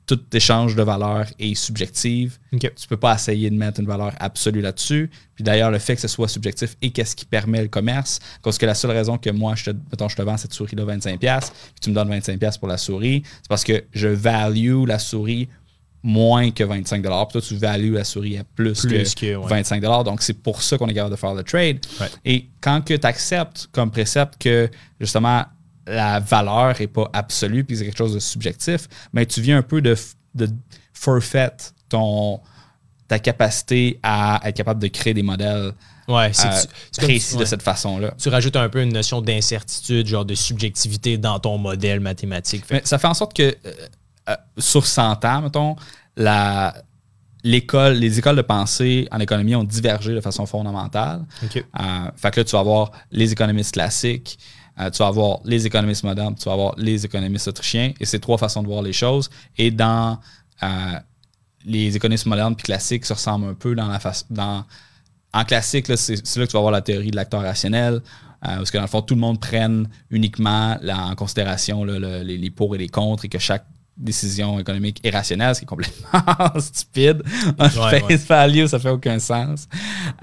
tout, 0.09 0.19
échange 0.33 0.75
de 0.75 0.81
valeur 0.81 1.27
est 1.37 1.53
subjective. 1.53 2.39
Tu 2.51 2.87
peux 2.87 2.97
pas 2.97 3.13
essayer 3.13 3.49
de 3.49 3.55
mettre 3.55 3.79
une 3.79 3.85
valeur 3.85 4.13
absolue 4.19 4.61
là-dessus. 4.61 5.11
Puis 5.35 5.43
d'ailleurs, 5.43 5.69
le 5.69 5.77
fait 5.77 5.95
que 5.95 6.01
ce 6.01 6.07
soit 6.07 6.27
subjectif 6.27 6.75
et 6.81 6.89
qu'est-ce 6.89 7.15
qui 7.15 7.25
permet 7.25 7.61
le 7.61 7.67
commerce, 7.67 8.19
parce 8.41 8.57
que 8.57 8.65
la 8.65 8.73
seule 8.73 8.91
raison 8.91 9.17
que 9.17 9.29
moi, 9.29 9.53
je 9.55 9.65
te, 9.65 9.69
mettons, 9.69 10.09
je 10.09 10.15
te 10.15 10.21
vends 10.23 10.37
cette 10.37 10.53
souris-là 10.53 10.83
25$, 10.83 11.17
puis 11.19 11.51
tu 11.81 11.89
me 11.91 11.95
donnes 11.95 12.09
25$ 12.09 12.57
pour 12.57 12.67
la 12.67 12.77
souris, 12.77 13.21
c'est 13.25 13.47
parce 13.47 13.63
que 13.63 13.83
je 13.93 14.07
value 14.07 14.85
la 14.87 14.97
souris 14.97 15.47
moins 16.01 16.49
que 16.49 16.63
25$. 16.63 17.01
Puis 17.01 17.01
toi, 17.01 17.41
tu 17.41 17.55
values 17.55 17.93
la 17.93 18.03
souris 18.03 18.37
à 18.37 18.43
plus, 18.43 18.81
Plus 18.81 19.13
que, 19.13 19.19
que, 19.21 19.35
ouais. 19.35 19.61
25$. 19.61 20.03
Donc, 20.05 20.23
c'est 20.23 20.41
pour 20.41 20.63
ça 20.63 20.77
qu'on 20.77 20.87
est 20.87 20.93
capable 20.93 21.15
de 21.15 21.19
faire 21.19 21.35
le 21.35 21.43
trade. 21.43 21.85
Ouais. 21.99 22.07
Et 22.25 22.49
quand 22.61 22.81
tu 22.81 22.97
acceptes 23.03 23.67
comme 23.71 23.91
précepte 23.91 24.41
que, 24.41 24.69
justement, 24.99 25.43
la 25.89 26.19
valeur 26.19 26.79
n'est 26.79 26.87
pas 26.87 27.09
absolue, 27.13 27.63
puis 27.63 27.77
c'est 27.77 27.85
quelque 27.85 27.97
chose 27.97 28.13
de 28.13 28.19
subjectif, 28.19 28.87
mais 29.13 29.25
tu 29.25 29.41
viens 29.41 29.57
un 29.57 29.63
peu 29.63 29.81
de, 29.81 29.95
de 30.35 30.49
forfait 30.93 31.51
ton, 31.89 32.39
ta 33.07 33.19
capacité 33.19 33.99
à 34.03 34.39
être 34.43 34.55
capable 34.55 34.81
de 34.81 34.87
créer 34.87 35.13
des 35.13 35.23
modèles 35.23 35.73
Ouais, 36.07 36.33
c'est 36.33 36.47
euh, 36.47 36.65
précis 36.97 37.37
de 37.37 37.45
cette 37.45 37.61
façon-là. 37.61 38.15
Tu 38.17 38.29
rajoutes 38.29 38.55
un 38.55 38.67
peu 38.67 38.81
une 38.81 38.93
notion 38.93 39.21
d'incertitude, 39.21 40.07
genre 40.07 40.25
de 40.25 40.33
subjectivité 40.33 41.19
dans 41.19 41.37
ton 41.37 41.59
modèle 41.59 41.99
mathématique. 41.99 42.65
Fait 42.65 42.75
Mais 42.75 42.81
ça 42.83 42.97
fait 42.97 43.05
en 43.05 43.13
sorte 43.13 43.35
que 43.35 43.43
euh, 43.43 43.73
euh, 44.29 44.35
sur 44.57 44.87
100 44.87 45.23
ans, 45.23 45.41
mettons, 45.43 45.75
la, 46.17 46.73
l'école, 47.43 47.93
les 47.93 48.19
écoles 48.19 48.35
de 48.35 48.41
pensée 48.41 49.07
en 49.11 49.19
économie 49.19 49.55
ont 49.55 49.63
divergé 49.63 50.13
de 50.13 50.21
façon 50.21 50.45
fondamentale. 50.45 51.25
Euh, 51.43 52.11
fait 52.15 52.31
que 52.31 52.39
là, 52.39 52.43
tu 52.43 52.51
vas 52.51 52.59
avoir 52.59 52.91
les 53.11 53.31
économistes 53.31 53.73
classiques, 53.73 54.39
euh, 54.79 54.89
tu 54.89 54.99
vas 54.99 55.07
avoir 55.07 55.39
les 55.43 55.65
économistes 55.65 56.03
modernes, 56.03 56.35
tu 56.35 56.45
vas 56.45 56.53
avoir 56.53 56.75
les 56.77 57.05
économistes 57.05 57.47
autrichiens, 57.47 57.93
et 57.99 58.05
c'est 58.05 58.19
trois 58.19 58.37
façons 58.37 58.63
de 58.63 58.67
voir 58.67 58.81
les 58.81 58.93
choses. 58.93 59.29
Et 59.57 59.71
dans 59.71 60.19
euh, 60.63 60.67
les 61.65 61.95
économistes 61.95 62.25
modernes 62.25 62.55
puis 62.55 62.63
classiques 62.63 63.05
se 63.05 63.13
ressemblent 63.13 63.47
un 63.47 63.53
peu 63.53 63.75
dans 63.75 63.87
la 63.87 63.99
dans 64.29 64.65
en 65.31 65.43
classique, 65.43 65.85
c'est 65.95 66.15
là 66.15 66.45
que 66.45 66.49
tu 66.49 66.53
vas 66.53 66.59
avoir 66.59 66.71
la 66.71 66.81
théorie 66.81 67.11
de 67.11 67.15
l'acteur 67.15 67.41
rationnel, 67.41 67.95
euh, 67.95 67.99
parce 68.39 68.71
que 68.71 68.77
dans 68.77 68.83
le 68.83 68.89
fond, 68.89 69.01
tout 69.01 69.13
le 69.13 69.19
monde 69.19 69.39
prenne 69.39 69.87
uniquement 70.09 70.77
là, 70.81 71.05
en 71.05 71.15
considération 71.15 71.83
les 71.83 72.49
pour 72.49 72.73
et 72.73 72.79
les 72.79 72.87
contre 72.87 73.25
et 73.25 73.29
que 73.29 73.37
chaque 73.37 73.65
décision 73.99 74.57
économique 74.59 74.99
est 75.03 75.09
rationnelle, 75.09 75.53
ce 75.53 75.59
qui 75.59 75.65
est 75.65 75.67
complètement 75.67 76.59
stupide. 76.59 77.21
En 77.57 77.65
Ouais, 77.65 77.99
face 77.99 78.25
value, 78.25 78.65
ça 78.65 78.79
fait 78.79 78.89
aucun 78.89 79.19
sens. 79.19 79.67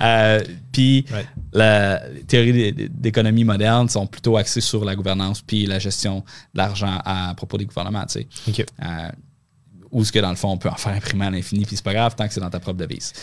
Euh, 0.00 0.40
Puis 0.72 1.04
Ouais. 1.12 1.26
la 1.52 2.08
les 2.08 2.22
théories 2.24 2.72
d'économie 2.90 3.44
moderne 3.44 3.88
sont 3.88 4.06
plutôt 4.06 4.36
axées 4.36 4.60
sur 4.60 4.84
la 4.84 4.94
gouvernance 4.96 5.40
puis 5.42 5.66
la 5.66 5.78
gestion 5.78 6.20
de 6.54 6.58
l'argent 6.58 6.98
à 7.04 7.34
propos 7.36 7.58
des 7.58 7.66
gouvernements. 7.66 8.04
tu 8.06 8.20
sais. 8.20 8.28
OK. 8.48 8.64
Euh, 8.82 9.08
ou 9.96 10.04
ce 10.04 10.12
que 10.12 10.18
dans 10.18 10.28
le 10.28 10.36
fond, 10.36 10.50
on 10.50 10.58
peut 10.58 10.68
en 10.68 10.74
faire 10.76 10.92
imprimer 10.92 11.24
à 11.26 11.30
l'infini, 11.30 11.64
puis 11.64 11.74
c'est 11.76 11.84
pas 11.84 11.94
grave 11.94 12.14
tant 12.14 12.26
que 12.28 12.34
c'est 12.34 12.40
dans 12.40 12.50
ta 12.50 12.60
propre 12.60 12.78
devise. 12.78 13.14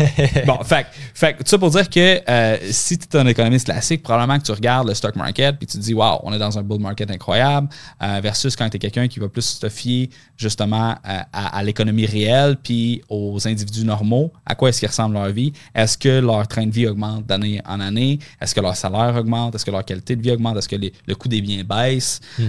Euh, 0.00 0.04
bon, 0.46 0.58
fait, 0.64 0.86
fait 1.12 1.34
tout 1.34 1.42
ça 1.44 1.58
pour 1.58 1.68
dire 1.70 1.88
que 1.90 2.20
euh, 2.28 2.56
si 2.70 2.96
tu 2.96 3.06
es 3.14 3.20
un 3.20 3.26
économiste 3.26 3.66
classique, 3.66 4.02
probablement 4.02 4.38
que 4.38 4.44
tu 4.44 4.52
regardes 4.52 4.88
le 4.88 4.94
stock 4.94 5.14
market 5.16 5.56
puis 5.58 5.66
tu 5.66 5.76
te 5.76 5.82
dis, 5.82 5.92
waouh, 5.92 6.20
on 6.22 6.32
est 6.32 6.38
dans 6.38 6.58
un 6.58 6.62
bull 6.62 6.80
market 6.80 7.10
incroyable, 7.10 7.68
euh, 8.02 8.20
versus 8.22 8.56
quand 8.56 8.68
tu 8.70 8.76
es 8.76 8.78
quelqu'un 8.78 9.06
qui 9.06 9.20
va 9.20 9.28
plus 9.28 9.42
se 9.60 9.68
fier 9.68 10.08
justement 10.38 10.96
à, 11.04 11.26
à 11.58 11.62
l'économie 11.62 12.06
réelle 12.06 12.56
puis 12.56 13.02
aux 13.10 13.46
individus 13.46 13.84
normaux, 13.84 14.32
à 14.46 14.54
quoi 14.54 14.70
est-ce 14.70 14.80
qu'ils 14.80 14.88
ressemblent 14.88 15.14
leur 15.14 15.28
vie, 15.30 15.52
est-ce 15.74 15.98
que 15.98 16.20
leur 16.20 16.48
train 16.48 16.66
de 16.66 16.72
vie 16.72 16.86
augmente 16.86 17.26
d'année 17.26 17.60
en 17.66 17.80
année, 17.80 18.18
est-ce 18.40 18.54
que 18.54 18.60
leur 18.60 18.76
salaire 18.76 19.14
augmente, 19.16 19.54
est-ce 19.54 19.64
que 19.66 19.70
leur 19.70 19.84
qualité 19.84 20.16
de 20.16 20.22
vie 20.22 20.30
augmente, 20.30 20.56
est-ce 20.56 20.68
que 20.68 20.76
les- 20.76 20.92
le 21.06 21.14
coût 21.14 21.28
des 21.28 21.42
biens 21.42 21.64
baisse, 21.64 22.20
tu 22.36 22.44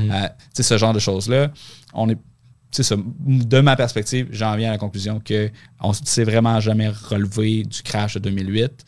sais, 0.53 0.63
ce 0.63 0.77
genre 0.77 0.93
de 0.93 0.99
choses-là. 0.99 1.49
On 1.93 2.09
est 2.09 2.17
ça, 2.71 2.95
de 2.97 3.59
ma 3.61 3.75
perspective, 3.75 4.27
j'en 4.31 4.55
viens 4.55 4.69
à 4.69 4.71
la 4.73 4.77
conclusion 4.77 5.19
que 5.19 5.49
on 5.81 5.89
ne 5.89 5.93
s'est 5.93 6.23
vraiment 6.23 6.59
jamais 6.59 6.89
relevé 6.89 7.63
du 7.63 7.81
crash 7.81 8.15
de 8.15 8.19
2008 8.19 8.85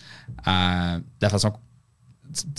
euh, 0.48 0.98
de, 0.98 1.02
la 1.22 1.30
façon, 1.30 1.54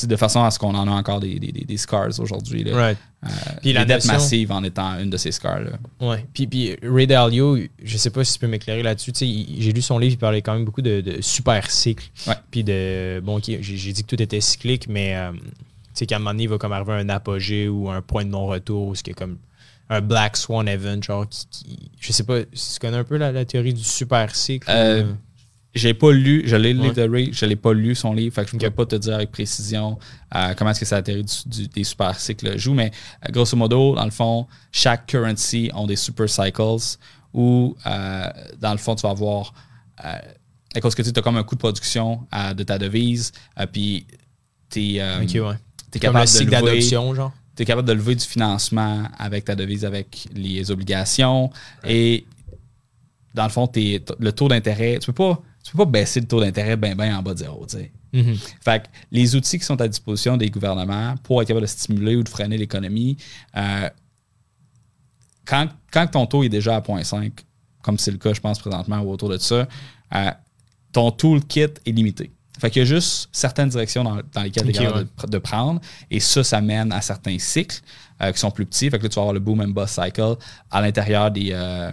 de 0.06 0.16
façon 0.16 0.42
à 0.42 0.50
ce 0.50 0.58
qu'on 0.58 0.74
en 0.74 0.88
a 0.88 0.90
encore 0.90 1.20
des, 1.20 1.38
des, 1.38 1.76
scars 1.76 2.18
aujourd'hui. 2.18 2.64
là. 2.64 2.76
Right. 2.76 2.98
Euh, 3.24 3.28
Puis 3.62 3.72
la 3.72 3.84
notion- 3.84 4.12
massives 4.12 4.52
en 4.52 4.62
étant 4.62 4.98
une 4.98 5.10
de 5.10 5.16
ces 5.16 5.32
scars-là. 5.32 5.72
Ouais. 6.00 6.24
Puis, 6.32 6.46
puis 6.46 6.76
Ray 6.82 7.06
Dalio, 7.06 7.58
je 7.82 7.98
sais 7.98 8.10
pas 8.10 8.24
si 8.24 8.34
tu 8.34 8.38
peux 8.38 8.46
m'éclairer 8.46 8.82
là-dessus. 8.82 9.12
J'ai 9.18 9.72
lu 9.72 9.82
son 9.82 9.98
livre, 9.98 10.14
il 10.14 10.18
parlait 10.18 10.42
quand 10.42 10.54
même 10.54 10.64
beaucoup 10.64 10.82
de, 10.82 11.00
de 11.00 11.20
super 11.20 11.70
cycle. 11.70 12.08
Ouais. 12.26 12.34
Puis 12.50 12.64
de. 12.64 13.20
Bon, 13.24 13.40
j'ai 13.42 13.58
dit 13.92 14.02
que 14.02 14.08
tout 14.08 14.22
était 14.22 14.40
cyclique, 14.40 14.88
mais 14.88 15.16
euh, 15.16 15.32
tu 15.32 15.40
sais 15.94 16.06
qu'à 16.06 16.16
un 16.16 16.18
moment 16.20 16.30
donné, 16.30 16.44
il 16.44 16.48
va 16.48 16.58
comme 16.58 16.72
arriver 16.72 16.92
un 16.92 17.08
apogée 17.08 17.68
ou 17.68 17.90
un 17.90 18.02
point 18.02 18.24
de 18.24 18.30
non-retour, 18.30 18.96
ce 18.96 19.02
qui 19.02 19.10
est 19.10 19.14
comme 19.14 19.38
un 19.90 20.00
Black 20.00 20.36
Swan 20.36 20.68
event, 20.68 21.00
genre 21.02 21.28
qui. 21.28 21.46
qui- 21.48 21.90
je 22.00 22.12
sais 22.12 22.24
pas, 22.24 22.40
si 22.52 22.74
tu 22.74 22.78
connais 22.80 22.96
un 22.98 23.04
peu 23.04 23.16
la, 23.16 23.32
la 23.32 23.44
théorie 23.44 23.74
du 23.74 23.84
super 23.84 24.34
cycle. 24.34 24.66
Euh, 24.70 25.04
ou- 25.04 25.16
J'ai 25.74 25.94
pas 25.94 26.10
lu, 26.12 26.42
je 26.46 26.56
l'ai 26.56 26.72
le 26.72 26.80
livre 26.82 26.96
Ouais. 26.96 27.06
de 27.06 27.12
Ray, 27.12 27.30
je 27.32 27.44
l'ai 27.46 27.54
pas 27.56 27.72
lu 27.72 27.94
son 27.94 28.12
livre, 28.12 28.34
fait 28.34 28.44
que 28.44 28.50
je 28.50 28.56
ne 28.56 28.60
peux 28.60 28.70
pas 28.70 28.86
te 28.86 28.96
dire 28.96 29.14
avec 29.14 29.30
précision 29.30 29.98
euh, 30.34 30.54
comment 30.54 30.70
est-ce 30.70 30.80
que 30.80 30.86
ça 30.86 30.96
atterrit 30.96 31.24
du, 31.24 31.34
du- 31.46 31.68
des 31.68 31.84
super 31.84 32.18
cycles 32.18 32.58
joue, 32.58 32.74
mais 32.74 32.90
euh, 33.26 33.30
grosso 33.30 33.56
modo, 33.56 33.94
dans 33.94 34.04
le 34.04 34.10
fond, 34.10 34.46
chaque 34.72 35.06
currency 35.06 35.70
ont 35.74 35.86
des 35.86 35.96
super 35.96 36.28
cycles 36.28 36.62
où, 37.34 37.76
euh, 37.86 38.30
dans 38.60 38.72
le 38.72 38.78
fond, 38.78 38.94
tu 38.94 39.02
vas 39.02 39.10
avoir, 39.10 39.52
euh, 40.04 40.18
à 40.74 40.80
cause 40.80 40.94
que 40.94 41.02
tu 41.02 41.12
as 41.16 41.22
comme 41.22 41.36
un 41.36 41.44
coût 41.44 41.54
de 41.54 41.60
production 41.60 42.26
euh, 42.34 42.54
de 42.54 42.62
ta 42.64 42.78
devise, 42.78 43.32
euh, 43.60 43.66
puis 43.66 44.06
tu 44.70 44.96
es, 44.96 45.02
ouais. 45.02 45.54
Comme 45.92 46.00
capable 46.00 46.20
le 46.20 46.26
cycle 46.26 46.50
d'adoption, 46.50 47.14
genre. 47.14 47.32
Tu 47.58 47.62
es 47.62 47.66
capable 47.66 47.88
de 47.88 47.92
lever 47.92 48.14
du 48.14 48.24
financement 48.24 49.08
avec 49.18 49.44
ta 49.46 49.56
devise, 49.56 49.84
avec 49.84 50.28
les 50.32 50.70
obligations. 50.70 51.50
Et 51.84 52.24
dans 53.34 53.42
le 53.42 53.50
fond, 53.50 53.66
t'es- 53.66 54.00
le 54.20 54.30
taux 54.30 54.46
d'intérêt, 54.46 54.98
tu 55.00 55.06
peux 55.06 55.12
pas. 55.12 55.42
Tu 55.64 55.72
peux 55.72 55.78
pas 55.78 55.90
baisser 55.90 56.20
le 56.20 56.28
taux 56.28 56.40
d'intérêt 56.40 56.76
bien 56.76 56.94
ben 56.94 57.16
en 57.16 57.20
bas 57.22 57.34
de 57.34 57.40
zéro. 57.40 57.66
Mhm. 58.12 58.36
Fait 58.60 58.84
que 58.84 58.88
les 59.10 59.34
outils 59.34 59.58
qui 59.58 59.64
sont 59.64 59.80
à 59.80 59.88
disposition 59.88 60.36
des 60.36 60.48
gouvernements 60.50 61.16
pour 61.24 61.42
être 61.42 61.48
capable 61.48 61.66
de 61.66 61.70
stimuler 61.70 62.14
ou 62.14 62.22
de 62.22 62.28
freiner 62.28 62.56
l'économie, 62.56 63.16
euh, 63.56 63.90
quand, 65.44 65.68
quand 65.92 66.06
ton 66.06 66.26
taux 66.26 66.44
est 66.44 66.48
déjà 66.48 66.76
à 66.76 66.80
0.5, 66.80 67.32
comme 67.82 67.98
c'est 67.98 68.12
le 68.12 68.18
cas, 68.18 68.32
je 68.32 68.40
pense, 68.40 68.60
présentement, 68.60 69.00
ou 69.00 69.10
autour 69.10 69.30
de 69.30 69.38
ça, 69.38 69.66
euh, 70.14 70.30
ton 70.92 71.10
toolkit 71.10 71.60
est 71.84 71.92
limité. 71.92 72.30
Fait 72.58 72.70
qu'il 72.70 72.80
y 72.80 72.82
a 72.82 72.86
juste 72.86 73.28
certaines 73.32 73.68
directions 73.68 74.04
dans, 74.04 74.20
dans 74.32 74.42
lesquelles 74.42 74.66
de, 74.66 75.26
de 75.28 75.38
prendre. 75.38 75.80
Et 76.10 76.20
ça, 76.20 76.42
ça 76.44 76.60
mène 76.60 76.92
à 76.92 77.00
certains 77.00 77.38
cycles 77.38 77.80
euh, 78.20 78.32
qui 78.32 78.38
sont 78.38 78.50
plus 78.50 78.66
petits. 78.66 78.90
Fait 78.90 78.98
que 78.98 79.04
là, 79.04 79.08
tu 79.08 79.14
vas 79.16 79.22
avoir 79.22 79.34
le 79.34 79.40
boom 79.40 79.60
and 79.60 79.68
bust 79.68 80.00
cycle 80.02 80.36
à 80.70 80.80
l'intérieur 80.80 81.30
des, 81.30 81.50
euh, 81.52 81.90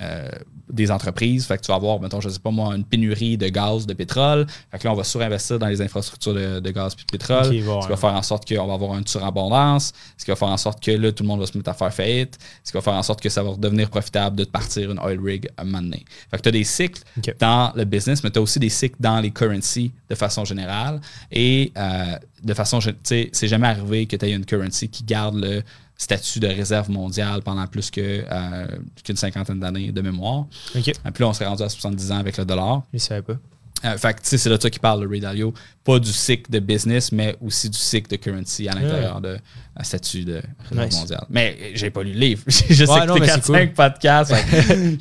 euh, 0.00 0.28
des 0.72 0.90
entreprises. 0.90 1.46
Fait 1.46 1.58
que 1.58 1.62
tu 1.62 1.68
vas 1.68 1.76
avoir, 1.76 2.00
mettons, 2.00 2.20
je 2.20 2.28
sais 2.28 2.38
pas 2.38 2.50
moi, 2.50 2.74
une 2.74 2.84
pénurie 2.84 3.36
de 3.36 3.48
gaz, 3.48 3.86
de 3.86 3.94
pétrole. 3.94 4.46
Fait 4.70 4.78
que 4.78 4.84
là, 4.84 4.92
on 4.92 4.96
va 4.96 5.04
surinvestir 5.04 5.58
dans 5.58 5.68
les 5.68 5.80
infrastructures 5.80 6.34
de, 6.34 6.60
de 6.60 6.70
gaz 6.70 6.94
et 6.94 7.02
de 7.02 7.10
pétrole. 7.10 7.62
Bon, 7.64 7.80
ce 7.80 7.86
qui 7.86 7.90
va 7.90 7.96
faire 7.96 8.14
en 8.14 8.22
sorte 8.22 8.48
qu'on 8.48 8.66
va 8.66 8.74
avoir 8.74 8.98
une 8.98 9.06
surabondance. 9.06 9.92
Ce 10.16 10.24
qui 10.24 10.30
va 10.30 10.36
faire 10.36 10.48
en 10.48 10.56
sorte 10.56 10.82
que 10.82 10.90
là, 10.90 11.12
tout 11.12 11.22
le 11.22 11.28
monde 11.28 11.40
va 11.40 11.46
se 11.46 11.56
mettre 11.56 11.70
à 11.70 11.74
faire 11.74 11.92
faillite. 11.92 12.38
Ce 12.64 12.72
qui 12.72 12.76
va 12.76 12.82
faire 12.82 12.94
en 12.94 13.02
sorte 13.02 13.20
que 13.20 13.28
ça 13.28 13.42
va 13.42 13.54
devenir 13.56 13.90
profitable 13.90 14.36
de 14.36 14.44
partir 14.44 14.90
une 14.90 14.98
oil 14.98 15.20
rig 15.22 15.48
à 15.56 15.62
un 15.62 15.64
moment 15.64 15.82
donné. 15.82 16.04
Fait 16.30 16.38
que 16.38 16.42
tu 16.42 16.48
as 16.48 16.52
des 16.52 16.64
cycles 16.64 17.02
dans 17.38 17.72
le 17.74 17.84
business, 17.84 18.24
mais 18.24 18.30
tu 18.30 18.38
as 18.38 18.42
aussi 18.42 18.58
des 18.58 18.70
cycles 18.70 18.96
dans 18.98 19.20
les 19.20 19.30
currencies 19.30 19.92
de 20.08 20.14
façon 20.14 20.44
générale. 20.44 21.00
Et 21.30 21.72
euh, 21.76 22.16
de 22.42 22.54
façon, 22.54 22.80
tu 22.80 22.94
sais, 23.02 23.30
c'est 23.32 23.48
jamais 23.48 23.68
arrivé 23.68 24.06
que 24.06 24.16
tu 24.16 24.26
aies 24.26 24.32
une 24.32 24.44
currency 24.44 24.88
qui 24.88 25.04
garde 25.04 25.36
le 25.36 25.62
statut 26.02 26.40
de 26.40 26.48
réserve 26.48 26.90
mondiale 26.90 27.42
pendant 27.42 27.66
plus 27.66 27.90
euh, 27.96 28.66
qu'une 29.04 29.16
cinquantaine 29.16 29.60
d'années 29.60 29.92
de 29.92 30.00
mémoire. 30.00 30.46
Ok. 30.74 30.88
Et 30.88 30.92
puis 30.92 31.22
là, 31.22 31.28
on 31.28 31.32
serait 31.32 31.46
rendu 31.46 31.62
à 31.62 31.68
70 31.68 32.12
ans 32.12 32.18
avec 32.18 32.36
le 32.36 32.44
dollar. 32.44 32.82
Je 32.92 32.98
savais 32.98 33.22
pas. 33.22 33.36
Euh, 33.84 33.96
fait 33.98 34.14
que, 34.14 34.20
c'est 34.22 34.48
de 34.48 34.60
ça 34.60 34.70
qu'il 34.70 34.80
parle, 34.80 35.02
le 35.02 35.08
Ray 35.08 35.20
Dalio. 35.20 35.52
Pas 35.84 35.98
du 35.98 36.12
cycle 36.12 36.50
de 36.50 36.60
business, 36.60 37.10
mais 37.10 37.34
aussi 37.44 37.68
du 37.68 37.76
cycle 37.78 38.08
de 38.08 38.16
currency 38.16 38.68
à 38.68 38.72
l'intérieur 38.74 39.20
de 39.20 39.36
un 39.76 39.82
statut 39.82 40.24
de 40.24 40.40
réserve 40.68 40.86
Nice. 40.88 40.98
mondiale. 40.98 41.24
Mais 41.30 41.56
euh, 41.60 41.70
j'ai 41.74 41.90
pas 41.90 42.02
lu 42.02 42.12
le 42.12 42.18
livre. 42.20 42.42
je 42.46 42.52
sais 42.84 42.88
Ouais, 42.88 43.06
non, 43.06 43.14
que 43.14 43.20
mais 43.20 43.26
t'es 43.26 43.32
c'est 43.40 43.52
4-5 43.52 43.64
cool. 43.66 43.72
podcasts. 43.74 44.34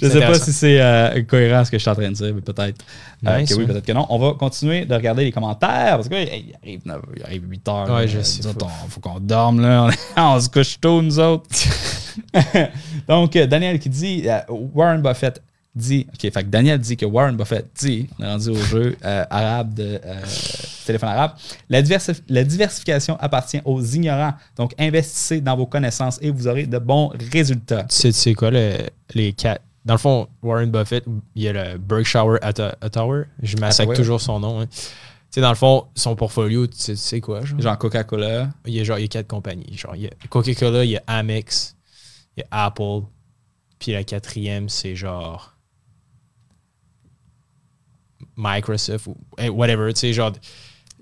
je 0.02 0.10
sais 0.10 0.20
pas 0.22 0.34
si 0.40 0.54
c'est 0.54 0.82
euh, 0.82 1.22
cohérent 1.24 1.64
ce 1.66 1.70
que 1.72 1.78
je 1.78 1.82
suis 1.82 1.90
en 1.92 1.94
train 1.96 2.10
de 2.10 2.14
dire, 2.16 2.34
mais 2.34 2.42
peut-être 2.42 2.84
euh, 3.28 3.38
Nice, 3.40 3.50
que 3.50 3.56
oui, 3.56 3.62
ouais. 3.66 3.68
peut-être 3.74 3.86
que 3.86 3.92
non. 3.92 4.08
On 4.10 4.18
va 4.18 4.34
continuer 4.34 4.86
de 4.86 4.96
regarder 4.96 5.26
les 5.26 5.32
commentaires 5.32 5.98
parce 5.98 6.08
que 6.10 6.16
hey, 6.16 6.46
il, 6.48 6.56
arrive 6.70 6.82
9 6.86 7.02
il 7.18 7.24
arrive 7.24 7.44
8 7.50 7.68
heures. 7.68 7.90
Ouais, 7.92 8.06
là. 8.06 8.08
je 8.08 8.22
sais, 8.22 8.42
Nous 8.44 8.48
autres, 8.50 8.66
faut- 8.68 8.72
on- 8.86 8.90
faut 8.90 9.00
qu'on 9.02 9.20
dorme 9.20 9.62
là. 9.62 9.90
On, 10.18 10.40
se 10.40 10.50
couche 10.50 10.80
tôt, 10.80 11.02
nous 11.04 11.20
autres. 11.20 11.46
Donc, 13.08 13.36
euh, 13.36 13.46
Daniel 13.46 13.78
qui 13.80 13.90
dit 13.90 14.24
euh, 14.28 14.40
Warren 14.50 15.02
Buffett 15.02 15.42
dit. 15.76 16.06
OK, 16.14 16.20
fait 16.22 16.32
que 16.32 16.50
Daniel 16.50 16.80
dit 16.80 16.98
que 16.98 17.06
Warren 17.06 17.36
Buffett 17.38 17.68
dit, 17.80 18.08
on 18.20 18.24
est 18.24 18.28
rendu 18.28 18.50
au 18.50 18.56
jeu 18.56 18.98
euh, 19.06 19.24
arabe 19.30 19.74
de 19.74 20.00
euh, 20.04 20.22
téléphone 20.86 21.10
arabe, 21.10 21.32
la, 21.70 21.82
la 22.30 22.44
diversification 22.44 23.18
appartient 23.20 23.62
aux 23.66 23.82
ignorants. 23.82 24.34
Donc, 24.58 24.74
investissez 24.78 25.40
dans 25.42 25.56
vos 25.56 25.66
connaissances 25.68 26.20
et 26.22 26.30
vous 26.30 26.48
aurez 26.48 26.66
de 26.66 26.78
bons 26.78 27.12
résultats. 27.32 27.84
Tu 27.84 27.96
sais, 27.96 28.12
tu 28.12 28.18
sais 28.18 28.34
quoi, 28.34 28.52
le- 28.52 28.78
les 29.14 29.34
quatre. 29.34 29.62
dans 29.86 29.94
le 29.94 30.00
fond, 30.00 30.28
Warren 30.44 30.70
Buffett, 30.72 31.06
il 31.36 31.44
y 31.44 31.48
a 31.48 31.54
le 31.54 31.78
Berkshire 31.78 32.38
Tower. 32.92 33.24
Je 33.42 33.56
massacre 33.58 33.92
Hathaway, 33.92 33.96
toujours 33.98 34.22
son 34.22 34.40
nom. 34.40 34.62
hein. 34.62 34.68
Tu 34.68 35.36
sais, 35.36 35.42
dans 35.42 35.50
le 35.50 35.56
fond, 35.56 35.86
son 35.96 36.14
portfolio, 36.18 36.68
tu 36.68 36.76
sais, 36.78 36.92
tu 36.94 36.98
sais 37.00 37.22
quoi? 37.22 37.46
Genre? 37.46 37.60
Genre 37.62 37.78
Coca-Cola. 37.78 38.50
Il 38.66 38.74
y 38.74 38.82
a 38.82 38.84
genre 38.84 39.00
il 39.00 39.04
y 39.04 39.06
a 39.06 39.08
quatre 39.08 39.28
compagnies. 39.30 39.78
Genre, 39.78 39.96
il 39.96 40.02
y 40.04 40.08
a 40.08 40.10
Coca-Cola, 40.30 40.84
il 40.84 40.92
y 40.92 40.98
a 40.98 41.04
Amex, 41.08 41.78
il 42.36 42.42
y 42.42 42.44
a 42.52 42.66
Apple, 42.66 43.04
puis 43.80 43.94
la 43.94 44.04
quatrième, 44.04 44.68
c'est 44.68 44.94
genre 44.96 45.51
Microsoft 48.42 49.08
ou 49.08 49.16
eh, 49.38 49.50
whatever. 49.50 49.94
Tu 49.94 50.00
sais, 50.00 50.14
genre, 50.14 50.32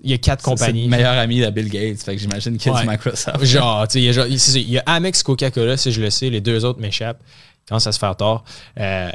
il 0.02 0.10
y 0.10 0.14
a 0.14 0.18
quatre 0.18 0.42
C'est 0.44 0.50
le 0.50 0.56
compagnies. 0.56 0.88
meilleur 0.88 1.18
ami 1.18 1.40
de 1.40 1.50
Bill 1.50 1.68
Gates. 1.68 2.02
Fait 2.02 2.14
que 2.14 2.20
j'imagine 2.20 2.56
qu'il 2.58 2.70
y 2.70 2.74
a 2.74 2.78
Ouais. 2.78 2.82
du 2.84 2.88
Microsoft. 2.88 3.44
Genre, 3.44 3.88
tu 3.88 3.92
sais, 3.94 4.00
il 4.00 4.14
y 4.14 4.18
a 4.18 4.26
il 4.60 4.70
y 4.70 4.80
Amex, 4.86 5.22
Coca-Cola, 5.22 5.76
si 5.76 5.92
je 5.92 6.00
le 6.00 6.10
sais, 6.10 6.30
les 6.30 6.40
deux 6.40 6.64
autres 6.64 6.80
m'échappent. 6.80 7.22
Quand 7.68 7.78
ça 7.78 7.92
se 7.92 7.98
fait 7.98 8.14
tard. 8.16 8.44
Euh, 8.78 9.10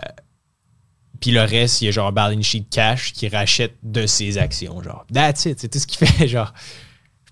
puis 1.20 1.32
le 1.32 1.42
reste, 1.42 1.82
il 1.82 1.86
y 1.86 1.88
a 1.88 1.92
genre 1.92 2.12
balance 2.12 2.46
sheet 2.46 2.68
cash 2.70 3.14
qui 3.14 3.28
rachète 3.28 3.74
de 3.84 4.06
ses 4.06 4.38
actions. 4.38 4.82
Genre, 4.84 5.06
that's 5.14 5.46
it, 5.46 5.60
c'est 5.60 5.70
tout 5.70 5.80
ce 5.80 5.88
qu'il 5.88 6.06
fait. 6.08 6.28
Genre. 6.28 6.54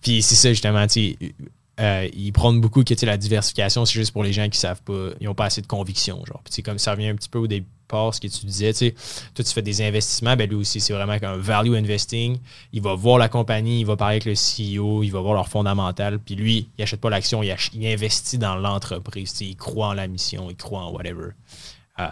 Puis 0.01 0.21
c'est 0.21 0.35
ça, 0.35 0.49
justement, 0.49 0.85
tu 0.87 1.15
sais, 1.19 1.33
euh, 1.79 2.07
ils 2.13 2.31
prônent 2.31 2.59
beaucoup 2.61 2.83
que 2.83 3.05
la 3.05 3.17
diversification, 3.17 3.85
c'est 3.85 3.93
juste 3.93 4.11
pour 4.11 4.23
les 4.23 4.33
gens 4.33 4.47
qui 4.49 4.59
savent 4.59 4.81
pas, 4.83 5.09
ils 5.19 5.25
n'ont 5.25 5.33
pas 5.35 5.45
assez 5.45 5.61
de 5.61 5.67
conviction. 5.67 6.23
Genre. 6.25 6.41
Puis 6.51 6.63
comme 6.63 6.79
ça 6.79 6.91
revient 6.91 7.07
un 7.09 7.15
petit 7.15 7.29
peu 7.29 7.39
au 7.39 7.47
départ, 7.47 7.67
ce 8.11 8.19
que 8.19 8.27
tu 8.27 8.45
disais, 8.45 8.73
tu 8.73 8.79
sais, 8.79 8.95
toi, 9.33 9.43
tu 9.43 9.53
fais 9.53 9.61
des 9.61 9.81
investissements, 9.81 10.35
ben 10.35 10.49
lui 10.49 10.55
aussi, 10.55 10.79
c'est 10.79 10.93
vraiment 10.93 11.19
comme 11.19 11.39
value 11.39 11.73
investing. 11.73 12.37
Il 12.71 12.81
va 12.81 12.95
voir 12.95 13.17
la 13.17 13.29
compagnie, 13.29 13.81
il 13.81 13.85
va 13.85 13.95
parler 13.95 14.15
avec 14.15 14.25
le 14.25 14.33
CEO, 14.33 15.03
il 15.03 15.11
va 15.11 15.19
voir 15.21 15.33
leur 15.33 15.47
fondamental. 15.47 16.19
Puis 16.19 16.35
lui, 16.35 16.69
il 16.77 16.83
achète 16.83 16.99
pas 16.99 17.09
l'action, 17.09 17.43
il, 17.43 17.51
investit 17.85 18.37
dans 18.37 18.55
l'entreprise. 18.55 19.31
Tu 19.31 19.37
sais, 19.37 19.45
Il 19.45 19.55
croit 19.55 19.87
en 19.87 19.93
la 19.93 20.07
mission, 20.07 20.49
il 20.49 20.55
croit 20.55 20.81
en 20.81 20.91
whatever. 20.91 21.29
Euh, 21.99 22.07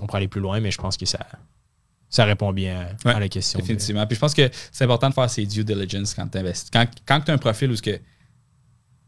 on 0.00 0.06
pourrait 0.06 0.18
aller 0.18 0.28
plus 0.28 0.40
loin, 0.40 0.60
mais 0.60 0.70
je 0.70 0.78
pense 0.78 0.96
que 0.96 1.06
ça, 1.06 1.26
ça 2.10 2.24
répond 2.24 2.52
bien 2.52 2.88
à 3.04 3.20
la 3.20 3.28
question. 3.28 3.58
Définitivement. 3.58 4.06
Puis 4.06 4.14
je 4.14 4.20
pense 4.20 4.34
que 4.34 4.50
c'est 4.72 4.84
important 4.84 5.08
de 5.08 5.14
faire 5.14 5.28
ses 5.28 5.46
due 5.46 5.64
diligence 5.64 6.14
quand 6.14 6.26
tu 6.28 6.38
investis. 6.38 6.70
Quand, 6.70 6.86
quand 7.06 7.20
tu 7.20 7.30
as 7.30 7.34
un 7.34 7.38
profil 7.38 7.70
où 7.70 7.76
ce 7.76 7.82
que, 7.82 8.00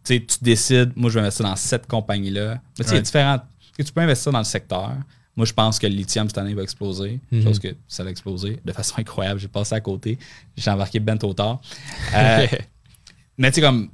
tu 0.05 0.21
décides, 0.43 0.93
moi, 0.97 1.11
je 1.11 1.15
vais 1.15 1.21
investir 1.21 1.47
dans 1.47 1.57
cette 1.57 1.87
compagnie-là. 1.87 2.61
Il 2.79 2.87
y 2.87 2.97
a 3.19 3.43
Tu 3.77 3.93
peux 3.93 4.01
investir 4.01 4.33
dans 4.33 4.39
le 4.39 4.45
secteur. 4.45 4.93
Moi, 5.37 5.47
je 5.47 5.53
pense 5.53 5.79
que 5.79 5.87
le 5.87 5.95
lithium 5.95 6.29
cette 6.29 6.39
année 6.39 6.55
va 6.55 6.63
exploser. 6.63 7.21
Mhm. 7.31 7.43
Chose 7.45 7.59
que 7.59 7.69
ça 7.89 8.03
a 8.03 8.07
explosé 8.07 8.59
de 8.65 8.73
façon 8.73 8.95
incroyable. 8.99 9.41
J'ai 9.41 9.49
passé 9.49 9.75
à 9.75 9.81
côté. 9.81 10.19
J'ai 10.57 10.71
embarqué 10.71 10.99
ben 11.01 11.17
trop 11.17 11.33
tard. 11.35 11.61
Euh, 12.15 12.47
mais 13.39 13.51
tu 13.51 13.57
sais, 13.57 13.61
comme 13.61 13.89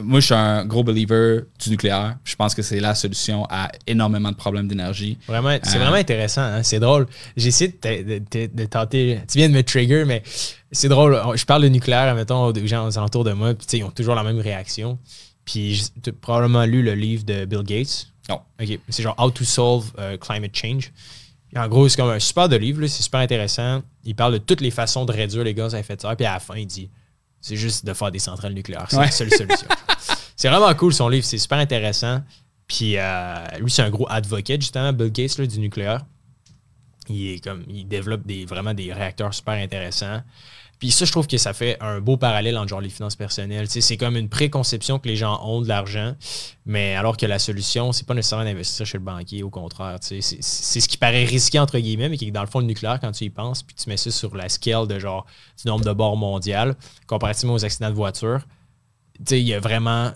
moi, 0.00 0.20
je 0.20 0.26
suis 0.26 0.34
un 0.34 0.64
gros 0.64 0.84
believer 0.84 1.40
du 1.60 1.70
nucléaire. 1.70 2.16
Je 2.22 2.36
pense 2.36 2.54
que 2.54 2.62
c'est 2.62 2.78
la 2.78 2.94
solution 2.94 3.44
à 3.50 3.72
énormément 3.88 4.30
de 4.30 4.36
problèmes 4.36 4.68
d'énergie. 4.68 5.18
Vraiment, 5.26 5.58
c'est 5.64 5.74
Euh, 5.76 5.80
vraiment 5.80 5.96
intéressant. 5.96 6.42
hein. 6.42 6.62
C'est 6.62 6.78
drôle. 6.78 7.08
J'ai 7.36 7.48
essayé 7.48 7.72
de, 7.72 7.76
te- 7.76 8.02
de- 8.02 8.22
de- 8.30 8.50
de 8.54 8.64
tenter. 8.66 9.18
Tu 9.28 9.38
viens 9.38 9.48
de 9.48 9.54
me 9.54 9.62
trigger, 9.64 10.04
mais 10.04 10.22
c'est 10.70 10.88
drôle. 10.88 11.20
Je 11.34 11.44
parle 11.44 11.64
de 11.64 11.68
nucléaire, 11.68 12.14
mettons, 12.14 12.44
aux 12.46 12.66
gens 12.66 12.86
aux 12.86 12.96
alentours 12.96 13.24
de 13.24 13.32
moi, 13.32 13.54
puis 13.54 13.66
ils 13.78 13.82
ont 13.82 13.90
toujours 13.90 14.14
la 14.14 14.22
même 14.22 14.38
réaction. 14.38 15.00
Puis 15.44 15.82
tu 16.02 16.10
as 16.10 16.12
probablement 16.12 16.64
lu 16.64 16.82
le 16.84 16.94
livre 16.94 17.24
de 17.24 17.44
Bill 17.44 17.64
Gates. 17.64 18.06
Non. 18.28 18.40
OK. 18.60 18.78
C'est 18.88 19.02
genre 19.02 19.14
How 19.18 19.30
to 19.30 19.44
Solve 19.44 19.92
euh, 19.98 20.16
Climate 20.16 20.54
Change. 20.54 20.92
En 21.56 21.66
gros, 21.66 21.88
c'est 21.88 21.96
comme 21.96 22.10
un 22.10 22.18
super 22.18 22.48
de 22.48 22.56
livre, 22.56 22.86
c'est 22.86 23.02
super 23.02 23.20
intéressant. 23.20 23.82
Il 24.04 24.14
parle 24.14 24.34
de 24.34 24.38
toutes 24.38 24.60
les 24.60 24.70
façons 24.70 25.04
de 25.06 25.12
réduire 25.12 25.44
les 25.44 25.54
gaz 25.54 25.74
à 25.74 25.78
effet 25.80 25.96
de 25.96 26.00
serre, 26.02 26.14
puis 26.16 26.26
à 26.26 26.34
la 26.34 26.40
fin, 26.40 26.56
il 26.56 26.66
dit 26.66 26.90
c'est 27.40 27.56
juste 27.56 27.86
de 27.86 27.94
faire 27.94 28.10
des 28.10 28.18
centrales 28.18 28.52
nucléaires. 28.52 28.86
C'est 28.90 28.96
Ouais. 28.98 29.06
la 29.06 29.10
seule 29.10 29.30
solution. 29.30 29.66
c'est 30.36 30.48
vraiment 30.50 30.74
cool 30.74 30.92
son 30.92 31.08
livre, 31.08 31.24
c'est 31.24 31.38
super 31.38 31.58
intéressant. 31.58 32.22
Puis 32.66 32.98
euh, 32.98 33.46
lui, 33.60 33.70
c'est 33.70 33.80
un 33.82 33.88
gros 33.90 34.06
advocate, 34.10 34.60
justement, 34.60 34.92
Bill 34.92 35.10
Gates, 35.10 35.38
là, 35.38 35.46
du 35.46 35.58
nucléaire. 35.58 36.04
Il 37.08 37.28
est 37.36 37.42
comme 37.42 37.64
il 37.68 37.88
développe 37.88 38.26
des, 38.26 38.44
vraiment 38.44 38.74
des 38.74 38.92
réacteurs 38.92 39.32
super 39.32 39.54
intéressants. 39.54 40.20
Puis 40.78 40.92
ça, 40.92 41.04
je 41.04 41.10
trouve 41.10 41.26
que 41.26 41.38
ça 41.38 41.52
fait 41.52 41.76
un 41.80 42.00
beau 42.00 42.16
parallèle 42.16 42.56
entre 42.56 42.68
genre 42.68 42.80
les 42.80 42.88
finances 42.88 43.16
personnelles. 43.16 43.66
C'est 43.68 43.96
comme 43.96 44.16
une 44.16 44.28
préconception 44.28 44.98
que 44.98 45.08
les 45.08 45.16
gens 45.16 45.40
ont 45.44 45.60
de 45.60 45.68
l'argent, 45.68 46.14
mais 46.66 46.94
alors 46.94 47.16
que 47.16 47.26
la 47.26 47.40
solution, 47.40 47.90
c'est 47.92 48.06
pas 48.06 48.14
nécessairement 48.14 48.44
d'investir 48.44 48.86
chez 48.86 48.98
le 48.98 49.04
banquier, 49.04 49.42
au 49.42 49.50
contraire. 49.50 49.98
C'est 50.00 50.20
ce 50.20 50.88
qui 50.88 50.96
paraît 50.96 51.24
risqué 51.24 51.58
entre 51.58 51.78
guillemets, 51.78 52.08
mais 52.08 52.16
qui 52.16 52.28
est 52.28 52.30
dans 52.30 52.42
le 52.42 52.46
fond 52.46 52.60
le 52.60 52.66
nucléaire 52.66 53.00
quand 53.00 53.10
tu 53.10 53.24
y 53.24 53.30
penses, 53.30 53.62
puis 53.62 53.74
tu 53.74 53.88
mets 53.88 53.96
ça 53.96 54.10
sur 54.10 54.36
la 54.36 54.48
scale 54.48 54.86
de 54.86 54.98
genre 54.98 55.26
du 55.60 55.68
nombre 55.68 55.84
de 55.84 55.92
bords 55.92 56.16
mondial, 56.16 56.76
comparativement 57.06 57.54
aux 57.54 57.64
accidents 57.64 57.90
de 57.90 57.96
voiture. 57.96 58.40
Il 59.30 59.38
y 59.38 59.54
a 59.54 59.60
vraiment 59.60 60.12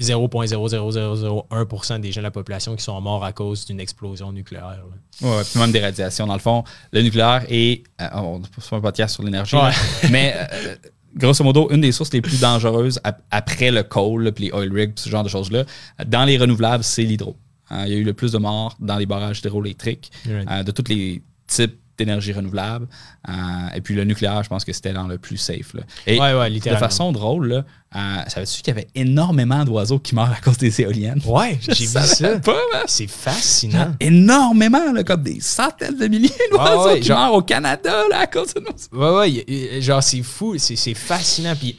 0,00001% 0.00 2.00
des 2.00 2.12
gens 2.12 2.20
de 2.20 2.24
la 2.24 2.30
population 2.30 2.76
qui 2.76 2.82
sont 2.84 3.00
morts 3.00 3.24
à 3.24 3.32
cause 3.32 3.66
d'une 3.66 3.80
explosion 3.80 4.32
nucléaire. 4.32 4.78
là. 5.20 5.28
Ouais, 5.28 5.42
puis 5.44 5.58
même 5.60 5.72
des 5.72 5.80
radiations. 5.80 6.26
Dans 6.26 6.34
le 6.34 6.40
fond, 6.40 6.64
le 6.92 7.02
nucléaire 7.02 7.44
est. 7.48 7.82
euh, 8.00 8.08
on 8.14 8.38
ne 8.38 8.44
pas 8.44 8.76
un 8.76 8.80
podcast 8.80 9.14
sur 9.14 9.22
l'énergie, 9.22 9.56
Ouais. 9.56 9.70
mais 10.10 10.34
euh, 10.36 10.76
grosso 11.14 11.44
modo, 11.44 11.68
une 11.70 11.80
des 11.80 11.92
sources 11.92 12.12
les 12.12 12.22
plus 12.22 12.40
dangereuses 12.40 13.00
ap- 13.04 13.22
après 13.30 13.70
le 13.70 13.82
coal, 13.82 14.32
puis 14.32 14.46
les 14.46 14.52
oil 14.52 14.72
rigs, 14.72 14.92
ce 14.96 15.08
genre 15.08 15.24
de 15.24 15.28
choses-là, 15.28 15.64
dans 16.06 16.24
les 16.24 16.38
renouvelables, 16.38 16.84
c'est 16.84 17.02
l'hydro. 17.02 17.36
Hein, 17.70 17.84
il 17.86 17.92
y 17.92 17.94
a 17.94 17.98
eu 17.98 18.04
le 18.04 18.14
plus 18.14 18.32
de 18.32 18.38
morts 18.38 18.76
dans 18.80 18.96
les 18.96 19.06
barrages 19.06 19.40
hydroélectriques 19.40 20.10
Right. 20.28 20.48
euh, 20.50 20.62
de 20.62 20.70
tous 20.72 20.84
les 20.88 21.22
types 21.46 21.78
d'énergie 21.98 22.32
renouvelable. 22.32 22.86
Euh, 23.28 23.32
et 23.74 23.80
puis 23.80 23.94
le 23.94 24.04
nucléaire, 24.04 24.42
je 24.42 24.48
pense 24.48 24.64
que 24.64 24.72
c'était 24.72 24.92
dans 24.92 25.06
le 25.06 25.18
plus 25.18 25.36
safe. 25.36 25.74
là. 25.74 25.82
Et 26.06 26.18
Ouais, 26.20 26.34
ouais, 26.34 26.50
de 26.50 26.76
façon 26.76 27.12
drôle, 27.12 27.48
là, 27.48 27.64
euh, 27.94 28.22
savais-tu 28.28 28.62
qu'il 28.62 28.68
y 28.68 28.70
avait 28.78 28.88
énormément 28.94 29.64
d'oiseaux 29.64 29.98
qui 29.98 30.14
meurent 30.14 30.32
à 30.32 30.40
cause 30.40 30.56
des 30.58 30.80
éoliennes? 30.80 31.20
Ouais, 31.26 31.58
j'ai 31.68 31.84
vu 31.84 31.86
ça. 31.86 32.40
C'est 32.86 33.06
fascinant. 33.06 33.94
énormément, 34.00 34.92
là, 34.92 35.04
comme 35.04 35.22
des 35.22 35.40
centaines 35.40 35.98
de 35.98 36.06
milliers 36.08 36.30
d'oiseaux 36.50 36.86
ouais, 36.90 37.00
qui 37.00 37.08
genre- 37.08 37.18
meurent 37.20 37.34
au 37.34 37.42
Canada 37.42 37.92
là, 38.10 38.20
à 38.20 38.26
cause 38.26 38.54
de 38.54 38.60
nos. 38.60 38.98
Ouais, 39.20 39.44
ouais, 39.46 39.80
genre 39.82 40.02
c'est 40.02 40.22
fou, 40.22 40.56
c'est 40.58 40.94
fascinant. 40.94 41.54
Puis, 41.54 41.76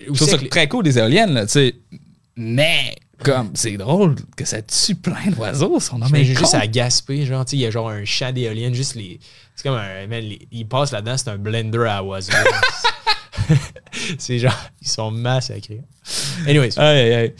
Je 0.00 0.12
trouve 0.12 0.28
ça 0.28 0.34
avec 0.36 0.50
très 0.50 0.68
cool 0.68 0.84
des 0.84 0.98
éoliennes, 0.98 1.34
là, 1.34 1.46
tu 1.46 1.52
sais. 1.52 1.74
Mais, 2.34 2.96
comme, 3.22 3.50
c'est 3.54 3.76
drôle 3.76 4.16
que 4.36 4.44
ça 4.44 4.62
tue 4.62 4.94
plein 4.94 5.30
d'oiseaux, 5.36 5.78
son 5.80 5.98
nom 5.98 6.06
est 6.06 6.24
juste 6.24 6.54
à 6.54 6.66
Gaspé, 6.66 7.24
genre, 7.26 7.44
tu 7.44 7.56
il 7.56 7.60
y 7.60 7.66
a 7.66 7.70
genre 7.70 7.90
un 7.90 8.04
champ 8.04 8.32
d'éoliennes, 8.32 8.74
juste 8.74 8.94
les. 8.94 9.20
C'est 9.54 9.68
comme 9.68 9.78
un. 9.78 10.06
man, 10.06 10.24
ils 10.50 10.66
passent 10.68 10.92
là-dedans, 10.92 11.16
c'est 11.16 11.28
un 11.30 11.38
blender 11.38 11.84
à 11.88 12.02
oiseaux. 12.02 12.32
c'est 14.18 14.38
genre, 14.38 14.52
ils 14.80 14.88
sont 14.88 15.10
massacrés. 15.10 15.82
Anyways, 16.46 16.78
aïe, 16.78 17.14
aïe. 17.14 17.34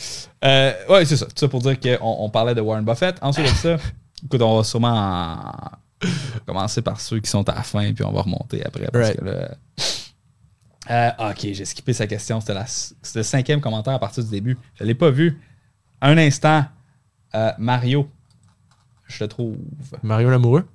Euh, 0.45 0.73
ouais, 0.89 1.05
c'est 1.05 1.17
ça. 1.17 1.27
Tout 1.27 1.33
ça 1.37 1.49
pour 1.49 1.61
dire 1.63 1.79
qu'on 1.81 1.99
on 2.25 2.31
parlait 2.31 2.55
de 2.55 2.61
Warren 2.61 2.85
Buffett. 2.85 3.17
Ensuite 3.23 3.47
de 3.47 3.51
ça, 3.57 3.77
écoute, 4.25 4.43
on 4.43 4.57
va 4.59 4.65
sûrement 4.65 4.93
en- 4.93 6.07
commencer 6.47 6.83
par 6.83 7.01
ceux 7.01 7.21
qui 7.21 7.31
sont 7.31 7.49
à 7.49 7.55
la 7.55 7.63
fin, 7.63 7.93
puis 7.93 8.05
on 8.05 8.13
va 8.13 8.23
remonter 8.23 8.65
après. 8.65 8.89
Parce 8.93 9.05
Right. 9.07 9.19
que 9.21 9.25
là. 9.25 9.51
Euh, 10.91 11.31
ok, 11.31 11.39
j'ai 11.53 11.65
skippé 11.65 11.93
sa 11.93 12.07
question. 12.07 12.41
C'était 12.41 12.55
la- 12.55 12.67
c'était 12.67 13.21
le 13.21 13.23
cinquième 13.25 13.61
commentaire 13.61 13.95
à 13.95 13.99
partir 14.01 14.25
du 14.25 14.31
début. 14.31 14.59
Je 14.75 14.83
ne 14.83 14.89
l'ai 14.89 14.95
pas 14.95 15.11
vu. 15.11 15.41
Un 16.01 16.19
instant, 16.19 16.65
euh, 17.35 17.53
Mario, 17.59 18.11
je 19.07 19.23
le 19.23 19.29
trouve 19.29 19.57
Mario 20.03 20.29
Lamoureux? 20.31 20.67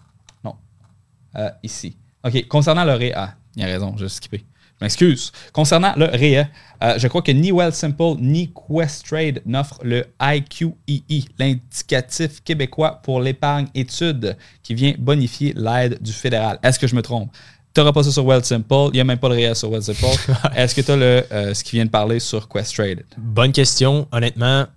Euh, 1.38 1.50
ici. 1.64 1.98
OK, 2.24 2.48
concernant 2.48 2.84
le 2.84 2.94
REA, 2.94 3.36
il 3.56 3.64
a 3.64 3.66
raison, 3.66 3.96
j'ai 3.98 4.10
skippé. 4.10 4.44
Je 4.80 4.86
m'excuse. 4.86 5.32
Concernant 5.54 5.94
le 5.98 6.06
REA, 6.06 6.48
euh, 6.84 7.00
je 7.00 7.08
crois 7.08 7.24
que 7.24 7.32
ni 7.32 7.52
Wealthsimple 7.52 8.18
ni 8.20 8.54
Questrade 8.54 9.42
n'offrent 9.46 9.80
le 9.84 10.06
IQEE, 10.22 11.26
l'indicatif 11.40 12.44
québécois 12.44 13.00
pour 13.02 13.20
l'épargne 13.20 13.68
études, 13.74 14.38
qui 14.62 14.76
vient 14.76 14.94
bonifier 15.00 15.54
l'aide 15.56 16.00
du 16.02 16.14
fédéral. 16.14 16.60
Est-ce 16.62 16.78
que 16.78 16.86
je 16.86 16.96
me 16.96 17.02
trompe? 17.02 17.32
Tu 17.74 17.82
n'auras 17.82 17.92
pas 17.92 18.04
ça 18.04 18.12
sur 18.12 18.26
Wealthsimple, 18.26 18.90
il 18.90 18.94
n'y 18.94 19.00
a 19.00 19.04
même 19.04 19.18
pas 19.18 19.30
de 19.30 19.36
REA 19.36 19.56
sur 19.56 19.72
Wealthsimple. 19.72 20.32
Est-ce 20.56 20.76
que 20.76 20.82
tu 20.82 20.92
as 20.92 20.96
le, 20.96 21.24
euh, 21.32 21.54
ce 21.56 21.64
qui 21.64 21.76
vient 21.76 21.86
de 21.86 21.90
parler 21.90 22.20
sur 22.20 22.48
Questrade? 22.48 23.04
Bonne 23.18 23.52
question. 23.52 24.08
Honnêtement, 24.12 24.68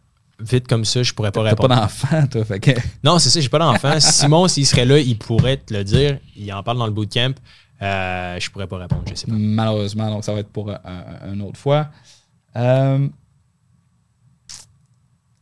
vite 0.41 0.67
comme 0.69 0.85
ça, 0.85 1.03
je 1.03 1.12
pourrais 1.12 1.31
pas 1.33 1.43
T'as 1.45 1.55
pas 1.57 1.62
répondre. 1.65 1.81
d'enfant, 1.81 2.27
toi, 2.27 2.45
fait 2.45 2.61
que... 2.61 2.71
Non, 3.05 3.19
c'est 3.19 3.31
ça, 3.31 3.41
j'ai 3.41 3.49
pas 3.49 3.59
d'enfant. 3.59 3.95
Simon, 4.01 4.49
s'il 4.49 4.67
serait 4.67 4.85
là, 4.85 4.99
il 4.99 5.17
pourrait 5.19 5.57
te 5.59 5.73
le 5.75 5.85
dire. 5.85 6.19
Il 6.37 6.53
en 6.53 6.62
parle 6.62 6.79
dans 6.79 6.87
le 6.87 6.93
bootcamp. 6.93 7.35
Euh, 7.83 8.39
je 8.39 8.51
pourrais 8.51 8.67
pas 8.67 8.77
répondre, 8.79 9.03
je 9.09 9.15
sais 9.15 9.27
pas. 9.27 9.33
Malheureusement, 9.35 10.11
donc 10.11 10.25
ça 10.25 10.33
va 10.35 10.41
être 10.41 10.51
pour 10.51 10.71
un- 10.71 10.79
un- 10.85 11.33
une 11.33 11.43
autre 11.43 11.59
fois. 11.59 11.89
Euh, 12.57 13.09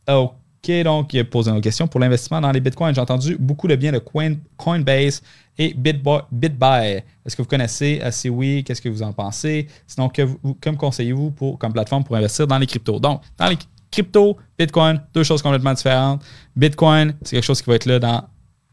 OK, 0.07 0.71
donc 0.83 1.13
il 1.13 1.19
a 1.19 1.23
posé 1.23 1.51
une 1.51 1.61
question 1.61 1.87
pour 1.87 1.99
l'investissement 1.99 2.41
dans 2.41 2.51
les 2.51 2.59
bitcoins. 2.59 2.93
J'ai 2.95 3.01
entendu 3.01 3.37
beaucoup 3.39 3.67
de 3.67 3.75
bien 3.75 3.91
de 3.91 3.99
Coin- 3.99 4.37
Coinbase 4.57 5.21
et 5.57 5.73
BitBuy. 5.73 7.03
Est-ce 7.25 7.35
que 7.35 7.41
vous 7.41 7.47
connaissez? 7.47 7.99
Euh, 8.03 8.11
Si 8.11 8.29
oui, 8.29 8.63
qu'est-ce 8.63 8.81
que 8.81 8.89
vous 8.89 9.03
en 9.03 9.13
pensez? 9.13 9.67
Sinon, 9.87 10.09
que 10.09 10.21
vous- 10.23 10.57
comme 10.61 10.77
conseillez-vous 10.77 11.31
pour, 11.31 11.57
comme 11.59 11.73
plateforme 11.73 12.03
pour 12.03 12.15
investir 12.15 12.47
dans 12.47 12.57
les 12.57 12.65
cryptos? 12.67 12.99
Donc, 12.99 13.21
dans 13.37 13.47
les 13.47 13.57
cryptos, 13.91 14.37
Bitcoin, 14.57 15.01
deux 15.13 15.23
choses 15.23 15.41
complètement 15.41 15.73
différentes. 15.73 16.23
Bitcoin, 16.55 17.13
c'est 17.23 17.35
quelque 17.35 17.45
chose 17.45 17.61
qui 17.61 17.69
va 17.69 17.75
être 17.75 17.85
là 17.85 17.99
dans 17.99 18.23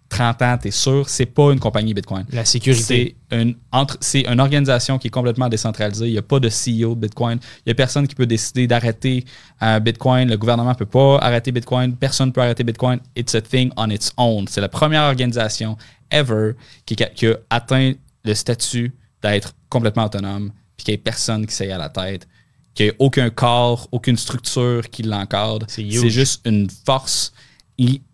30 0.08 0.42
ans, 0.42 0.58
tu 0.60 0.68
es 0.68 0.70
sûr, 0.70 1.08
c'est 1.08 1.26
pas 1.26 1.52
une 1.52 1.58
compagnie 1.58 1.92
Bitcoin. 1.92 2.24
La 2.30 2.44
sécurité. 2.44 3.16
C'est 3.30 3.40
une, 3.40 3.56
entre, 3.72 3.96
c'est 4.00 4.26
une 4.26 4.40
organisation 4.40 4.98
qui 4.98 5.08
est 5.08 5.10
complètement 5.10 5.48
décentralisée. 5.48 6.06
Il 6.06 6.12
n'y 6.12 6.18
a 6.18 6.22
pas 6.22 6.38
de 6.38 6.48
CEO 6.48 6.94
de 6.94 7.00
Bitcoin. 7.00 7.38
Il 7.58 7.62
n'y 7.68 7.72
a 7.72 7.74
personne 7.74 8.06
qui 8.06 8.14
peut 8.14 8.26
décider 8.26 8.66
d'arrêter 8.66 9.24
euh, 9.62 9.80
Bitcoin. 9.80 10.28
Le 10.28 10.36
gouvernement 10.36 10.70
ne 10.70 10.76
peut 10.76 10.86
pas 10.86 11.18
arrêter 11.18 11.50
Bitcoin. 11.50 11.96
Personne 11.96 12.28
ne 12.28 12.32
peut 12.32 12.40
arrêter 12.40 12.62
Bitcoin. 12.62 13.00
It's 13.16 13.34
a 13.34 13.40
thing 13.40 13.70
on 13.76 13.90
its 13.90 14.10
own. 14.16 14.46
C'est 14.48 14.60
la 14.60 14.68
première 14.68 15.02
organisation 15.02 15.76
ever 16.10 16.52
qui, 16.84 16.94
qui 16.94 17.26
a 17.26 17.36
atteint 17.50 17.92
le 18.24 18.34
statut 18.34 18.94
d'être 19.22 19.54
complètement 19.68 20.04
autonome 20.04 20.52
puis 20.76 20.84
qu'il 20.84 20.92
n'y 20.92 20.96
ait 20.96 21.02
personne 21.02 21.46
qui 21.46 21.54
s'aille 21.54 21.72
à 21.72 21.78
la 21.78 21.88
tête, 21.88 22.28
qu'il 22.76 22.86
n'y 22.86 22.90
ait 22.90 22.96
aucun 23.00 23.30
corps, 23.30 23.88
aucune 23.90 24.16
structure 24.16 24.88
qui 24.90 25.02
l'encadre. 25.02 25.66
C'est 25.68 26.10
juste 26.10 26.42
une 26.46 26.68
force 26.84 27.32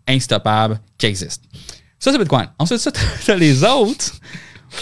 instoppable 0.07 0.79
qui 0.97 1.05
existe. 1.05 1.43
Ça, 1.99 2.11
c'est 2.11 2.17
Bitcoin. 2.17 2.47
Ensuite, 2.59 2.79
ça, 2.79 2.91
t'as 3.25 3.35
les 3.35 3.63
autres. 3.63 4.13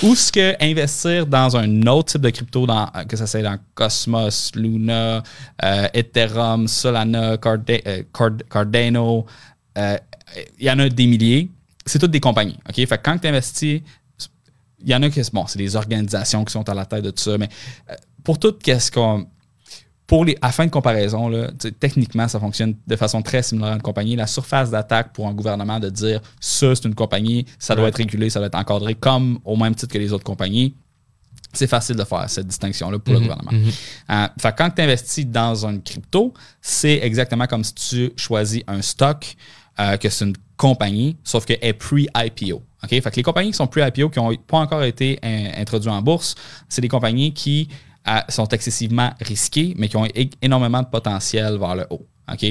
Où 0.03 0.15
ce 0.15 0.31
que 0.31 0.55
investir 0.63 1.27
dans 1.27 1.57
un 1.57 1.85
autre 1.87 2.13
type 2.13 2.21
de 2.21 2.29
crypto, 2.29 2.65
dans, 2.65 2.89
que 3.09 3.17
ça 3.17 3.27
soit 3.27 3.41
dans 3.41 3.57
Cosmos, 3.75 4.51
Luna, 4.55 5.21
euh, 5.65 5.87
Ethereum, 5.93 6.65
Solana, 6.69 7.35
Carda- 7.35 7.81
euh, 7.85 8.03
Card- 8.13 8.37
Cardano, 8.49 9.25
euh, 9.77 9.97
il 10.57 10.65
y 10.65 10.71
en 10.71 10.79
a 10.79 10.87
des 10.87 11.07
milliers. 11.07 11.51
C'est 11.85 11.99
toutes 11.99 12.11
des 12.11 12.21
compagnies. 12.21 12.57
OK? 12.69 12.75
Fait 12.75 12.87
que 12.87 13.01
quand 13.03 13.17
tu 13.17 13.27
investis, 13.27 13.81
il 14.79 14.89
y 14.89 14.95
en 14.95 15.03
a 15.03 15.09
qui 15.09 15.21
bon, 15.33 15.45
c'est 15.45 15.59
des 15.59 15.75
organisations 15.75 16.45
qui 16.45 16.53
sont 16.53 16.67
à 16.69 16.73
la 16.73 16.85
tête 16.85 17.03
de 17.03 17.11
tout 17.11 17.21
ça, 17.21 17.37
mais 17.37 17.49
pour 18.23 18.39
tout 18.39 18.53
qu'est-ce 18.53 18.91
qu'on 18.91 19.27
pour 20.11 20.25
les, 20.25 20.37
à 20.41 20.51
fin 20.51 20.65
de 20.65 20.69
comparaison, 20.71 21.29
là, 21.29 21.51
techniquement, 21.79 22.27
ça 22.27 22.37
fonctionne 22.37 22.75
de 22.85 22.95
façon 22.97 23.21
très 23.21 23.41
similaire 23.41 23.71
à 23.71 23.75
une 23.75 23.81
compagnie. 23.81 24.17
La 24.17 24.27
surface 24.27 24.69
d'attaque 24.69 25.13
pour 25.13 25.25
un 25.25 25.33
gouvernement 25.33 25.79
de 25.79 25.89
dire 25.89 26.19
ça, 26.41 26.75
c'est 26.75 26.83
une 26.83 26.95
compagnie, 26.95 27.45
ça 27.57 27.75
doit 27.77 27.87
être 27.87 27.95
régulé, 27.95 28.29
ça 28.29 28.39
doit 28.39 28.47
être 28.47 28.55
encadré 28.55 28.93
comme 28.93 29.39
au 29.45 29.55
même 29.55 29.73
titre 29.73 29.93
que 29.93 29.97
les 29.97 30.11
autres 30.11 30.25
compagnies, 30.25 30.75
c'est 31.53 31.65
facile 31.65 31.95
de 31.95 32.03
faire 32.03 32.29
cette 32.29 32.45
distinction-là 32.45 32.99
pour 32.99 33.13
le 33.13 33.21
gouvernement. 33.21 33.51
Euh, 34.09 34.27
fait 34.37 34.51
que 34.51 34.57
quand 34.57 34.69
tu 34.71 34.81
investis 34.81 35.25
dans 35.25 35.65
une 35.65 35.81
crypto, 35.81 36.33
c'est 36.59 36.99
exactement 37.01 37.47
comme 37.47 37.63
si 37.63 37.73
tu 37.73 38.11
choisis 38.17 38.63
un 38.67 38.81
stock, 38.81 39.33
euh, 39.79 39.95
que 39.95 40.09
c'est 40.09 40.25
une 40.25 40.35
compagnie, 40.57 41.15
sauf 41.23 41.45
qu'elle 41.45 41.59
est 41.61 41.71
pre-IPO. 41.71 42.61
OK? 42.83 42.89
Fait 42.89 43.01
que 43.01 43.15
les 43.15 43.23
compagnies 43.23 43.51
qui 43.51 43.57
sont 43.57 43.67
pre-IPO, 43.67 44.09
qui 44.09 44.19
n'ont 44.19 44.35
pas 44.35 44.57
encore 44.57 44.83
été 44.83 45.19
in- 45.23 45.51
introduites 45.61 45.89
en 45.93 46.01
bourse, 46.01 46.35
c'est 46.67 46.81
des 46.81 46.89
compagnies 46.89 47.33
qui 47.33 47.69
sont 48.29 48.47
excessivement 48.47 49.11
risquées, 49.21 49.73
mais 49.77 49.87
qui 49.87 49.97
ont 49.97 50.07
énormément 50.41 50.81
de 50.81 50.87
potentiel 50.87 51.57
vers 51.57 51.75
le 51.75 51.85
haut. 51.89 52.07
OK? 52.31 52.45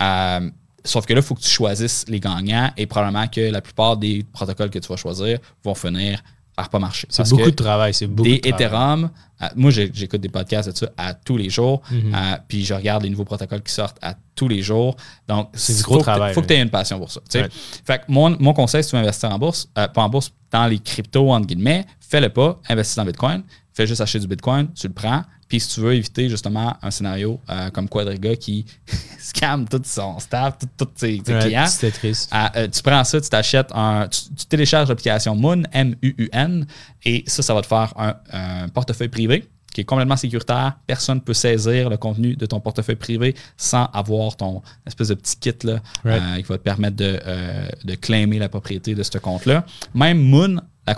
Euh, 0.00 0.50
sauf 0.84 1.06
que 1.06 1.12
là, 1.12 1.20
il 1.20 1.22
faut 1.22 1.34
que 1.34 1.40
tu 1.40 1.48
choisisses 1.48 2.04
les 2.08 2.20
gagnants 2.20 2.70
et 2.76 2.86
probablement 2.86 3.26
que 3.28 3.40
la 3.40 3.60
plupart 3.60 3.96
des 3.96 4.24
protocoles 4.32 4.70
que 4.70 4.78
tu 4.78 4.88
vas 4.88 4.96
choisir 4.96 5.38
vont 5.64 5.74
finir 5.74 6.22
par 6.54 6.70
pas 6.70 6.78
marcher. 6.78 7.06
C'est 7.10 7.28
beaucoup 7.28 7.50
de 7.50 7.56
travail. 7.56 7.92
C'est 7.92 8.06
beaucoup 8.06 8.28
des 8.30 8.38
de. 8.38 8.48
Ethereum. 8.48 9.10
euh, 9.42 9.46
moi, 9.56 9.70
j'écoute 9.70 10.22
des 10.22 10.30
podcasts 10.30 10.70
de 10.70 10.74
ça 10.74 10.88
à 10.96 11.12
tous 11.12 11.36
les 11.36 11.50
jours. 11.50 11.82
Mhm. 11.90 12.14
euh, 12.14 12.36
puis 12.48 12.64
je 12.64 12.72
regarde 12.72 13.02
les 13.02 13.10
nouveaux 13.10 13.26
protocoles 13.26 13.62
qui 13.62 13.72
sortent 13.74 13.98
à 14.00 14.14
tous 14.34 14.48
les 14.48 14.62
jours. 14.62 14.96
Donc, 15.28 15.50
C'est 15.52 15.76
du 15.76 15.82
gros 15.82 15.98
travail, 15.98 16.32
faut 16.32 16.40
que 16.40 16.46
tu 16.46 16.54
aies 16.54 16.62
une 16.62 16.70
passion 16.70 16.98
pour 16.98 17.10
ça. 17.10 17.20
Ouais. 17.34 17.48
Fait 17.84 17.98
que 17.98 18.04
mon, 18.08 18.34
mon 18.40 18.54
conseil, 18.54 18.82
si 18.82 18.88
tu 18.90 18.96
veux 18.96 19.02
investir 19.02 19.30
en 19.30 19.38
bourse, 19.38 19.68
pas 19.74 19.90
en 19.96 20.08
bourse, 20.08 20.32
dans 20.50 20.66
les 20.66 20.78
cryptos, 20.78 21.30
entre 21.30 21.46
guillemets, 21.46 21.84
fais-le 22.00 22.30
pas, 22.30 22.58
investis 22.70 22.96
dans 22.96 23.04
Bitcoin, 23.04 23.42
fais 23.76 23.86
juste 23.86 24.00
acheter 24.00 24.18
du 24.18 24.26
Bitcoin, 24.26 24.68
tu 24.74 24.88
le 24.88 24.92
prends. 24.94 25.22
Puis 25.48 25.60
si 25.60 25.74
tu 25.74 25.80
veux 25.80 25.94
éviter 25.94 26.28
justement 26.28 26.76
un 26.82 26.90
scénario 26.90 27.40
euh, 27.48 27.70
comme 27.70 27.88
Quadriga 27.88 28.34
qui 28.34 28.66
scam 29.20 29.68
tout 29.68 29.80
son 29.84 30.18
staff, 30.18 30.58
tout- 30.58 30.68
tous 30.76 30.88
ses, 30.96 31.22
ses 31.24 31.32
Ouais, 31.34 31.38
clients, 31.40 31.66
triste. 31.92 32.28
ah, 32.32 32.50
euh, 32.56 32.66
tu 32.68 32.82
prends 32.82 33.04
ça, 33.04 33.20
tu 33.20 33.28
t'achètes 33.28 33.68
un. 33.72 34.08
Tu, 34.08 34.20
tu 34.36 34.46
télécharges 34.46 34.88
l'application 34.88 35.36
Moon, 35.36 35.62
M-U-U-N, 35.72 36.66
et 37.04 37.22
ça, 37.26 37.42
ça 37.42 37.54
va 37.54 37.62
te 37.62 37.66
faire 37.66 37.92
un, 37.96 38.16
un 38.32 38.68
portefeuille 38.68 39.08
privé 39.08 39.48
qui 39.72 39.82
est 39.82 39.84
complètement 39.84 40.16
sécuritaire. 40.16 40.78
Personne 40.86 41.16
ne 41.18 41.20
peut 41.22 41.34
saisir 41.34 41.90
le 41.90 41.96
contenu 41.98 42.34
de 42.34 42.46
ton 42.46 42.60
portefeuille 42.60 42.96
privé 42.96 43.34
sans 43.56 43.84
avoir 43.92 44.34
ton 44.36 44.62
espèce 44.86 45.08
de 45.08 45.14
petit 45.14 45.36
kit 45.36 45.52
là, 45.64 45.80
Right. 46.04 46.22
euh, 46.22 46.36
qui 46.38 46.42
va 46.44 46.58
te 46.58 46.62
permettre 46.62 46.96
de, 46.96 47.20
euh, 47.26 47.68
de 47.84 47.94
claimer 47.94 48.38
la 48.38 48.48
propriété 48.48 48.94
de 48.94 49.02
ce 49.02 49.18
compte-là. 49.18 49.64
Même 49.94 50.18
Moon, 50.18 50.56
la 50.86 50.96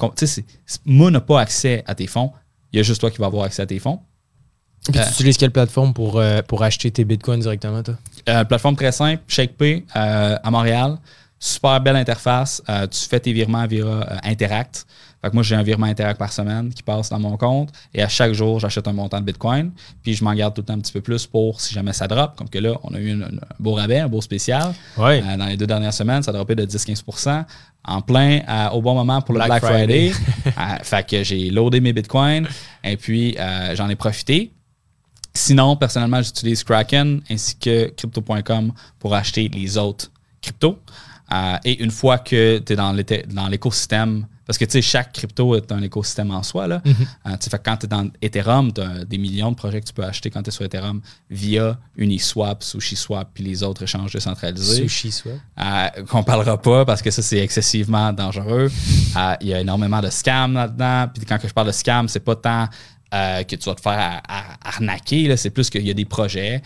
Moon 0.86 1.10
n'a 1.10 1.20
pas 1.20 1.40
accès 1.40 1.82
à 1.86 1.94
tes 1.94 2.06
fonds. 2.06 2.32
Il 2.72 2.76
y 2.76 2.80
a 2.80 2.82
juste 2.82 3.00
toi 3.00 3.10
qui 3.10 3.18
vas 3.18 3.26
avoir 3.26 3.44
accès 3.44 3.62
à 3.62 3.66
tes 3.66 3.78
fonds. 3.78 4.00
Puis 4.90 4.98
euh, 4.98 5.04
tu 5.04 5.10
utilises 5.10 5.36
quelle 5.36 5.50
plateforme 5.50 5.92
pour, 5.92 6.18
euh, 6.18 6.40
pour 6.42 6.62
acheter 6.62 6.90
tes 6.90 7.04
bitcoins 7.04 7.40
directement, 7.40 7.82
toi? 7.82 7.94
Euh, 8.28 8.44
plateforme 8.44 8.76
très 8.76 8.92
simple, 8.92 9.22
ShakePay 9.26 9.84
euh, 9.96 10.36
à 10.42 10.50
Montréal. 10.50 10.98
Super 11.38 11.80
belle 11.80 11.96
interface. 11.96 12.62
Euh, 12.68 12.86
tu 12.86 13.08
fais 13.08 13.20
tes 13.20 13.32
virements 13.32 13.66
via 13.66 13.84
euh, 13.84 14.04
Interact. 14.24 14.86
Fait 15.20 15.30
que 15.30 15.34
moi, 15.34 15.42
j'ai 15.42 15.56
un 15.56 15.62
virement 15.62 15.86
Interact 15.86 16.18
par 16.18 16.32
semaine 16.32 16.72
qui 16.72 16.82
passe 16.82 17.08
dans 17.08 17.18
mon 17.18 17.36
compte. 17.36 17.70
Et 17.92 18.02
à 18.02 18.08
chaque 18.08 18.32
jour, 18.32 18.60
j'achète 18.60 18.86
un 18.86 18.92
montant 18.92 19.20
de 19.20 19.24
Bitcoin. 19.24 19.72
Puis 20.02 20.14
je 20.14 20.22
m'en 20.22 20.32
garde 20.32 20.54
tout 20.54 20.60
le 20.60 20.66
temps 20.66 20.74
un 20.74 20.78
petit 20.78 20.92
peu 20.92 21.00
plus 21.00 21.26
pour 21.26 21.60
si 21.60 21.74
jamais 21.74 21.92
ça 21.92 22.06
drop. 22.06 22.36
Comme 22.36 22.48
que 22.48 22.58
là, 22.58 22.74
on 22.84 22.94
a 22.94 22.98
eu 22.98 23.10
un, 23.10 23.26
un 23.26 23.30
beau 23.58 23.74
rabais, 23.74 23.98
un 23.98 24.08
beau 24.08 24.20
spécial. 24.20 24.72
Oui. 24.96 25.20
Euh, 25.20 25.36
dans 25.36 25.46
les 25.46 25.56
deux 25.56 25.66
dernières 25.66 25.92
semaines, 25.92 26.22
ça 26.22 26.30
a 26.30 26.34
droppé 26.34 26.54
de 26.54 26.64
10-15% 26.64 27.44
en 27.84 28.00
plein 28.00 28.40
euh, 28.48 28.70
au 28.70 28.80
bon 28.80 28.94
moment 28.94 29.20
pour 29.20 29.34
le 29.34 29.38
Black 29.38 29.60
Black, 29.60 29.62
Friday. 29.62 30.10
Friday. 30.10 30.52
Euh, 30.58 30.76
fait 30.82 31.06
que 31.06 31.22
j'ai 31.22 31.50
loadé 31.50 31.80
mes 31.80 31.92
bitcoins 31.92 32.48
et 32.82 32.96
puis 32.96 33.36
j'en 33.74 33.88
ai 33.88 33.96
profité. 33.96 34.50
Sinon, 35.34 35.76
personnellement, 35.76 36.22
j'utilise 36.22 36.64
Kraken 36.64 37.20
ainsi 37.30 37.56
que 37.56 37.88
crypto.com 37.90 38.72
pour 38.98 39.14
acheter 39.14 39.48
les 39.48 39.76
autres 39.76 40.10
cryptos. 40.40 40.78
Et 41.64 41.82
une 41.82 41.90
fois 41.90 42.18
que 42.18 42.58
tu 42.58 42.72
es 42.72 42.76
dans 42.76 43.48
l'écosystème, 43.48 44.26
parce 44.48 44.58
que 44.58 44.64
tu 44.64 44.72
sais, 44.72 44.82
chaque 44.82 45.12
crypto 45.12 45.54
est 45.54 45.70
un 45.70 45.80
écosystème 45.82 46.32
en 46.32 46.42
soi. 46.42 46.66
Là. 46.66 46.82
Euh, 47.26 47.36
fait 47.40 47.50
que 47.58 47.62
quand 47.62 47.76
tu 47.76 47.84
es 47.86 47.88
dans 47.88 48.08
Ethereum, 48.20 48.72
tu 48.72 48.80
as 48.80 49.04
des 49.04 49.18
millions 49.18 49.50
de 49.52 49.56
projets 49.56 49.80
que 49.80 49.86
tu 49.86 49.92
peux 49.92 50.02
acheter 50.04 50.30
quand 50.30 50.42
tu 50.42 50.48
es 50.48 50.50
sur 50.52 50.64
Ethereum 50.64 51.00
via 51.30 51.78
Uniswap, 51.96 52.62
SushiSwap, 52.64 53.28
puis 53.34 53.44
les 53.44 53.62
autres 53.62 53.82
échanges 53.84 54.12
décentralisés 54.12 54.82
Sushi 54.88 55.12
soit. 55.12 55.32
euh, 55.60 55.88
qu'on 56.08 56.24
parlera 56.24 56.60
pas 56.60 56.84
parce 56.84 57.02
que 57.02 57.10
ça, 57.10 57.22
c'est 57.22 57.38
excessivement 57.38 58.12
dangereux. 58.12 58.70
Euh, 59.16 59.34
Il 59.42 59.48
y 59.48 59.54
a 59.54 59.60
énormément 59.60 60.00
de 60.00 60.08
scams 60.10 60.54
là-dedans. 60.54 61.08
Puis 61.14 61.24
quand 61.26 61.38
je 61.40 61.52
parle 61.52 61.66
de 61.68 61.72
scam, 61.72 62.08
c'est 62.08 62.20
pas 62.20 62.34
tant 62.36 62.68
euh, 63.14 63.42
que 63.44 63.54
tu 63.56 63.68
vas 63.68 63.74
te 63.74 63.80
faire 63.80 63.92
à- 63.98 64.22
à- 64.28 64.68
arnaquer, 64.76 65.36
c'est 65.36 65.50
plus 65.50 65.70
qu'il 65.70 65.86
y 65.86 65.90
a 65.90 65.94
des 65.94 66.04
projets 66.04 66.62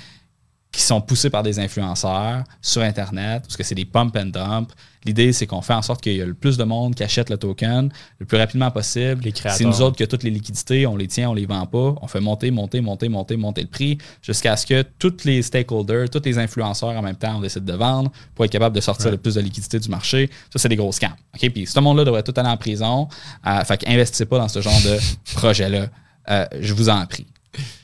qui 0.72 0.80
sont 0.82 1.00
poussés 1.00 1.28
par 1.30 1.42
des 1.42 1.58
influenceurs 1.58 2.44
sur 2.62 2.80
Internet, 2.82 3.42
parce 3.42 3.56
que 3.56 3.62
c'est 3.62 3.74
des 3.74 3.84
pump 3.84 4.16
and 4.16 4.26
dump. 4.26 4.72
L'idée, 5.04 5.32
c'est 5.32 5.46
qu'on 5.46 5.62
fait 5.62 5.74
en 5.74 5.82
sorte 5.82 6.00
qu'il 6.00 6.14
y 6.16 6.22
a 6.22 6.26
le 6.26 6.34
plus 6.34 6.56
de 6.56 6.64
monde 6.64 6.94
qui 6.94 7.02
achète 7.02 7.28
le 7.30 7.36
token 7.36 7.90
le 8.18 8.26
plus 8.26 8.38
rapidement 8.38 8.70
possible. 8.70 9.22
C'est 9.34 9.64
nous 9.64 9.80
autres 9.82 9.96
qui 9.96 10.02
a 10.02 10.06
toutes 10.06 10.22
les 10.22 10.30
liquidités, 10.30 10.86
on 10.86 10.96
les 10.96 11.08
tient, 11.08 11.30
on 11.30 11.34
les 11.34 11.46
vend 11.46 11.66
pas. 11.66 11.94
On 12.00 12.06
fait 12.06 12.20
monter, 12.20 12.50
monter, 12.50 12.80
monter, 12.80 13.08
monter, 13.08 13.36
monter 13.36 13.62
le 13.62 13.68
prix 13.68 13.98
jusqu'à 14.22 14.56
ce 14.56 14.66
que 14.66 14.82
tous 14.98 15.24
les 15.24 15.42
stakeholders, 15.42 16.08
tous 16.10 16.22
les 16.24 16.38
influenceurs 16.38 16.90
en 16.90 17.02
même 17.02 17.16
temps, 17.16 17.36
on 17.38 17.40
décide 17.40 17.64
de 17.64 17.72
vendre 17.72 18.10
pour 18.34 18.44
être 18.44 18.50
capable 18.52 18.76
de 18.76 18.80
sortir 18.80 19.06
Ouais. 19.06 19.12
le 19.12 19.18
plus 19.18 19.34
de 19.34 19.40
liquidité 19.40 19.78
du 19.80 19.88
marché. 19.88 20.30
Ça, 20.52 20.58
c'est 20.58 20.68
des 20.68 20.76
gros 20.76 20.92
scams. 20.92 21.12
OK? 21.34 21.50
Puis 21.50 21.66
ce 21.66 21.80
monde-là 21.80 22.04
devrait 22.04 22.22
tout 22.22 22.34
aller 22.36 22.48
en 22.48 22.56
prison. 22.56 23.08
Euh, 23.46 23.64
fait 23.64 23.78
qu'investissez 23.78 24.26
pas 24.26 24.38
dans 24.38 24.48
ce 24.48 24.60
genre 24.60 24.80
de 24.84 24.98
projet-là. 25.34 25.86
Euh, 26.30 26.46
je 26.60 26.72
vous 26.74 26.88
en 26.88 27.04
prie. 27.06 27.26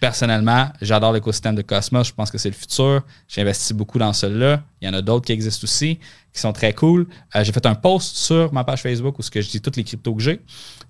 Personnellement, 0.01 0.71
j'adore 0.81 1.13
l'écosystème 1.13 1.55
de 1.55 1.63
Cosmos. 1.63 2.09
Je 2.09 2.15
pense 2.15 2.31
que 2.31 2.39
c'est 2.39 2.49
le 2.49 2.55
futur. 2.55 3.03
J'ai 3.27 3.43
investi 3.43 3.75
beaucoup 3.75 3.99
dans 3.99 4.13
celui-là. 4.13 4.63
Il 4.81 4.87
y 4.87 4.91
en 4.91 4.95
a 4.95 5.03
d'autres 5.03 5.27
qui 5.27 5.33
existent 5.33 5.65
aussi, 5.65 5.99
qui 6.33 6.41
sont 6.41 6.53
très 6.53 6.73
cool. 6.73 7.07
Euh, 7.37 7.45
j'ai 7.45 7.53
fait 7.53 7.67
un 7.67 7.75
post 7.75 8.17
sur 8.17 8.53
ma 8.53 8.65
page 8.65 8.83
Facebook 8.83 9.19
où 9.19 9.23
ce 9.23 9.31
que 9.31 9.43
je 9.43 9.51
dis 9.51 9.61
toutes 9.61 9.77
les 9.77 9.85
cryptos 9.85 10.15
que 10.15 10.23
j'ai. 10.23 10.41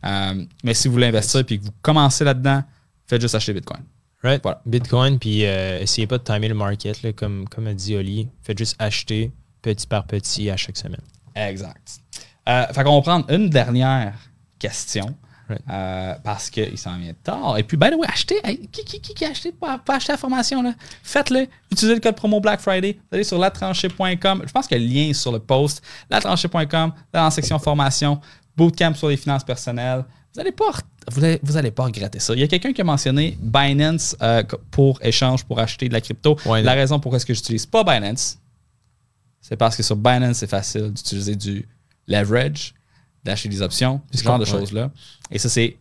Euh, 0.04 0.44
mais 0.62 0.74
si 0.74 0.86
vous 0.86 0.94
voulez 0.94 1.08
investir 1.08 1.40
et 1.40 1.58
que 1.58 1.64
vous 1.64 1.72
commencez 1.82 2.24
là-dedans, 2.24 2.62
faites 3.06 3.20
juste 3.20 3.34
acheter 3.34 3.52
Bitcoin. 3.52 3.82
Right. 4.22 4.42
Voilà. 4.42 4.62
Bitcoin, 4.64 5.18
puis 5.18 5.44
euh, 5.44 5.80
essayez 5.80 6.06
pas 6.06 6.18
de 6.18 6.24
timer 6.24 6.48
le 6.48 6.54
market, 6.54 7.02
là, 7.02 7.12
comme, 7.12 7.48
comme 7.48 7.66
a 7.66 7.74
dit 7.74 7.96
Oli. 7.96 8.28
Faites 8.42 8.58
juste 8.58 8.76
acheter 8.78 9.32
petit 9.62 9.86
par 9.86 10.06
petit 10.06 10.50
à 10.50 10.56
chaque 10.56 10.76
semaine. 10.76 11.02
Exact. 11.34 12.00
Fait 12.46 12.82
qu'on 12.82 12.96
va 12.96 13.02
prendre 13.02 13.30
une 13.30 13.50
dernière 13.50 14.14
question. 14.58 15.16
Right. 15.48 15.62
euh, 15.70 16.14
parce 16.22 16.50
qu'il 16.50 16.76
s'en 16.76 16.98
vient 16.98 17.14
tard. 17.22 17.56
Et 17.58 17.62
puis, 17.62 17.76
by 17.76 17.90
the 17.90 17.94
way, 17.94 18.06
achetez. 18.06 18.38
hey, 18.44 18.68
qui, 18.68 18.84
qui, 18.84 19.00
qui, 19.00 19.14
qui 19.14 19.24
a 19.24 19.30
acheté 19.30 19.50
pas, 19.52 19.80
la 20.08 20.16
formation? 20.16 20.62
là? 20.62 20.74
Faites-le. 21.02 21.46
Utilisez 21.70 21.94
le 21.94 22.00
code 22.00 22.16
promo 22.16 22.40
Black 22.40 22.60
Friday. 22.60 22.98
Vous 22.98 23.14
allez 23.14 23.24
sur 23.24 23.38
latranchée.com. 23.38 24.42
Je 24.46 24.52
pense 24.52 24.66
que 24.66 24.74
le 24.74 24.84
lien 24.84 25.08
est 25.08 25.14
sur 25.14 25.32
le 25.32 25.38
post. 25.38 25.82
Latranchée.com, 26.10 26.92
dans 27.12 27.24
la 27.24 27.30
section 27.30 27.58
formation, 27.58 28.20
bootcamp 28.56 28.94
sur 28.94 29.08
les 29.08 29.16
finances 29.16 29.44
personnelles. 29.44 30.04
Vous 30.34 30.40
allez 30.40 30.52
pas, 30.52 30.70
vous 31.10 31.24
allez, 31.24 31.40
vous 31.42 31.56
allez 31.56 31.70
pas 31.70 31.84
regretter 31.84 32.18
ça. 32.20 32.34
Il 32.34 32.40
y 32.40 32.42
a 32.42 32.46
quelqu'un 32.48 32.72
qui 32.72 32.80
a 32.80 32.84
mentionné 32.84 33.36
Binance 33.40 34.14
euh, 34.22 34.42
pour 34.70 34.98
échange 35.02 35.44
pour 35.44 35.58
acheter 35.58 35.88
de 35.88 35.94
la 35.94 36.00
crypto. 36.00 36.36
Ouais, 36.44 36.62
la 36.62 36.74
raison 36.74 37.00
pourquoi 37.00 37.16
est-ce 37.16 37.26
que 37.26 37.34
j'utilise 37.34 37.64
pas 37.66 37.82
Binance, 37.82 38.38
c'est 39.40 39.56
parce 39.56 39.74
que 39.76 39.82
sur 39.82 39.96
Binance, 39.96 40.36
c'est 40.38 40.46
facile 40.50 40.92
d'utiliser 40.92 41.34
du 41.34 41.66
leverage, 42.06 42.74
d'acheter 43.24 43.48
des 43.48 43.62
options, 43.62 44.00
ce 44.12 44.22
genre 44.22 44.38
de 44.38 44.44
choses-là. 44.60 44.90
Et 45.30 45.38
ça, 45.38 45.48
c'est 45.48 45.76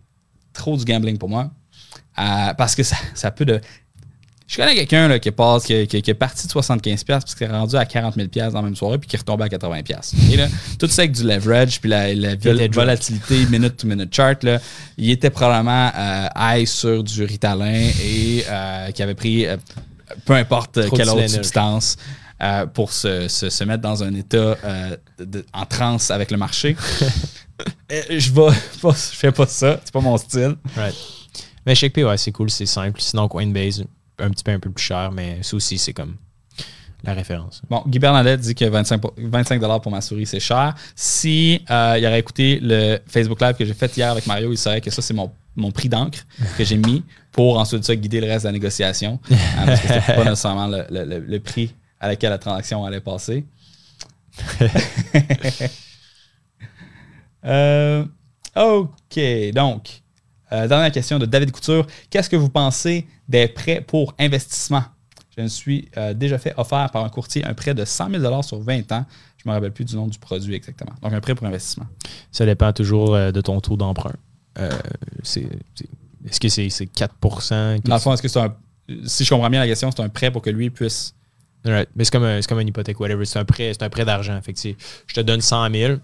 trop 0.53 0.75
du 0.77 0.85
gambling 0.85 1.17
pour 1.17 1.29
moi. 1.29 1.49
Euh, 2.19 2.53
parce 2.55 2.75
que 2.75 2.83
ça, 2.83 2.95
ça 3.13 3.31
peut 3.31 3.45
de. 3.45 3.61
Je 4.47 4.55
connais 4.55 4.75
quelqu'un 4.75 5.09
là, 5.09 5.19
qui, 5.19 5.29
passe, 5.31 5.65
qui, 5.65 5.85
qui- 5.87 6.01
qui 6.01 6.09
est 6.09 6.13
parti 6.13 6.47
de 6.47 6.51
75$ 6.53 6.95
puis 7.25 7.35
qui 7.37 7.43
est 7.43 7.47
rendu 7.47 7.75
à 7.75 7.83
40 7.85 8.15
000$ 8.15 8.51
dans 8.51 8.59
la 8.59 8.61
même 8.61 8.77
soirée 8.77 8.97
puis 8.97 9.07
qui 9.09 9.17
est 9.17 9.19
retombé 9.19 9.43
à 9.43 9.47
80$. 9.49 10.13
Et 10.31 10.37
là, 10.37 10.47
tout 10.79 10.87
ça 10.87 11.01
avec 11.01 11.11
du 11.11 11.23
leverage 11.23 11.81
puis 11.81 11.89
la, 11.89 12.13
la 12.15 12.35
volatilité 12.71 13.45
minute-to-minute 13.47 14.13
chart. 14.15 14.41
Là, 14.43 14.59
il 14.97 15.09
était 15.11 15.29
probablement 15.31 15.91
euh, 15.93 16.27
high 16.37 16.65
sur 16.65 17.03
du 17.03 17.23
Ritalin 17.25 17.89
et 18.01 18.45
euh, 18.49 18.91
qui 18.91 19.03
avait 19.03 19.15
pris 19.15 19.45
euh, 19.45 19.57
peu 20.23 20.33
importe 20.35 20.81
Trop 20.87 20.95
quelle 20.95 21.09
autre 21.09 21.27
substance 21.27 21.97
euh, 22.41 22.65
pour 22.67 22.91
se, 22.93 23.27
se- 23.27 23.49
se 23.49 23.63
mettre 23.63 23.81
dans 23.81 24.03
un 24.03 24.13
état 24.13 24.37
euh, 24.63 24.97
de- 25.19 25.45
en 25.53 25.65
transe 25.65 26.11
avec 26.11 26.31
le 26.31 26.37
marché. 26.37 26.75
Euh, 27.91 28.01
je 28.11 28.31
vais 28.31 28.55
pas, 28.83 28.91
je 28.91 29.15
fais 29.17 29.31
pas 29.31 29.47
ça, 29.47 29.79
c'est 29.83 29.91
pas 29.91 29.99
mon 29.99 30.15
style. 30.17 30.55
Right. 30.75 30.93
Mais 31.65 31.73
ShakePay, 31.73 32.03
ouais, 32.03 32.17
c'est 32.17 32.31
cool, 32.31 32.51
c'est 32.51 32.67
simple. 32.67 33.01
Sinon, 33.01 33.27
Coinbase, 33.27 33.83
un 34.19 34.29
petit 34.29 34.43
peu 34.43 34.51
un 34.51 34.59
peu 34.59 34.69
plus 34.69 34.83
cher, 34.83 35.11
mais 35.11 35.39
ça 35.41 35.55
aussi, 35.55 35.79
c'est 35.79 35.91
comme 35.93 36.17
la 37.03 37.13
référence. 37.15 37.63
Bon, 37.67 37.81
Guy 37.87 37.97
Bernadette 37.97 38.41
dit 38.41 38.53
que 38.53 38.65
25, 38.65 38.99
pour- 38.99 39.13
25 39.17 39.59
pour 39.81 39.91
ma 39.91 40.01
souris, 40.01 40.27
c'est 40.27 40.39
cher. 40.39 40.75
Si 40.95 41.63
euh, 41.71 41.95
il 41.97 42.05
aurait 42.05 42.19
écouté 42.19 42.59
le 42.61 42.99
Facebook 43.07 43.41
Live 43.41 43.55
que 43.55 43.65
j'ai 43.65 43.73
fait 43.73 43.95
hier 43.97 44.11
avec 44.11 44.27
Mario, 44.27 44.51
il 44.51 44.57
saurait 44.57 44.81
que 44.81 44.91
ça, 44.91 45.01
c'est 45.01 45.15
mon, 45.15 45.31
mon 45.55 45.71
prix 45.71 45.89
d'encre 45.89 46.19
que 46.59 46.63
j'ai 46.63 46.77
mis 46.77 47.03
pour 47.31 47.57
ensuite 47.57 47.83
ça 47.85 47.95
guider 47.95 48.21
le 48.21 48.27
reste 48.27 48.43
de 48.43 48.49
la 48.49 48.53
négociation. 48.53 49.19
Euh, 49.31 49.35
parce 49.65 49.81
que 49.81 50.15
pas 50.15 50.23
nécessairement 50.25 50.67
le, 50.67 50.83
le- 50.91 51.05
le- 51.05 51.19
le 51.25 51.39
prix 51.39 51.73
à 51.99 52.07
laquelle 52.07 52.29
la 52.31 52.37
transaction 52.37 52.83
allait 52.85 53.01
passer. 53.01 53.45
Euh, 57.45 58.03
OK, 58.55 59.19
donc, 59.53 60.01
euh, 60.51 60.67
dernière 60.67 60.91
question 60.91 61.19
de 61.19 61.25
David 61.25 61.51
Couture. 61.51 61.85
Qu'est-ce 62.09 62.29
que 62.29 62.35
vous 62.35 62.49
pensez 62.49 63.07
des 63.29 63.47
prêts 63.47 63.79
pour 63.81 64.13
investissement? 64.19 64.83
Je 65.37 65.43
me 65.43 65.47
suis 65.47 65.87
euh, 65.97 66.13
déjà 66.13 66.39
fait 66.39 66.53
offert 66.57 66.89
par 66.91 67.05
un 67.05 67.09
courtier 67.09 67.45
un 67.45 67.53
prêt 67.53 67.73
de 67.75 67.85
100 67.85 68.09
000 68.19 68.41
sur 68.41 68.59
20 68.59 68.91
ans. 68.91 69.05
Je 69.37 69.43
ne 69.45 69.51
me 69.51 69.55
rappelle 69.55 69.71
plus 69.71 69.85
du 69.85 69.95
nom 69.95 70.07
du 70.07 70.17
produit 70.17 70.55
exactement. 70.55 70.93
Donc, 71.01 71.13
un 71.13 71.21
prêt 71.21 71.35
pour 71.35 71.45
investissement. 71.45 71.85
Ça 72.31 72.45
dépend 72.45 72.73
toujours 72.73 73.13
euh, 73.15 73.31
de 73.31 73.39
ton 73.39 73.61
taux 73.61 73.77
d'emprunt. 73.77 74.15
Euh, 74.57 74.71
c'est- 75.21 75.47
c'est- 75.75 75.87
Est-ce 76.27 76.39
que 76.39 76.49
c'est 76.49 76.69
c'est 76.69 76.87
4 76.87 77.15
Dans 77.85 77.95
le 77.95 77.99
fond, 78.01 78.11
est-ce 78.13 78.21
que 78.23 78.27
c'est 78.27 78.39
un. 78.41 78.53
Si 79.05 79.23
je 79.23 79.29
comprends 79.29 79.49
bien 79.49 79.59
la 79.59 79.67
question, 79.67 79.91
c'est 79.91 80.01
un 80.01 80.09
prêt 80.09 80.31
pour 80.31 80.41
que 80.41 80.49
lui 80.49 80.69
puisse. 80.71 81.13
Right. 81.71 81.89
Mais 81.95 82.03
c'est 82.05 82.11
comme, 82.11 82.23
un- 82.23 82.41
c'est 82.41 82.47
comme 82.47 82.59
une 82.59 82.67
hypothèque, 82.67 82.99
whatever. 82.99 83.25
C'est 83.25 83.39
un 83.39 83.45
prêt, 83.45 83.71
un 83.79 83.89
prêt 83.89 84.05
d'argent. 84.05 84.39
Fait 84.41 84.53
que 84.53 84.59
je 84.61 85.13
te 85.13 85.21
donne 85.21 85.41
100 85.41 85.71
000, 85.71 85.95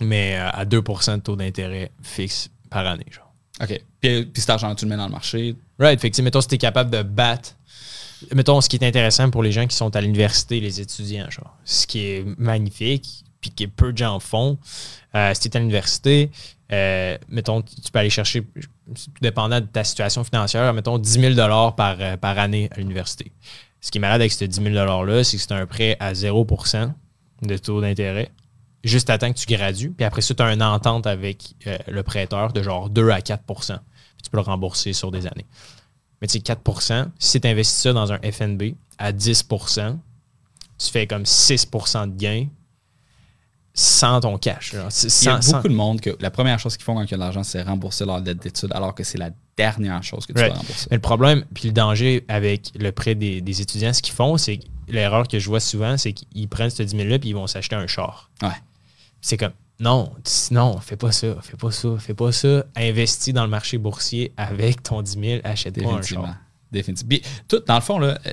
mais 0.00 0.36
euh, 0.38 0.48
à 0.50 0.64
2% 0.64 1.16
de 1.16 1.22
taux 1.22 1.36
d'intérêt 1.36 1.90
fixe 2.02 2.48
par 2.70 2.86
année. 2.86 3.06
Genre. 3.10 3.32
OK. 3.62 3.80
Puis, 4.00 4.24
puis 4.26 4.40
cet 4.40 4.50
argent, 4.50 4.74
tu 4.74 4.84
le 4.86 4.90
mets 4.90 4.96
dans 4.96 5.06
le 5.06 5.12
marché? 5.12 5.54
Right. 5.78 6.00
Fait 6.00 6.10
que, 6.10 6.22
mettons, 6.22 6.40
si 6.40 6.48
tu 6.48 6.54
es 6.54 6.58
capable 6.58 6.90
de 6.90 7.02
battre. 7.02 7.56
Mettons, 8.34 8.60
ce 8.60 8.68
qui 8.68 8.76
est 8.76 8.84
intéressant 8.86 9.30
pour 9.30 9.42
les 9.42 9.50
gens 9.52 9.66
qui 9.66 9.74
sont 9.74 9.94
à 9.96 10.00
l'université, 10.02 10.60
les 10.60 10.80
étudiants, 10.80 11.30
genre. 11.30 11.56
Ce 11.64 11.86
qui 11.86 12.00
est 12.04 12.24
magnifique, 12.38 13.24
puis 13.40 13.50
que 13.50 13.64
peu 13.64 13.92
de 13.92 13.98
gens 13.98 14.20
font. 14.20 14.58
Euh, 15.14 15.32
si 15.32 15.40
tu 15.40 15.48
es 15.48 15.56
à 15.56 15.60
l'université, 15.60 16.30
euh, 16.70 17.16
mettons, 17.30 17.62
tu 17.62 17.90
peux 17.90 17.98
aller 17.98 18.10
chercher, 18.10 18.42
tout 18.42 19.10
dépendant 19.22 19.60
de 19.60 19.64
ta 19.66 19.84
situation 19.84 20.22
financière, 20.22 20.72
mettons 20.74 20.98
10 20.98 21.34
000 21.34 21.34
par, 21.72 21.96
par 22.18 22.38
année 22.38 22.68
à 22.72 22.76
l'université. 22.76 23.32
Ce 23.80 23.90
qui 23.90 23.98
est 23.98 24.00
malade 24.00 24.20
avec 24.20 24.32
ce 24.32 24.44
10 24.44 24.62
000 24.62 24.74
$-là, 24.74 25.24
c'est 25.24 25.36
que 25.36 25.42
c'est 25.42 25.52
un 25.52 25.66
prêt 25.66 25.96
à 26.00 26.12
0% 26.12 26.92
de 27.42 27.56
taux 27.56 27.80
d'intérêt, 27.80 28.30
juste 28.84 29.08
à 29.10 29.18
que 29.18 29.32
tu 29.32 29.46
gradues. 29.46 29.90
Puis 29.90 30.04
après 30.04 30.20
ça, 30.20 30.34
tu 30.34 30.42
as 30.42 30.52
une 30.52 30.62
entente 30.62 31.06
avec 31.06 31.54
euh, 31.66 31.78
le 31.88 32.02
prêteur 32.02 32.52
de 32.52 32.62
genre 32.62 32.90
2 32.90 33.10
à 33.10 33.20
4% 33.20 33.38
Puis 33.46 33.76
tu 34.22 34.30
peux 34.30 34.36
le 34.36 34.42
rembourser 34.42 34.92
sur 34.92 35.10
des 35.10 35.26
années. 35.26 35.46
Mais 36.20 36.28
tu 36.28 36.32
sais, 36.32 36.38
4% 36.38 37.06
si 37.18 37.40
tu 37.40 37.48
investis 37.48 37.78
ça 37.78 37.92
dans 37.92 38.12
un 38.12 38.18
FNB 38.18 38.74
à 38.98 39.12
10% 39.12 39.96
tu 40.80 40.90
fais 40.90 41.06
comme 41.06 41.24
6% 41.24 42.10
de 42.10 42.16
gain 42.16 42.46
sans 43.80 44.20
ton 44.20 44.36
cash. 44.36 44.72
genre. 44.72 44.88
Il 45.02 45.04
y 45.24 45.28
a 45.28 45.40
sans- 45.40 45.52
beaucoup 45.56 45.68
de 45.68 45.74
monde 45.74 46.00
que 46.02 46.10
la 46.20 46.30
première 46.30 46.58
chose 46.58 46.76
qu'ils 46.76 46.84
font 46.84 46.94
quand 46.94 47.02
ils 47.10 47.14
ont 47.14 47.16
de 47.16 47.22
l'argent, 47.22 47.42
c'est 47.42 47.62
rembourser 47.62 48.04
leur 48.04 48.20
dette 48.20 48.42
d'études, 48.42 48.72
alors 48.72 48.94
que 48.94 49.04
c'est 49.04 49.16
la 49.18 49.30
dernière 49.56 50.02
chose 50.02 50.26
que 50.26 50.32
tu 50.34 50.38
Right. 50.38 50.52
dois 50.52 50.60
rembourser. 50.60 50.86
Mais 50.90 50.96
le 50.98 51.00
problème, 51.00 51.44
puis 51.54 51.68
le 51.68 51.72
danger 51.72 52.24
avec 52.28 52.72
le 52.78 52.92
prêt 52.92 53.14
des, 53.14 53.40
des 53.40 53.60
étudiants, 53.62 53.92
ce 53.94 54.02
qu'ils 54.02 54.14
font, 54.14 54.36
c'est 54.36 54.58
que 54.58 54.64
l'erreur 54.88 55.26
que 55.28 55.38
je 55.38 55.48
vois 55.48 55.60
souvent, 55.60 55.96
c'est 55.96 56.12
qu'ils 56.12 56.48
prennent 56.48 56.68
ce 56.70 56.82
10 56.82 56.94
000-là 56.94 57.18
puis 57.18 57.30
ils 57.30 57.34
vont 57.34 57.46
s'acheter 57.46 57.76
un 57.76 57.86
char. 57.86 58.30
Ouais. 58.42 58.48
C'est 59.22 59.36
comme, 59.38 59.52
non, 59.78 60.12
non, 60.50 60.78
fais 60.80 60.96
pas 60.96 61.10
ça, 61.12 61.28
fais 61.40 61.56
pas 61.56 61.70
ça, 61.70 61.88
fais 61.98 62.14
pas 62.14 62.32
ça. 62.32 62.64
Investis 62.76 63.32
dans 63.32 63.44
le 63.44 63.50
marché 63.50 63.78
boursier 63.78 64.32
avec 64.36 64.82
ton 64.82 65.00
10 65.00 65.12
000, 65.18 65.40
achète-toi 65.44 65.84
un 65.84 65.86
Définitivement. 65.96 66.26
char. 66.26 66.36
Définitivement. 66.70 67.16
Tout, 67.48 67.60
dans 67.66 67.76
le 67.76 67.80
fond, 67.80 67.98
là, 67.98 68.18
euh, 68.26 68.32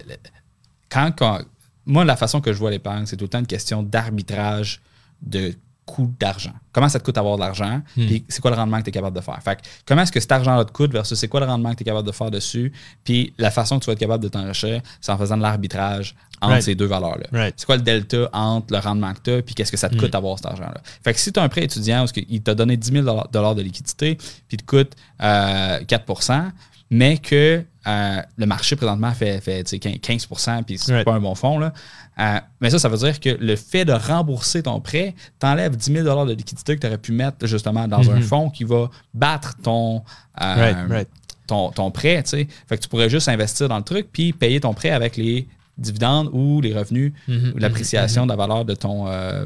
quand, 0.90 1.12
quand- 1.18 1.42
moi, 1.86 2.04
la 2.04 2.18
façon 2.18 2.42
que 2.42 2.52
je 2.52 2.58
vois 2.58 2.70
l'épargne, 2.70 3.06
c'est 3.06 3.16
tout 3.16 3.24
le 3.26 3.30
temps 3.30 3.40
une 3.40 3.48
question 3.48 3.82
d'arbitrage 3.82 4.82
de 5.22 5.54
coût 5.86 6.14
d'argent. 6.20 6.52
Comment 6.74 6.90
ça 6.90 7.00
te 7.00 7.06
coûte 7.06 7.18
avoir 7.18 7.38
de 7.38 7.42
l'argent? 7.42 7.82
Puis 7.96 8.26
c'est 8.28 8.42
quoi 8.42 8.52
le 8.52 8.58
rendement 8.58 8.78
que 8.80 8.84
tu 8.84 8.90
es 8.90 8.92
capable 8.92 9.16
de 9.16 9.22
faire? 9.22 9.42
Fait 9.42 9.56
que 9.56 9.62
comment 9.86 10.02
est-ce 10.02 10.12
que 10.12 10.20
cet 10.20 10.32
argent-là 10.34 10.66
te 10.66 10.72
coûte 10.74 10.92
versus 10.92 11.18
c'est 11.18 11.30
quoi 11.30 11.40
le 11.40 11.46
rendement 11.46 11.72
que 11.72 11.78
tu 11.78 11.84
es 11.84 11.86
capable 11.86 12.06
de 12.06 12.12
faire 12.12 12.30
dessus? 12.30 12.74
Puis 13.06 13.34
la 13.38 13.52
façon 13.52 13.80
que 13.80 13.86
tu 13.86 13.88
vas 13.88 13.94
être 13.94 14.00
capable 14.00 14.22
de 14.22 14.28
t'enrichir, 14.28 14.82
c'est 15.00 15.12
en 15.14 15.18
faisant 15.18 15.38
de 15.38 15.44
l'arbitrage 15.44 16.14
entre 16.42 16.52
Right. 16.52 16.64
ces 16.64 16.76
deux 16.76 16.86
valeurs-là. 16.88 17.26
Right. 17.32 17.54
C'est 17.56 17.66
quoi 17.66 17.78
le 17.78 17.84
delta 17.84 18.30
entre 18.34 18.74
le 18.74 18.80
rendement 18.80 19.14
que 19.14 19.22
tu 19.24 19.32
as 19.32 19.42
puis 19.42 19.56
qu'est-ce 19.56 19.72
que 19.72 19.78
ça 19.78 19.88
te 19.88 19.96
coûte 19.98 20.12
d'avoir 20.12 20.38
cet 20.38 20.48
argent-là? 20.48 20.82
Fait 21.04 21.14
que 21.14 21.20
si 21.22 21.32
tu 21.32 21.40
as 21.40 21.44
un 21.44 21.50
prêt 21.50 21.64
étudiant 21.64 22.04
où 22.06 22.08
il 22.28 22.42
t'a 22.44 22.54
donné 22.54 22.76
10 22.76 22.92
000 22.92 23.04
de 23.06 23.62
liquidité 23.62 24.16
puis 24.16 24.28
il 24.52 24.58
te 24.58 24.66
coûte 24.66 24.92
euh, 25.24 25.80
4% 25.80 26.52
mais 26.90 27.18
que 27.18 27.64
euh, 27.88 28.22
le 28.38 28.46
marché 28.46 28.76
présentement 28.76 29.12
fait, 29.14 29.40
fait 29.42 29.64
tu 29.64 29.70
sais, 29.72 29.78
15% 29.78 30.64
puis 30.64 30.78
c'est 30.78 30.94
Right. 30.94 31.06
pas 31.06 31.14
un 31.14 31.20
bon 31.22 31.36
fonds, 31.36 31.58
là. 31.60 31.74
Euh, 32.20 32.40
mais 32.62 32.70
ça, 32.72 32.80
ça 32.80 32.90
veut 32.90 32.98
dire 32.98 33.20
que 33.20 33.30
le 33.30 33.56
fait 33.56 33.86
de 33.86 33.92
rembourser 33.94 34.64
ton 34.64 34.80
prêt 34.82 35.14
t'enlève 35.40 35.76
10 35.76 35.92
000 36.04 36.26
de 36.26 36.34
liquidité 36.34 36.76
que 36.76 36.82
tu 36.82 36.88
aurais 36.88 36.98
pu 36.98 37.12
mettre 37.12 37.46
justement 37.46 37.88
dans 37.88 38.10
un 38.10 38.22
fonds 38.22 38.50
qui 38.50 38.64
va 38.64 38.90
battre 39.14 39.56
ton, 39.62 39.98
euh, 40.42 40.56
Right, 40.56 40.78
right. 40.90 41.10
ton, 41.46 41.70
ton 41.72 41.92
prêt. 41.92 42.24
Fait 42.26 42.46
que 42.70 42.76
tu 42.82 42.88
pourrais 42.90 43.10
juste 43.10 43.28
investir 43.30 43.70
dans 43.70 43.78
le 43.78 43.84
truc 43.84 44.08
puis 44.12 44.34
payer 44.34 44.60
ton 44.60 44.74
prêt 44.74 44.90
avec 44.90 45.16
les 45.18 45.48
dividendes 45.78 46.30
ou 46.34 46.60
les 46.60 46.74
revenus 46.74 47.14
Mhm, 47.28 47.54
ou 47.56 47.58
l'appréciation 47.60 48.26
de 48.26 48.32
la 48.32 48.36
valeur 48.36 48.66
de 48.66 48.74
ton 48.74 49.08
euh, 49.08 49.46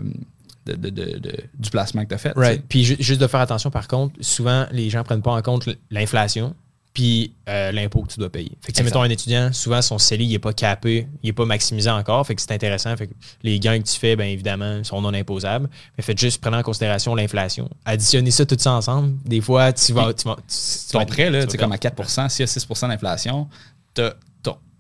de, 0.66 0.74
de- 0.76 0.90
de- 0.90 1.38
du 1.58 1.70
placement 1.72 2.04
que 2.04 2.10
tu 2.10 2.16
as 2.16 2.20
fait. 2.20 2.34
Right. 2.38 2.64
Puis 2.70 2.84
ju- 2.86 2.96
juste 3.00 3.20
de 3.20 3.28
faire 3.28 3.40
attention, 3.42 3.70
par 3.72 3.88
contre, 3.88 4.14
souvent, 4.22 4.66
les 4.72 4.90
gens 4.90 5.04
prennent 5.04 5.22
pas 5.24 5.34
en 5.34 5.42
compte 5.42 5.68
l'inflation 5.90 6.56
puis 6.94 7.34
euh, 7.48 7.72
l'impôt 7.72 8.02
que 8.02 8.12
tu 8.12 8.20
dois 8.20 8.30
payer. 8.30 8.52
Fait 8.62 8.74
que, 8.74 8.84
mettons, 8.84 9.02
un 9.02 9.10
étudiant, 9.10 9.54
souvent, 9.54 9.82
son 9.82 9.98
CELI, 9.98 10.26
il 10.26 10.32
n'est 10.32 10.40
pas 10.40 10.52
capé, 10.52 11.08
il 11.24 11.28
n'est 11.28 11.34
pas 11.34 11.46
maximisé 11.46 11.90
encore. 11.90 12.26
Fait 12.28 12.36
que 12.36 12.42
c'est 12.42 12.52
intéressant. 12.52 12.96
Fait 12.98 13.08
que 13.08 13.14
les 13.44 13.60
gains 13.60 13.80
que 13.80 13.88
tu 13.88 13.98
fais, 13.98 14.16
bien 14.16 14.26
évidemment, 14.26 14.84
sont 14.84 15.02
non 15.02 15.14
imposables. 15.14 15.70
Mais 15.98 16.04
faites 16.04 16.20
juste 16.20 16.42
prendre 16.42 16.58
en 16.58 16.64
considération 16.64 17.16
l'inflation. 17.16 17.70
Additionnez 17.86 18.32
ça 18.32 18.46
tout 18.46 18.58
ça 18.60 18.74
ensemble. 18.74 19.16
Des 19.24 19.40
fois, 19.40 19.72
tu 19.72 19.94
vas. 19.94 20.14
Tu 20.14 20.28
vas 20.28 20.36
tu- 20.36 20.44
tu 20.88 20.92
Ton 20.92 21.06
prêt, 21.06 21.30
là, 21.30 21.46
tu 21.46 21.52
sais, 21.52 21.58
comme 21.58 21.72
à 21.72 21.78
4% 21.78 22.28
s'il 22.30 22.44
y 22.44 22.44
a 22.44 22.48
6% 22.48 22.88
d'inflation, 22.90 23.48
tu 23.94 24.02
as, 24.02 24.16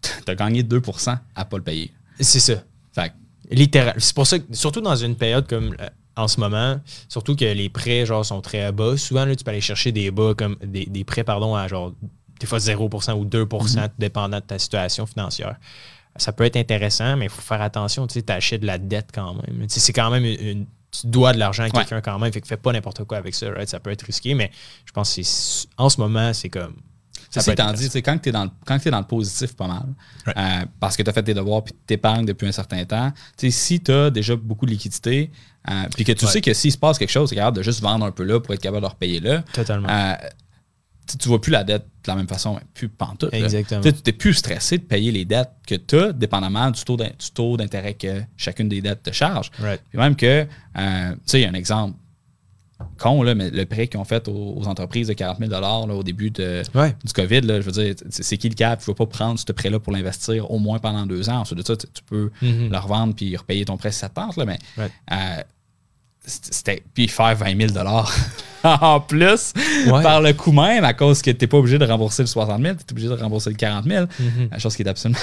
gagné 0.35 0.63
2% 0.63 1.17
à 1.35 1.45
pas 1.45 1.57
le 1.57 1.63
payer. 1.63 1.91
C'est 2.19 2.39
ça. 2.39 2.55
Fait 2.93 3.09
que, 3.09 3.55
Littéral. 3.55 3.95
C'est 3.99 4.15
pour 4.15 4.25
ça 4.27 4.39
que, 4.39 4.45
surtout 4.55 4.81
dans 4.81 4.95
une 4.95 5.15
période 5.15 5.47
comme 5.47 5.75
euh, 5.79 5.87
en 6.17 6.27
ce 6.27 6.39
moment, 6.39 6.79
surtout 7.09 7.35
que 7.35 7.45
les 7.45 7.69
prêts 7.69 8.05
genre, 8.05 8.25
sont 8.25 8.41
très 8.41 8.71
bas, 8.71 8.97
souvent 8.97 9.25
là, 9.25 9.35
tu 9.35 9.43
peux 9.43 9.51
aller 9.51 9.61
chercher 9.61 9.91
des 9.91 10.11
bas 10.11 10.33
comme 10.35 10.55
des, 10.63 10.85
des 10.85 11.03
prêts 11.03 11.23
pardon, 11.23 11.55
à 11.55 11.67
genre 11.67 11.93
des 12.39 12.47
fois 12.47 12.57
0% 12.57 13.13
ou 13.13 13.25
2% 13.25 13.45
Mm-hmm. 13.47 13.89
dépendant 13.99 14.37
de 14.39 14.43
ta 14.45 14.57
situation 14.59 15.05
financière. 15.05 15.55
Ça 16.17 16.33
peut 16.33 16.43
être 16.43 16.57
intéressant, 16.57 17.15
mais 17.15 17.25
il 17.25 17.29
faut 17.31 17.41
faire 17.41 17.61
attention. 17.61 18.05
Tu 18.07 18.21
achètes 18.27 18.61
de 18.61 18.65
la 18.67 18.77
dette 18.77 19.09
quand 19.13 19.33
même. 19.35 19.61
Tu 19.61 19.69
sais, 19.75 19.79
C'est 19.79 19.93
quand 19.93 20.09
même 20.09 20.25
une, 20.25 20.45
une- 20.45 20.65
Tu 20.91 21.07
dois 21.07 21.31
de 21.31 21.37
l'argent 21.39 21.63
à 21.63 21.67
Ouais. 21.67 21.71
quelqu'un 21.71 22.01
quand 22.01 22.19
même. 22.19 22.33
Fait 22.33 22.41
que 22.41 22.47
fais 22.47 22.57
pas 22.57 22.73
n'importe 22.73 23.05
quoi 23.05 23.17
avec 23.17 23.33
ça. 23.33 23.49
right? 23.51 23.69
Ça 23.69 23.79
peut 23.79 23.91
être 23.91 24.01
risqué, 24.01 24.33
mais 24.33 24.51
je 24.85 24.91
pense 24.91 25.15
que 25.15 25.21
en 25.77 25.87
ce 25.87 26.01
moment, 26.01 26.33
c'est 26.33 26.49
comme. 26.49 26.75
Ça 27.33 27.39
Ceci 27.39 27.51
étant 27.51 27.71
dit, 27.71 27.89
quand 28.03 28.17
tu 28.21 28.27
es, 28.29 28.31
dans 28.33 28.43
le- 28.43 28.49
quand 28.65 28.77
t'es 28.77 28.91
dans 28.91 28.99
le 28.99 29.05
positif 29.05 29.55
pas 29.55 29.67
mal, 29.67 29.85
Right. 30.25 30.37
euh, 30.37 30.65
parce 30.81 30.97
que 30.97 31.01
tu 31.03 31.09
as 31.09 31.13
fait 31.13 31.23
tes 31.23 31.33
devoirs 31.33 31.63
puis 31.63 31.73
tu 31.87 31.93
épargnes 31.93 32.25
depuis 32.25 32.45
un 32.47 32.51
certain 32.51 32.83
temps, 32.83 33.11
si 33.49 33.79
tu 33.79 33.89
as 33.91 34.09
déjà 34.09 34.35
beaucoup 34.35 34.65
de 34.65 34.71
liquidité, 34.71 35.31
euh, 35.69 35.83
puis 35.95 36.03
que 36.03 36.11
tu 36.11 36.25
Ouais. 36.25 36.31
sais 36.31 36.41
que 36.41 36.53
s'il 36.53 36.71
se 36.73 36.77
passe 36.77 36.97
quelque 36.99 37.09
chose, 37.09 37.29
tu 37.29 37.35
es 37.35 37.37
capable 37.37 37.55
de 37.57 37.63
juste 37.63 37.81
vendre 37.81 38.05
un 38.05 38.11
peu 38.11 38.23
là 38.23 38.39
pour 38.41 38.53
être 38.53 38.59
capable 38.61 38.81
de 38.83 38.87
repayer 38.91 39.21
là, 39.21 39.43
Totalement. 39.53 39.87
euh, 39.89 40.13
tu, 41.19 41.27
vois 41.29 41.41
plus 41.41 41.51
la 41.51 41.63
dette 41.63 41.83
de 42.03 42.07
la 42.11 42.15
même 42.15 42.27
façon, 42.27 42.59
plus 42.73 42.87
pantoute. 42.89 43.33
Exactement. 43.33 43.81
Tu 43.81 43.91
n'es 44.05 44.13
plus 44.13 44.33
stressé 44.33 44.77
de 44.77 44.83
payer 44.83 45.11
les 45.11 45.25
dettes 45.25 45.51
que 45.67 45.75
tu 45.75 45.97
as, 45.99 46.11
dépendamment 46.13 46.69
du 46.71 46.83
taux 46.83 46.95
d'in- 46.97 47.05
du 47.17 47.31
taux 47.33 47.57
d'intérêt 47.57 47.93
que 47.95 48.21
chacune 48.37 48.67
des 48.69 48.81
dettes 48.81 49.03
te 49.03 49.11
charge. 49.11 49.51
Right. 49.59 49.81
Puis 49.89 49.97
même 49.99 50.15
que, 50.15 50.45
euh, 50.77 51.11
tu 51.11 51.17
sais, 51.25 51.39
il 51.39 51.43
y 51.43 51.45
a 51.45 51.49
un 51.49 51.53
exemple 51.53 51.95
con, 52.97 53.23
là, 53.23 53.35
mais 53.35 53.49
le 53.49 53.65
prêt 53.65 53.87
qu'ils 53.87 53.99
ont 53.99 54.05
fait 54.05 54.27
aux, 54.27 54.55
aux 54.57 54.67
entreprises 54.67 55.07
de 55.07 55.13
40 55.13 55.39
000 55.39 55.51
là, 55.51 55.83
au 55.85 56.03
début 56.03 56.31
de, 56.31 56.61
Ouais. 56.75 56.95
du 57.03 57.13
COVID, 57.13 57.41
là, 57.41 57.61
je 57.61 57.65
veux 57.65 57.71
dire, 57.71 57.95
c'est 58.09 58.37
qui 58.37 58.49
le 58.49 58.55
cap? 58.55 58.79
Il 58.79 58.81
ne 58.81 58.85
faut 58.85 58.93
pas 58.93 59.05
prendre 59.05 59.39
ce 59.39 59.51
prêt-là 59.51 59.79
pour 59.79 59.93
l'investir 59.93 60.49
au 60.51 60.59
moins 60.59 60.79
pendant 60.79 61.05
deux 61.05 61.29
ans. 61.29 61.39
Ensuite 61.41 61.57
de 61.59 61.63
ça, 61.65 61.75
tu, 61.75 61.87
tu 61.93 62.03
peux 62.03 62.31
Mhm. 62.41 62.69
le 62.71 62.77
revendre 62.77 63.15
puis 63.15 63.35
repayer 63.35 63.65
ton 63.65 63.77
prêt 63.77 63.91
si 63.91 63.99
ça 63.99 64.09
te 64.09 64.15
tente, 64.15 64.37
là, 64.37 64.45
mais 64.45 64.59
euh, 65.11 65.15
c'était 66.23 66.83
puis 66.93 67.07
faire 67.07 67.35
20 67.35 67.69
000 67.73 67.87
en 68.63 68.99
plus, 68.99 69.53
Ouais. 69.87 70.03
par 70.03 70.21
le 70.21 70.33
coût 70.33 70.51
même, 70.51 70.83
à 70.83 70.93
cause 70.93 71.21
que 71.21 71.31
tu 71.31 71.37
n'es 71.41 71.47
pas 71.47 71.57
obligé 71.57 71.77
de 71.79 71.85
rembourser 71.85 72.21
le 72.23 72.27
60 72.27 72.61
000, 72.61 72.75
tu 72.75 72.81
es 72.81 72.91
obligé 72.91 73.07
de 73.07 73.13
rembourser 73.13 73.49
le 73.49 73.55
40 73.55 73.85
000. 73.85 74.05
Mhm. 74.19 74.49
La 74.51 74.59
chose 74.59 74.75
qui 74.75 74.83
est 74.83 74.87
absolument. 74.87 75.19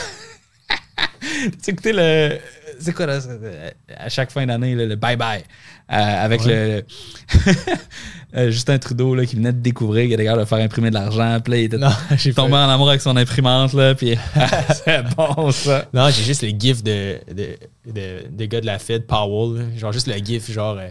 tu 1.63 1.71
écouté 1.71 1.93
le. 1.93 2.39
C'est 2.79 2.93
quoi 2.93 3.07
là? 3.07 3.21
c'est- 3.21 3.77
À 3.97 4.09
chaque 4.09 4.31
fin 4.31 4.47
d'année, 4.47 4.75
le 4.75 4.95
bye-bye. 4.97 5.41
euh, 5.41 6.25
avec 6.25 6.45
le. 6.45 6.85
euh, 8.37 8.51
Justin 8.51 8.79
Trudeau 8.79 9.15
là, 9.15 9.25
qui 9.27 9.37
venait 9.37 9.53
de 9.53 9.61
découvrir 9.61 10.05
qu'il 10.05 10.13
était 10.13 10.25
capable 10.25 10.43
de 10.43 10.47
faire 10.49 10.59
imprimer 10.59 10.91
de 10.91 10.95
l'argent. 10.95 11.39
Puis 11.43 11.53
là, 11.53 11.59
il 11.59 11.65
était 11.65 11.79
Non, 11.79 11.91
j'ai 12.17 12.33
tombé 12.35 12.55
en 12.55 12.69
amour 12.69 12.89
avec 12.91 13.01
son 13.01 13.17
imprimante. 13.17 13.73
Là, 13.73 13.95
puis 13.95 14.17
c'est 14.85 15.03
bon 15.17 15.51
ça. 15.51 15.87
Non, 15.93 16.09
j'ai 16.11 16.23
juste 16.25 16.43
les 16.43 16.55
gifs 16.59 16.83
de, 16.83 17.19
de, 17.33 17.57
de, 17.93 18.29
de 18.31 18.45
gars 18.45 18.61
de 18.61 18.67
la 18.67 18.79
Fed, 18.79 19.07
Powell. 19.07 19.59
là. 19.59 19.65
Genre 19.77 19.93
juste 19.93 20.07
le 20.07 20.15
gif, 20.25 20.51
genre, 20.51 20.79
euh, 20.79 20.89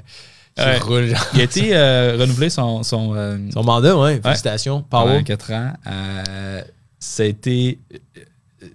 qui 0.56 0.64
Ouais. 0.64 0.78
roule. 0.80 1.06
genre. 1.08 1.28
Il 1.36 1.42
a 1.42 1.44
été 1.44 1.76
euh, 1.76 2.18
renouvelé 2.20 2.50
son. 2.50 2.82
son 2.84 3.14
euh, 3.16 3.38
Son 3.54 3.64
mandat, 3.64 3.96
ouais. 3.98 4.20
Félicitations. 4.22 4.82
Powell. 4.84 5.24
4 5.24 5.52
ans. 5.54 5.74
Euh, 5.86 6.62
ça 7.00 7.24
a 7.24 7.26
été 7.28 7.78
euh, 7.94 8.66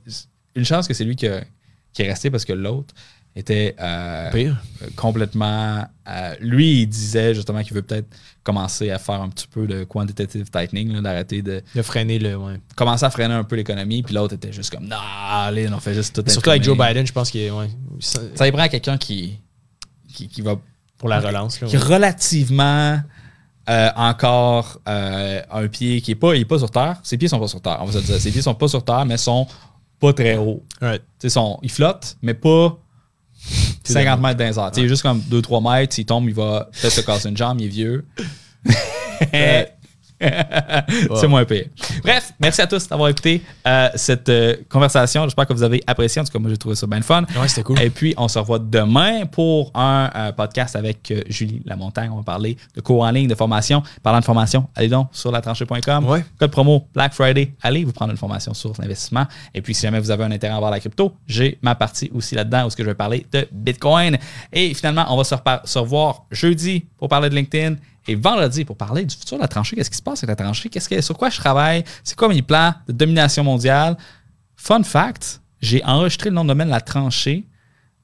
une 0.54 0.64
chance 0.64 0.86
que 0.86 0.94
c'est 0.94 1.04
lui 1.04 1.16
qui, 1.16 1.26
a- 1.26 1.42
qui 1.92 2.02
est 2.02 2.08
resté 2.08 2.30
parce 2.30 2.44
que 2.44 2.52
l'autre 2.52 2.94
était 3.34 3.74
euh, 3.80 4.30
Pire. 4.30 4.56
complètement. 4.94 5.86
euh, 6.08 6.34
lui, 6.40 6.82
il 6.82 6.86
disait 6.86 7.34
justement 7.34 7.62
qu'il 7.62 7.72
veut 7.74 7.80
peut-être 7.82 8.06
commencer 8.42 8.90
à 8.90 8.98
faire 8.98 9.22
un 9.22 9.28
petit 9.30 9.46
peu 9.46 9.66
de 9.66 9.84
quantitative 9.84 10.50
tightening, 10.50 11.00
d'arrêter 11.00 11.40
de 11.42 11.62
De 11.74 11.82
freiner 11.82 12.18
le. 12.18 12.36
Ouais. 12.36 12.60
commencer 12.76 13.04
à 13.06 13.10
freiner 13.10 13.32
un 13.34 13.44
peu 13.44 13.56
l'économie. 13.56 14.02
Puis 14.02 14.14
l'autre 14.14 14.34
était 14.34 14.52
juste 14.52 14.70
comme, 14.74 14.86
non, 14.86 14.96
allez, 15.30 15.66
on 15.72 15.80
fait 15.80 15.94
juste 15.94 16.14
tout 16.22 16.30
Surtout 16.30 16.50
avec 16.50 16.62
Joe. 16.62 16.76
Biden, 16.76 17.06
je 17.06 17.12
pense 17.12 17.30
qu'il 17.30 17.50
ouais, 17.50 17.70
ça- 18.00 18.20
Ça 18.34 18.46
y 18.46 18.52
prend 18.52 18.68
quelqu'un 18.68 18.98
qui, 18.98 19.38
qui, 20.12 20.28
qui 20.28 20.42
va 20.42 20.56
pour 20.98 21.08
la 21.08 21.20
relance. 21.20 21.58
Là, 21.60 21.68
qui 21.68 21.76
est 21.76 21.78
ouais. 21.78 21.94
relativement 21.94 23.00
euh, 23.70 23.88
encore 23.96 24.78
un 24.86 25.68
pied 25.68 26.00
qui 26.02 26.10
est 26.10 26.16
pas, 26.16 26.34
il 26.34 26.42
est 26.42 26.44
pas 26.44 26.58
sur 26.58 26.70
terre. 26.70 27.00
Ses 27.02 27.16
pieds 27.16 27.28
sont 27.28 27.40
pas 27.40 27.48
sur 27.48 27.60
terre, 27.62 27.78
on 27.80 27.86
va 27.86 27.92
se 27.98 28.04
dire. 28.04 28.20
Ses 28.20 28.30
pieds 28.30 28.42
sont 28.42 28.54
pas 28.54 28.68
sur 28.68 28.84
terre, 28.84 29.06
mais 29.06 29.16
sont 29.16 29.46
pas 30.02 30.12
très 30.12 30.36
sont, 31.30 31.60
ils 31.62 31.70
flottent, 31.70 32.16
mais 32.22 32.34
pas 32.34 32.76
50 33.84 34.20
mètres 34.20 34.38
dans 34.38 34.44
les 34.44 34.58
airs. 34.58 34.88
Juste 34.88 35.02
comme 35.02 35.20
2-3 35.20 35.72
mètres, 35.72 35.94
s'il 35.94 36.06
tombe, 36.06 36.28
il 36.28 36.34
va 36.34 36.68
peut-être 36.72 36.92
se 36.92 37.00
casser 37.00 37.28
une 37.28 37.36
jambe, 37.36 37.60
il 37.60 37.66
est 37.66 37.68
vieux. 37.68 38.04
C'est 41.16 41.28
moins 41.28 41.44
pire. 41.44 41.66
Bref, 42.02 42.32
merci 42.38 42.60
à 42.60 42.66
tous 42.66 42.88
d'avoir 42.88 43.08
écouté 43.08 43.42
euh, 43.66 43.88
cette 43.94 44.28
euh, 44.28 44.56
conversation. 44.68 45.24
J'espère 45.24 45.46
que 45.46 45.52
vous 45.52 45.62
avez 45.62 45.82
apprécié. 45.86 46.20
En 46.20 46.24
tout 46.24 46.32
cas, 46.32 46.38
moi, 46.38 46.50
j'ai 46.50 46.56
trouvé 46.56 46.74
ça 46.74 46.86
bien 46.86 47.02
fun. 47.02 47.24
Ouais, 47.40 47.48
c'était 47.48 47.62
cool. 47.62 47.80
Et 47.80 47.90
puis, 47.90 48.14
on 48.16 48.28
se 48.28 48.38
revoit 48.38 48.58
demain 48.58 49.26
pour 49.26 49.70
un 49.74 50.10
euh, 50.14 50.32
podcast 50.32 50.76
avec 50.76 51.12
Julie 51.28 51.62
Lamontagne. 51.64 52.10
On 52.10 52.16
va 52.16 52.22
parler 52.22 52.56
de 52.74 52.80
cours 52.80 53.02
en 53.02 53.10
ligne, 53.10 53.28
de 53.28 53.34
formation. 53.34 53.82
Parlant 54.02 54.20
de 54.20 54.24
formation, 54.24 54.68
allez 54.74 54.88
donc 54.88 55.08
sur 55.12 55.32
latranchée.com. 55.32 56.06
Ouais. 56.06 56.24
Code 56.38 56.50
promo 56.50 56.86
Black 56.94 57.14
Friday. 57.14 57.52
Allez 57.62 57.84
vous 57.84 57.92
prendre 57.92 58.12
une 58.12 58.18
formation 58.18 58.54
sur 58.54 58.72
l'investissement. 58.78 59.26
Et 59.54 59.62
puis, 59.62 59.74
si 59.74 59.82
jamais 59.82 60.00
vous 60.00 60.10
avez 60.10 60.24
un 60.24 60.30
intérêt 60.30 60.54
à 60.54 60.58
voir 60.58 60.70
la 60.70 60.80
crypto, 60.80 61.12
j'ai 61.26 61.58
ma 61.62 61.74
partie 61.74 62.10
aussi 62.14 62.34
là-dedans 62.34 62.66
où 62.66 62.70
ce 62.70 62.76
que 62.76 62.82
je 62.82 62.88
vais 62.88 62.94
parler 62.94 63.26
de 63.32 63.46
Bitcoin. 63.50 64.18
Et 64.52 64.74
finalement, 64.74 65.06
on 65.08 65.16
va 65.16 65.24
se, 65.24 65.34
se 65.64 65.78
revoir 65.78 66.24
jeudi 66.30 66.84
pour 66.98 67.08
parler 67.08 67.28
de 67.28 67.34
LinkedIn. 67.34 67.76
Et 68.08 68.14
vendredi, 68.14 68.64
pour 68.64 68.76
parler 68.76 69.04
du 69.04 69.14
futur 69.14 69.36
de 69.36 69.42
la 69.42 69.48
tranchée, 69.48 69.76
qu'est-ce 69.76 69.90
qui 69.90 69.96
se 69.96 70.02
passe 70.02 70.24
avec 70.24 70.38
la 70.38 70.44
tranchée? 70.44 70.68
Qu'est-ce 70.68 70.88
que, 70.88 71.00
sur 71.00 71.16
quoi 71.16 71.30
je 71.30 71.36
travaille? 71.38 71.84
C'est 72.02 72.16
quoi 72.16 72.28
mes 72.28 72.42
plans 72.42 72.74
de 72.88 72.92
domination 72.92 73.44
mondiale? 73.44 73.96
Fun 74.56 74.82
fact, 74.82 75.40
j'ai 75.60 75.84
enregistré 75.84 76.30
le 76.30 76.34
nom 76.36 76.42
de 76.42 76.48
domaine 76.48 76.68
La 76.68 76.80
Tranchée 76.80 77.46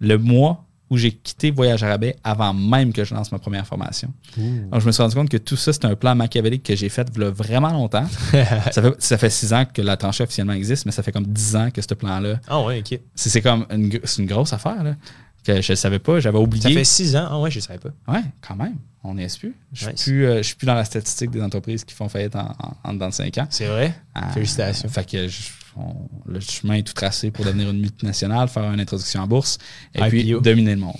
le 0.00 0.16
mois 0.18 0.64
où 0.90 0.96
j'ai 0.96 1.10
quitté 1.12 1.50
Voyage 1.50 1.82
à 1.82 1.88
rabais 1.88 2.16
avant 2.24 2.54
même 2.54 2.92
que 2.94 3.04
je 3.04 3.12
lance 3.14 3.30
ma 3.30 3.38
première 3.38 3.66
formation. 3.66 4.10
Donc, 4.38 4.80
je 4.80 4.86
me 4.86 4.92
suis 4.92 5.02
rendu 5.02 5.14
compte 5.16 5.28
que 5.28 5.36
tout 5.36 5.56
ça, 5.56 5.72
c'est 5.72 5.84
un 5.84 5.94
plan 5.94 6.14
machiavélique 6.14 6.62
que 6.62 6.74
j'ai 6.74 6.88
fait 6.88 7.06
il 7.14 7.20
y 7.20 7.24
a 7.26 7.30
vraiment 7.30 7.68
longtemps. 7.70 8.06
ça, 8.70 8.80
fait, 8.82 8.94
ça 8.98 9.18
fait 9.18 9.28
six 9.30 9.52
ans 9.52 9.64
que 9.66 9.82
la 9.82 9.96
tranchée 9.98 10.22
officiellement 10.24 10.54
existe, 10.54 10.86
mais 10.86 10.92
ça 10.92 11.02
fait 11.02 11.12
comme 11.12 11.26
dix 11.26 11.54
ans 11.56 11.70
que 11.70 11.82
ce 11.82 11.92
plan-là, 11.92 12.40
Ah 12.48 12.62
ouais, 12.62 12.78
ok. 12.78 12.98
c'est 13.14 13.28
c'est 13.28 13.42
comme 13.42 13.66
une, 13.70 13.90
une 14.18 14.26
grosse 14.26 14.52
affaire, 14.54 14.82
là, 14.82 14.94
que 15.44 15.60
je 15.62 15.72
ne 15.72 15.76
savais 15.76 15.98
pas, 15.98 16.20
j'avais 16.20 16.36
Ça 16.38 16.42
oublié. 16.42 16.74
fait 16.74 16.84
six 16.84 17.16
ans. 17.16 17.26
Ah 17.30 17.40
ouais, 17.40 17.50
je 17.50 17.60
savais 17.60 17.78
pas. 17.78 17.90
Ouais, 18.12 18.22
quand 18.46 18.56
même, 18.56 18.76
on 19.04 19.14
n'y 19.14 19.22
est 19.22 19.38
plus. 19.38 19.54
Je 19.72 19.86
ne 19.86 19.90
Nice. 19.92 20.00
suis, 20.02 20.10
plus, 20.12 20.26
euh, 20.26 20.36
je 20.38 20.42
suis 20.42 20.56
plus 20.56 20.66
dans 20.66 20.74
la 20.74 20.84
statistique 20.84 21.30
des 21.30 21.42
entreprises 21.42 21.84
qui 21.84 21.94
font 21.94 22.08
faillite 22.08 22.36
en, 22.36 22.54
en, 22.58 22.76
en 22.84 22.92
dedans 22.94 23.08
de 23.08 23.14
cinq 23.14 23.38
ans. 23.38 23.46
C'est 23.50 23.66
vrai. 23.66 23.94
Ah, 24.14 24.28
Félicitations. 24.32 24.88
fait 24.88 25.08
que 25.10 25.28
je- 25.28 25.48
on- 25.76 26.08
le 26.26 26.40
chemin 26.40 26.74
est 26.74 26.82
tout 26.82 26.92
tracé 26.92 27.30
pour 27.30 27.44
devenir 27.44 27.70
une 27.70 27.80
multinationale, 27.80 28.48
faire 28.48 28.64
une 28.72 28.80
introduction 28.80 29.20
en 29.22 29.26
bourse 29.28 29.58
et 29.94 30.02
puis 30.08 30.34
dominer 30.42 30.74
le 30.74 30.80
monde. 30.80 30.96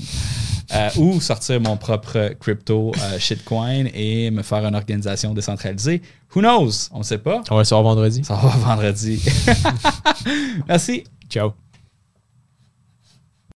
Euh, 0.74 0.90
ou 0.98 1.19
sortir 1.23 1.60
mon 1.62 1.78
propre 1.78 2.35
crypto 2.39 2.93
euh, 3.01 3.19
shitcoin 3.19 3.86
et 3.94 4.31
me 4.31 4.43
faire 4.43 4.65
une 4.66 4.74
organisation 4.74 5.32
décentralisée. 5.32 6.02
Who 6.36 6.40
knows? 6.43 6.89
On 6.93 6.98
ne 6.98 7.05
sait 7.05 7.16
pas. 7.19 7.43
On 7.51 7.55
va 7.55 7.62
le 7.62 7.65
savoir 7.65 7.82
vendredi. 7.94 8.23
Ça 8.23 8.35
va 8.35 8.48
vendredi. 8.51 9.23
Merci. 10.69 11.05
Ciao. 11.31 11.52